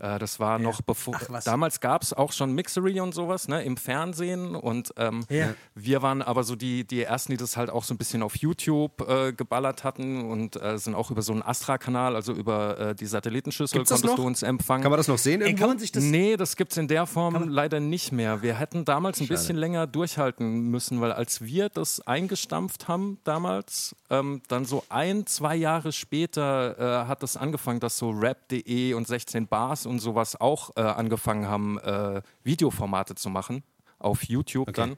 Äh, 0.00 0.18
das 0.18 0.40
war 0.40 0.58
noch 0.58 0.80
bevor. 0.82 1.14
Ach, 1.16 1.26
was. 1.28 1.44
Damals 1.44 1.80
gab 1.80 2.02
es 2.02 2.12
auch 2.12 2.32
schon 2.32 2.52
Mixery 2.54 3.00
und 3.00 3.14
sowas, 3.14 3.48
ne, 3.48 3.62
im 3.62 3.76
Fernsehen. 3.76 4.54
Und 4.56 4.92
ähm, 4.96 5.24
Ja. 5.28 5.54
wir 5.74 6.02
waren 6.02 6.22
aber 6.22 6.42
so 6.44 6.56
die, 6.56 6.86
die 6.86 7.02
ersten, 7.02 7.32
die 7.32 7.36
das 7.38 7.56
halt 7.56 7.70
auch 7.70 7.84
so 7.84 7.94
ein 7.94 7.98
bisschen 7.98 8.22
auf 8.22 8.36
YouTube 8.36 9.06
äh, 9.08 9.32
geballert 9.32 9.84
hatten 9.84 10.24
und 10.30 10.60
äh, 10.60 10.78
sind 10.78 10.94
auch 10.94 11.10
über 11.10 11.22
so 11.22 11.32
einen 11.32 11.42
Astra-Kanal, 11.42 12.16
also 12.16 12.32
über 12.32 12.78
äh, 12.78 12.94
die 12.94 13.06
Satellitenschüssel, 13.06 13.78
Gibt's 13.78 13.90
das 13.90 14.00
konntest 14.00 14.18
du 14.18 14.26
uns 14.26 14.42
empfangen. 14.42 14.82
Kann 14.82 14.90
man 14.90 14.98
das 14.98 15.08
noch 15.08 15.18
sehen 15.18 15.42
Ey, 15.42 15.54
kann 15.54 15.68
man 15.68 15.78
sich 15.78 15.92
das. 15.92 16.02
nee, 16.04 16.36
das 16.36 16.56
gibt 16.56 16.72
es 16.72 16.78
in 16.78 16.88
der 16.88 17.06
Form 17.06 17.48
leider 17.48 17.80
nicht 17.80 18.12
mehr. 18.12 18.42
Wir 18.42 18.54
hätten 18.58 18.84
damals 18.84 19.20
ein 19.20 19.26
Schade. 19.26 19.38
bisschen 19.38 19.56
länger 19.56 19.86
durchhalten 19.86 20.70
müssen, 20.70 21.00
weil 21.00 21.12
als 21.12 21.42
wir 21.42 21.68
das 21.68 22.00
eingestampft 22.06 22.88
haben 22.88 23.18
damals, 23.24 23.94
ähm, 24.08 24.42
dann 24.48 24.64
so 24.64 24.82
ein, 24.88 25.26
zwei 25.26 25.56
Jahre 25.56 25.92
später 25.92 27.02
äh, 27.04 27.08
hat 27.08 27.22
das 27.22 27.36
angefangen, 27.36 27.80
dass 27.80 27.98
so 27.98 28.10
Rap.de 28.10 28.94
und 28.94 29.06
16 29.06 29.46
Bars 29.46 29.86
und 29.90 29.98
sowas 29.98 30.40
auch 30.40 30.70
äh, 30.76 30.80
angefangen 30.80 31.46
haben, 31.46 31.78
äh, 31.78 32.22
Videoformate 32.42 33.14
zu 33.14 33.28
machen 33.28 33.62
auf 33.98 34.24
YouTube 34.24 34.72
dann. 34.72 34.96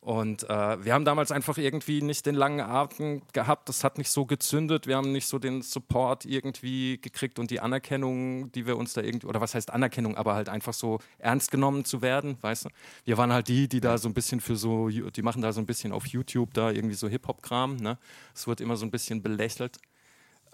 Und 0.00 0.50
äh, 0.50 0.84
wir 0.84 0.94
haben 0.94 1.04
damals 1.04 1.30
einfach 1.30 1.58
irgendwie 1.58 2.02
nicht 2.02 2.26
den 2.26 2.34
langen 2.34 2.58
Atem 2.58 3.22
gehabt. 3.32 3.68
Das 3.68 3.84
hat 3.84 3.98
nicht 3.98 4.10
so 4.10 4.26
gezündet. 4.26 4.88
Wir 4.88 4.96
haben 4.96 5.12
nicht 5.12 5.28
so 5.28 5.38
den 5.38 5.62
Support 5.62 6.24
irgendwie 6.24 6.98
gekriegt 7.00 7.38
und 7.38 7.52
die 7.52 7.60
Anerkennung, 7.60 8.50
die 8.50 8.66
wir 8.66 8.76
uns 8.76 8.94
da 8.94 9.00
irgendwie, 9.00 9.28
oder 9.28 9.40
was 9.40 9.54
heißt 9.54 9.70
Anerkennung, 9.70 10.16
aber 10.16 10.34
halt 10.34 10.48
einfach 10.48 10.72
so 10.72 10.98
ernst 11.18 11.52
genommen 11.52 11.84
zu 11.84 12.02
werden, 12.02 12.36
weißt 12.40 12.64
du? 12.64 12.70
Wir 13.04 13.16
waren 13.16 13.32
halt 13.32 13.46
die, 13.46 13.68
die 13.68 13.80
da 13.80 13.96
so 13.96 14.08
ein 14.08 14.14
bisschen 14.14 14.40
für 14.40 14.56
so, 14.56 14.88
die 14.88 15.22
machen 15.22 15.40
da 15.40 15.52
so 15.52 15.60
ein 15.60 15.66
bisschen 15.66 15.92
auf 15.92 16.06
YouTube 16.06 16.52
da 16.52 16.72
irgendwie 16.72 16.96
so 16.96 17.06
Hip-Hop-Kram, 17.06 17.76
ne? 17.76 17.96
Es 18.34 18.48
wird 18.48 18.60
immer 18.60 18.76
so 18.76 18.84
ein 18.84 18.90
bisschen 18.90 19.22
belächelt. 19.22 19.78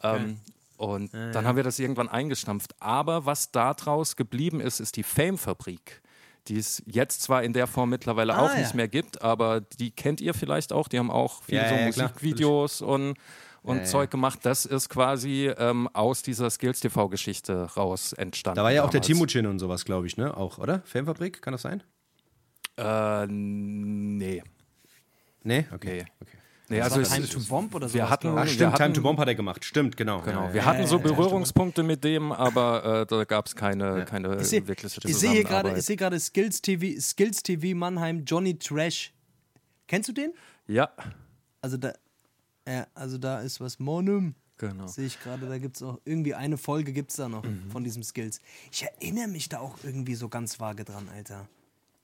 Ähm, 0.02 0.40
und 0.78 1.12
dann 1.12 1.44
haben 1.46 1.56
wir 1.56 1.64
das 1.64 1.78
irgendwann 1.78 2.08
eingestampft. 2.08 2.74
Aber 2.80 3.26
was 3.26 3.50
daraus 3.52 4.16
geblieben 4.16 4.60
ist, 4.60 4.80
ist 4.80 4.96
die 4.96 5.02
Fame-Fabrik, 5.02 6.00
die 6.46 6.56
es 6.56 6.82
jetzt 6.86 7.20
zwar 7.22 7.42
in 7.42 7.52
der 7.52 7.66
Form 7.66 7.90
mittlerweile 7.90 8.34
Ah, 8.34 8.46
auch 8.46 8.52
ja. 8.54 8.60
nicht 8.60 8.74
mehr 8.74 8.88
gibt, 8.88 9.20
aber 9.20 9.60
die 9.60 9.90
kennt 9.90 10.20
ihr 10.20 10.32
vielleicht 10.34 10.72
auch. 10.72 10.88
Die 10.88 10.98
haben 10.98 11.10
auch 11.10 11.42
viele 11.42 11.60
Ja, 11.62 11.68
so 11.68 11.74
ja, 11.74 11.80
ja, 11.80 11.86
Musikvideos 11.86 12.80
und, 12.80 13.16
und 13.62 13.76
Ja, 13.76 13.82
ja. 13.82 13.88
Zeug 13.88 14.10
gemacht. 14.10 14.38
Das 14.44 14.64
ist 14.64 14.88
quasi 14.88 15.52
ähm, 15.58 15.88
aus 15.92 16.22
dieser 16.22 16.48
Skills-TV-Geschichte 16.48 17.74
raus 17.76 18.12
entstanden. 18.14 18.56
Da 18.56 18.62
war 18.64 18.70
ja 18.72 18.82
auch 18.84 18.90
der 18.90 19.00
damals. 19.00 19.06
Timuchin 19.08 19.46
und 19.46 19.58
sowas, 19.58 19.84
glaube 19.84 20.06
ich, 20.06 20.16
ne? 20.16 20.34
Auch, 20.36 20.58
oder? 20.58 20.80
Filmfabrik, 20.86 21.42
kann 21.42 21.52
das 21.52 21.62
sein? 21.62 21.82
Äh, 22.78 23.26
nee. 23.26 24.42
Nee? 25.42 25.66
Okay. 25.74 26.04
Nee. 26.04 26.06
okay. 26.20 26.37
Nee 26.68 26.78
Das 26.78 26.92
also 26.92 27.14
Time 27.14 27.28
to 27.28 27.40
Bomb 27.48 27.74
oder 27.74 27.86
wir 27.92 28.00
sowas, 28.00 28.10
hatten, 28.10 28.34
wir 28.34 28.46
stimmt, 28.46 28.72
hatten, 28.72 28.82
Time 28.82 28.92
to 28.94 29.02
Bomb 29.02 29.18
hat 29.18 29.28
er 29.28 29.34
gemacht. 29.34 29.64
Stimmt, 29.64 29.96
genau. 29.96 30.20
Genau, 30.22 30.48
wir 30.52 30.60
ja, 30.60 30.64
hatten 30.64 30.80
ja, 30.80 30.86
so 30.86 30.96
ja, 30.98 31.04
ja, 31.06 31.12
Berührungspunkte 31.12 31.82
mit 31.82 32.04
dem, 32.04 32.32
aber 32.32 33.02
äh, 33.02 33.06
da 33.06 33.24
gab 33.24 33.46
es 33.46 33.54
keine, 33.56 34.04
keine 34.04 34.36
Ich 34.40 34.48
sehe 34.48 34.66
wirkliche 34.66 35.00
ich 35.08 35.16
sehe 35.16 35.30
hier 35.30 35.42
gerade, 35.44 35.70
Zusammenarbeit. 35.70 35.78
ich 35.78 35.84
sehe 35.86 35.96
gerade 35.96 36.20
Skills 36.20 36.62
TV, 36.62 37.00
Skills 37.00 37.42
TV 37.42 37.76
Mannheim, 37.76 38.24
Johnny 38.24 38.58
Trash. 38.58 39.12
Kennst 39.86 40.08
du 40.08 40.12
den? 40.12 40.32
Ja, 40.66 40.90
Also 41.62 41.76
da, 41.76 41.92
ja, 42.68 42.86
also 42.94 43.16
da 43.18 43.40
ist 43.40 43.60
was 43.60 43.78
Monum. 43.78 44.34
genau. 44.58 44.86
Sehe 44.86 45.06
ich 45.06 45.18
gerade, 45.20 45.46
da 45.46 45.56
gibt 45.58 45.76
es 45.76 45.82
auch 45.82 45.98
irgendwie 46.04 46.34
eine 46.34 46.58
Folge 46.58 46.92
gibt 46.92 47.10
es 47.10 47.16
da 47.16 47.28
noch 47.28 47.44
Mhm. 47.44 47.70
von 47.70 47.84
diesem 47.84 48.02
Skills. 48.02 48.40
Ich 48.70 48.82
erinnere 48.84 49.28
mich 49.28 49.48
da 49.48 49.60
auch 49.60 49.78
irgendwie 49.82 50.14
so 50.14 50.28
ganz 50.28 50.60
vage 50.60 50.84
dran, 50.84 51.08
Alter. 51.14 51.48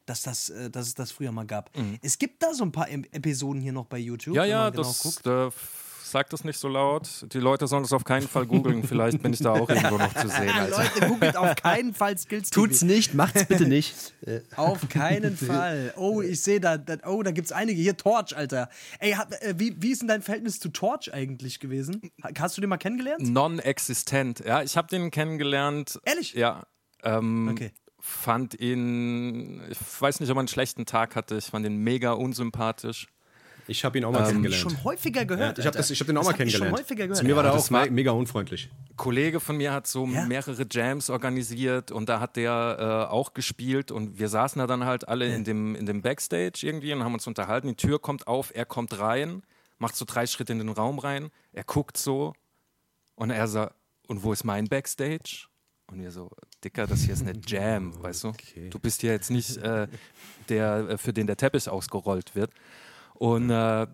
Dass, 0.06 0.22
das, 0.22 0.50
äh, 0.50 0.68
dass 0.70 0.86
es 0.88 0.94
das 0.94 1.12
früher 1.12 1.32
mal 1.32 1.46
gab. 1.46 1.70
Es 2.02 2.18
gibt 2.18 2.42
da 2.42 2.52
so 2.52 2.62
ein 2.64 2.72
paar 2.72 2.90
Episoden 2.90 3.60
hier 3.62 3.72
noch 3.72 3.86
bei 3.86 3.98
YouTube. 3.98 4.34
Mhm. 4.34 4.36
Ja, 4.36 4.42
wenn 4.42 4.50
ja, 4.50 4.58
man 4.64 4.72
genau 4.72 4.82
das 4.88 4.98
guckt. 5.02 5.26
äh, 5.26 5.46
f- 5.46 5.80
sagt 6.04 6.32
das 6.34 6.44
nicht 6.44 6.58
so 6.58 6.68
laut. 6.68 7.24
Die 7.32 7.38
Leute 7.38 7.66
sollen 7.66 7.82
das 7.84 7.92
auf 7.94 8.04
keinen 8.04 8.28
Fall 8.28 8.44
googeln. 8.46 8.84
Vielleicht 8.86 9.20
bin 9.22 9.32
ich 9.32 9.40
da 9.40 9.52
auch 9.52 9.68
irgendwo 9.68 9.96
noch 9.98 10.12
zu 10.14 10.28
sehen. 10.28 10.48
Alter. 10.54 10.76
Leute, 10.84 11.08
googelt 11.08 11.36
auf 11.38 11.56
keinen 11.56 11.94
Fall 11.94 12.16
Skills 12.18 12.50
TV. 12.50 12.66
Tut's 12.66 12.82
nicht, 12.82 13.14
macht's 13.14 13.46
bitte 13.46 13.66
nicht. 13.66 14.12
Auf 14.56 14.88
keinen 14.90 15.36
Fall. 15.36 15.92
Oh, 15.96 16.20
ich 16.22 16.40
sehe 16.42 16.60
da, 16.60 16.76
da, 16.78 16.98
oh, 17.08 17.22
da 17.22 17.30
gibt's 17.32 17.50
einige. 17.50 17.80
Hier, 17.80 17.96
Torch, 17.96 18.36
Alter. 18.36 18.68
Ey, 19.00 19.12
hab, 19.12 19.32
äh, 19.42 19.54
wie, 19.58 19.74
wie 19.82 19.90
ist 19.90 20.02
denn 20.02 20.08
dein 20.08 20.22
Verhältnis 20.22 20.60
zu 20.60 20.68
Torch 20.68 21.12
eigentlich 21.12 21.58
gewesen? 21.60 22.00
Ha- 22.22 22.30
Hast 22.38 22.56
du 22.56 22.60
den 22.60 22.68
mal 22.70 22.76
kennengelernt? 22.76 23.22
Non-existent. 23.28 24.40
Ja, 24.46 24.62
ich 24.62 24.76
habe 24.76 24.86
den 24.88 25.10
kennengelernt. 25.10 25.98
Ehrlich? 26.04 26.34
Ja. 26.34 26.64
Ähm, 27.02 27.48
Okay. 27.50 27.72
Fand 28.04 28.60
ihn, 28.60 29.62
ich 29.70 29.78
weiß 29.98 30.20
nicht, 30.20 30.28
ob 30.30 30.36
er 30.36 30.40
einen 30.40 30.48
schlechten 30.48 30.84
Tag 30.84 31.16
hatte. 31.16 31.36
Ich 31.38 31.46
fand 31.46 31.64
ihn 31.64 31.78
mega 31.78 32.12
unsympathisch. 32.12 33.08
Ich 33.66 33.82
habe 33.82 33.96
ihn 33.96 34.04
auch 34.04 34.12
mal 34.12 34.20
ähm, 34.20 34.26
kennengelernt. 34.26 34.60
schon 34.62 34.84
häufiger 34.84 35.24
gehört. 35.24 35.56
Ja, 35.56 35.62
ich 35.62 35.66
habe 35.66 35.78
hab 35.78 36.06
den 36.06 36.16
auch 36.18 36.20
das 36.20 36.26
mal 36.26 36.36
kennengelernt. 36.36 36.70
Schon 36.70 36.78
häufiger 36.84 37.04
gehört. 37.04 37.16
Zu 37.16 37.24
mir 37.24 37.34
war 37.34 37.44
ja, 37.44 37.52
der 37.52 37.58
auch 37.58 37.70
war 37.70 37.90
mega 37.90 38.10
unfreundlich. 38.10 38.68
Ein 38.90 38.96
Kollege 38.96 39.40
von 39.40 39.56
mir 39.56 39.72
hat 39.72 39.86
so 39.86 40.06
ja? 40.06 40.26
mehrere 40.26 40.66
Jams 40.70 41.08
organisiert 41.08 41.90
und 41.90 42.10
da 42.10 42.20
hat 42.20 42.36
der 42.36 43.06
äh, 43.08 43.10
auch 43.10 43.32
gespielt 43.32 43.90
und 43.90 44.18
wir 44.18 44.28
saßen 44.28 44.58
da 44.58 44.66
dann 44.66 44.84
halt 44.84 45.08
alle 45.08 45.26
ja. 45.26 45.34
in, 45.34 45.44
dem, 45.44 45.74
in 45.74 45.86
dem 45.86 46.02
Backstage 46.02 46.60
irgendwie 46.62 46.92
und 46.92 47.02
haben 47.02 47.14
uns 47.14 47.26
unterhalten. 47.26 47.68
Die 47.68 47.76
Tür 47.76 47.98
kommt 47.98 48.26
auf, 48.26 48.54
er 48.54 48.66
kommt 48.66 48.98
rein, 48.98 49.42
macht 49.78 49.96
so 49.96 50.04
drei 50.04 50.26
Schritte 50.26 50.52
in 50.52 50.58
den 50.58 50.68
Raum 50.68 50.98
rein, 50.98 51.30
er 51.54 51.64
guckt 51.64 51.96
so 51.96 52.34
und 53.14 53.30
er 53.30 53.48
sagt, 53.48 53.74
und 54.08 54.22
wo 54.22 54.32
ist 54.34 54.44
mein 54.44 54.66
Backstage? 54.66 55.46
Und 55.94 56.02
wir 56.02 56.10
so, 56.10 56.28
Dicker, 56.64 56.86
das 56.86 57.02
hier 57.02 57.14
ist 57.14 57.22
eine 57.22 57.38
Jam, 57.46 58.02
weißt 58.02 58.24
du? 58.24 58.28
Okay. 58.28 58.68
Du 58.68 58.78
bist 58.78 59.00
hier 59.00 59.12
jetzt 59.12 59.30
nicht 59.30 59.56
äh, 59.58 59.86
der, 60.48 60.88
äh, 60.88 60.98
für 60.98 61.12
den 61.12 61.26
der 61.26 61.36
Teppich 61.36 61.68
ausgerollt 61.68 62.34
wird. 62.34 62.50
Und 63.14 63.50
äh, 63.50 63.86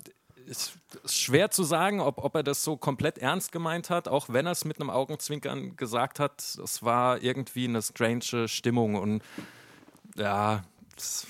ist 0.46 0.72
schwer 1.04 1.50
zu 1.50 1.62
sagen, 1.62 2.00
ob, 2.00 2.24
ob 2.24 2.34
er 2.34 2.42
das 2.42 2.64
so 2.64 2.76
komplett 2.76 3.18
ernst 3.18 3.52
gemeint 3.52 3.90
hat, 3.90 4.08
auch 4.08 4.30
wenn 4.30 4.46
er 4.46 4.52
es 4.52 4.64
mit 4.64 4.80
einem 4.80 4.90
Augenzwinkern 4.90 5.76
gesagt 5.76 6.18
hat. 6.18 6.40
Es 6.40 6.82
war 6.82 7.22
irgendwie 7.22 7.66
eine 7.66 7.82
strange 7.82 8.48
Stimmung 8.48 8.94
und 8.94 9.22
ja, 10.16 10.64
das, 10.96 11.26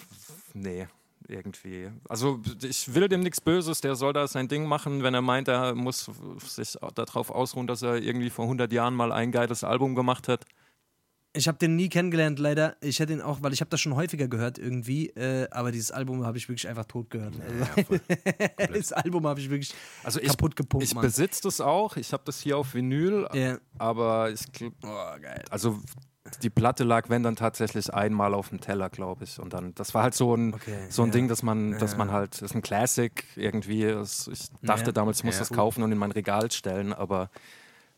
nee, 0.54 0.86
irgendwie. 1.28 1.90
Also 2.08 2.40
ich 2.62 2.94
will 2.94 3.08
dem 3.08 3.20
nichts 3.20 3.40
Böses, 3.40 3.80
der 3.80 3.94
soll 3.94 4.12
da 4.12 4.26
sein 4.26 4.48
Ding 4.48 4.66
machen, 4.66 5.02
wenn 5.02 5.14
er 5.14 5.22
meint, 5.22 5.48
er 5.48 5.74
muss 5.74 6.10
sich 6.38 6.78
darauf 6.94 7.30
ausruhen, 7.30 7.66
dass 7.66 7.82
er 7.82 7.96
irgendwie 7.96 8.30
vor 8.30 8.44
100 8.44 8.72
Jahren 8.72 8.94
mal 8.94 9.12
ein 9.12 9.32
geiles 9.32 9.64
Album 9.64 9.94
gemacht 9.94 10.28
hat. 10.28 10.46
Ich 11.32 11.46
habe 11.46 11.58
den 11.58 11.76
nie 11.76 11.88
kennengelernt, 11.88 12.40
leider. 12.40 12.76
Ich 12.80 12.98
hätte 12.98 13.12
ihn 13.12 13.20
auch, 13.20 13.40
weil 13.40 13.52
ich 13.52 13.60
habe 13.60 13.70
das 13.70 13.80
schon 13.80 13.94
häufiger 13.94 14.26
gehört 14.26 14.58
irgendwie, 14.58 15.10
äh, 15.10 15.48
aber 15.52 15.70
dieses 15.70 15.92
Album 15.92 16.26
habe 16.26 16.38
ich 16.38 16.48
wirklich 16.48 16.66
einfach 16.66 16.86
tot 16.86 17.08
gehört. 17.10 17.34
Also, 17.40 17.94
ja, 17.94 18.66
das 18.74 18.92
Album 18.92 19.26
habe 19.28 19.38
ich 19.38 19.48
wirklich 19.48 19.72
also 20.02 20.18
ich, 20.20 20.28
kaputt 20.28 20.56
gepumpt. 20.56 20.84
Ich 20.84 20.94
besitze 20.94 21.42
das 21.42 21.60
auch. 21.60 21.96
Ich 21.96 22.12
habe 22.12 22.24
das 22.26 22.40
hier 22.40 22.58
auf 22.58 22.74
Vinyl, 22.74 23.28
yeah. 23.32 23.60
aber 23.78 24.30
ich 24.30 24.40
oh, 24.82 25.20
geil. 25.20 25.44
Also 25.50 25.78
die 26.42 26.50
Platte 26.50 26.84
lag, 26.84 27.08
wenn 27.08 27.22
dann 27.22 27.36
tatsächlich 27.36 27.92
einmal 27.92 28.34
auf 28.34 28.48
dem 28.48 28.60
Teller, 28.60 28.90
glaube 28.90 29.24
ich. 29.24 29.38
Und 29.38 29.52
dann, 29.52 29.74
das 29.74 29.94
war 29.94 30.02
halt 30.02 30.14
so 30.14 30.34
ein, 30.34 30.54
okay, 30.54 30.86
so 30.88 31.02
ein 31.02 31.08
ja. 31.08 31.12
Ding, 31.12 31.28
dass 31.28 31.42
man, 31.42 31.78
dass 31.78 31.96
man 31.96 32.12
halt, 32.12 32.34
das 32.34 32.50
ist 32.50 32.54
ein 32.54 32.62
Classic 32.62 33.24
irgendwie. 33.36 33.84
ich 33.84 34.48
dachte 34.62 34.86
ja. 34.86 34.92
damals, 34.92 35.18
ich 35.18 35.24
muss 35.24 35.38
das 35.38 35.50
kaufen 35.50 35.82
und 35.82 35.92
in 35.92 35.98
mein 35.98 36.12
Regal 36.12 36.50
stellen, 36.50 36.92
aber 36.92 37.30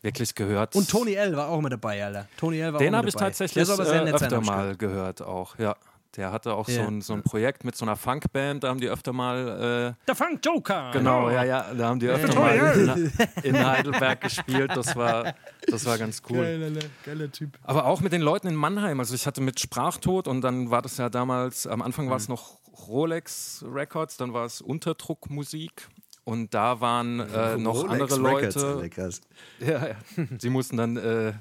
wirklich 0.03 0.35
gehört. 0.35 0.75
Und 0.75 0.89
Tony 0.89 1.13
L 1.13 1.35
war 1.35 1.49
auch 1.49 1.61
mit 1.61 1.71
dabei, 1.71 2.03
Alter. 2.03 2.27
Tony 2.37 2.59
L 2.59 2.73
war 2.73 2.79
Den 2.79 2.95
habe 2.95 3.07
ich 3.07 3.15
tatsächlich 3.15 3.67
äh, 3.67 3.71
öfter 3.71 4.41
mal 4.41 4.75
gehört 4.75 5.21
auch, 5.21 5.57
ja. 5.57 5.75
Der 6.15 6.31
hatte 6.31 6.53
auch 6.53 6.67
yeah. 6.67 6.83
so, 6.83 6.87
ein, 6.91 7.01
so 7.01 7.13
ein 7.13 7.23
Projekt 7.23 7.63
mit 7.63 7.75
so 7.75 7.85
einer 7.85 7.95
Funkband, 7.95 8.63
da 8.63 8.69
haben 8.69 8.79
die 8.79 8.87
öfter 8.87 9.13
mal. 9.13 9.95
Äh, 9.97 10.05
Der 10.05 10.13
Funk 10.13 10.45
Joker! 10.45 10.91
Genau, 10.93 11.31
ja, 11.31 11.43
ja, 11.43 11.73
da 11.73 11.87
haben 11.87 11.99
die 11.99 12.07
öfter 12.07 12.39
mal 12.39 12.55
in, 12.55 13.11
in, 13.41 13.65
Heidelberg 13.65 14.21
gespielt. 14.21 14.69
Das 14.75 14.95
war, 14.95 15.33
das 15.65 15.85
war 15.87 15.97
ganz 15.97 16.21
cool. 16.29 16.37
Geiler, 16.37 16.81
geiler 17.03 17.31
Typ. 17.31 17.57
Aber 17.63 17.85
auch 17.85 18.01
mit 18.01 18.13
den 18.13 18.21
Leuten 18.21 18.47
in 18.47 18.53
Mannheim. 18.53 18.99
Also, 18.99 19.15
ich 19.15 19.25
hatte 19.25 19.41
mit 19.41 19.59
Sprachtod 19.59 20.27
und 20.27 20.41
dann 20.41 20.69
war 20.69 20.83
das 20.83 20.97
ja 20.97 21.09
damals, 21.09 21.65
am 21.65 21.81
Anfang 21.81 22.11
war 22.11 22.17
es 22.17 22.27
mhm. 22.27 22.35
noch 22.35 22.59
Rolex 22.87 23.65
Records, 23.67 24.15
dann 24.17 24.33
war 24.33 24.45
es 24.45 24.61
Unterdruckmusik 24.61 25.89
und 26.25 26.53
da 26.53 26.79
waren 26.79 27.19
äh, 27.19 27.57
noch 27.57 27.83
Rolex 27.83 28.13
andere 28.13 28.15
Leute. 28.19 28.79
Records, 28.79 29.21
ja, 29.59 29.87
ja. 29.87 29.95
Sie 30.37 30.49
mussten 30.49 30.77
dann 30.77 30.97
äh, 30.97 31.33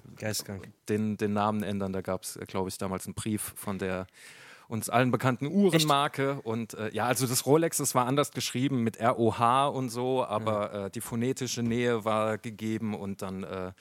den, 0.88 1.16
den 1.16 1.32
Namen 1.32 1.62
ändern. 1.62 1.92
Da 1.92 2.00
gab 2.00 2.24
es, 2.24 2.38
glaube 2.48 2.68
ich, 2.68 2.78
damals 2.78 3.06
einen 3.06 3.14
Brief 3.14 3.52
von 3.56 3.78
der 3.78 4.06
uns 4.68 4.88
allen 4.88 5.10
bekannten 5.10 5.46
Uhrenmarke. 5.46 6.36
Echt? 6.38 6.46
Und 6.46 6.74
äh, 6.74 6.90
ja, 6.94 7.04
also 7.04 7.26
das 7.26 7.44
Rolex, 7.44 7.76
das 7.76 7.94
war 7.94 8.06
anders 8.06 8.32
geschrieben 8.32 8.82
mit 8.82 9.00
ROH 9.00 9.68
und 9.68 9.90
so, 9.90 10.24
aber 10.24 10.72
ja. 10.72 10.86
äh, 10.86 10.90
die 10.90 11.02
phonetische 11.02 11.62
Nähe 11.62 12.04
war 12.06 12.38
gegeben 12.38 12.94
und 12.94 13.20
dann 13.20 13.44
äh, 13.44 13.72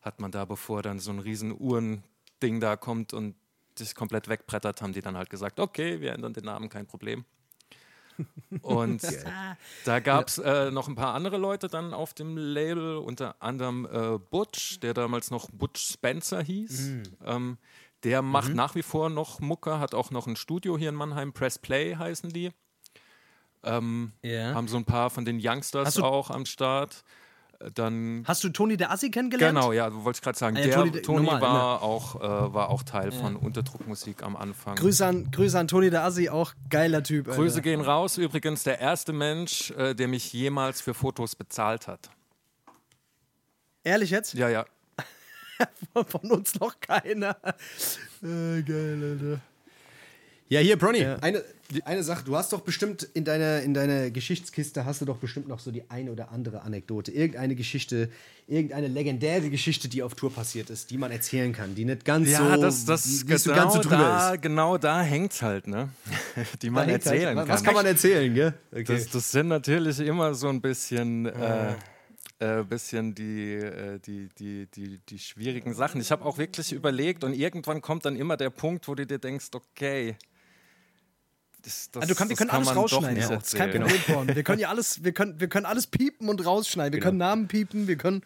hat 0.00 0.20
man 0.20 0.30
da, 0.30 0.46
bevor 0.46 0.82
dann 0.82 0.98
so 0.98 1.10
ein 1.10 1.18
riesen 1.18 1.54
Uhrending 1.56 2.60
da 2.60 2.76
kommt 2.76 3.12
und 3.12 3.34
sich 3.76 3.94
komplett 3.94 4.28
wegbrettert, 4.28 4.80
haben 4.80 4.94
die 4.94 5.02
dann 5.02 5.16
halt 5.16 5.28
gesagt, 5.28 5.60
okay, 5.60 6.00
wir 6.00 6.12
ändern 6.12 6.32
den 6.32 6.44
Namen, 6.44 6.68
kein 6.70 6.86
Problem. 6.86 7.24
Und 8.62 9.02
da 9.84 10.00
gab 10.00 10.28
es 10.28 10.38
äh, 10.38 10.70
noch 10.70 10.88
ein 10.88 10.94
paar 10.94 11.14
andere 11.14 11.36
Leute 11.36 11.68
dann 11.68 11.92
auf 11.92 12.14
dem 12.14 12.36
Label, 12.36 12.96
unter 12.96 13.42
anderem 13.42 13.86
äh, 13.90 14.18
Butch, 14.18 14.80
der 14.80 14.94
damals 14.94 15.30
noch 15.30 15.50
Butch 15.50 15.92
Spencer 15.92 16.42
hieß. 16.42 16.80
Mhm. 16.80 17.02
Ähm, 17.24 17.58
der 18.04 18.22
macht 18.22 18.50
mhm. 18.50 18.56
nach 18.56 18.74
wie 18.74 18.82
vor 18.82 19.08
noch 19.10 19.40
Mucke, 19.40 19.78
hat 19.78 19.94
auch 19.94 20.10
noch 20.10 20.26
ein 20.26 20.36
Studio 20.36 20.76
hier 20.76 20.90
in 20.90 20.94
Mannheim, 20.94 21.32
Press 21.32 21.58
Play 21.58 21.96
heißen 21.96 22.30
die. 22.30 22.50
Ähm, 23.62 24.12
yeah. 24.22 24.54
Haben 24.54 24.68
so 24.68 24.76
ein 24.76 24.84
paar 24.84 25.08
von 25.10 25.24
den 25.24 25.40
Youngsters 25.42 25.98
auch 25.98 26.30
am 26.30 26.44
Start. 26.44 27.02
Dann 27.74 28.24
Hast 28.26 28.44
du 28.44 28.48
Toni 28.50 28.76
der 28.76 28.90
Assi 28.90 29.10
kennengelernt? 29.10 29.56
Genau, 29.56 29.72
ja, 29.72 29.92
wollte 30.04 30.18
ich 30.18 30.22
gerade 30.22 30.38
sagen. 30.38 30.56
Äh, 30.56 30.64
der 30.64 30.74
Toni, 30.74 31.02
Toni 31.02 31.24
normal, 31.24 31.40
war, 31.40 31.74
ne? 31.74 31.82
auch, 31.82 32.16
äh, 32.16 32.54
war 32.54 32.70
auch 32.70 32.82
Teil 32.82 33.12
ja. 33.12 33.20
von 33.20 33.36
Unterdruckmusik 33.36 34.22
am 34.22 34.36
Anfang. 34.36 34.76
Grüße 34.76 35.06
an, 35.06 35.30
Grüße 35.30 35.58
an 35.58 35.68
Toni 35.68 35.90
der 35.90 36.04
Assi, 36.04 36.28
auch 36.28 36.52
geiler 36.68 37.02
Typ. 37.02 37.28
Alter. 37.28 37.40
Grüße 37.40 37.62
gehen 37.62 37.80
raus. 37.80 38.18
Übrigens 38.18 38.64
der 38.64 38.80
erste 38.80 39.12
Mensch, 39.12 39.70
äh, 39.72 39.94
der 39.94 40.08
mich 40.08 40.32
jemals 40.32 40.80
für 40.80 40.94
Fotos 40.94 41.36
bezahlt 41.36 41.88
hat. 41.88 42.10
Ehrlich 43.82 44.10
jetzt? 44.10 44.34
Ja, 44.34 44.48
ja. 44.48 44.66
von 46.06 46.30
uns 46.30 46.58
noch 46.58 46.80
keiner. 46.80 47.36
Äh, 48.22 48.62
geil, 48.62 49.18
Alter. 49.20 49.53
Ja, 50.48 50.60
hier, 50.60 50.76
Bronny, 50.76 51.00
ja. 51.00 51.16
eine, 51.16 51.42
eine 51.84 52.02
Sache. 52.02 52.24
Du 52.24 52.36
hast 52.36 52.52
doch 52.52 52.60
bestimmt 52.60 53.02
in 53.14 53.24
deiner, 53.24 53.62
in 53.62 53.72
deiner 53.72 54.10
Geschichtskiste 54.10 54.84
hast 54.84 55.00
du 55.00 55.06
doch 55.06 55.16
bestimmt 55.16 55.48
noch 55.48 55.58
so 55.58 55.70
die 55.70 55.88
eine 55.90 56.12
oder 56.12 56.30
andere 56.32 56.62
Anekdote. 56.62 57.12
Irgendeine 57.12 57.54
Geschichte, 57.54 58.10
irgendeine 58.46 58.88
legendäre 58.88 59.48
Geschichte, 59.48 59.88
die 59.88 60.02
auf 60.02 60.14
Tour 60.14 60.32
passiert 60.32 60.68
ist, 60.68 60.90
die 60.90 60.98
man 60.98 61.10
erzählen 61.10 61.52
kann, 61.52 61.74
die 61.74 61.86
nicht 61.86 62.04
ganz 62.04 62.30
ja, 62.30 62.56
so, 62.56 62.60
das, 62.60 62.84
das 62.84 63.24
genau, 63.26 63.38
so 63.38 63.50
ganz 63.52 63.72
so 63.72 63.80
drüber 63.80 63.96
da, 63.96 64.34
ist. 64.34 64.42
Genau 64.42 64.76
da 64.76 65.00
hängt's 65.00 65.40
halt, 65.40 65.66
ne? 65.66 65.88
Die 66.62 66.68
man 66.68 66.86
halt. 66.86 67.04
erzählen 67.04 67.36
halt. 67.36 67.38
kann. 67.38 67.48
Was 67.48 67.64
kann 67.64 67.74
man 67.74 67.86
erzählen, 67.86 68.34
gell? 68.34 68.54
Okay. 68.70 68.84
Das, 68.84 69.08
das, 69.08 69.30
sind 69.30 69.48
natürlich 69.48 70.00
immer 70.00 70.34
so 70.34 70.48
ein 70.48 70.60
bisschen. 70.60 71.26
Äh, 71.26 71.74
äh, 72.40 72.64
bisschen 72.64 73.14
die, 73.14 73.54
äh, 73.54 73.98
die, 74.00 74.28
die, 74.38 74.66
die, 74.66 74.98
die 75.08 75.18
schwierigen 75.18 75.72
Sachen. 75.72 76.00
Ich 76.00 76.10
habe 76.10 76.24
auch 76.24 76.36
wirklich 76.36 76.72
überlegt 76.72 77.22
und 77.22 77.32
irgendwann 77.32 77.80
kommt 77.80 78.04
dann 78.04 78.16
immer 78.16 78.36
der 78.36 78.50
Punkt, 78.50 78.88
wo 78.88 78.94
du 78.94 79.06
dir 79.06 79.18
denkst, 79.18 79.46
okay, 79.54 80.16
das, 81.64 81.90
das, 81.90 82.02
also 82.02 82.14
kann, 82.14 82.28
wir 82.28 82.36
können 82.36 82.50
alles 82.50 82.76
rausschneiden. 82.76 83.22
Ja, 83.22 83.28
das 83.28 83.48
ist 83.48 83.56
kein 83.56 83.70
Problem, 83.70 84.00
Porn. 84.06 84.34
Wir 84.34 84.42
können 84.42 84.60
ja 84.60 84.68
alles, 84.70 85.02
wir 85.02 85.12
können, 85.12 85.40
wir 85.40 85.48
können 85.48 85.66
alles 85.66 85.86
piepen 85.86 86.28
und 86.28 86.44
rausschneiden. 86.44 86.92
Wir 86.92 87.00
genau. 87.00 87.10
können 87.10 87.18
Namen 87.18 87.48
piepen, 87.48 87.88
wir 87.88 87.96
können. 87.96 88.22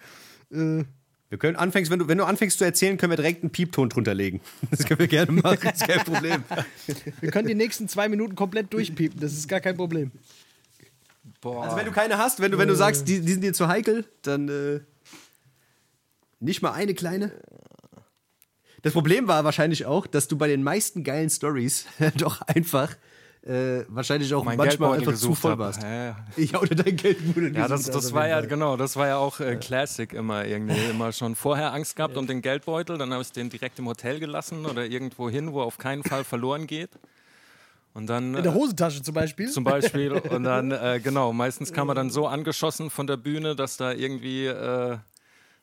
Äh 0.53 0.85
wir 1.31 1.37
können 1.37 1.57
anfängst, 1.57 1.91
wenn 1.91 1.99
du, 1.99 2.09
wenn 2.09 2.17
du 2.17 2.25
anfängst 2.25 2.59
zu 2.59 2.65
erzählen, 2.65 2.97
können 2.97 3.13
wir 3.13 3.17
direkt 3.17 3.43
einen 3.43 3.51
Piepton 3.51 3.91
drunter 3.91 4.15
legen. 4.15 4.41
Das 4.71 4.85
können 4.87 5.01
wir 5.01 5.09
gerne 5.09 5.33
machen, 5.33 5.59
das 5.63 5.75
ist 5.75 5.87
kein 5.87 6.01
Problem. 6.01 6.43
wir 7.21 7.31
können 7.31 7.49
die 7.49 7.55
nächsten 7.55 7.87
zwei 7.89 8.09
Minuten 8.09 8.35
komplett 8.35 8.73
durchpiepen, 8.73 9.21
das 9.21 9.33
ist 9.33 9.47
gar 9.47 9.61
kein 9.61 9.77
Problem. 9.77 10.11
Boah. 11.41 11.65
Also 11.65 11.77
wenn 11.77 11.85
du 11.85 11.93
keine 11.93 12.17
hast, 12.17 12.41
wenn 12.41 12.51
du, 12.51 12.59
wenn 12.59 12.69
du 12.69 12.75
sagst, 12.75 13.07
die, 13.07 13.21
die 13.21 13.33
sind 13.33 13.43
dir 13.43 13.53
zu 13.53 13.69
heikel, 13.69 14.07
dann 14.23 14.49
äh, 14.49 14.81
nicht 16.41 16.63
mal 16.63 16.73
eine 16.73 16.95
kleine. 16.95 17.33
Das 18.83 18.95
Problem 18.95 19.29
war 19.29 19.45
wahrscheinlich 19.45 19.85
auch, 19.85 20.07
dass 20.07 20.29
du 20.29 20.39
bei 20.39 20.49
den 20.49 20.63
meisten 20.63 21.05
geilen 21.05 21.29
Stories 21.29 21.87
doch 22.17 22.41
einfach 22.43 22.97
äh, 23.43 23.85
wahrscheinlich 23.89 24.33
auch 24.35 24.45
mein 24.45 24.57
manchmal 24.57 24.99
einfach 24.99 25.15
zu 25.15 25.35
voll 25.35 25.59
warst. 25.59 25.83
Ja, 25.83 26.17
ja. 26.37 26.61
oder 26.61 26.75
dein 26.75 26.97
Geldbeutel 26.97 27.57
Ja, 27.57 27.69
das, 27.69 27.85
das 27.85 28.13
war 28.13 28.29
ja, 28.29 28.41
genau, 28.41 28.77
das 28.77 28.97
war 28.97 29.07
ja 29.07 29.17
auch 29.17 29.41
äh, 29.41 29.57
Classic 29.57 30.13
immer 30.13 30.45
irgendwie. 30.45 30.79
Immer 30.91 31.13
schon 31.13 31.35
vorher 31.35 31.73
Angst 31.73 31.97
gehabt 31.97 32.17
um 32.17 32.27
den 32.27 32.43
Geldbeutel, 32.43 32.99
dann 32.99 33.13
habe 33.13 33.23
ich 33.23 33.33
den 33.33 33.49
direkt 33.51 33.79
im 33.79 33.87
Hotel 33.87 34.19
gelassen 34.19 34.67
oder 34.67 34.85
irgendwo 34.85 35.31
hin, 35.31 35.53
wo 35.53 35.63
auf 35.63 35.79
keinen 35.79 36.03
Fall 36.03 36.25
verloren 36.25 36.67
geht. 36.67 36.91
Und 37.95 38.07
dann, 38.07 38.35
In 38.35 38.43
der 38.43 38.53
äh, 38.53 38.55
Hosentasche 38.55 39.03
zum 39.03 39.15
Beispiel? 39.15 39.51
Zum 39.51 39.65
Beispiel. 39.65 40.13
Und 40.13 40.45
dann, 40.45 40.71
äh, 40.73 41.01
genau, 41.03 41.33
meistens 41.33 41.73
kam 41.73 41.89
er 41.89 41.95
dann 41.95 42.11
so 42.11 42.27
angeschossen 42.27 42.91
von 42.91 43.07
der 43.07 43.17
Bühne, 43.17 43.57
dass 43.57 43.77
da 43.77 43.93
irgendwie 43.93 44.47
äh, 44.47 44.99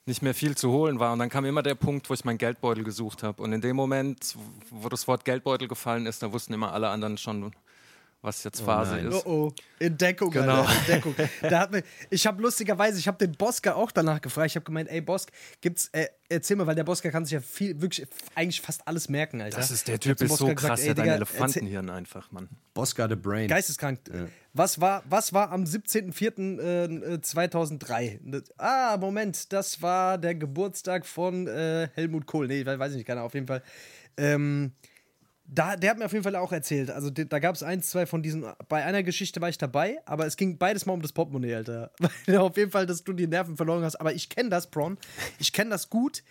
nicht 0.05 0.21
mehr 0.21 0.33
viel 0.33 0.55
zu 0.55 0.71
holen 0.71 0.99
war. 0.99 1.13
Und 1.13 1.19
dann 1.19 1.29
kam 1.29 1.45
immer 1.45 1.63
der 1.63 1.75
Punkt, 1.75 2.09
wo 2.09 2.13
ich 2.13 2.25
meinen 2.25 2.37
Geldbeutel 2.37 2.83
gesucht 2.83 3.23
habe. 3.23 3.41
Und 3.41 3.53
in 3.53 3.61
dem 3.61 3.75
Moment, 3.75 4.35
wo 4.69 4.89
das 4.89 5.07
Wort 5.07 5.25
Geldbeutel 5.25 5.67
gefallen 5.67 6.05
ist, 6.05 6.21
da 6.23 6.31
wussten 6.31 6.53
immer 6.53 6.73
alle 6.73 6.89
anderen 6.89 7.17
schon, 7.17 7.51
was 8.25 8.43
jetzt 8.43 8.61
oh 8.61 8.65
Phase 8.65 8.95
oh 8.95 9.07
ist. 9.07 9.25
Oh 9.25 9.29
oh, 9.29 9.53
Entdeckung, 9.79 10.31
genau. 10.31 10.63
Alter, 10.63 10.79
Entdeckung. 10.79 11.15
da 11.41 11.59
hat 11.59 11.71
mir, 11.71 11.83
ich 12.09 12.25
habe 12.25 12.41
lustigerweise, 12.41 12.97
ich 12.99 13.07
habe 13.07 13.17
den 13.17 13.33
Bosker 13.33 13.75
auch 13.75 13.91
danach 13.91 14.21
gefragt. 14.21 14.51
Ich 14.51 14.55
habe 14.55 14.63
gemeint, 14.65 14.89
ey 14.89 15.01
Bosk, 15.01 15.31
gibt's, 15.61 15.89
äh, 15.93 16.07
erzähl 16.29 16.55
mal, 16.57 16.65
weil 16.67 16.75
der 16.75 16.83
Bosker 16.83 17.09
kann 17.11 17.25
sich 17.25 17.33
ja 17.33 17.41
viel, 17.41 17.81
wirklich, 17.81 18.07
eigentlich 18.33 18.61
fast 18.61 18.87
alles 18.87 19.09
merken, 19.09 19.41
Alter. 19.41 19.57
Das 19.57 19.71
ist 19.71 19.87
der 19.87 19.99
Typ, 19.99 20.21
ist 20.21 20.37
so 20.37 20.53
krass, 20.55 20.81
der 20.81 20.91
hat 20.91 20.99
ein 20.99 21.07
Elefantenhirn 21.07 21.89
einfach, 21.89 22.31
Mann. 22.31 22.49
Bosker 22.73 23.07
the 23.07 23.15
Brain. 23.15 23.47
Geisteskrank. 23.47 23.99
Ja. 24.11 24.25
Was, 24.53 24.81
war, 24.81 25.03
was 25.09 25.33
war 25.33 25.51
am 25.51 25.65
17.04.2003? 25.65 28.01
Äh, 28.01 28.19
ah, 28.57 28.97
Moment, 28.97 29.53
das 29.53 29.81
war 29.81 30.17
der 30.17 30.35
Geburtstag 30.35 31.05
von 31.05 31.47
äh, 31.47 31.87
Helmut 31.93 32.25
Kohl. 32.25 32.47
Nee, 32.47 32.65
weiß 32.65 32.91
ich 32.91 32.97
nicht, 32.97 33.07
keiner, 33.07 33.23
auf 33.23 33.33
jeden 33.33 33.47
Fall. 33.47 33.63
Ähm, 34.17 34.73
da, 35.47 35.75
der 35.75 35.91
hat 35.91 35.97
mir 35.97 36.05
auf 36.05 36.11
jeden 36.11 36.23
Fall 36.23 36.35
auch 36.35 36.51
erzählt. 36.51 36.89
Also 36.89 37.09
da 37.09 37.39
gab 37.39 37.55
es 37.55 37.63
eins, 37.63 37.89
zwei 37.89 38.05
von 38.05 38.23
diesen. 38.23 38.45
Bei 38.67 38.83
einer 38.83 39.03
Geschichte 39.03 39.41
war 39.41 39.49
ich 39.49 39.57
dabei, 39.57 39.99
aber 40.05 40.25
es 40.25 40.37
ging 40.37 40.57
beides 40.57 40.85
mal 40.85 40.93
um 40.93 41.01
das 41.01 41.13
Portemonnaie, 41.13 41.55
Alter. 41.55 41.91
Weil 42.25 42.37
auf 42.37 42.57
jeden 42.57 42.71
Fall, 42.71 42.85
dass 42.85 43.03
du 43.03 43.13
die 43.13 43.27
Nerven 43.27 43.55
verloren 43.55 43.83
hast. 43.83 43.95
Aber 43.97 44.13
ich 44.13 44.29
kenne 44.29 44.49
das, 44.49 44.69
Prawn. 44.69 44.97
Ich 45.39 45.53
kenne 45.53 45.69
das 45.69 45.89
gut. 45.89 46.23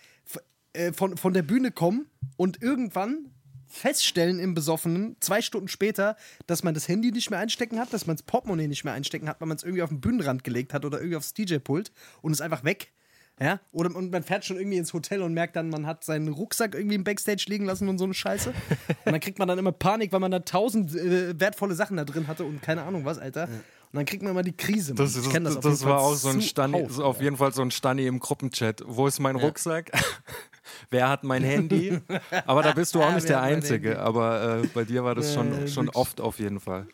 Äh, 0.73 0.93
von, 0.93 1.17
von 1.17 1.33
der 1.33 1.43
Bühne 1.43 1.71
kommen 1.71 2.07
und 2.37 2.61
irgendwann 2.61 3.31
feststellen 3.67 4.39
im 4.39 4.53
Besoffenen, 4.53 5.17
zwei 5.19 5.41
Stunden 5.41 5.67
später, 5.67 6.15
dass 6.47 6.63
man 6.63 6.73
das 6.73 6.87
Handy 6.87 7.11
nicht 7.11 7.29
mehr 7.29 7.39
einstecken 7.39 7.79
hat, 7.79 7.93
dass 7.93 8.07
man 8.07 8.15
das 8.15 8.23
Portemonnaie 8.23 8.67
nicht 8.67 8.83
mehr 8.83 8.93
einstecken 8.93 9.27
hat, 9.27 9.41
weil 9.41 9.47
man 9.47 9.57
es 9.57 9.63
irgendwie 9.63 9.81
auf 9.81 9.89
den 9.89 10.01
Bühnenrand 10.01 10.43
gelegt 10.43 10.73
hat 10.73 10.85
oder 10.85 10.99
irgendwie 10.99 11.17
aufs 11.17 11.33
DJ-Pult 11.33 11.91
und 12.21 12.31
ist 12.31 12.41
einfach 12.41 12.63
weg. 12.63 12.93
Ja? 13.39 13.59
Oder 13.73 13.93
und 13.93 14.11
man 14.11 14.23
fährt 14.23 14.45
schon 14.45 14.57
irgendwie 14.57 14.77
ins 14.77 14.93
Hotel 14.93 15.21
und 15.21 15.33
merkt 15.33 15.55
dann, 15.55 15.69
man 15.69 15.85
hat 15.85 16.03
seinen 16.05 16.29
Rucksack 16.29 16.73
irgendwie 16.73 16.95
im 16.95 17.03
Backstage 17.03 17.45
liegen 17.47 17.65
lassen 17.65 17.89
und 17.89 17.97
so 17.97 18.05
eine 18.05 18.13
Scheiße. 18.13 18.49
Und 18.49 19.11
dann 19.11 19.19
kriegt 19.19 19.39
man 19.39 19.47
dann 19.47 19.59
immer 19.59 19.73
Panik, 19.73 20.13
weil 20.13 20.21
man 20.21 20.31
da 20.31 20.39
tausend 20.39 20.95
äh, 20.95 21.37
wertvolle 21.39 21.75
Sachen 21.75 21.97
da 21.97 22.05
drin 22.05 22.27
hatte 22.27 22.45
und 22.45 22.61
keine 22.61 22.83
Ahnung 22.83 23.03
was, 23.03 23.17
Alter. 23.17 23.49
Und 23.95 23.99
dann 23.99 24.05
kriegt 24.05 24.23
man 24.23 24.31
immer 24.31 24.43
die 24.43 24.55
Krise. 24.55 24.93
Das, 24.93 25.13
das, 25.13 25.29
das, 25.29 25.59
das 25.59 25.85
war 25.85 25.99
auch 25.99 26.15
so 26.15 26.29
ein 26.29 26.41
Stani, 26.41 26.83
Haus, 26.83 26.99
auf 26.99 27.21
jeden 27.21 27.37
Fall 27.37 27.53
so 27.53 27.61
ein 27.61 27.71
Stani 27.71 28.05
im 28.07 28.19
Gruppenchat. 28.19 28.83
Wo 28.85 29.07
ist 29.07 29.19
mein 29.19 29.37
ja. 29.37 29.43
Rucksack? 29.43 29.91
Wer 30.89 31.09
hat 31.09 31.23
mein 31.23 31.43
Handy? 31.43 31.99
Aber 32.45 32.63
da 32.63 32.73
bist 32.73 32.95
du 32.95 33.01
auch 33.01 33.09
ja, 33.09 33.15
nicht 33.15 33.29
der 33.29 33.41
Einzige. 33.41 33.99
Aber 33.99 34.63
äh, 34.63 34.67
bei 34.67 34.83
dir 34.83 35.03
war 35.03 35.15
das 35.15 35.33
schon, 35.33 35.67
schon 35.67 35.89
oft 35.89 36.19
auf 36.21 36.39
jeden 36.39 36.59
Fall. 36.59 36.87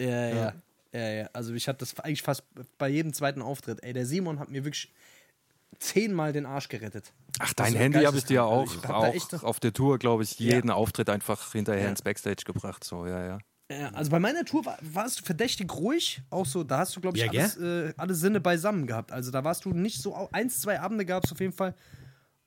Ja, 0.00 0.28
ja, 0.28 0.52
ja, 0.92 1.08
ja. 1.10 1.30
Also 1.32 1.54
ich 1.54 1.68
hatte 1.68 1.80
das 1.80 1.98
eigentlich 2.00 2.22
fast 2.22 2.42
bei 2.78 2.88
jedem 2.88 3.12
zweiten 3.12 3.42
Auftritt. 3.42 3.82
Ey, 3.82 3.92
der 3.92 4.06
Simon 4.06 4.38
hat 4.38 4.50
mir 4.50 4.64
wirklich 4.64 4.92
zehnmal 5.78 6.32
den 6.32 6.46
Arsch 6.46 6.68
gerettet. 6.68 7.12
Ach, 7.38 7.52
dein 7.54 7.74
Handy 7.74 8.04
habe 8.04 8.16
ich 8.16 8.24
dir 8.24 8.44
auch, 8.44 8.68
auch 8.88 9.42
auf 9.42 9.60
der 9.60 9.72
Tour, 9.72 9.98
glaube 9.98 10.22
ich, 10.22 10.38
jeden 10.38 10.68
ja. 10.68 10.74
Auftritt 10.74 11.10
einfach 11.10 11.52
hinterher 11.52 11.84
ja. 11.84 11.90
ins 11.90 12.02
Backstage 12.02 12.44
gebracht. 12.44 12.84
So, 12.84 13.06
ja, 13.06 13.24
ja. 13.24 13.38
Ja, 13.70 13.88
also 13.94 14.10
bei 14.10 14.20
meiner 14.20 14.44
Tour 14.44 14.66
war, 14.66 14.78
warst 14.82 15.20
du 15.20 15.24
verdächtig 15.24 15.72
ruhig. 15.74 16.22
Auch 16.30 16.44
so, 16.44 16.64
da 16.64 16.78
hast 16.78 16.94
du, 16.94 17.00
glaube 17.00 17.16
ich, 17.16 17.24
ja, 17.24 17.30
alles, 17.30 17.56
äh, 17.56 17.94
alle 17.96 18.14
Sinne 18.14 18.40
beisammen 18.40 18.86
gehabt. 18.86 19.10
Also 19.10 19.30
da 19.30 19.42
warst 19.42 19.64
du 19.64 19.70
nicht 19.70 20.02
so, 20.02 20.28
eins, 20.32 20.60
zwei 20.60 20.80
Abende 20.80 21.06
gab 21.06 21.24
es 21.24 21.32
auf 21.32 21.40
jeden 21.40 21.54
Fall. 21.54 21.74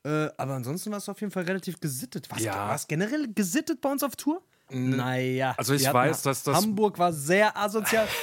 Äh, 0.06 0.30
aber 0.38 0.54
ansonsten 0.54 0.92
warst 0.92 1.08
du 1.08 1.12
auf 1.12 1.20
jeden 1.20 1.32
Fall 1.32 1.44
relativ 1.44 1.80
gesittet. 1.80 2.30
Warst 2.30 2.44
ja. 2.44 2.76
du 2.76 2.84
generell 2.88 3.34
gesittet 3.34 3.82
bei 3.82 3.92
uns 3.92 4.04
auf 4.04 4.16
Tour? 4.16 4.44
Naja. 4.70 5.56
Also 5.58 5.74
ich 5.74 5.92
weiß, 5.92 6.22
dass 6.22 6.44
das. 6.44 6.56
Hamburg 6.56 7.00
war 7.00 7.12
sehr 7.14 7.58
asozial. 7.58 8.08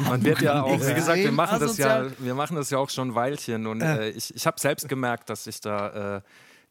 Man 0.00 0.24
wird 0.24 0.42
ja 0.42 0.62
auch, 0.62 0.80
wie 0.80 0.94
gesagt, 0.94 1.18
wir 1.18 1.32
machen 1.32 1.60
das 1.60 1.78
ja, 1.78 2.06
wir 2.18 2.34
machen 2.34 2.56
das 2.56 2.70
ja 2.70 2.78
auch 2.78 2.90
schon 2.90 3.10
ein 3.10 3.14
Weilchen 3.14 3.66
und 3.66 3.80
äh, 3.80 4.10
ich, 4.10 4.34
ich 4.34 4.46
habe 4.46 4.60
selbst 4.60 4.88
gemerkt, 4.88 5.30
dass 5.30 5.46
ich 5.46 5.60
da 5.60 6.16
äh, 6.16 6.20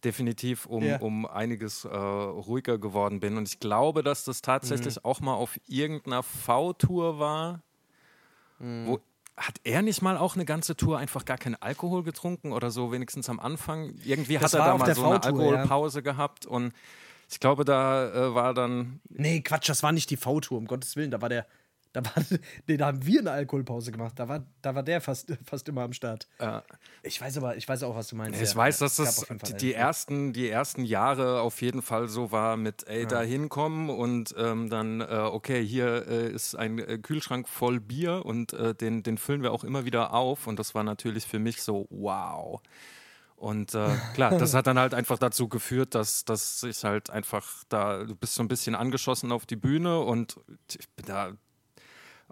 definitiv 0.04 0.66
um, 0.66 0.84
ja. 0.84 0.98
um 0.98 1.26
einiges 1.26 1.86
äh, 1.86 1.96
ruhiger 1.96 2.78
geworden 2.78 3.20
bin 3.20 3.38
und 3.38 3.48
ich 3.48 3.60
glaube, 3.60 4.04
dass 4.04 4.24
das 4.24 4.42
tatsächlich 4.42 4.96
mhm. 4.98 5.06
auch 5.06 5.20
mal 5.20 5.34
auf 5.34 5.60
irgendeiner 5.68 6.24
V-Tour 6.24 7.20
war, 7.20 7.62
mhm. 8.60 8.88
wo 8.88 9.00
hat 9.38 9.60
er 9.66 9.82
nicht 9.82 10.02
mal 10.02 10.18
auch 10.18 10.36
eine 10.36 10.46
ganze 10.46 10.78
Tour 10.78 10.98
einfach 10.98 11.26
gar 11.26 11.38
keinen 11.38 11.56
Alkohol 11.56 12.04
getrunken 12.04 12.54
oder 12.54 12.72
so, 12.72 12.94
wenigstens 12.94 13.30
am 13.30 13.40
Anfang? 13.40 13.94
Irgendwie 14.06 14.38
das 14.38 14.54
hat 14.54 14.62
er 14.62 14.66
da 14.66 14.78
mal 14.78 14.96
so 14.96 15.06
eine 15.06 15.24
Alkoholpause 15.24 16.00
ja. 16.00 16.04
gehabt 16.04 16.46
und 16.46 16.74
ich 17.30 17.40
glaube, 17.40 17.66
da 17.66 18.12
äh, 18.14 18.36
war 18.36 18.54
dann. 18.54 19.00
Nee, 19.10 19.42
Quatsch, 19.42 19.70
das 19.70 19.84
war 19.84 19.92
nicht 19.92 20.10
die 20.10 20.18
V-Tour, 20.18 20.58
um 20.58 20.68
Gottes 20.68 20.96
Willen. 20.96 21.12
Da 21.12 21.22
war 21.22 21.30
der, 21.30 21.48
da, 21.96 22.04
war, 22.04 22.14
nee, 22.68 22.78
da 22.78 22.88
haben 22.88 23.06
wir 23.06 23.20
eine 23.22 23.32
Alkoholpause 23.32 23.92
gemacht. 23.92 24.14
Da 24.18 24.28
war, 24.28 24.46
da 24.62 24.76
war 24.76 24.84
der 24.84 25.00
fast, 25.02 25.32
fast 25.46 25.68
immer 25.70 25.82
am 25.84 25.94
Start. 25.94 26.28
Ja. 26.40 26.64
Ich 27.04 27.22
weiß 27.22 27.38
aber, 27.38 27.56
ich 27.56 27.68
weiß 27.68 27.84
auch, 27.84 27.96
was 27.96 28.10
du 28.10 28.16
meinst. 28.16 28.42
Ich 28.42 28.50
ja. 28.50 28.56
weiß, 28.56 28.80
dass 28.80 28.98
das 28.98 29.26
die, 29.48 29.54
die, 29.54 29.74
ersten, 29.74 30.34
die 30.34 30.50
ersten 30.50 30.84
Jahre 30.84 31.42
auf 31.42 31.62
jeden 31.62 31.82
Fall 31.82 32.08
so 32.08 32.32
war 32.32 32.58
mit, 32.58 32.88
ey, 32.88 33.04
ja. 33.04 33.08
da 33.08 33.22
hinkommen 33.22 33.90
und 33.90 34.36
ähm, 34.38 34.70
dann, 34.70 35.02
äh, 35.02 35.06
okay, 35.06 35.66
hier 35.66 36.08
äh, 36.08 36.32
ist 36.32 36.56
ein 36.56 36.80
äh, 36.80 36.98
Kühlschrank 36.98 37.48
voll 37.48 37.80
Bier 37.80 38.26
und 38.26 38.54
äh, 38.54 38.76
den, 38.76 39.04
den 39.04 39.18
füllen 39.18 39.42
wir 39.42 39.54
auch 39.54 39.64
immer 39.64 39.86
wieder 39.86 40.14
auf. 40.14 40.48
Und 40.48 40.60
das 40.60 40.76
war 40.76 40.84
natürlich 40.84 41.26
für 41.26 41.40
mich 41.40 41.62
so, 41.62 41.88
wow. 41.90 42.62
Und 43.38 43.76
äh, 43.76 43.90
klar, 44.14 44.38
das 44.38 44.54
hat 44.54 44.66
dann 44.66 44.80
halt 44.80 44.94
einfach 44.94 45.20
dazu 45.20 45.50
geführt, 45.50 45.94
dass, 45.94 46.24
dass 46.26 46.64
ich 46.64 46.84
halt 46.84 47.10
einfach 47.10 47.64
da, 47.68 48.04
du 48.04 48.16
bist 48.16 48.36
so 48.36 48.44
ein 48.44 48.48
bisschen 48.48 48.76
angeschossen 48.76 49.32
auf 49.32 49.46
die 49.46 49.58
Bühne 49.58 50.00
und 50.00 50.40
ich 50.70 50.90
bin 50.90 51.06
da 51.06 51.34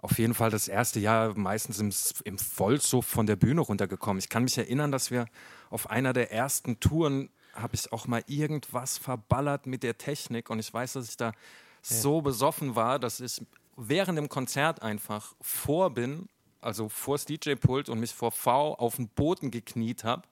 auf 0.04 0.18
jeden 0.18 0.34
Fall 0.34 0.50
das 0.50 0.68
erste 0.68 1.00
Jahr 1.00 1.32
meistens 1.34 1.80
im, 1.80 1.90
im 2.24 2.36
Vollsuff 2.36 3.06
von 3.06 3.24
der 3.24 3.36
Bühne 3.36 3.62
runtergekommen. 3.62 4.18
Ich 4.18 4.28
kann 4.28 4.44
mich 4.44 4.58
erinnern, 4.58 4.92
dass 4.92 5.10
wir 5.10 5.24
auf 5.70 5.88
einer 5.88 6.12
der 6.12 6.30
ersten 6.30 6.78
Touren 6.78 7.30
habe 7.54 7.74
ich 7.74 7.90
auch 7.90 8.06
mal 8.06 8.22
irgendwas 8.26 8.98
verballert 8.98 9.66
mit 9.66 9.82
der 9.82 9.96
Technik 9.96 10.50
und 10.50 10.58
ich 10.58 10.74
weiß, 10.74 10.92
dass 10.92 11.08
ich 11.08 11.16
da 11.16 11.28
ja. 11.28 11.32
so 11.80 12.20
besoffen 12.20 12.76
war, 12.76 12.98
dass 12.98 13.20
ich 13.20 13.40
während 13.78 14.18
dem 14.18 14.28
Konzert 14.28 14.82
einfach 14.82 15.34
vor 15.40 15.88
bin, 15.88 16.28
also 16.60 16.90
vors 16.90 17.24
DJ-Pult 17.24 17.88
und 17.88 17.98
mich 17.98 18.12
vor 18.12 18.30
V 18.30 18.74
auf 18.74 18.96
den 18.96 19.08
Boden 19.08 19.50
gekniet 19.50 20.04
habe 20.04 20.24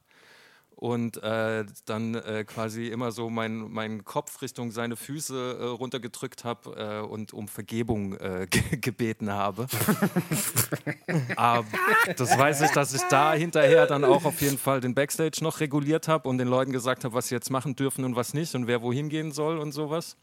und 0.83 1.23
äh, 1.23 1.65
dann 1.85 2.17
äh, 2.17 2.43
quasi 2.43 2.89
immer 2.89 3.13
so 3.13 3.31
meinen 3.31 3.71
mein 3.71 4.05
Kopf 4.05 4.43
Richtung 4.43 4.73
seine 4.73 4.97
Füße 4.97 5.59
äh, 5.61 5.65
runtergedrückt 5.67 6.43
habe 6.43 7.03
äh, 7.05 7.07
und 7.07 7.33
um 7.33 7.47
Vergebung 7.47 8.15
äh, 8.15 8.49
gebeten 8.81 9.31
habe. 9.31 9.69
Aber 11.37 11.65
das 12.17 12.37
weiß 12.37 12.63
ich, 12.63 12.73
dass 12.73 12.93
ich 12.95 13.03
da 13.03 13.33
hinterher 13.33 13.87
dann 13.87 14.03
auch 14.03 14.25
auf 14.25 14.41
jeden 14.41 14.59
Fall 14.59 14.81
den 14.81 14.93
Backstage 14.93 15.39
noch 15.43 15.61
reguliert 15.61 16.09
habe 16.09 16.29
und 16.29 16.39
den 16.39 16.49
Leuten 16.49 16.73
gesagt 16.73 17.05
habe, 17.05 17.15
was 17.15 17.29
sie 17.29 17.37
jetzt 17.37 17.51
machen 17.51 17.77
dürfen 17.77 18.05
und 18.05 18.17
was 18.17 18.35
nicht 18.35 18.53
und 18.57 18.67
wer 18.67 18.83
wohin 18.83 19.09
gehen 19.09 19.31
soll 19.31 19.59
und 19.59 19.71
sowas. 19.71 20.17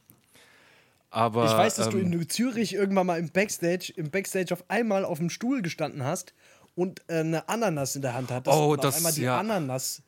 Aber, 1.10 1.46
ich 1.46 1.52
weiß, 1.54 1.76
dass 1.76 1.88
ähm, 1.88 2.12
du 2.12 2.18
in 2.18 2.30
Zürich 2.30 2.74
irgendwann 2.74 3.08
mal 3.08 3.18
im 3.18 3.30
Backstage, 3.30 3.94
im 3.96 4.12
Backstage 4.12 4.54
auf 4.54 4.66
einmal 4.68 5.06
auf 5.06 5.20
dem 5.20 5.30
Stuhl 5.30 5.62
gestanden 5.62 6.04
hast 6.04 6.34
und 6.76 7.00
äh, 7.08 7.20
eine 7.20 7.48
Ananas 7.48 7.96
in 7.96 8.02
der 8.02 8.14
Hand 8.14 8.30
hattest. 8.30 8.54
Oh, 8.54 8.74
und 8.74 8.84
das, 8.84 8.96
auf 8.96 8.98
einmal 8.98 9.14
die 9.14 9.22
ja. 9.22 9.40
Ananas 9.40 10.02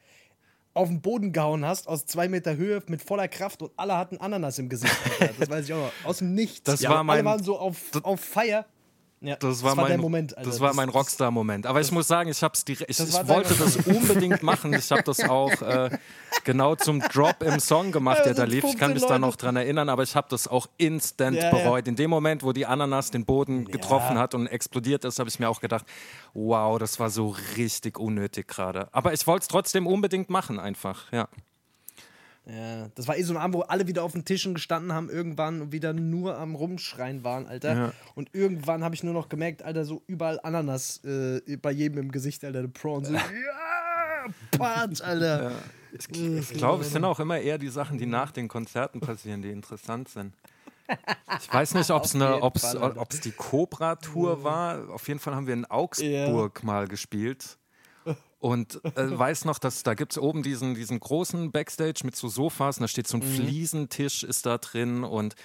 auf 0.73 0.87
den 0.87 1.01
Boden 1.01 1.33
gehauen 1.33 1.65
hast, 1.65 1.87
aus 1.87 2.05
zwei 2.05 2.27
Meter 2.27 2.55
Höhe 2.55 2.81
mit 2.87 3.01
voller 3.01 3.27
Kraft 3.27 3.61
und 3.61 3.71
alle 3.75 3.97
hatten 3.97 4.17
Ananas 4.17 4.57
im 4.59 4.69
Gesicht. 4.69 4.95
Das 5.39 5.49
weiß 5.49 5.65
ich 5.65 5.73
auch 5.73 5.85
noch. 5.85 5.91
Aus 6.03 6.19
dem 6.19 6.33
Nichts. 6.33 6.63
Das 6.63 6.81
ja, 6.81 6.91
war 6.91 7.03
mein, 7.03 7.17
alle 7.17 7.25
waren 7.25 7.43
so 7.43 7.57
auf, 7.57 7.77
auf 8.03 8.19
Feier. 8.19 8.65
Ja, 9.23 9.35
das, 9.35 9.61
war, 9.61 9.69
das 9.69 9.77
war 9.77 9.87
mein, 9.87 9.99
Moment. 9.99 10.35
Alter. 10.35 10.49
Das 10.49 10.59
war 10.59 10.73
mein 10.73 10.89
Rockstar-Moment. 10.89 11.67
Aber 11.67 11.79
ich 11.79 11.91
muss 11.91 12.07
sagen, 12.07 12.31
ich, 12.31 12.41
hab's 12.41 12.65
direkt, 12.65 12.89
ich, 12.89 12.99
ich 12.99 13.27
wollte 13.27 13.53
das 13.53 13.75
unbedingt 13.77 14.41
machen. 14.41 14.73
Ich 14.73 14.91
habe 14.91 15.03
das 15.03 15.19
auch 15.21 15.61
äh, 15.61 15.91
genau 16.43 16.75
zum 16.75 17.01
Drop 17.01 17.43
im 17.43 17.59
Song 17.59 17.91
gemacht, 17.91 18.25
der 18.25 18.33
da 18.33 18.45
lief. 18.45 18.63
Ich 18.63 18.77
kann 18.79 18.93
mich 18.93 19.03
Leute. 19.03 19.13
da 19.13 19.19
noch 19.19 19.35
dran 19.35 19.55
erinnern, 19.55 19.89
aber 19.89 20.01
ich 20.01 20.15
habe 20.15 20.27
das 20.31 20.47
auch 20.47 20.67
instant 20.77 21.37
ja, 21.37 21.51
bereut. 21.51 21.87
In 21.87 21.95
dem 21.95 22.09
Moment, 22.09 22.41
wo 22.41 22.51
die 22.51 22.65
Ananas 22.65 23.11
den 23.11 23.23
Boden 23.23 23.65
getroffen 23.65 24.17
hat 24.17 24.33
und 24.33 24.47
explodiert 24.47 25.05
ist, 25.05 25.19
habe 25.19 25.29
ich 25.29 25.39
mir 25.39 25.49
auch 25.49 25.61
gedacht, 25.61 25.85
wow, 26.33 26.79
das 26.79 26.99
war 26.99 27.11
so 27.11 27.35
richtig 27.57 27.99
unnötig 27.99 28.47
gerade. 28.47 28.87
Aber 28.91 29.13
ich 29.13 29.27
wollte 29.27 29.43
es 29.43 29.47
trotzdem 29.49 29.85
unbedingt 29.85 30.31
machen, 30.31 30.59
einfach, 30.59 31.11
ja. 31.11 31.27
Ja, 32.45 32.87
das 32.95 33.07
war 33.07 33.17
eh 33.17 33.21
so 33.21 33.33
ein 33.33 33.37
Abend, 33.37 33.55
wo 33.55 33.61
alle 33.61 33.87
wieder 33.87 34.03
auf 34.03 34.13
den 34.13 34.25
Tischen 34.25 34.55
gestanden 34.55 34.93
haben, 34.93 35.09
irgendwann 35.09 35.61
und 35.61 35.71
wieder 35.71 35.93
nur 35.93 36.37
am 36.37 36.55
Rumschreien 36.55 37.23
waren, 37.23 37.45
Alter. 37.45 37.75
Ja. 37.75 37.93
Und 38.15 38.29
irgendwann 38.33 38.83
habe 38.83 38.95
ich 38.95 39.03
nur 39.03 39.13
noch 39.13 39.29
gemerkt, 39.29 39.61
Alter, 39.61 39.85
so 39.85 40.01
überall 40.07 40.39
Ananas 40.41 41.03
äh, 41.03 41.39
bei 41.57 41.71
jedem 41.71 41.99
im 41.99 42.11
Gesicht, 42.11 42.43
Alter, 42.43 42.61
der 42.61 42.69
Prawn. 42.69 43.05
So, 43.05 43.13
ja, 43.13 43.21
Part, 44.57 45.01
Alter. 45.01 45.51
Ja. 45.51 45.51
Ich, 45.93 46.09
ich 46.09 46.53
glaube, 46.53 46.83
es 46.83 46.91
sind 46.91 47.03
auch 47.03 47.19
immer 47.19 47.39
eher 47.39 47.57
die 47.57 47.67
Sachen, 47.67 47.97
die 47.97 48.05
nach 48.05 48.31
den 48.31 48.47
Konzerten 48.47 49.01
passieren, 49.01 49.41
die 49.41 49.51
interessant 49.51 50.09
sind. 50.09 50.33
Ich 51.39 51.53
weiß 51.53 51.73
nicht, 51.75 51.89
ob 51.91 52.05
es 52.05 53.21
die 53.21 53.31
Cobra-Tour 53.31 54.43
war. 54.43 54.89
Auf 54.89 55.07
jeden 55.07 55.19
Fall 55.19 55.35
haben 55.35 55.47
wir 55.47 55.53
in 55.53 55.65
Augsburg 55.65 56.59
ja. 56.59 56.65
mal 56.65 56.87
gespielt. 56.87 57.57
Und 58.41 58.83
äh, 58.83 58.89
weiß 58.95 59.45
noch, 59.45 59.59
dass 59.59 59.83
da 59.83 59.93
gibt 59.93 60.13
es 60.13 60.17
oben 60.17 60.43
diesen, 60.43 60.73
diesen 60.75 60.99
großen 60.99 61.51
Backstage 61.51 62.01
mit 62.03 62.15
so 62.15 62.27
Sofas 62.27 62.77
und 62.77 62.81
da 62.81 62.87
steht 62.87 63.07
so 63.07 63.17
ein 63.17 63.23
mhm. 63.23 63.35
Fliesentisch 63.35 64.23
ist 64.23 64.45
da 64.45 64.57
drin 64.57 65.03
und 65.03 65.35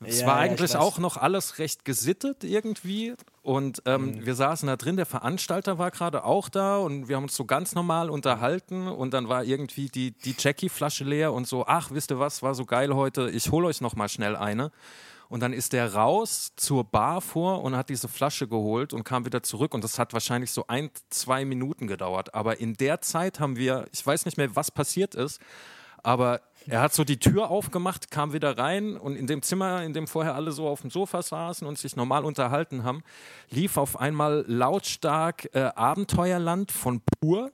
es 0.00 0.20
ja, 0.20 0.28
war 0.28 0.36
eigentlich 0.36 0.76
auch 0.76 0.98
noch 0.98 1.16
alles 1.16 1.58
recht 1.58 1.84
gesittet 1.84 2.44
irgendwie. 2.44 3.14
Und 3.42 3.82
ähm, 3.84 4.12
mhm. 4.12 4.26
wir 4.26 4.36
saßen 4.36 4.68
da 4.68 4.76
drin, 4.76 4.96
der 4.96 5.06
Veranstalter 5.06 5.78
war 5.78 5.90
gerade 5.90 6.22
auch 6.24 6.48
da 6.48 6.76
und 6.76 7.08
wir 7.08 7.16
haben 7.16 7.24
uns 7.24 7.34
so 7.34 7.44
ganz 7.44 7.74
normal 7.74 8.08
unterhalten. 8.08 8.86
Und 8.86 9.12
dann 9.12 9.28
war 9.28 9.42
irgendwie 9.42 9.88
die, 9.88 10.12
die 10.12 10.36
Jackie-Flasche 10.38 11.02
leer 11.02 11.32
und 11.32 11.48
so, 11.48 11.66
ach, 11.66 11.90
wisst 11.90 12.12
ihr 12.12 12.20
was, 12.20 12.42
war 12.42 12.54
so 12.54 12.64
geil 12.64 12.94
heute, 12.94 13.30
ich 13.30 13.50
hole 13.50 13.66
euch 13.66 13.80
noch 13.80 13.96
mal 13.96 14.08
schnell 14.08 14.36
eine. 14.36 14.70
Und 15.28 15.40
dann 15.40 15.52
ist 15.52 15.74
der 15.74 15.94
raus 15.94 16.52
zur 16.56 16.84
Bar 16.84 17.20
vor 17.20 17.62
und 17.62 17.76
hat 17.76 17.90
diese 17.90 18.08
Flasche 18.08 18.48
geholt 18.48 18.92
und 18.94 19.04
kam 19.04 19.26
wieder 19.26 19.42
zurück. 19.42 19.74
Und 19.74 19.84
das 19.84 19.98
hat 19.98 20.12
wahrscheinlich 20.14 20.50
so 20.52 20.66
ein, 20.68 20.90
zwei 21.10 21.44
Minuten 21.44 21.86
gedauert. 21.86 22.34
Aber 22.34 22.60
in 22.60 22.74
der 22.74 23.00
Zeit 23.02 23.38
haben 23.38 23.56
wir, 23.56 23.86
ich 23.92 24.06
weiß 24.06 24.24
nicht 24.24 24.38
mehr, 24.38 24.56
was 24.56 24.70
passiert 24.70 25.14
ist, 25.14 25.40
aber 26.02 26.40
er 26.66 26.80
hat 26.80 26.94
so 26.94 27.04
die 27.04 27.18
Tür 27.18 27.50
aufgemacht, 27.50 28.10
kam 28.10 28.32
wieder 28.32 28.56
rein 28.56 28.96
und 28.96 29.16
in 29.16 29.26
dem 29.26 29.42
Zimmer, 29.42 29.82
in 29.82 29.92
dem 29.92 30.06
vorher 30.06 30.34
alle 30.34 30.52
so 30.52 30.68
auf 30.68 30.82
dem 30.82 30.90
Sofa 30.90 31.22
saßen 31.22 31.66
und 31.66 31.78
sich 31.78 31.96
normal 31.96 32.24
unterhalten 32.24 32.84
haben, 32.84 33.02
lief 33.50 33.76
auf 33.76 33.98
einmal 33.98 34.44
lautstark 34.46 35.48
äh, 35.54 35.70
Abenteuerland 35.74 36.70
von 36.72 37.00
Pur 37.00 37.50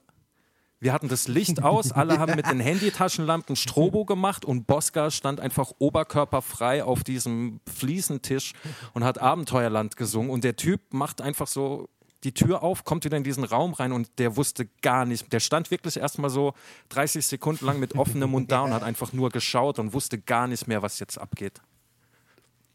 Wir 0.80 0.92
hatten 0.92 1.08
das 1.08 1.28
Licht 1.28 1.62
aus, 1.62 1.92
alle 1.92 2.18
haben 2.18 2.36
mit 2.36 2.46
den 2.46 2.60
Handytaschenlampen 2.60 3.56
Strobo 3.56 4.04
gemacht 4.04 4.44
und 4.44 4.66
Bosca 4.66 5.10
stand 5.10 5.40
einfach 5.40 5.72
oberkörperfrei 5.78 6.84
auf 6.84 7.04
diesem 7.04 7.60
Fliesentisch 7.66 8.52
und 8.92 9.02
hat 9.02 9.18
Abenteuerland 9.18 9.96
gesungen. 9.96 10.30
Und 10.30 10.44
der 10.44 10.56
Typ 10.56 10.92
macht 10.92 11.20
einfach 11.22 11.46
so 11.46 11.88
die 12.24 12.32
Tür 12.32 12.62
auf, 12.62 12.84
kommt 12.84 13.04
wieder 13.04 13.16
in 13.16 13.24
diesen 13.24 13.44
Raum 13.44 13.74
rein 13.74 13.92
und 13.92 14.18
der 14.18 14.36
wusste 14.36 14.66
gar 14.82 15.04
nicht. 15.04 15.32
Der 15.32 15.40
stand 15.40 15.70
wirklich 15.70 15.98
erstmal 15.98 16.30
so 16.30 16.54
30 16.88 17.24
Sekunden 17.24 17.66
lang 17.66 17.78
mit 17.78 17.94
offenem 17.96 18.30
Mund 18.30 18.50
da 18.50 18.62
und 18.62 18.72
hat 18.72 18.82
einfach 18.84 19.12
nur 19.12 19.30
geschaut 19.30 19.78
und 19.78 19.92
wusste 19.92 20.18
gar 20.18 20.46
nicht 20.46 20.66
mehr, 20.66 20.82
was 20.82 20.98
jetzt 20.98 21.18
abgeht. 21.18 21.60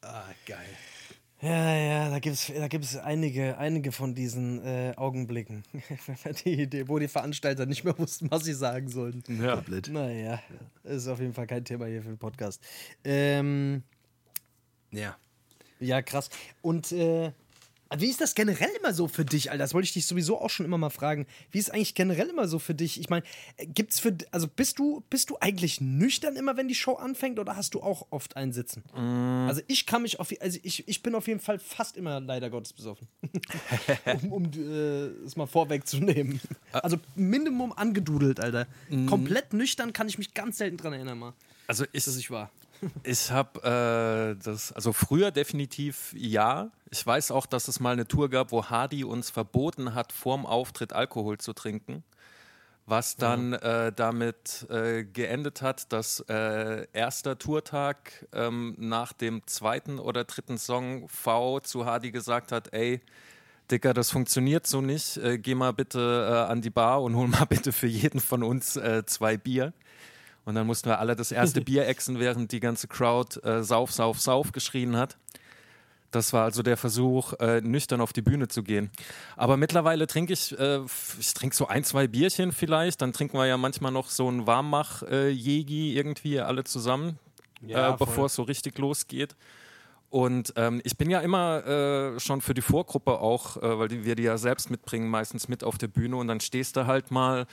Ah, 0.02 0.24
geil. 0.46 0.78
Ja, 1.42 1.74
ja, 1.76 2.10
da 2.10 2.20
gibt 2.20 2.36
es 2.36 2.52
da 2.54 2.68
gibt's 2.68 2.98
einige, 2.98 3.58
einige 3.58 3.94
von 3.94 4.14
diesen 4.14 4.62
äh, 4.62 4.94
Augenblicken, 4.98 5.64
die, 6.46 6.68
die, 6.68 6.88
wo 6.90 7.00
die 7.00 7.08
Veranstalter 7.08 7.66
nicht 7.66 7.86
mehr 7.86 7.98
wussten, 7.98 8.30
was 8.30 8.44
sie 8.44 8.54
sagen 8.54 8.90
sollten. 8.90 9.42
Ja. 9.42 9.64
Naja, 9.90 10.42
ist 10.84 11.08
auf 11.08 11.22
jeden 11.22 11.34
Fall 11.34 11.48
kein 11.48 11.64
Thema 11.64 11.86
hier 11.86 12.02
für 12.02 12.10
den 12.10 12.18
Podcast. 12.18 12.62
Ähm, 13.06 13.84
Ja. 14.92 15.16
ja, 15.80 16.02
krass. 16.02 16.30
Und 16.62 16.92
äh, 16.92 17.32
wie 17.98 18.08
ist 18.08 18.22
das 18.22 18.36
generell 18.36 18.70
immer 18.80 18.94
so 18.94 19.08
für 19.08 19.26
dich, 19.26 19.50
Alter? 19.50 19.64
Das 19.64 19.74
wollte 19.74 19.86
ich 19.86 19.94
dich 19.94 20.06
sowieso 20.06 20.40
auch 20.40 20.50
schon 20.50 20.66
immer 20.66 20.78
mal 20.78 20.90
fragen. 20.90 21.26
Wie 21.52 21.58
ist 21.58 21.74
eigentlich 21.74 21.96
generell 21.96 22.30
immer 22.30 22.48
so 22.48 22.60
für 22.60 22.76
dich? 22.76 23.00
Ich 23.00 23.10
meine, 23.10 23.26
gibt's 23.58 24.00
für 24.00 24.16
also 24.32 24.48
bist 24.48 24.78
du 24.78 25.04
bist 25.10 25.30
du 25.30 25.38
eigentlich 25.40 25.82
nüchtern 25.82 26.36
immer, 26.36 26.56
wenn 26.56 26.68
die 26.68 26.76
Show 26.76 26.94
anfängt 26.94 27.40
oder 27.40 27.56
hast 27.56 27.74
du 27.74 27.82
auch 27.82 28.08
oft 28.12 28.38
einen 28.38 28.54
Sitzen? 28.54 28.84
Also 29.48 29.62
ich 29.68 29.86
kann 29.86 30.04
mich 30.04 30.20
auf 30.20 30.32
also 30.40 30.60
ich, 30.62 30.88
ich 30.88 31.02
bin 31.02 31.16
auf 31.16 31.28
jeden 31.28 31.40
Fall 31.40 31.58
fast 31.58 31.98
immer 31.98 32.20
leider 32.20 32.50
Gottes 32.50 32.74
besoffen. 32.74 33.08
um 34.22 34.34
um 34.34 34.46
äh, 34.56 35.08
es 35.26 35.36
mal 35.36 35.48
vorwegzunehmen. 35.48 36.40
Also 36.72 36.98
Minimum 37.16 37.74
angedudelt, 37.74 38.40
Alter. 38.40 38.68
Komplett 39.08 39.54
nüchtern 39.54 39.94
kann 39.94 40.08
ich 40.08 40.18
mich 40.18 40.34
ganz 40.34 40.58
selten 40.60 40.78
dran 40.78 40.94
erinnern, 40.94 41.18
mal, 41.18 41.34
Also 41.68 41.86
ich, 41.92 42.04
dass 42.04 42.18
ich 42.18 42.30
war. 42.30 42.52
Ich 43.04 43.32
habe 43.32 44.36
äh, 44.38 44.44
das, 44.44 44.72
also 44.72 44.94
früher 44.94 45.32
definitiv 45.32 46.14
ja. 46.18 46.72
Ich 46.92 47.06
weiß 47.06 47.32
auch, 47.32 47.46
dass 47.46 47.68
es 47.68 47.80
mal 47.80 47.94
eine 47.94 48.08
Tour 48.08 48.30
gab, 48.30 48.52
wo 48.52 48.66
Hardy 48.66 49.04
uns 49.04 49.30
verboten 49.30 49.94
hat, 49.94 50.12
vorm 50.12 50.46
Auftritt 50.46 50.94
Alkohol 50.94 51.38
zu 51.38 51.54
trinken. 51.54 52.04
Was 52.86 53.16
dann 53.16 53.54
äh, 53.54 53.92
damit 53.96 54.66
äh, 54.72 55.04
geendet 55.04 55.62
hat, 55.62 55.94
dass 55.94 56.22
äh, 56.22 56.88
erster 56.92 57.38
Tourtag 57.38 58.26
ähm, 58.34 58.76
nach 58.80 59.14
dem 59.14 59.46
zweiten 59.46 60.00
oder 60.00 60.24
dritten 60.24 60.58
Song 60.58 61.08
V 61.08 61.60
zu 61.60 61.86
Hardy 61.86 62.10
gesagt 62.10 62.52
hat, 62.52 62.74
ey, 62.74 63.02
Dicker, 63.70 63.94
das 63.94 64.10
funktioniert 64.10 64.66
so 64.66 64.82
nicht. 64.82 65.18
Äh, 65.18 65.38
geh 65.38 65.54
mal 65.54 65.72
bitte 65.72 66.00
äh, 66.32 66.52
an 66.52 66.64
die 66.64 66.72
Bar 66.72 67.04
und 67.04 67.16
hol 67.16 67.28
mal 67.28 67.46
bitte 67.46 67.72
für 67.72 67.86
jeden 67.86 68.20
von 68.20 68.42
uns 68.42 68.80
zwei 69.06 69.38
Bier. 69.38 69.74
Und 70.50 70.56
dann 70.56 70.66
mussten 70.66 70.90
wir 70.90 70.98
alle 70.98 71.16
das 71.16 71.32
erste 71.32 71.62
Bier 71.66 71.88
exen, 71.88 72.20
während 72.20 72.52
die 72.52 72.60
ganze 72.60 72.88
Crowd 72.88 73.40
äh, 73.48 73.62
Sauf, 73.62 73.92
Sauf, 73.92 74.20
Sauf 74.20 74.52
geschrien 74.52 74.98
hat. 74.98 75.16
Das 76.10 76.34
war 76.34 76.44
also 76.44 76.64
der 76.64 76.76
Versuch, 76.76 77.34
äh, 77.34 77.62
nüchtern 77.62 78.02
auf 78.02 78.14
die 78.14 78.24
Bühne 78.24 78.48
zu 78.48 78.64
gehen. 78.64 78.90
Aber 79.38 79.58
mittlerweile 79.58 80.08
trinke 80.08 80.34
ich, 80.34 80.58
äh, 80.58 80.80
ich 81.20 81.36
trinke 81.36 81.56
so 81.56 81.68
ein, 81.68 81.84
zwei 81.84 82.08
Bierchen 82.08 82.52
vielleicht. 82.52 83.04
Dann 83.04 83.14
trinken 83.14 83.38
wir 83.38 83.46
ja 83.46 83.58
manchmal 83.58 83.92
noch 83.92 84.10
so 84.10 84.28
ein 84.28 84.48
Warmmach-Jägi 84.48 85.96
irgendwie 85.96 86.40
alle 86.40 86.64
zusammen, 86.64 87.20
Ja, 87.62 87.94
äh, 87.94 87.98
bevor 87.98 88.26
es 88.26 88.34
so 88.34 88.42
richtig 88.42 88.80
losgeht. 88.80 89.36
Und 90.10 90.54
ähm, 90.56 90.82
ich 90.84 90.98
bin 90.98 91.12
ja 91.12 91.20
immer 91.20 91.64
äh, 91.68 92.20
schon 92.20 92.42
für 92.42 92.56
die 92.56 92.64
Vorgruppe 92.64 93.20
auch, 93.20 93.58
äh, 93.58 93.78
weil 93.78 93.88
die, 93.88 94.04
wir 94.04 94.16
die 94.16 94.24
ja 94.24 94.40
selbst 94.40 94.72
mitbringen, 94.72 95.12
meistens 95.12 95.48
mit 95.48 95.64
auf 95.64 95.78
der 95.78 95.90
Bühne. 95.90 96.16
Und 96.16 96.28
dann 96.28 96.40
stehst 96.40 96.76
du 96.76 96.88
halt 96.88 97.12
mal 97.12 97.46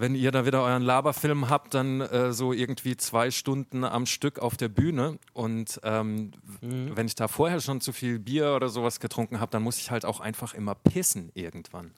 wenn 0.00 0.14
ihr 0.14 0.30
da 0.32 0.46
wieder 0.46 0.62
euren 0.64 0.82
Laberfilm 0.82 1.48
habt, 1.50 1.74
dann 1.74 2.00
äh, 2.00 2.32
so 2.32 2.52
irgendwie 2.52 2.96
zwei 2.96 3.30
Stunden 3.30 3.84
am 3.84 4.06
Stück 4.06 4.38
auf 4.38 4.56
der 4.56 4.68
Bühne. 4.68 5.18
Und 5.32 5.80
ähm, 5.84 6.32
Mhm. 6.62 6.94
wenn 6.96 7.06
ich 7.06 7.14
da 7.14 7.28
vorher 7.28 7.60
schon 7.60 7.80
zu 7.80 7.92
viel 7.92 8.18
Bier 8.18 8.54
oder 8.54 8.68
sowas 8.68 9.00
getrunken 9.00 9.40
habe, 9.40 9.50
dann 9.50 9.62
muss 9.62 9.78
ich 9.78 9.90
halt 9.90 10.04
auch 10.04 10.20
einfach 10.20 10.52
immer 10.54 10.74
pissen 10.74 11.30
irgendwann. 11.34 11.92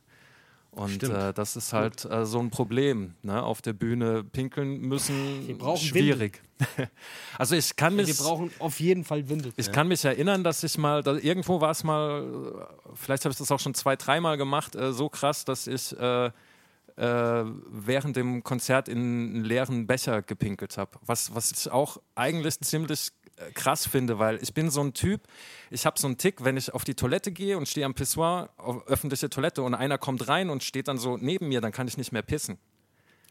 Und 0.70 1.03
äh, 1.03 1.34
das 1.34 1.55
ist 1.57 1.72
halt 1.74 2.05
äh, 2.07 2.24
so 2.24 2.38
ein 2.38 2.48
Problem. 2.48 3.12
Ne? 3.22 3.42
Auf 3.42 3.61
der 3.61 3.74
Bühne 3.74 4.24
pinkeln 4.24 4.80
müssen, 4.80 5.59
schwierig. 5.76 6.40
also 7.38 7.55
ich 7.57 7.76
kann 7.76 7.94
mich, 7.94 8.07
Wir 8.09 8.14
brauchen 8.14 8.50
auf 8.59 8.80
jeden 8.80 9.05
Fall 9.05 9.28
Windel. 9.28 9.53
ich 9.57 9.70
kann 9.70 9.88
mich 9.88 10.03
erinnern, 10.05 10.44
dass 10.44 10.62
ich 10.64 10.78
mal, 10.78 11.03
da, 11.03 11.14
irgendwo 11.16 11.61
war 11.61 11.72
es 11.72 11.84
mal, 11.84 12.22
äh, 12.22 12.64
vielleicht 12.94 13.24
habe 13.26 13.32
ich 13.32 13.38
das 13.38 13.50
auch 13.50 13.61
schon 13.61 13.74
zwei, 13.74 13.96
dreimal 13.96 14.38
gemacht, 14.38 14.74
äh, 14.74 14.92
so 14.94 15.09
krass, 15.11 15.44
dass 15.44 15.66
ich 15.66 15.94
äh, 16.97 17.40
äh, 17.40 17.45
während 17.70 18.16
dem 18.16 18.43
Konzert 18.45 18.88
in 18.88 18.99
einen 18.99 19.45
leeren 19.45 19.86
Becher 19.86 20.22
gepinkelt 20.22 20.76
habe. 20.78 20.99
Was, 21.05 21.34
was 21.34 21.51
ich 21.53 21.70
auch 21.70 21.99
eigentlich 22.14 22.61
ziemlich 22.61 23.09
äh, 23.36 23.51
krass 23.53 23.86
finde, 23.86 24.18
weil 24.18 24.38
ich 24.43 24.53
bin 24.55 24.70
so 24.70 24.82
ein 24.82 24.93
Typ, 24.93 25.22
ich 25.70 25.86
habe 25.86 25.99
so 25.99 26.07
einen 26.07 26.18
Tick, 26.18 26.45
wenn 26.45 26.57
ich 26.57 26.74
auf 26.74 26.84
die 26.84 26.95
Toilette 26.95 27.32
gehe 27.32 27.57
und 27.57 27.66
stehe 27.68 27.86
am 27.86 27.95
Pissoir, 27.95 28.51
auf 28.59 28.86
öffentliche 28.88 29.30
Toilette 29.30 29.62
und 29.62 29.74
einer 29.74 29.99
kommt 29.99 30.28
rein 30.28 30.51
und 30.51 30.62
steht 30.62 30.88
dann 30.88 30.99
so 30.99 31.16
neben 31.16 31.49
mir, 31.49 31.61
dann 31.61 31.72
kann 31.72 31.88
ich 31.88 31.97
nicht 31.97 32.12
mehr 32.12 32.22
pissen. 32.22 32.59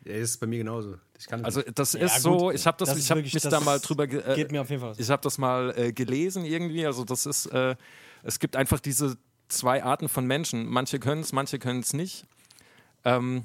Ja, 0.03 0.13
ist 0.15 0.39
bei 0.39 0.47
mir 0.47 0.57
genauso. 0.57 0.95
Ich 1.19 1.27
kann 1.27 1.45
Also 1.45 1.61
das 1.61 1.93
Ja, 1.93 2.05
ist 2.07 2.23
gut. 2.23 2.39
so, 2.39 2.51
ich 2.51 2.65
habe 2.65 2.77
das, 2.79 2.89
Das 2.89 2.97
ich 2.97 3.11
habe 3.11 3.19
wirklich- 3.19 3.35
mich 3.35 3.43
das 3.43 3.51
da 3.51 3.59
mal 3.59 3.79
drüber 3.79 4.05
äh, 4.05 4.33
Geht 4.35 4.51
mir 4.51 4.61
auf 4.61 4.69
jeden 4.71 4.81
Fall. 4.81 4.95
ich 4.97 5.09
habe 5.11 5.21
das 5.21 5.37
mal 5.37 5.71
äh, 5.77 5.93
gelesen 5.93 6.43
irgendwie. 6.45 6.85
Also 6.87 7.03
das 7.05 7.27
ist, 7.27 7.45
äh, 7.47 7.75
es 8.23 8.39
gibt 8.39 8.55
einfach 8.55 8.79
diese 8.79 9.17
zwei 9.47 9.83
Arten 9.83 10.09
von 10.09 10.25
Menschen. 10.25 10.65
Manche 10.67 10.97
können 10.99 11.21
es, 11.21 11.31
manche 11.33 11.59
können 11.59 11.81
es 11.81 11.93
nicht. 11.93 12.25
Ähm, 13.05 13.43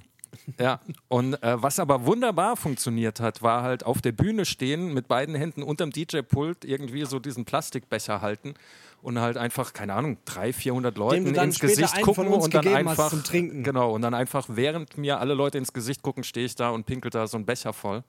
ja, 0.59 0.81
und 1.09 1.43
äh, 1.43 1.63
was 1.63 1.79
aber 1.79 2.05
wunderbar 2.05 2.57
funktioniert 2.57 3.21
hat, 3.21 3.43
war 3.43 3.63
halt 3.63 3.85
auf 3.85 4.03
der 4.03 4.13
Bühne 4.13 4.45
stehen, 4.45 4.93
mit 4.93 5.09
beiden 5.09 5.35
Händen 5.35 5.63
unterm 5.63 5.91
DJ-Pult 5.91 6.65
irgendwie 6.65 7.05
so 7.05 7.19
diesen 7.19 7.45
Plastikbecher 7.45 8.21
halten 8.21 8.55
und 9.03 9.21
halt 9.21 9.37
einfach, 9.37 9.73
keine 9.73 9.95
Ahnung, 9.95 10.19
300, 10.25 10.55
400 10.55 10.99
Leuten 10.99 11.35
ins 11.35 11.61
Gesicht 11.61 12.03
gucken 12.03 12.29
und 12.29 12.55
dann 12.55 12.67
einfach, 12.69 13.13
genau, 13.33 13.93
und 13.93 14.03
dann 14.03 14.15
einfach, 14.15 14.47
während 14.49 14.99
mir 14.99 15.21
alle 15.21 15.35
Leute 15.35 15.59
ins 15.59 15.73
Gesicht 15.73 16.03
gucken, 16.03 16.25
stehe 16.25 16.47
ich 16.47 16.55
da 16.55 16.71
und 16.71 16.87
pinkel 16.87 17.11
da 17.11 17.27
so 17.27 17.37
einen 17.37 17.47
Becher 17.47 17.73
voll. 17.73 18.03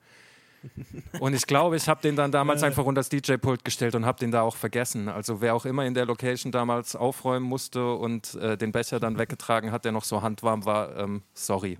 Und 1.20 1.34
ich 1.34 1.46
glaube, 1.46 1.76
ich 1.76 1.88
habe 1.88 2.00
den 2.02 2.16
dann 2.16 2.32
damals 2.32 2.62
einfach 2.62 2.84
unter 2.84 3.00
das 3.00 3.08
DJ-Pult 3.08 3.64
gestellt 3.64 3.94
und 3.94 4.04
habe 4.04 4.18
den 4.18 4.30
da 4.30 4.42
auch 4.42 4.56
vergessen. 4.56 5.08
Also 5.08 5.40
wer 5.40 5.54
auch 5.54 5.64
immer 5.64 5.86
in 5.86 5.94
der 5.94 6.06
Location 6.06 6.52
damals 6.52 6.96
aufräumen 6.96 7.46
musste 7.46 7.94
und 7.94 8.34
äh, 8.34 8.56
den 8.56 8.72
Becher 8.72 9.00
dann 9.00 9.18
weggetragen 9.18 9.72
hat, 9.72 9.84
der 9.84 9.92
noch 9.92 10.04
so 10.04 10.22
handwarm 10.22 10.64
war, 10.64 10.96
ähm, 10.96 11.22
sorry. 11.34 11.78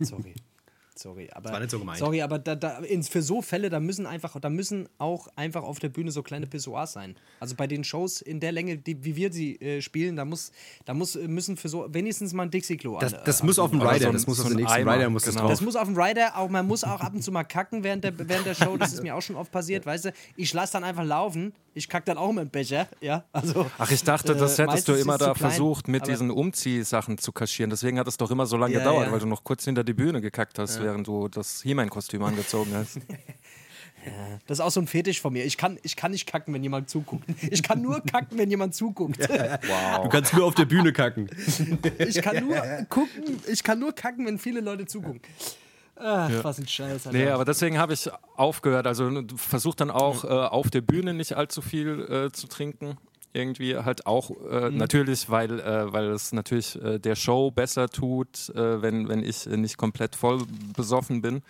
Sorry. 0.00 0.34
Sorry, 0.98 1.28
aber 1.32 1.50
war 1.52 1.60
nicht 1.60 1.70
so 1.70 1.78
gemeint. 1.78 1.98
Sorry, 1.98 2.22
aber 2.22 2.38
da, 2.38 2.54
da, 2.54 2.78
ins, 2.78 3.08
für 3.08 3.20
so 3.22 3.42
Fälle, 3.42 3.68
da 3.68 3.80
müssen 3.80 4.06
einfach, 4.06 4.40
da 4.40 4.48
müssen 4.48 4.88
auch 4.98 5.28
einfach 5.36 5.62
auf 5.62 5.78
der 5.78 5.90
Bühne 5.90 6.10
so 6.10 6.22
kleine 6.22 6.46
Pissoirs 6.46 6.92
sein. 6.94 7.16
Also 7.38 7.54
bei 7.54 7.66
den 7.66 7.84
Shows 7.84 8.22
in 8.22 8.40
der 8.40 8.52
Länge, 8.52 8.78
die, 8.78 9.04
wie 9.04 9.14
wir 9.16 9.32
sie 9.32 9.56
äh, 9.60 9.82
spielen, 9.82 10.16
da 10.16 10.24
muss, 10.24 10.52
da 10.86 10.94
muss, 10.94 11.14
äh, 11.16 11.28
müssen 11.28 11.56
für 11.56 11.68
so 11.68 11.86
wenigstens 11.92 12.32
mal 12.32 12.44
ein 12.44 12.50
Dixie-Klo 12.50 12.98
das, 12.98 13.12
an- 13.14 13.20
das 13.26 13.40
äh, 13.42 13.46
muss 13.46 13.58
auf 13.58 13.70
dem 13.70 13.80
Rider, 13.82 14.00
so 14.00 14.06
ein- 14.08 14.12
das 14.14 14.26
muss 14.26 14.36
so 14.38 14.42
auf 14.44 14.48
den 14.48 14.56
nächsten 14.56 14.72
Eimer, 14.80 14.94
Rider 14.96 15.10
muss 15.10 15.24
das 15.24 15.34
genau. 15.34 15.42
drauf. 15.48 15.50
Das 15.52 15.60
muss 15.60 15.76
auf 15.76 15.86
dem 15.86 15.96
Rider 16.00 16.36
auch, 16.38 16.48
man 16.48 16.66
muss 16.66 16.82
auch 16.82 17.00
ab 17.00 17.12
und 17.14 17.22
zu 17.22 17.30
mal 17.30 17.44
kacken 17.44 17.84
während 17.84 18.02
der, 18.02 18.12
während 18.18 18.46
der 18.46 18.54
Show, 18.54 18.76
das 18.78 18.94
ist 18.94 19.02
mir 19.02 19.14
auch 19.14 19.22
schon 19.22 19.36
oft 19.36 19.52
passiert, 19.52 19.84
weißt 19.84 20.06
du. 20.06 20.12
Ich 20.36 20.52
lasse 20.54 20.72
dann 20.74 20.84
einfach 20.84 21.04
laufen, 21.04 21.52
ich 21.76 21.88
kack 21.88 22.04
dann 22.06 22.18
auch 22.18 22.32
mit 22.32 22.44
dem 22.44 22.50
Becher, 22.50 22.88
ja, 23.00 23.24
also. 23.32 23.70
Ach, 23.78 23.90
ich 23.90 24.02
dachte, 24.02 24.34
das 24.34 24.58
Äh, 24.58 24.62
hättest 24.62 24.88
du 24.88 24.94
immer 24.94 25.18
da 25.18 25.34
klein, 25.34 25.50
versucht, 25.50 25.88
mit 25.88 26.06
diesen 26.06 26.30
Umziehsachen 26.30 27.18
zu 27.18 27.32
kaschieren. 27.32 27.70
Deswegen 27.70 27.98
hat 27.98 28.08
es 28.08 28.16
doch 28.16 28.30
immer 28.30 28.46
so 28.46 28.56
lange 28.56 28.72
Ja, 28.74 28.78
gedauert, 28.80 29.06
ja. 29.06 29.12
weil 29.12 29.20
du 29.20 29.26
noch 29.26 29.44
kurz 29.44 29.64
hinter 29.64 29.84
die 29.84 29.92
Bühne 29.92 30.20
gekackt 30.20 30.58
hast, 30.58 30.82
während 30.82 31.06
du 31.06 31.28
das 31.28 31.62
He-Man-Kostüm 31.62 32.22
angezogen 32.24 32.72
hast. 32.74 32.98
Das 34.46 34.58
ist 34.58 34.64
auch 34.64 34.70
so 34.70 34.80
ein 34.80 34.86
Fetisch 34.86 35.20
von 35.20 35.32
mir. 35.32 35.44
Ich 35.44 35.56
kann, 35.56 35.80
ich 35.82 35.96
kann 35.96 36.12
nicht 36.12 36.26
kacken, 36.26 36.54
wenn 36.54 36.62
jemand 36.62 36.88
zuguckt. 36.88 37.24
Ich 37.50 37.60
kann 37.64 37.82
nur 37.82 38.00
kacken, 38.04 38.38
wenn 38.38 38.48
jemand 38.48 38.72
zuguckt. 38.72 39.18
Du 39.18 40.08
kannst 40.08 40.32
nur 40.32 40.44
auf 40.44 40.54
der 40.54 40.64
Bühne 40.66 40.92
kacken. 40.92 41.28
Ich 41.98 42.22
kann 42.22 42.46
nur 42.46 42.54
gucken, 42.88 43.40
ich 43.50 43.64
kann 43.64 43.80
nur 43.80 43.92
kacken, 43.92 44.24
wenn 44.26 44.38
viele 44.38 44.60
Leute 44.60 44.86
zugucken. 44.86 45.20
Ach, 45.98 46.30
was 46.42 46.58
ein 46.58 46.68
Scheiß. 46.68 47.06
Alter. 47.06 47.18
Nee, 47.18 47.28
aber 47.28 47.44
deswegen 47.44 47.78
habe 47.78 47.92
ich 47.92 48.10
aufgehört. 48.36 48.86
Also 48.86 49.22
du 49.22 49.36
versuch 49.36 49.74
dann 49.74 49.90
auch 49.90 50.24
äh, 50.24 50.28
auf 50.28 50.70
der 50.70 50.82
Bühne 50.82 51.14
nicht 51.14 51.36
allzu 51.36 51.62
viel 51.62 52.00
äh, 52.10 52.32
zu 52.32 52.46
trinken. 52.48 52.98
Irgendwie 53.32 53.76
halt 53.76 54.06
auch 54.06 54.30
äh, 54.50 54.70
natürlich, 54.70 55.28
weil, 55.28 55.60
äh, 55.60 55.92
weil 55.92 56.06
es 56.06 56.32
natürlich 56.32 56.80
äh, 56.82 56.98
der 56.98 57.16
Show 57.16 57.50
besser 57.50 57.88
tut, 57.88 58.48
äh, 58.54 58.80
wenn, 58.80 59.08
wenn 59.08 59.22
ich 59.22 59.46
nicht 59.46 59.76
komplett 59.76 60.16
voll 60.16 60.42
besoffen 60.74 61.20
bin 61.20 61.42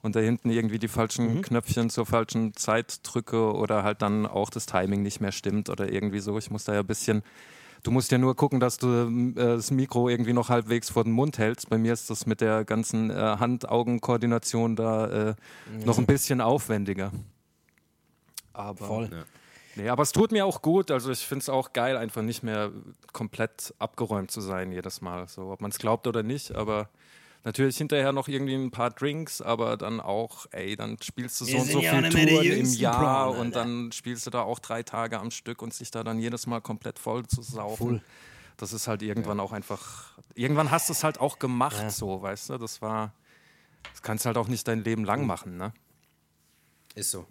und 0.00 0.16
da 0.16 0.20
hinten 0.20 0.50
irgendwie 0.50 0.78
die 0.78 0.88
falschen 0.88 1.42
Knöpfchen 1.42 1.90
zur 1.90 2.06
falschen 2.06 2.54
Zeit 2.54 3.00
drücke 3.02 3.52
oder 3.52 3.82
halt 3.82 4.02
dann 4.02 4.26
auch 4.26 4.50
das 4.50 4.66
Timing 4.66 5.02
nicht 5.02 5.20
mehr 5.20 5.32
stimmt 5.32 5.68
oder 5.68 5.90
irgendwie 5.92 6.20
so. 6.20 6.38
Ich 6.38 6.50
muss 6.50 6.64
da 6.64 6.74
ja 6.74 6.80
ein 6.80 6.86
bisschen 6.86 7.22
Du 7.84 7.90
musst 7.90 8.10
ja 8.10 8.18
nur 8.18 8.34
gucken, 8.34 8.60
dass 8.60 8.78
du 8.78 8.88
äh, 8.88 9.34
das 9.34 9.70
Mikro 9.70 10.08
irgendwie 10.08 10.32
noch 10.32 10.48
halbwegs 10.48 10.88
vor 10.88 11.04
den 11.04 11.12
Mund 11.12 11.36
hältst. 11.38 11.68
Bei 11.68 11.76
mir 11.76 11.92
ist 11.92 12.08
das 12.08 12.24
mit 12.24 12.40
der 12.40 12.64
ganzen 12.64 13.10
äh, 13.10 13.14
Hand-Augen-Koordination 13.14 14.74
da 14.74 15.30
äh, 15.30 15.34
noch 15.84 15.98
ein 15.98 16.06
bisschen 16.06 16.40
aufwendiger. 16.40 17.12
Aber 18.54 18.86
Voll. 18.86 19.10
Ja. 19.12 19.24
Nee, 19.76 19.88
aber 19.88 20.02
es 20.02 20.12
tut 20.12 20.32
mir 20.32 20.46
auch 20.46 20.62
gut. 20.62 20.90
Also 20.90 21.10
ich 21.10 21.26
finde 21.26 21.42
es 21.42 21.48
auch 21.50 21.72
geil, 21.74 21.96
einfach 21.98 22.22
nicht 22.22 22.42
mehr 22.42 22.70
komplett 23.12 23.74
abgeräumt 23.78 24.30
zu 24.30 24.40
sein 24.40 24.72
jedes 24.72 25.02
Mal. 25.02 25.28
So, 25.28 25.50
ob 25.50 25.60
man 25.60 25.70
es 25.70 25.78
glaubt 25.78 26.06
oder 26.06 26.22
nicht, 26.22 26.52
aber 26.54 26.88
natürlich 27.44 27.76
hinterher 27.76 28.12
noch 28.12 28.28
irgendwie 28.28 28.54
ein 28.54 28.70
paar 28.70 28.90
Drinks, 28.90 29.40
aber 29.40 29.76
dann 29.76 30.00
auch, 30.00 30.46
ey, 30.50 30.76
dann 30.76 30.96
spielst 31.00 31.40
du 31.40 31.44
so 31.44 31.52
Wir 31.52 31.60
und 31.60 31.70
so 31.70 31.80
ja 31.80 31.92
viele 31.92 32.28
Touren 32.28 32.46
im 32.46 32.72
Jahr 32.72 33.32
Prawn, 33.32 33.36
und 33.36 33.56
dann 33.56 33.92
spielst 33.92 34.26
du 34.26 34.30
da 34.30 34.42
auch 34.42 34.58
drei 34.58 34.82
Tage 34.82 35.20
am 35.20 35.30
Stück 35.30 35.62
und 35.62 35.72
sich 35.72 35.90
da 35.90 36.02
dann 36.02 36.18
jedes 36.18 36.46
Mal 36.46 36.60
komplett 36.60 36.98
voll 36.98 37.26
zu 37.26 37.42
saufen. 37.42 38.02
Das 38.56 38.72
ist 38.72 38.88
halt 38.88 39.02
irgendwann 39.02 39.40
auch 39.40 39.52
einfach, 39.52 40.16
irgendwann 40.34 40.70
hast 40.70 40.88
du 40.88 40.92
es 40.92 41.04
halt 41.04 41.20
auch 41.20 41.38
gemacht, 41.38 41.90
so, 41.90 42.22
weißt 42.22 42.50
du, 42.50 42.58
das 42.58 42.80
war, 42.80 43.12
das 43.92 44.02
kannst 44.02 44.24
du 44.24 44.28
halt 44.28 44.38
auch 44.38 44.48
nicht 44.48 44.66
dein 44.66 44.82
Leben 44.82 45.04
lang 45.04 45.26
machen, 45.26 45.56
ne? 45.56 45.72
Ist 46.94 47.10
so. 47.10 47.26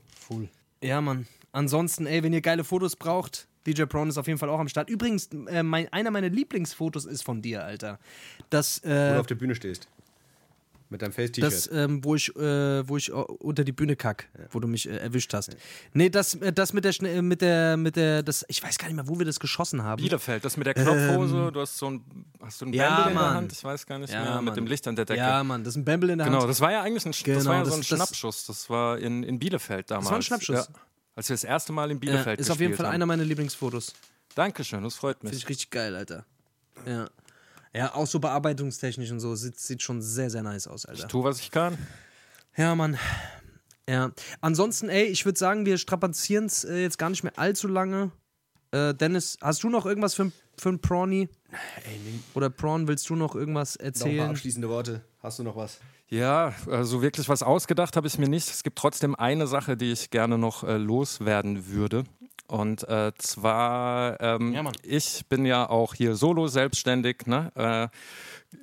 Ja, 0.81 0.99
Mann. 0.99 1.27
Ansonsten, 1.53 2.05
ey, 2.05 2.23
wenn 2.23 2.33
ihr 2.33 2.41
geile 2.41 2.63
Fotos 2.63 2.95
braucht, 2.97 3.47
DJ 3.65 3.83
Prawn 3.83 4.09
ist 4.09 4.17
auf 4.17 4.27
jeden 4.27 4.39
Fall 4.39 4.49
auch 4.49 4.59
am 4.59 4.67
Start. 4.67 4.89
Übrigens, 4.89 5.27
äh, 5.47 5.63
mein, 5.63 5.91
einer 5.93 6.11
meiner 6.11 6.29
Lieblingsfotos 6.29 7.05
ist 7.05 7.23
von 7.23 7.41
dir, 7.41 7.63
Alter. 7.63 7.99
Das, 8.49 8.81
Wo 8.83 8.89
äh, 8.89 9.13
du 9.13 9.19
auf 9.21 9.27
der 9.27 9.35
Bühne 9.35 9.55
stehst. 9.55 9.87
Mit 10.93 11.01
deinem 11.01 11.09
das, 11.09 11.15
Face-T-Shirt. 11.15 11.69
ähm, 11.73 12.03
wo 12.03 12.13
ich, 12.15 12.29
äh, 12.35 12.87
wo 12.87 12.97
ich 12.97 13.09
äh, 13.09 13.13
unter 13.13 13.63
die 13.63 13.71
Bühne 13.71 13.95
kack, 13.95 14.29
wo 14.51 14.59
du 14.59 14.67
mich 14.67 14.87
äh, 14.87 14.95
erwischt 14.97 15.33
hast. 15.33 15.57
Nee, 15.93 16.11
das, 16.11 16.35
äh, 16.35 16.53
das 16.53 16.71
mit 16.71 16.85
der, 16.85 16.93
Schne- 16.93 17.09
äh, 17.09 17.21
mit 17.23 17.41
der, 17.41 17.77
mit 17.77 17.95
der, 17.95 18.21
das, 18.21 18.45
ich 18.47 18.61
weiß 18.61 18.77
gar 18.77 18.85
nicht 18.87 18.95
mehr, 18.95 19.07
wo 19.07 19.17
wir 19.17 19.25
das 19.25 19.39
geschossen 19.39 19.81
haben. 19.83 19.99
Bielefeld, 20.01 20.45
das 20.45 20.55
mit 20.55 20.67
der 20.67 20.75
Knopfhose, 20.75 21.51
du 21.51 21.59
hast 21.59 21.77
so 21.79 21.89
ein, 21.89 22.05
hast 22.39 22.61
du 22.61 22.65
ein 22.65 22.69
Ähm, 22.69 22.73
ja, 22.75 22.95
Bändel 22.95 23.11
in 23.13 23.17
der. 23.17 23.29
Hand, 23.33 23.51
ich 23.53 23.63
weiß 23.63 23.85
gar 23.87 23.97
nicht 23.97 24.13
Ja, 24.13 24.21
mehr, 24.23 24.35
mit 24.35 24.43
Mann. 24.45 24.53
dem 24.53 24.67
Licht 24.67 24.87
an 24.87 24.95
der 24.95 25.05
Decke. 25.05 25.19
Ja, 25.19 25.43
Mann, 25.43 25.63
das 25.63 25.73
ist 25.73 25.77
ein 25.77 25.85
Bamble 25.85 26.11
in 26.11 26.19
der 26.19 26.27
Genau, 26.27 26.41
Hand. 26.41 26.49
das 26.51 26.61
war 26.61 26.71
ja 26.71 26.83
eigentlich 26.83 27.05
ein, 27.07 27.11
das 27.11 27.23
Genau, 27.23 27.45
war 27.45 27.55
ja 27.55 27.65
so 27.65 27.71
das- 27.71 27.73
ein 27.73 27.79
das- 27.81 27.87
Schnappschuss. 27.87 28.45
Das 28.45 28.69
war 28.69 28.99
in, 28.99 29.23
in 29.23 29.39
Bielefeld 29.39 29.89
damals. 29.89 30.09
war 30.11 30.15
ein 30.17 30.21
Schnappschuss? 30.21 30.67
Ja, 30.69 30.79
als 31.15 31.27
wir 31.27 31.33
das 31.33 31.43
erste 31.43 31.73
Mal 31.73 31.89
in 31.89 31.97
Ja, 31.97 31.99
Bielefeld 32.01 32.39
ist 32.39 32.51
auf 32.51 32.59
jeden 32.59 32.75
Fall 32.75 32.85
haben. 32.85 32.93
einer 32.93 33.07
meiner 33.07 33.23
Lieblingsfotos. 33.25 33.93
Dankeschön, 34.35 34.83
das 34.83 34.93
freut 34.93 35.17
Finde 35.21 35.33
mich. 35.33 35.43
ich 35.43 35.49
richtig 35.49 35.71
geil, 35.71 35.95
Alter. 35.95 36.23
Ja. 36.85 37.09
Ja, 37.75 37.95
auch 37.95 38.05
so 38.07 38.19
bearbeitungstechnisch 38.19 39.11
und 39.11 39.19
so. 39.19 39.35
Sieht, 39.35 39.59
sieht 39.59 39.81
schon 39.81 40.01
sehr, 40.01 40.29
sehr 40.29 40.43
nice 40.43 40.67
aus, 40.67 40.85
Alter. 40.85 41.07
Tu, 41.07 41.23
was 41.23 41.39
ich 41.39 41.49
kann. 41.49 41.77
Ja, 42.55 42.75
Mann. 42.75 42.97
Ja. 43.89 44.11
Ansonsten, 44.41 44.89
ey, 44.89 45.05
ich 45.05 45.25
würde 45.25 45.39
sagen, 45.39 45.65
wir 45.65 45.77
strapazieren 45.77 46.45
es 46.45 46.63
äh, 46.63 46.81
jetzt 46.81 46.97
gar 46.97 47.09
nicht 47.09 47.23
mehr 47.23 47.37
allzu 47.37 47.67
lange. 47.67 48.11
Äh, 48.71 48.93
Dennis, 48.93 49.37
hast 49.41 49.63
du 49.63 49.69
noch 49.69 49.85
irgendwas 49.85 50.13
für, 50.13 50.31
für 50.57 50.69
ein 50.69 50.79
Prawny? 50.79 51.29
Oder 52.33 52.49
Prawn, 52.49 52.87
willst 52.87 53.09
du 53.09 53.15
noch 53.15 53.35
irgendwas 53.35 53.75
Noch 53.75 53.85
ein 53.85 53.93
paar 53.93 54.01
erzählen? 54.01 54.29
abschließende 54.29 54.69
Worte. 54.69 55.01
Hast 55.21 55.39
du 55.39 55.43
noch 55.43 55.55
was? 55.55 55.79
Ja, 56.09 56.53
also 56.67 57.01
wirklich 57.01 57.27
was 57.27 57.41
ausgedacht 57.43 57.95
habe 57.97 58.07
ich 58.07 58.17
mir 58.19 58.29
nicht. 58.29 58.49
Es 58.49 58.63
gibt 58.63 58.77
trotzdem 58.77 59.15
eine 59.15 59.47
Sache, 59.47 59.75
die 59.75 59.91
ich 59.91 60.11
gerne 60.11 60.37
noch 60.37 60.63
äh, 60.63 60.77
loswerden 60.77 61.67
würde. 61.67 62.03
Und 62.47 62.87
äh, 62.87 63.11
zwar, 63.17 64.19
ähm, 64.21 64.53
Ja, 64.53 64.63
ich 64.83 65.25
bin 65.27 65.45
ja 65.45 65.69
auch 65.69 65.93
hier 65.93 66.15
solo 66.15 66.47
selbstständig, 66.47 67.25
ne? 67.25 67.51
Äh, 67.55 67.87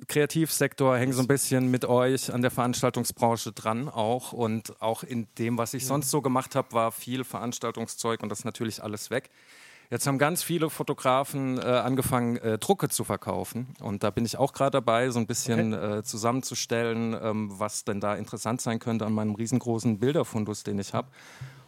Kreativsektor, 0.07 0.97
hänge 0.97 1.13
so 1.13 1.21
ein 1.21 1.27
bisschen 1.27 1.69
mit 1.69 1.83
euch 1.85 2.33
an 2.33 2.41
der 2.41 2.51
Veranstaltungsbranche 2.51 3.51
dran 3.51 3.89
auch. 3.89 4.31
Und 4.31 4.81
auch 4.81 5.03
in 5.03 5.27
dem, 5.37 5.57
was 5.57 5.73
ich 5.73 5.85
sonst 5.85 6.09
so 6.09 6.21
gemacht 6.21 6.55
habe, 6.55 6.71
war 6.71 6.91
viel 6.91 7.23
Veranstaltungszeug 7.23 8.23
und 8.23 8.29
das 8.29 8.39
ist 8.39 8.45
natürlich 8.45 8.81
alles 8.81 9.09
weg. 9.09 9.29
Jetzt 9.89 10.07
haben 10.07 10.17
ganz 10.17 10.41
viele 10.41 10.69
Fotografen 10.69 11.57
äh, 11.57 11.63
angefangen, 11.63 12.37
äh, 12.37 12.57
Drucke 12.57 12.87
zu 12.87 13.03
verkaufen. 13.03 13.75
Und 13.81 14.03
da 14.03 14.09
bin 14.09 14.23
ich 14.23 14.37
auch 14.37 14.53
gerade 14.53 14.71
dabei, 14.71 15.09
so 15.09 15.19
ein 15.19 15.27
bisschen 15.27 15.73
äh, 15.73 16.01
zusammenzustellen, 16.03 17.13
ähm, 17.21 17.51
was 17.59 17.83
denn 17.83 17.99
da 17.99 18.15
interessant 18.15 18.61
sein 18.61 18.79
könnte 18.79 19.05
an 19.05 19.11
meinem 19.11 19.35
riesengroßen 19.35 19.99
Bilderfundus, 19.99 20.63
den 20.63 20.79
ich 20.79 20.93
habe. 20.93 21.09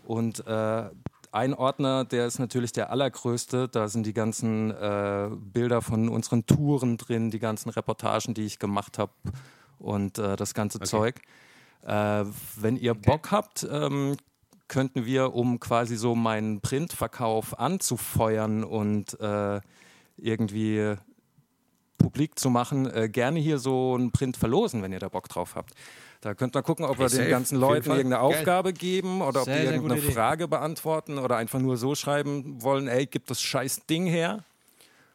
Und 0.05 0.47
äh, 0.47 0.85
ein 1.33 1.53
Ordner, 1.53 2.05
der 2.05 2.27
ist 2.27 2.39
natürlich 2.39 2.71
der 2.71 2.91
allergrößte. 2.91 3.67
Da 3.67 3.87
sind 3.87 4.05
die 4.05 4.13
ganzen 4.13 4.71
äh, 4.71 5.29
Bilder 5.35 5.81
von 5.81 6.09
unseren 6.09 6.45
Touren 6.45 6.97
drin, 6.97 7.31
die 7.31 7.39
ganzen 7.39 7.69
Reportagen, 7.69 8.33
die 8.33 8.43
ich 8.43 8.59
gemacht 8.59 8.99
habe 8.99 9.13
und 9.79 10.19
äh, 10.19 10.35
das 10.35 10.53
ganze 10.53 10.79
Zeug. 10.81 11.21
Äh, 11.85 12.25
wenn 12.55 12.77
ihr 12.77 12.93
Bock 12.93 13.31
habt, 13.31 13.67
ähm, 13.69 14.15
könnten 14.67 15.05
wir, 15.05 15.33
um 15.33 15.59
quasi 15.59 15.95
so 15.95 16.15
meinen 16.15 16.61
Printverkauf 16.61 17.59
anzufeuern 17.59 18.63
und 18.63 19.19
äh, 19.19 19.59
irgendwie 20.17 20.95
publik 22.13 22.37
zu 22.37 22.49
machen, 22.51 22.85
äh, 22.93 23.09
gerne 23.09 23.39
hier 23.39 23.57
so 23.57 23.95
einen 23.95 24.11
Print 24.11 24.37
verlosen, 24.37 24.83
wenn 24.83 24.91
ihr 24.93 24.99
da 24.99 25.09
Bock 25.09 25.27
drauf 25.29 25.55
habt. 25.55 25.73
Da 26.21 26.35
könnt 26.35 26.55
ihr 26.55 26.61
gucken, 26.61 26.85
ob 26.85 26.99
wir 26.99 27.05
Hey, 27.05 27.09
den 27.09 27.17
safe. 27.17 27.29
ganzen 27.29 27.59
Leuten 27.59 27.89
irgendeine 27.89 28.15
Geil. 28.15 28.39
Aufgabe 28.39 28.71
geben 28.71 29.21
oder 29.21 29.41
ob 29.41 29.45
Sehr, 29.45 29.61
die 29.61 29.65
irgendeine 29.73 29.99
Idee. 29.99 30.11
Frage 30.11 30.47
beantworten 30.47 31.17
oder 31.17 31.37
einfach 31.37 31.59
nur 31.59 31.75
so 31.75 31.95
schreiben 31.95 32.61
wollen, 32.61 32.87
ey, 32.87 33.07
gib 33.07 33.25
das 33.27 33.41
scheiß 33.41 33.87
Ding 33.87 34.05
her. 34.05 34.43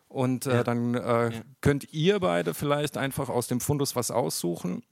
Und 0.09 0.47
äh, 0.47 0.65
dann 0.65 0.95
äh, 0.95 1.31
könnt 1.61 1.93
ihr 1.93 2.19
beide 2.19 2.53
vielleicht 2.55 2.97
einfach 2.97 3.29
aus 3.29 3.47
dem 3.47 3.61
Fundus 3.61 3.95
was 3.95 4.11
aussuchen 4.11 4.83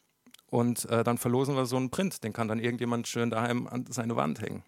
und 0.48 0.88
äh, 0.90 1.02
dann 1.02 1.18
verlosen 1.18 1.56
wir 1.56 1.66
so 1.66 1.76
einen 1.76 1.90
Print. 1.90 2.22
Den 2.22 2.32
kann 2.32 2.46
dann 2.48 2.60
irgendjemand 2.60 3.08
schön 3.08 3.30
daheim 3.30 3.66
an 3.66 3.84
seine 3.88 4.14
Wand 4.14 4.40
hängen. 4.40 4.62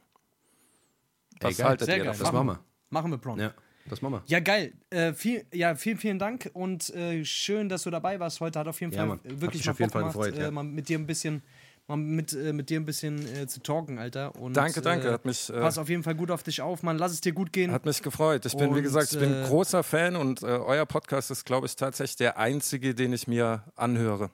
Was 1.41 1.57
geil. 1.57 1.69
haltet 1.69 1.87
Sehr 1.87 1.99
ihr 1.99 2.05
geil. 2.05 2.13
davon? 2.13 2.25
Das 2.25 2.33
machen 2.33 2.47
wir. 2.49 2.59
Machen 2.91 3.11
wir 3.13 3.19
Prawn. 3.19 3.39
Ja, 3.39 3.53
das 3.89 4.03
machen 4.03 4.15
wir. 4.15 4.23
Ja, 4.27 4.41
geil. 4.41 4.73
Äh, 4.91 5.13
viel, 5.13 5.45
ja, 5.53 5.75
vielen, 5.75 5.99
vielen 5.99 6.19
Dank 6.19 6.51
und 6.53 6.91
äh, 6.95 7.25
schön, 7.25 7.69
dass 7.69 7.83
du 7.83 7.91
dabei 7.91 8.21
warst 8.21 8.41
heute. 8.41 8.59
Hat 8.59 8.69
auf 8.69 8.81
jeden 8.81 8.93
Ja, 8.93 8.99
Fall 9.01 9.09
Mann. 9.09 9.21
äh, 9.25 9.41
wirklich 9.41 9.65
mal 9.67 9.73
auf 9.73 9.79
jeden 9.79 9.91
Bock 9.91 9.93
Fall 9.93 10.03
gemacht, 10.13 10.17
gefreut, 10.17 10.39
äh, 10.39 10.43
ja. 10.43 10.51
mal 10.51 10.63
mit 10.65 10.89
dir 10.89 10.99
ein 10.99 11.07
bisschen, 11.07 11.43
mal 11.87 11.97
mit, 11.97 12.33
äh, 12.33 12.53
mit 12.53 12.71
dir 12.71 12.79
ein 12.81 12.85
bisschen 12.85 13.19
äh, 13.37 13.47
zu 13.47 13.61
talken, 13.63 13.99
Alter. 13.99 14.35
Und, 14.37 14.57
Danke, 14.57 14.81
danke. 14.83 15.09
Äh, 15.09 15.13
Hat 15.13 15.25
mich, 15.25 15.49
äh, 15.51 15.61
pass 15.61 15.79
auf 15.79 15.89
jeden 15.89 16.03
Fall 16.03 16.15
gut 16.15 16.31
auf 16.31 16.43
dich 16.43 16.61
auf, 16.61 16.83
Mann. 16.83 16.99
Lass 16.99 17.13
es 17.13 17.21
dir 17.21 17.33
gut 17.33 17.53
gehen. 17.53 17.73
Hat 17.73 17.85
mich 17.87 18.03
gefreut. 18.03 18.45
Ich 18.47 18.57
bin, 18.57 18.71
wie 18.75 18.79
Und, 18.79 18.83
gesagt, 18.83 19.13
ich 19.13 19.19
bin 19.19 19.33
äh, 19.33 19.45
großer 19.47 19.83
Fan 19.83 20.17
und 20.17 20.43
äh, 20.43 20.47
euer 20.47 20.87
Podcast 20.87 21.31
ist, 21.31 21.45
glaube 21.45 21.67
ich, 21.67 21.77
tatsächlich 21.77 22.17
der 22.17 22.39
einzige, 22.39 22.95
den 22.95 23.13
ich 23.13 23.27
mir 23.27 23.65
anhöre. 23.77 24.31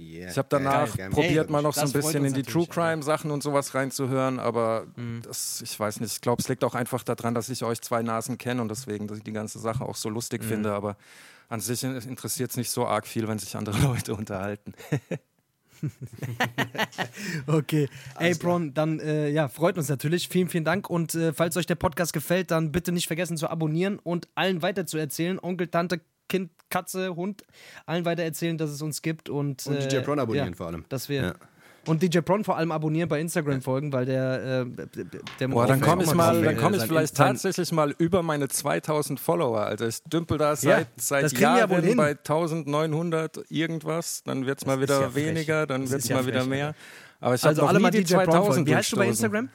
Yeah. 0.00 0.30
Ich 0.30 0.38
habe 0.38 0.48
danach 0.48 0.86
Geil, 0.96 0.96
geil. 0.96 1.10
probiert, 1.10 1.46
Ey, 1.48 1.52
mal 1.52 1.60
noch 1.62 1.74
so 1.74 1.82
ein 1.82 1.92
bisschen 1.92 2.24
in 2.24 2.32
die 2.32 2.42
True. 2.42 2.66
Crime 2.66 3.02
Sachen 3.02 3.30
und 3.30 3.42
sowas 3.42 3.74
reinzuhören, 3.74 4.38
aber 4.38 4.86
Mhm. 4.96 5.20
das, 5.22 5.60
ich 5.62 5.78
weiß 5.78 6.00
nicht. 6.00 6.12
Ich 6.14 6.20
glaube, 6.22 6.40
es 6.40 6.48
liegt 6.48 6.64
auch 6.64 6.74
einfach 6.74 7.02
daran, 7.02 7.34
dass 7.34 7.50
ich 7.50 7.62
euch 7.64 7.82
zwei 7.82 8.02
Nasen 8.02 8.38
kenne 8.38 8.62
und 8.62 8.68
deswegen, 8.70 9.06
dass 9.08 9.18
ich 9.18 9.24
die 9.24 9.32
ganze 9.32 9.58
Sache 9.58 9.84
auch 9.84 9.96
so 9.96 10.08
Mhm. 10.08 10.14
lustig 10.14 10.42
finde. 10.42 10.72
Aber 10.72 10.96
an 11.50 11.60
sich 11.60 11.82
interessiert 11.84 12.50
es 12.50 12.56
nicht 12.56 12.70
so 12.70 12.86
arg 12.86 13.06
viel, 13.06 13.28
wenn 13.28 13.38
sich 13.38 13.54
andere 13.56 13.76
Leute 14.02 14.14
unterhalten. 14.14 14.72
Okay. 17.46 17.88
Ey, 18.18 18.34
Bron, 18.34 18.74
dann 18.74 19.00
äh, 19.00 19.28
ja, 19.30 19.48
freut 19.48 19.78
uns 19.78 19.88
natürlich. 19.88 20.28
Vielen, 20.28 20.48
vielen 20.48 20.64
Dank. 20.64 20.90
Und 20.90 21.14
äh, 21.14 21.32
falls 21.32 21.56
euch 21.56 21.66
der 21.66 21.74
Podcast 21.74 22.12
gefällt, 22.12 22.50
dann 22.50 22.72
bitte 22.72 22.92
nicht 22.92 23.06
vergessen 23.06 23.36
zu 23.36 23.48
abonnieren 23.48 23.98
und 23.98 24.28
allen 24.34 24.62
weiterzuerzählen. 24.62 25.38
Onkel, 25.42 25.68
Tante, 25.68 26.00
Kind, 26.30 26.50
Katze, 26.70 27.14
Hund, 27.16 27.44
allen 27.84 28.04
weitererzählen, 28.06 28.56
dass 28.56 28.70
es 28.70 28.80
uns 28.80 29.02
gibt. 29.02 29.28
Und, 29.28 29.66
Und 29.66 29.76
äh, 29.76 29.88
DJ 29.88 29.98
Prawn 29.98 30.18
abonnieren 30.18 30.50
ja, 30.50 30.56
vor 30.56 30.68
allem. 30.68 30.84
Dass 30.88 31.10
wir. 31.10 31.22
Ja. 31.22 31.34
Und 31.86 32.02
DJ 32.02 32.20
Prawn 32.20 32.44
vor 32.44 32.56
allem 32.58 32.72
abonnieren 32.72 33.08
bei 33.08 33.20
Instagram 33.20 33.62
folgen, 33.62 33.92
weil 33.92 34.04
der. 34.04 34.66
Äh, 34.66 34.86
der 35.40 35.48
Boah, 35.48 35.66
dann 35.66 35.80
komme 35.80 36.04
ich 36.04 36.14
mal, 36.14 36.40
dann 36.42 36.56
komme 36.56 36.76
ich 36.76 36.82
vielleicht 36.84 37.16
tatsächlich 37.16 37.72
mal 37.72 37.94
über 37.98 38.22
meine 38.22 38.48
2000 38.48 39.18
Follower. 39.18 39.60
Also 39.62 39.86
ich 39.86 40.02
dümpel 40.04 40.38
da 40.38 40.50
Ja, 40.50 40.54
seit, 40.54 40.86
seit 40.96 41.24
das 41.24 41.32
kriegen 41.34 41.52
wir 41.52 41.58
ja 41.58 41.68
wohl 41.68 41.76
Jahren 41.76 41.88
hin. 41.88 41.96
bei 41.96 42.10
1900 42.10 43.40
irgendwas. 43.50 44.22
Dann 44.24 44.46
wird 44.46 44.60
es 44.60 44.66
mal 44.66 44.80
wieder 44.80 45.00
ja 45.00 45.10
frech. 45.10 45.26
weniger, 45.26 45.66
dann 45.66 45.90
wird 45.90 46.02
es 46.02 46.08
ja 46.08 46.16
mal 46.16 46.26
wieder 46.26 46.40
frech, 46.40 46.48
mehr. 46.48 46.74
Aber 47.18 47.34
ich 47.34 47.44
Also 47.44 47.62
habe 47.62 47.70
alle 47.70 47.80
mal 47.80 47.90
die 47.90 48.04
DJ 48.04 48.14
Prawn 48.14 48.24
2000 48.26 48.46
folgen. 48.54 48.66
Wie 48.66 48.76
heißt 48.76 48.92
du 48.92 48.96
bei. 48.96 49.06
Instagram? 49.08 49.48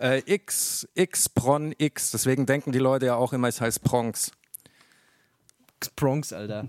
Äh, 0.00 0.22
X, 0.24 0.88
X, 0.94 1.28
Bron, 1.28 1.74
X. 1.76 2.10
Deswegen 2.10 2.46
denken 2.46 2.72
die 2.72 2.78
Leute 2.78 3.06
ja 3.06 3.16
auch 3.16 3.34
immer, 3.34 3.48
ich 3.48 3.60
heiße 3.60 3.80
Bronx. 3.80 4.32
Bronx, 5.96 6.32
Alter. 6.32 6.66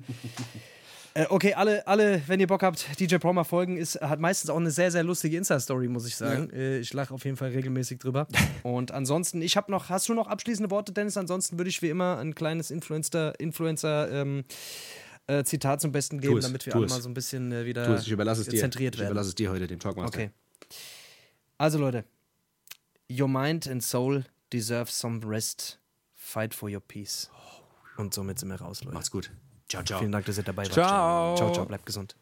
äh, 1.14 1.26
okay, 1.30 1.54
alle, 1.54 1.86
alle, 1.88 2.22
wenn 2.28 2.40
ihr 2.40 2.48
Bock 2.48 2.64
habt, 2.64 3.00
DJ 3.00 3.16
mal 3.34 3.44
folgen, 3.44 3.78
ist, 3.78 4.00
hat 4.00 4.20
meistens 4.20 4.50
auch 4.50 4.58
eine 4.58 4.72
sehr, 4.72 4.92
sehr 4.92 5.04
lustige 5.04 5.38
Insta-Story, 5.38 5.88
muss 5.88 6.08
ich 6.08 6.16
sagen. 6.16 6.50
Äh, 6.52 6.80
ich 6.80 6.94
lache 6.94 7.14
auf 7.14 7.26
jeden 7.26 7.38
Fall 7.38 7.50
regelmäßig 7.50 8.00
drüber. 8.00 8.28
Und 8.64 8.92
ansonsten, 8.92 9.42
ich 9.42 9.58
habe 9.58 9.72
noch, 9.72 9.90
hast 9.90 10.10
du 10.10 10.14
noch 10.14 10.28
abschließende 10.28 10.72
Worte, 10.72 10.94
Dennis? 10.94 11.18
Ansonsten 11.18 11.58
würde 11.58 11.70
ich 11.70 11.82
wie 11.82 11.90
immer 11.90 12.18
ein 12.18 12.36
kleines 12.36 12.72
Influencer, 12.72 13.40
Influencer 13.40 14.12
ähm, 14.12 14.46
äh, 15.28 15.44
Zitat 15.44 15.82
zum 15.82 15.92
Besten 15.92 16.20
geben, 16.20 16.38
es, 16.38 16.46
damit 16.46 16.66
wir 16.66 16.76
alle 16.76 16.88
mal 16.88 17.02
so 17.02 17.10
ein 17.10 17.14
bisschen 17.14 17.52
äh, 17.52 17.66
wieder 17.66 17.88
es, 17.90 18.06
ich 18.06 18.12
überlasse 18.12 18.42
es 18.42 18.48
dir. 18.48 18.60
zentriert 18.60 18.96
ich 18.96 19.02
werden. 19.02 19.12
überlasse 19.12 19.30
es 19.30 19.36
dir 19.36 19.52
heute, 19.52 19.68
dem 19.68 19.80
Talkmaster. 19.80 20.18
Okay. 20.18 20.32
Also 21.58 21.78
Leute, 21.78 22.06
your 23.10 23.28
mind 23.28 23.68
and 23.68 23.84
soul 23.84 24.24
deserve 24.52 24.92
some 24.92 25.22
rest. 25.26 25.80
Fight 26.16 26.54
for 26.54 26.70
your 26.70 26.82
peace. 26.82 27.30
Und 27.98 28.14
somit 28.14 28.40
sind 28.40 28.50
wir 28.50 28.60
raus, 28.62 28.84
Leute. 28.84 28.96
Macht's 28.96 29.12
gut. 29.12 29.32
Ciao, 29.70 29.84
ciao. 29.84 30.00
Vielen 30.00 30.12
Dank, 30.12 30.26
dass 30.26 30.38
ihr 30.38 30.44
dabei 30.44 30.64
wart. 30.64 30.74
Ciao. 30.74 31.36
Ciao, 31.36 31.54
ciao, 31.54 31.66
bleibt 31.66 31.86
gesund. 31.86 32.16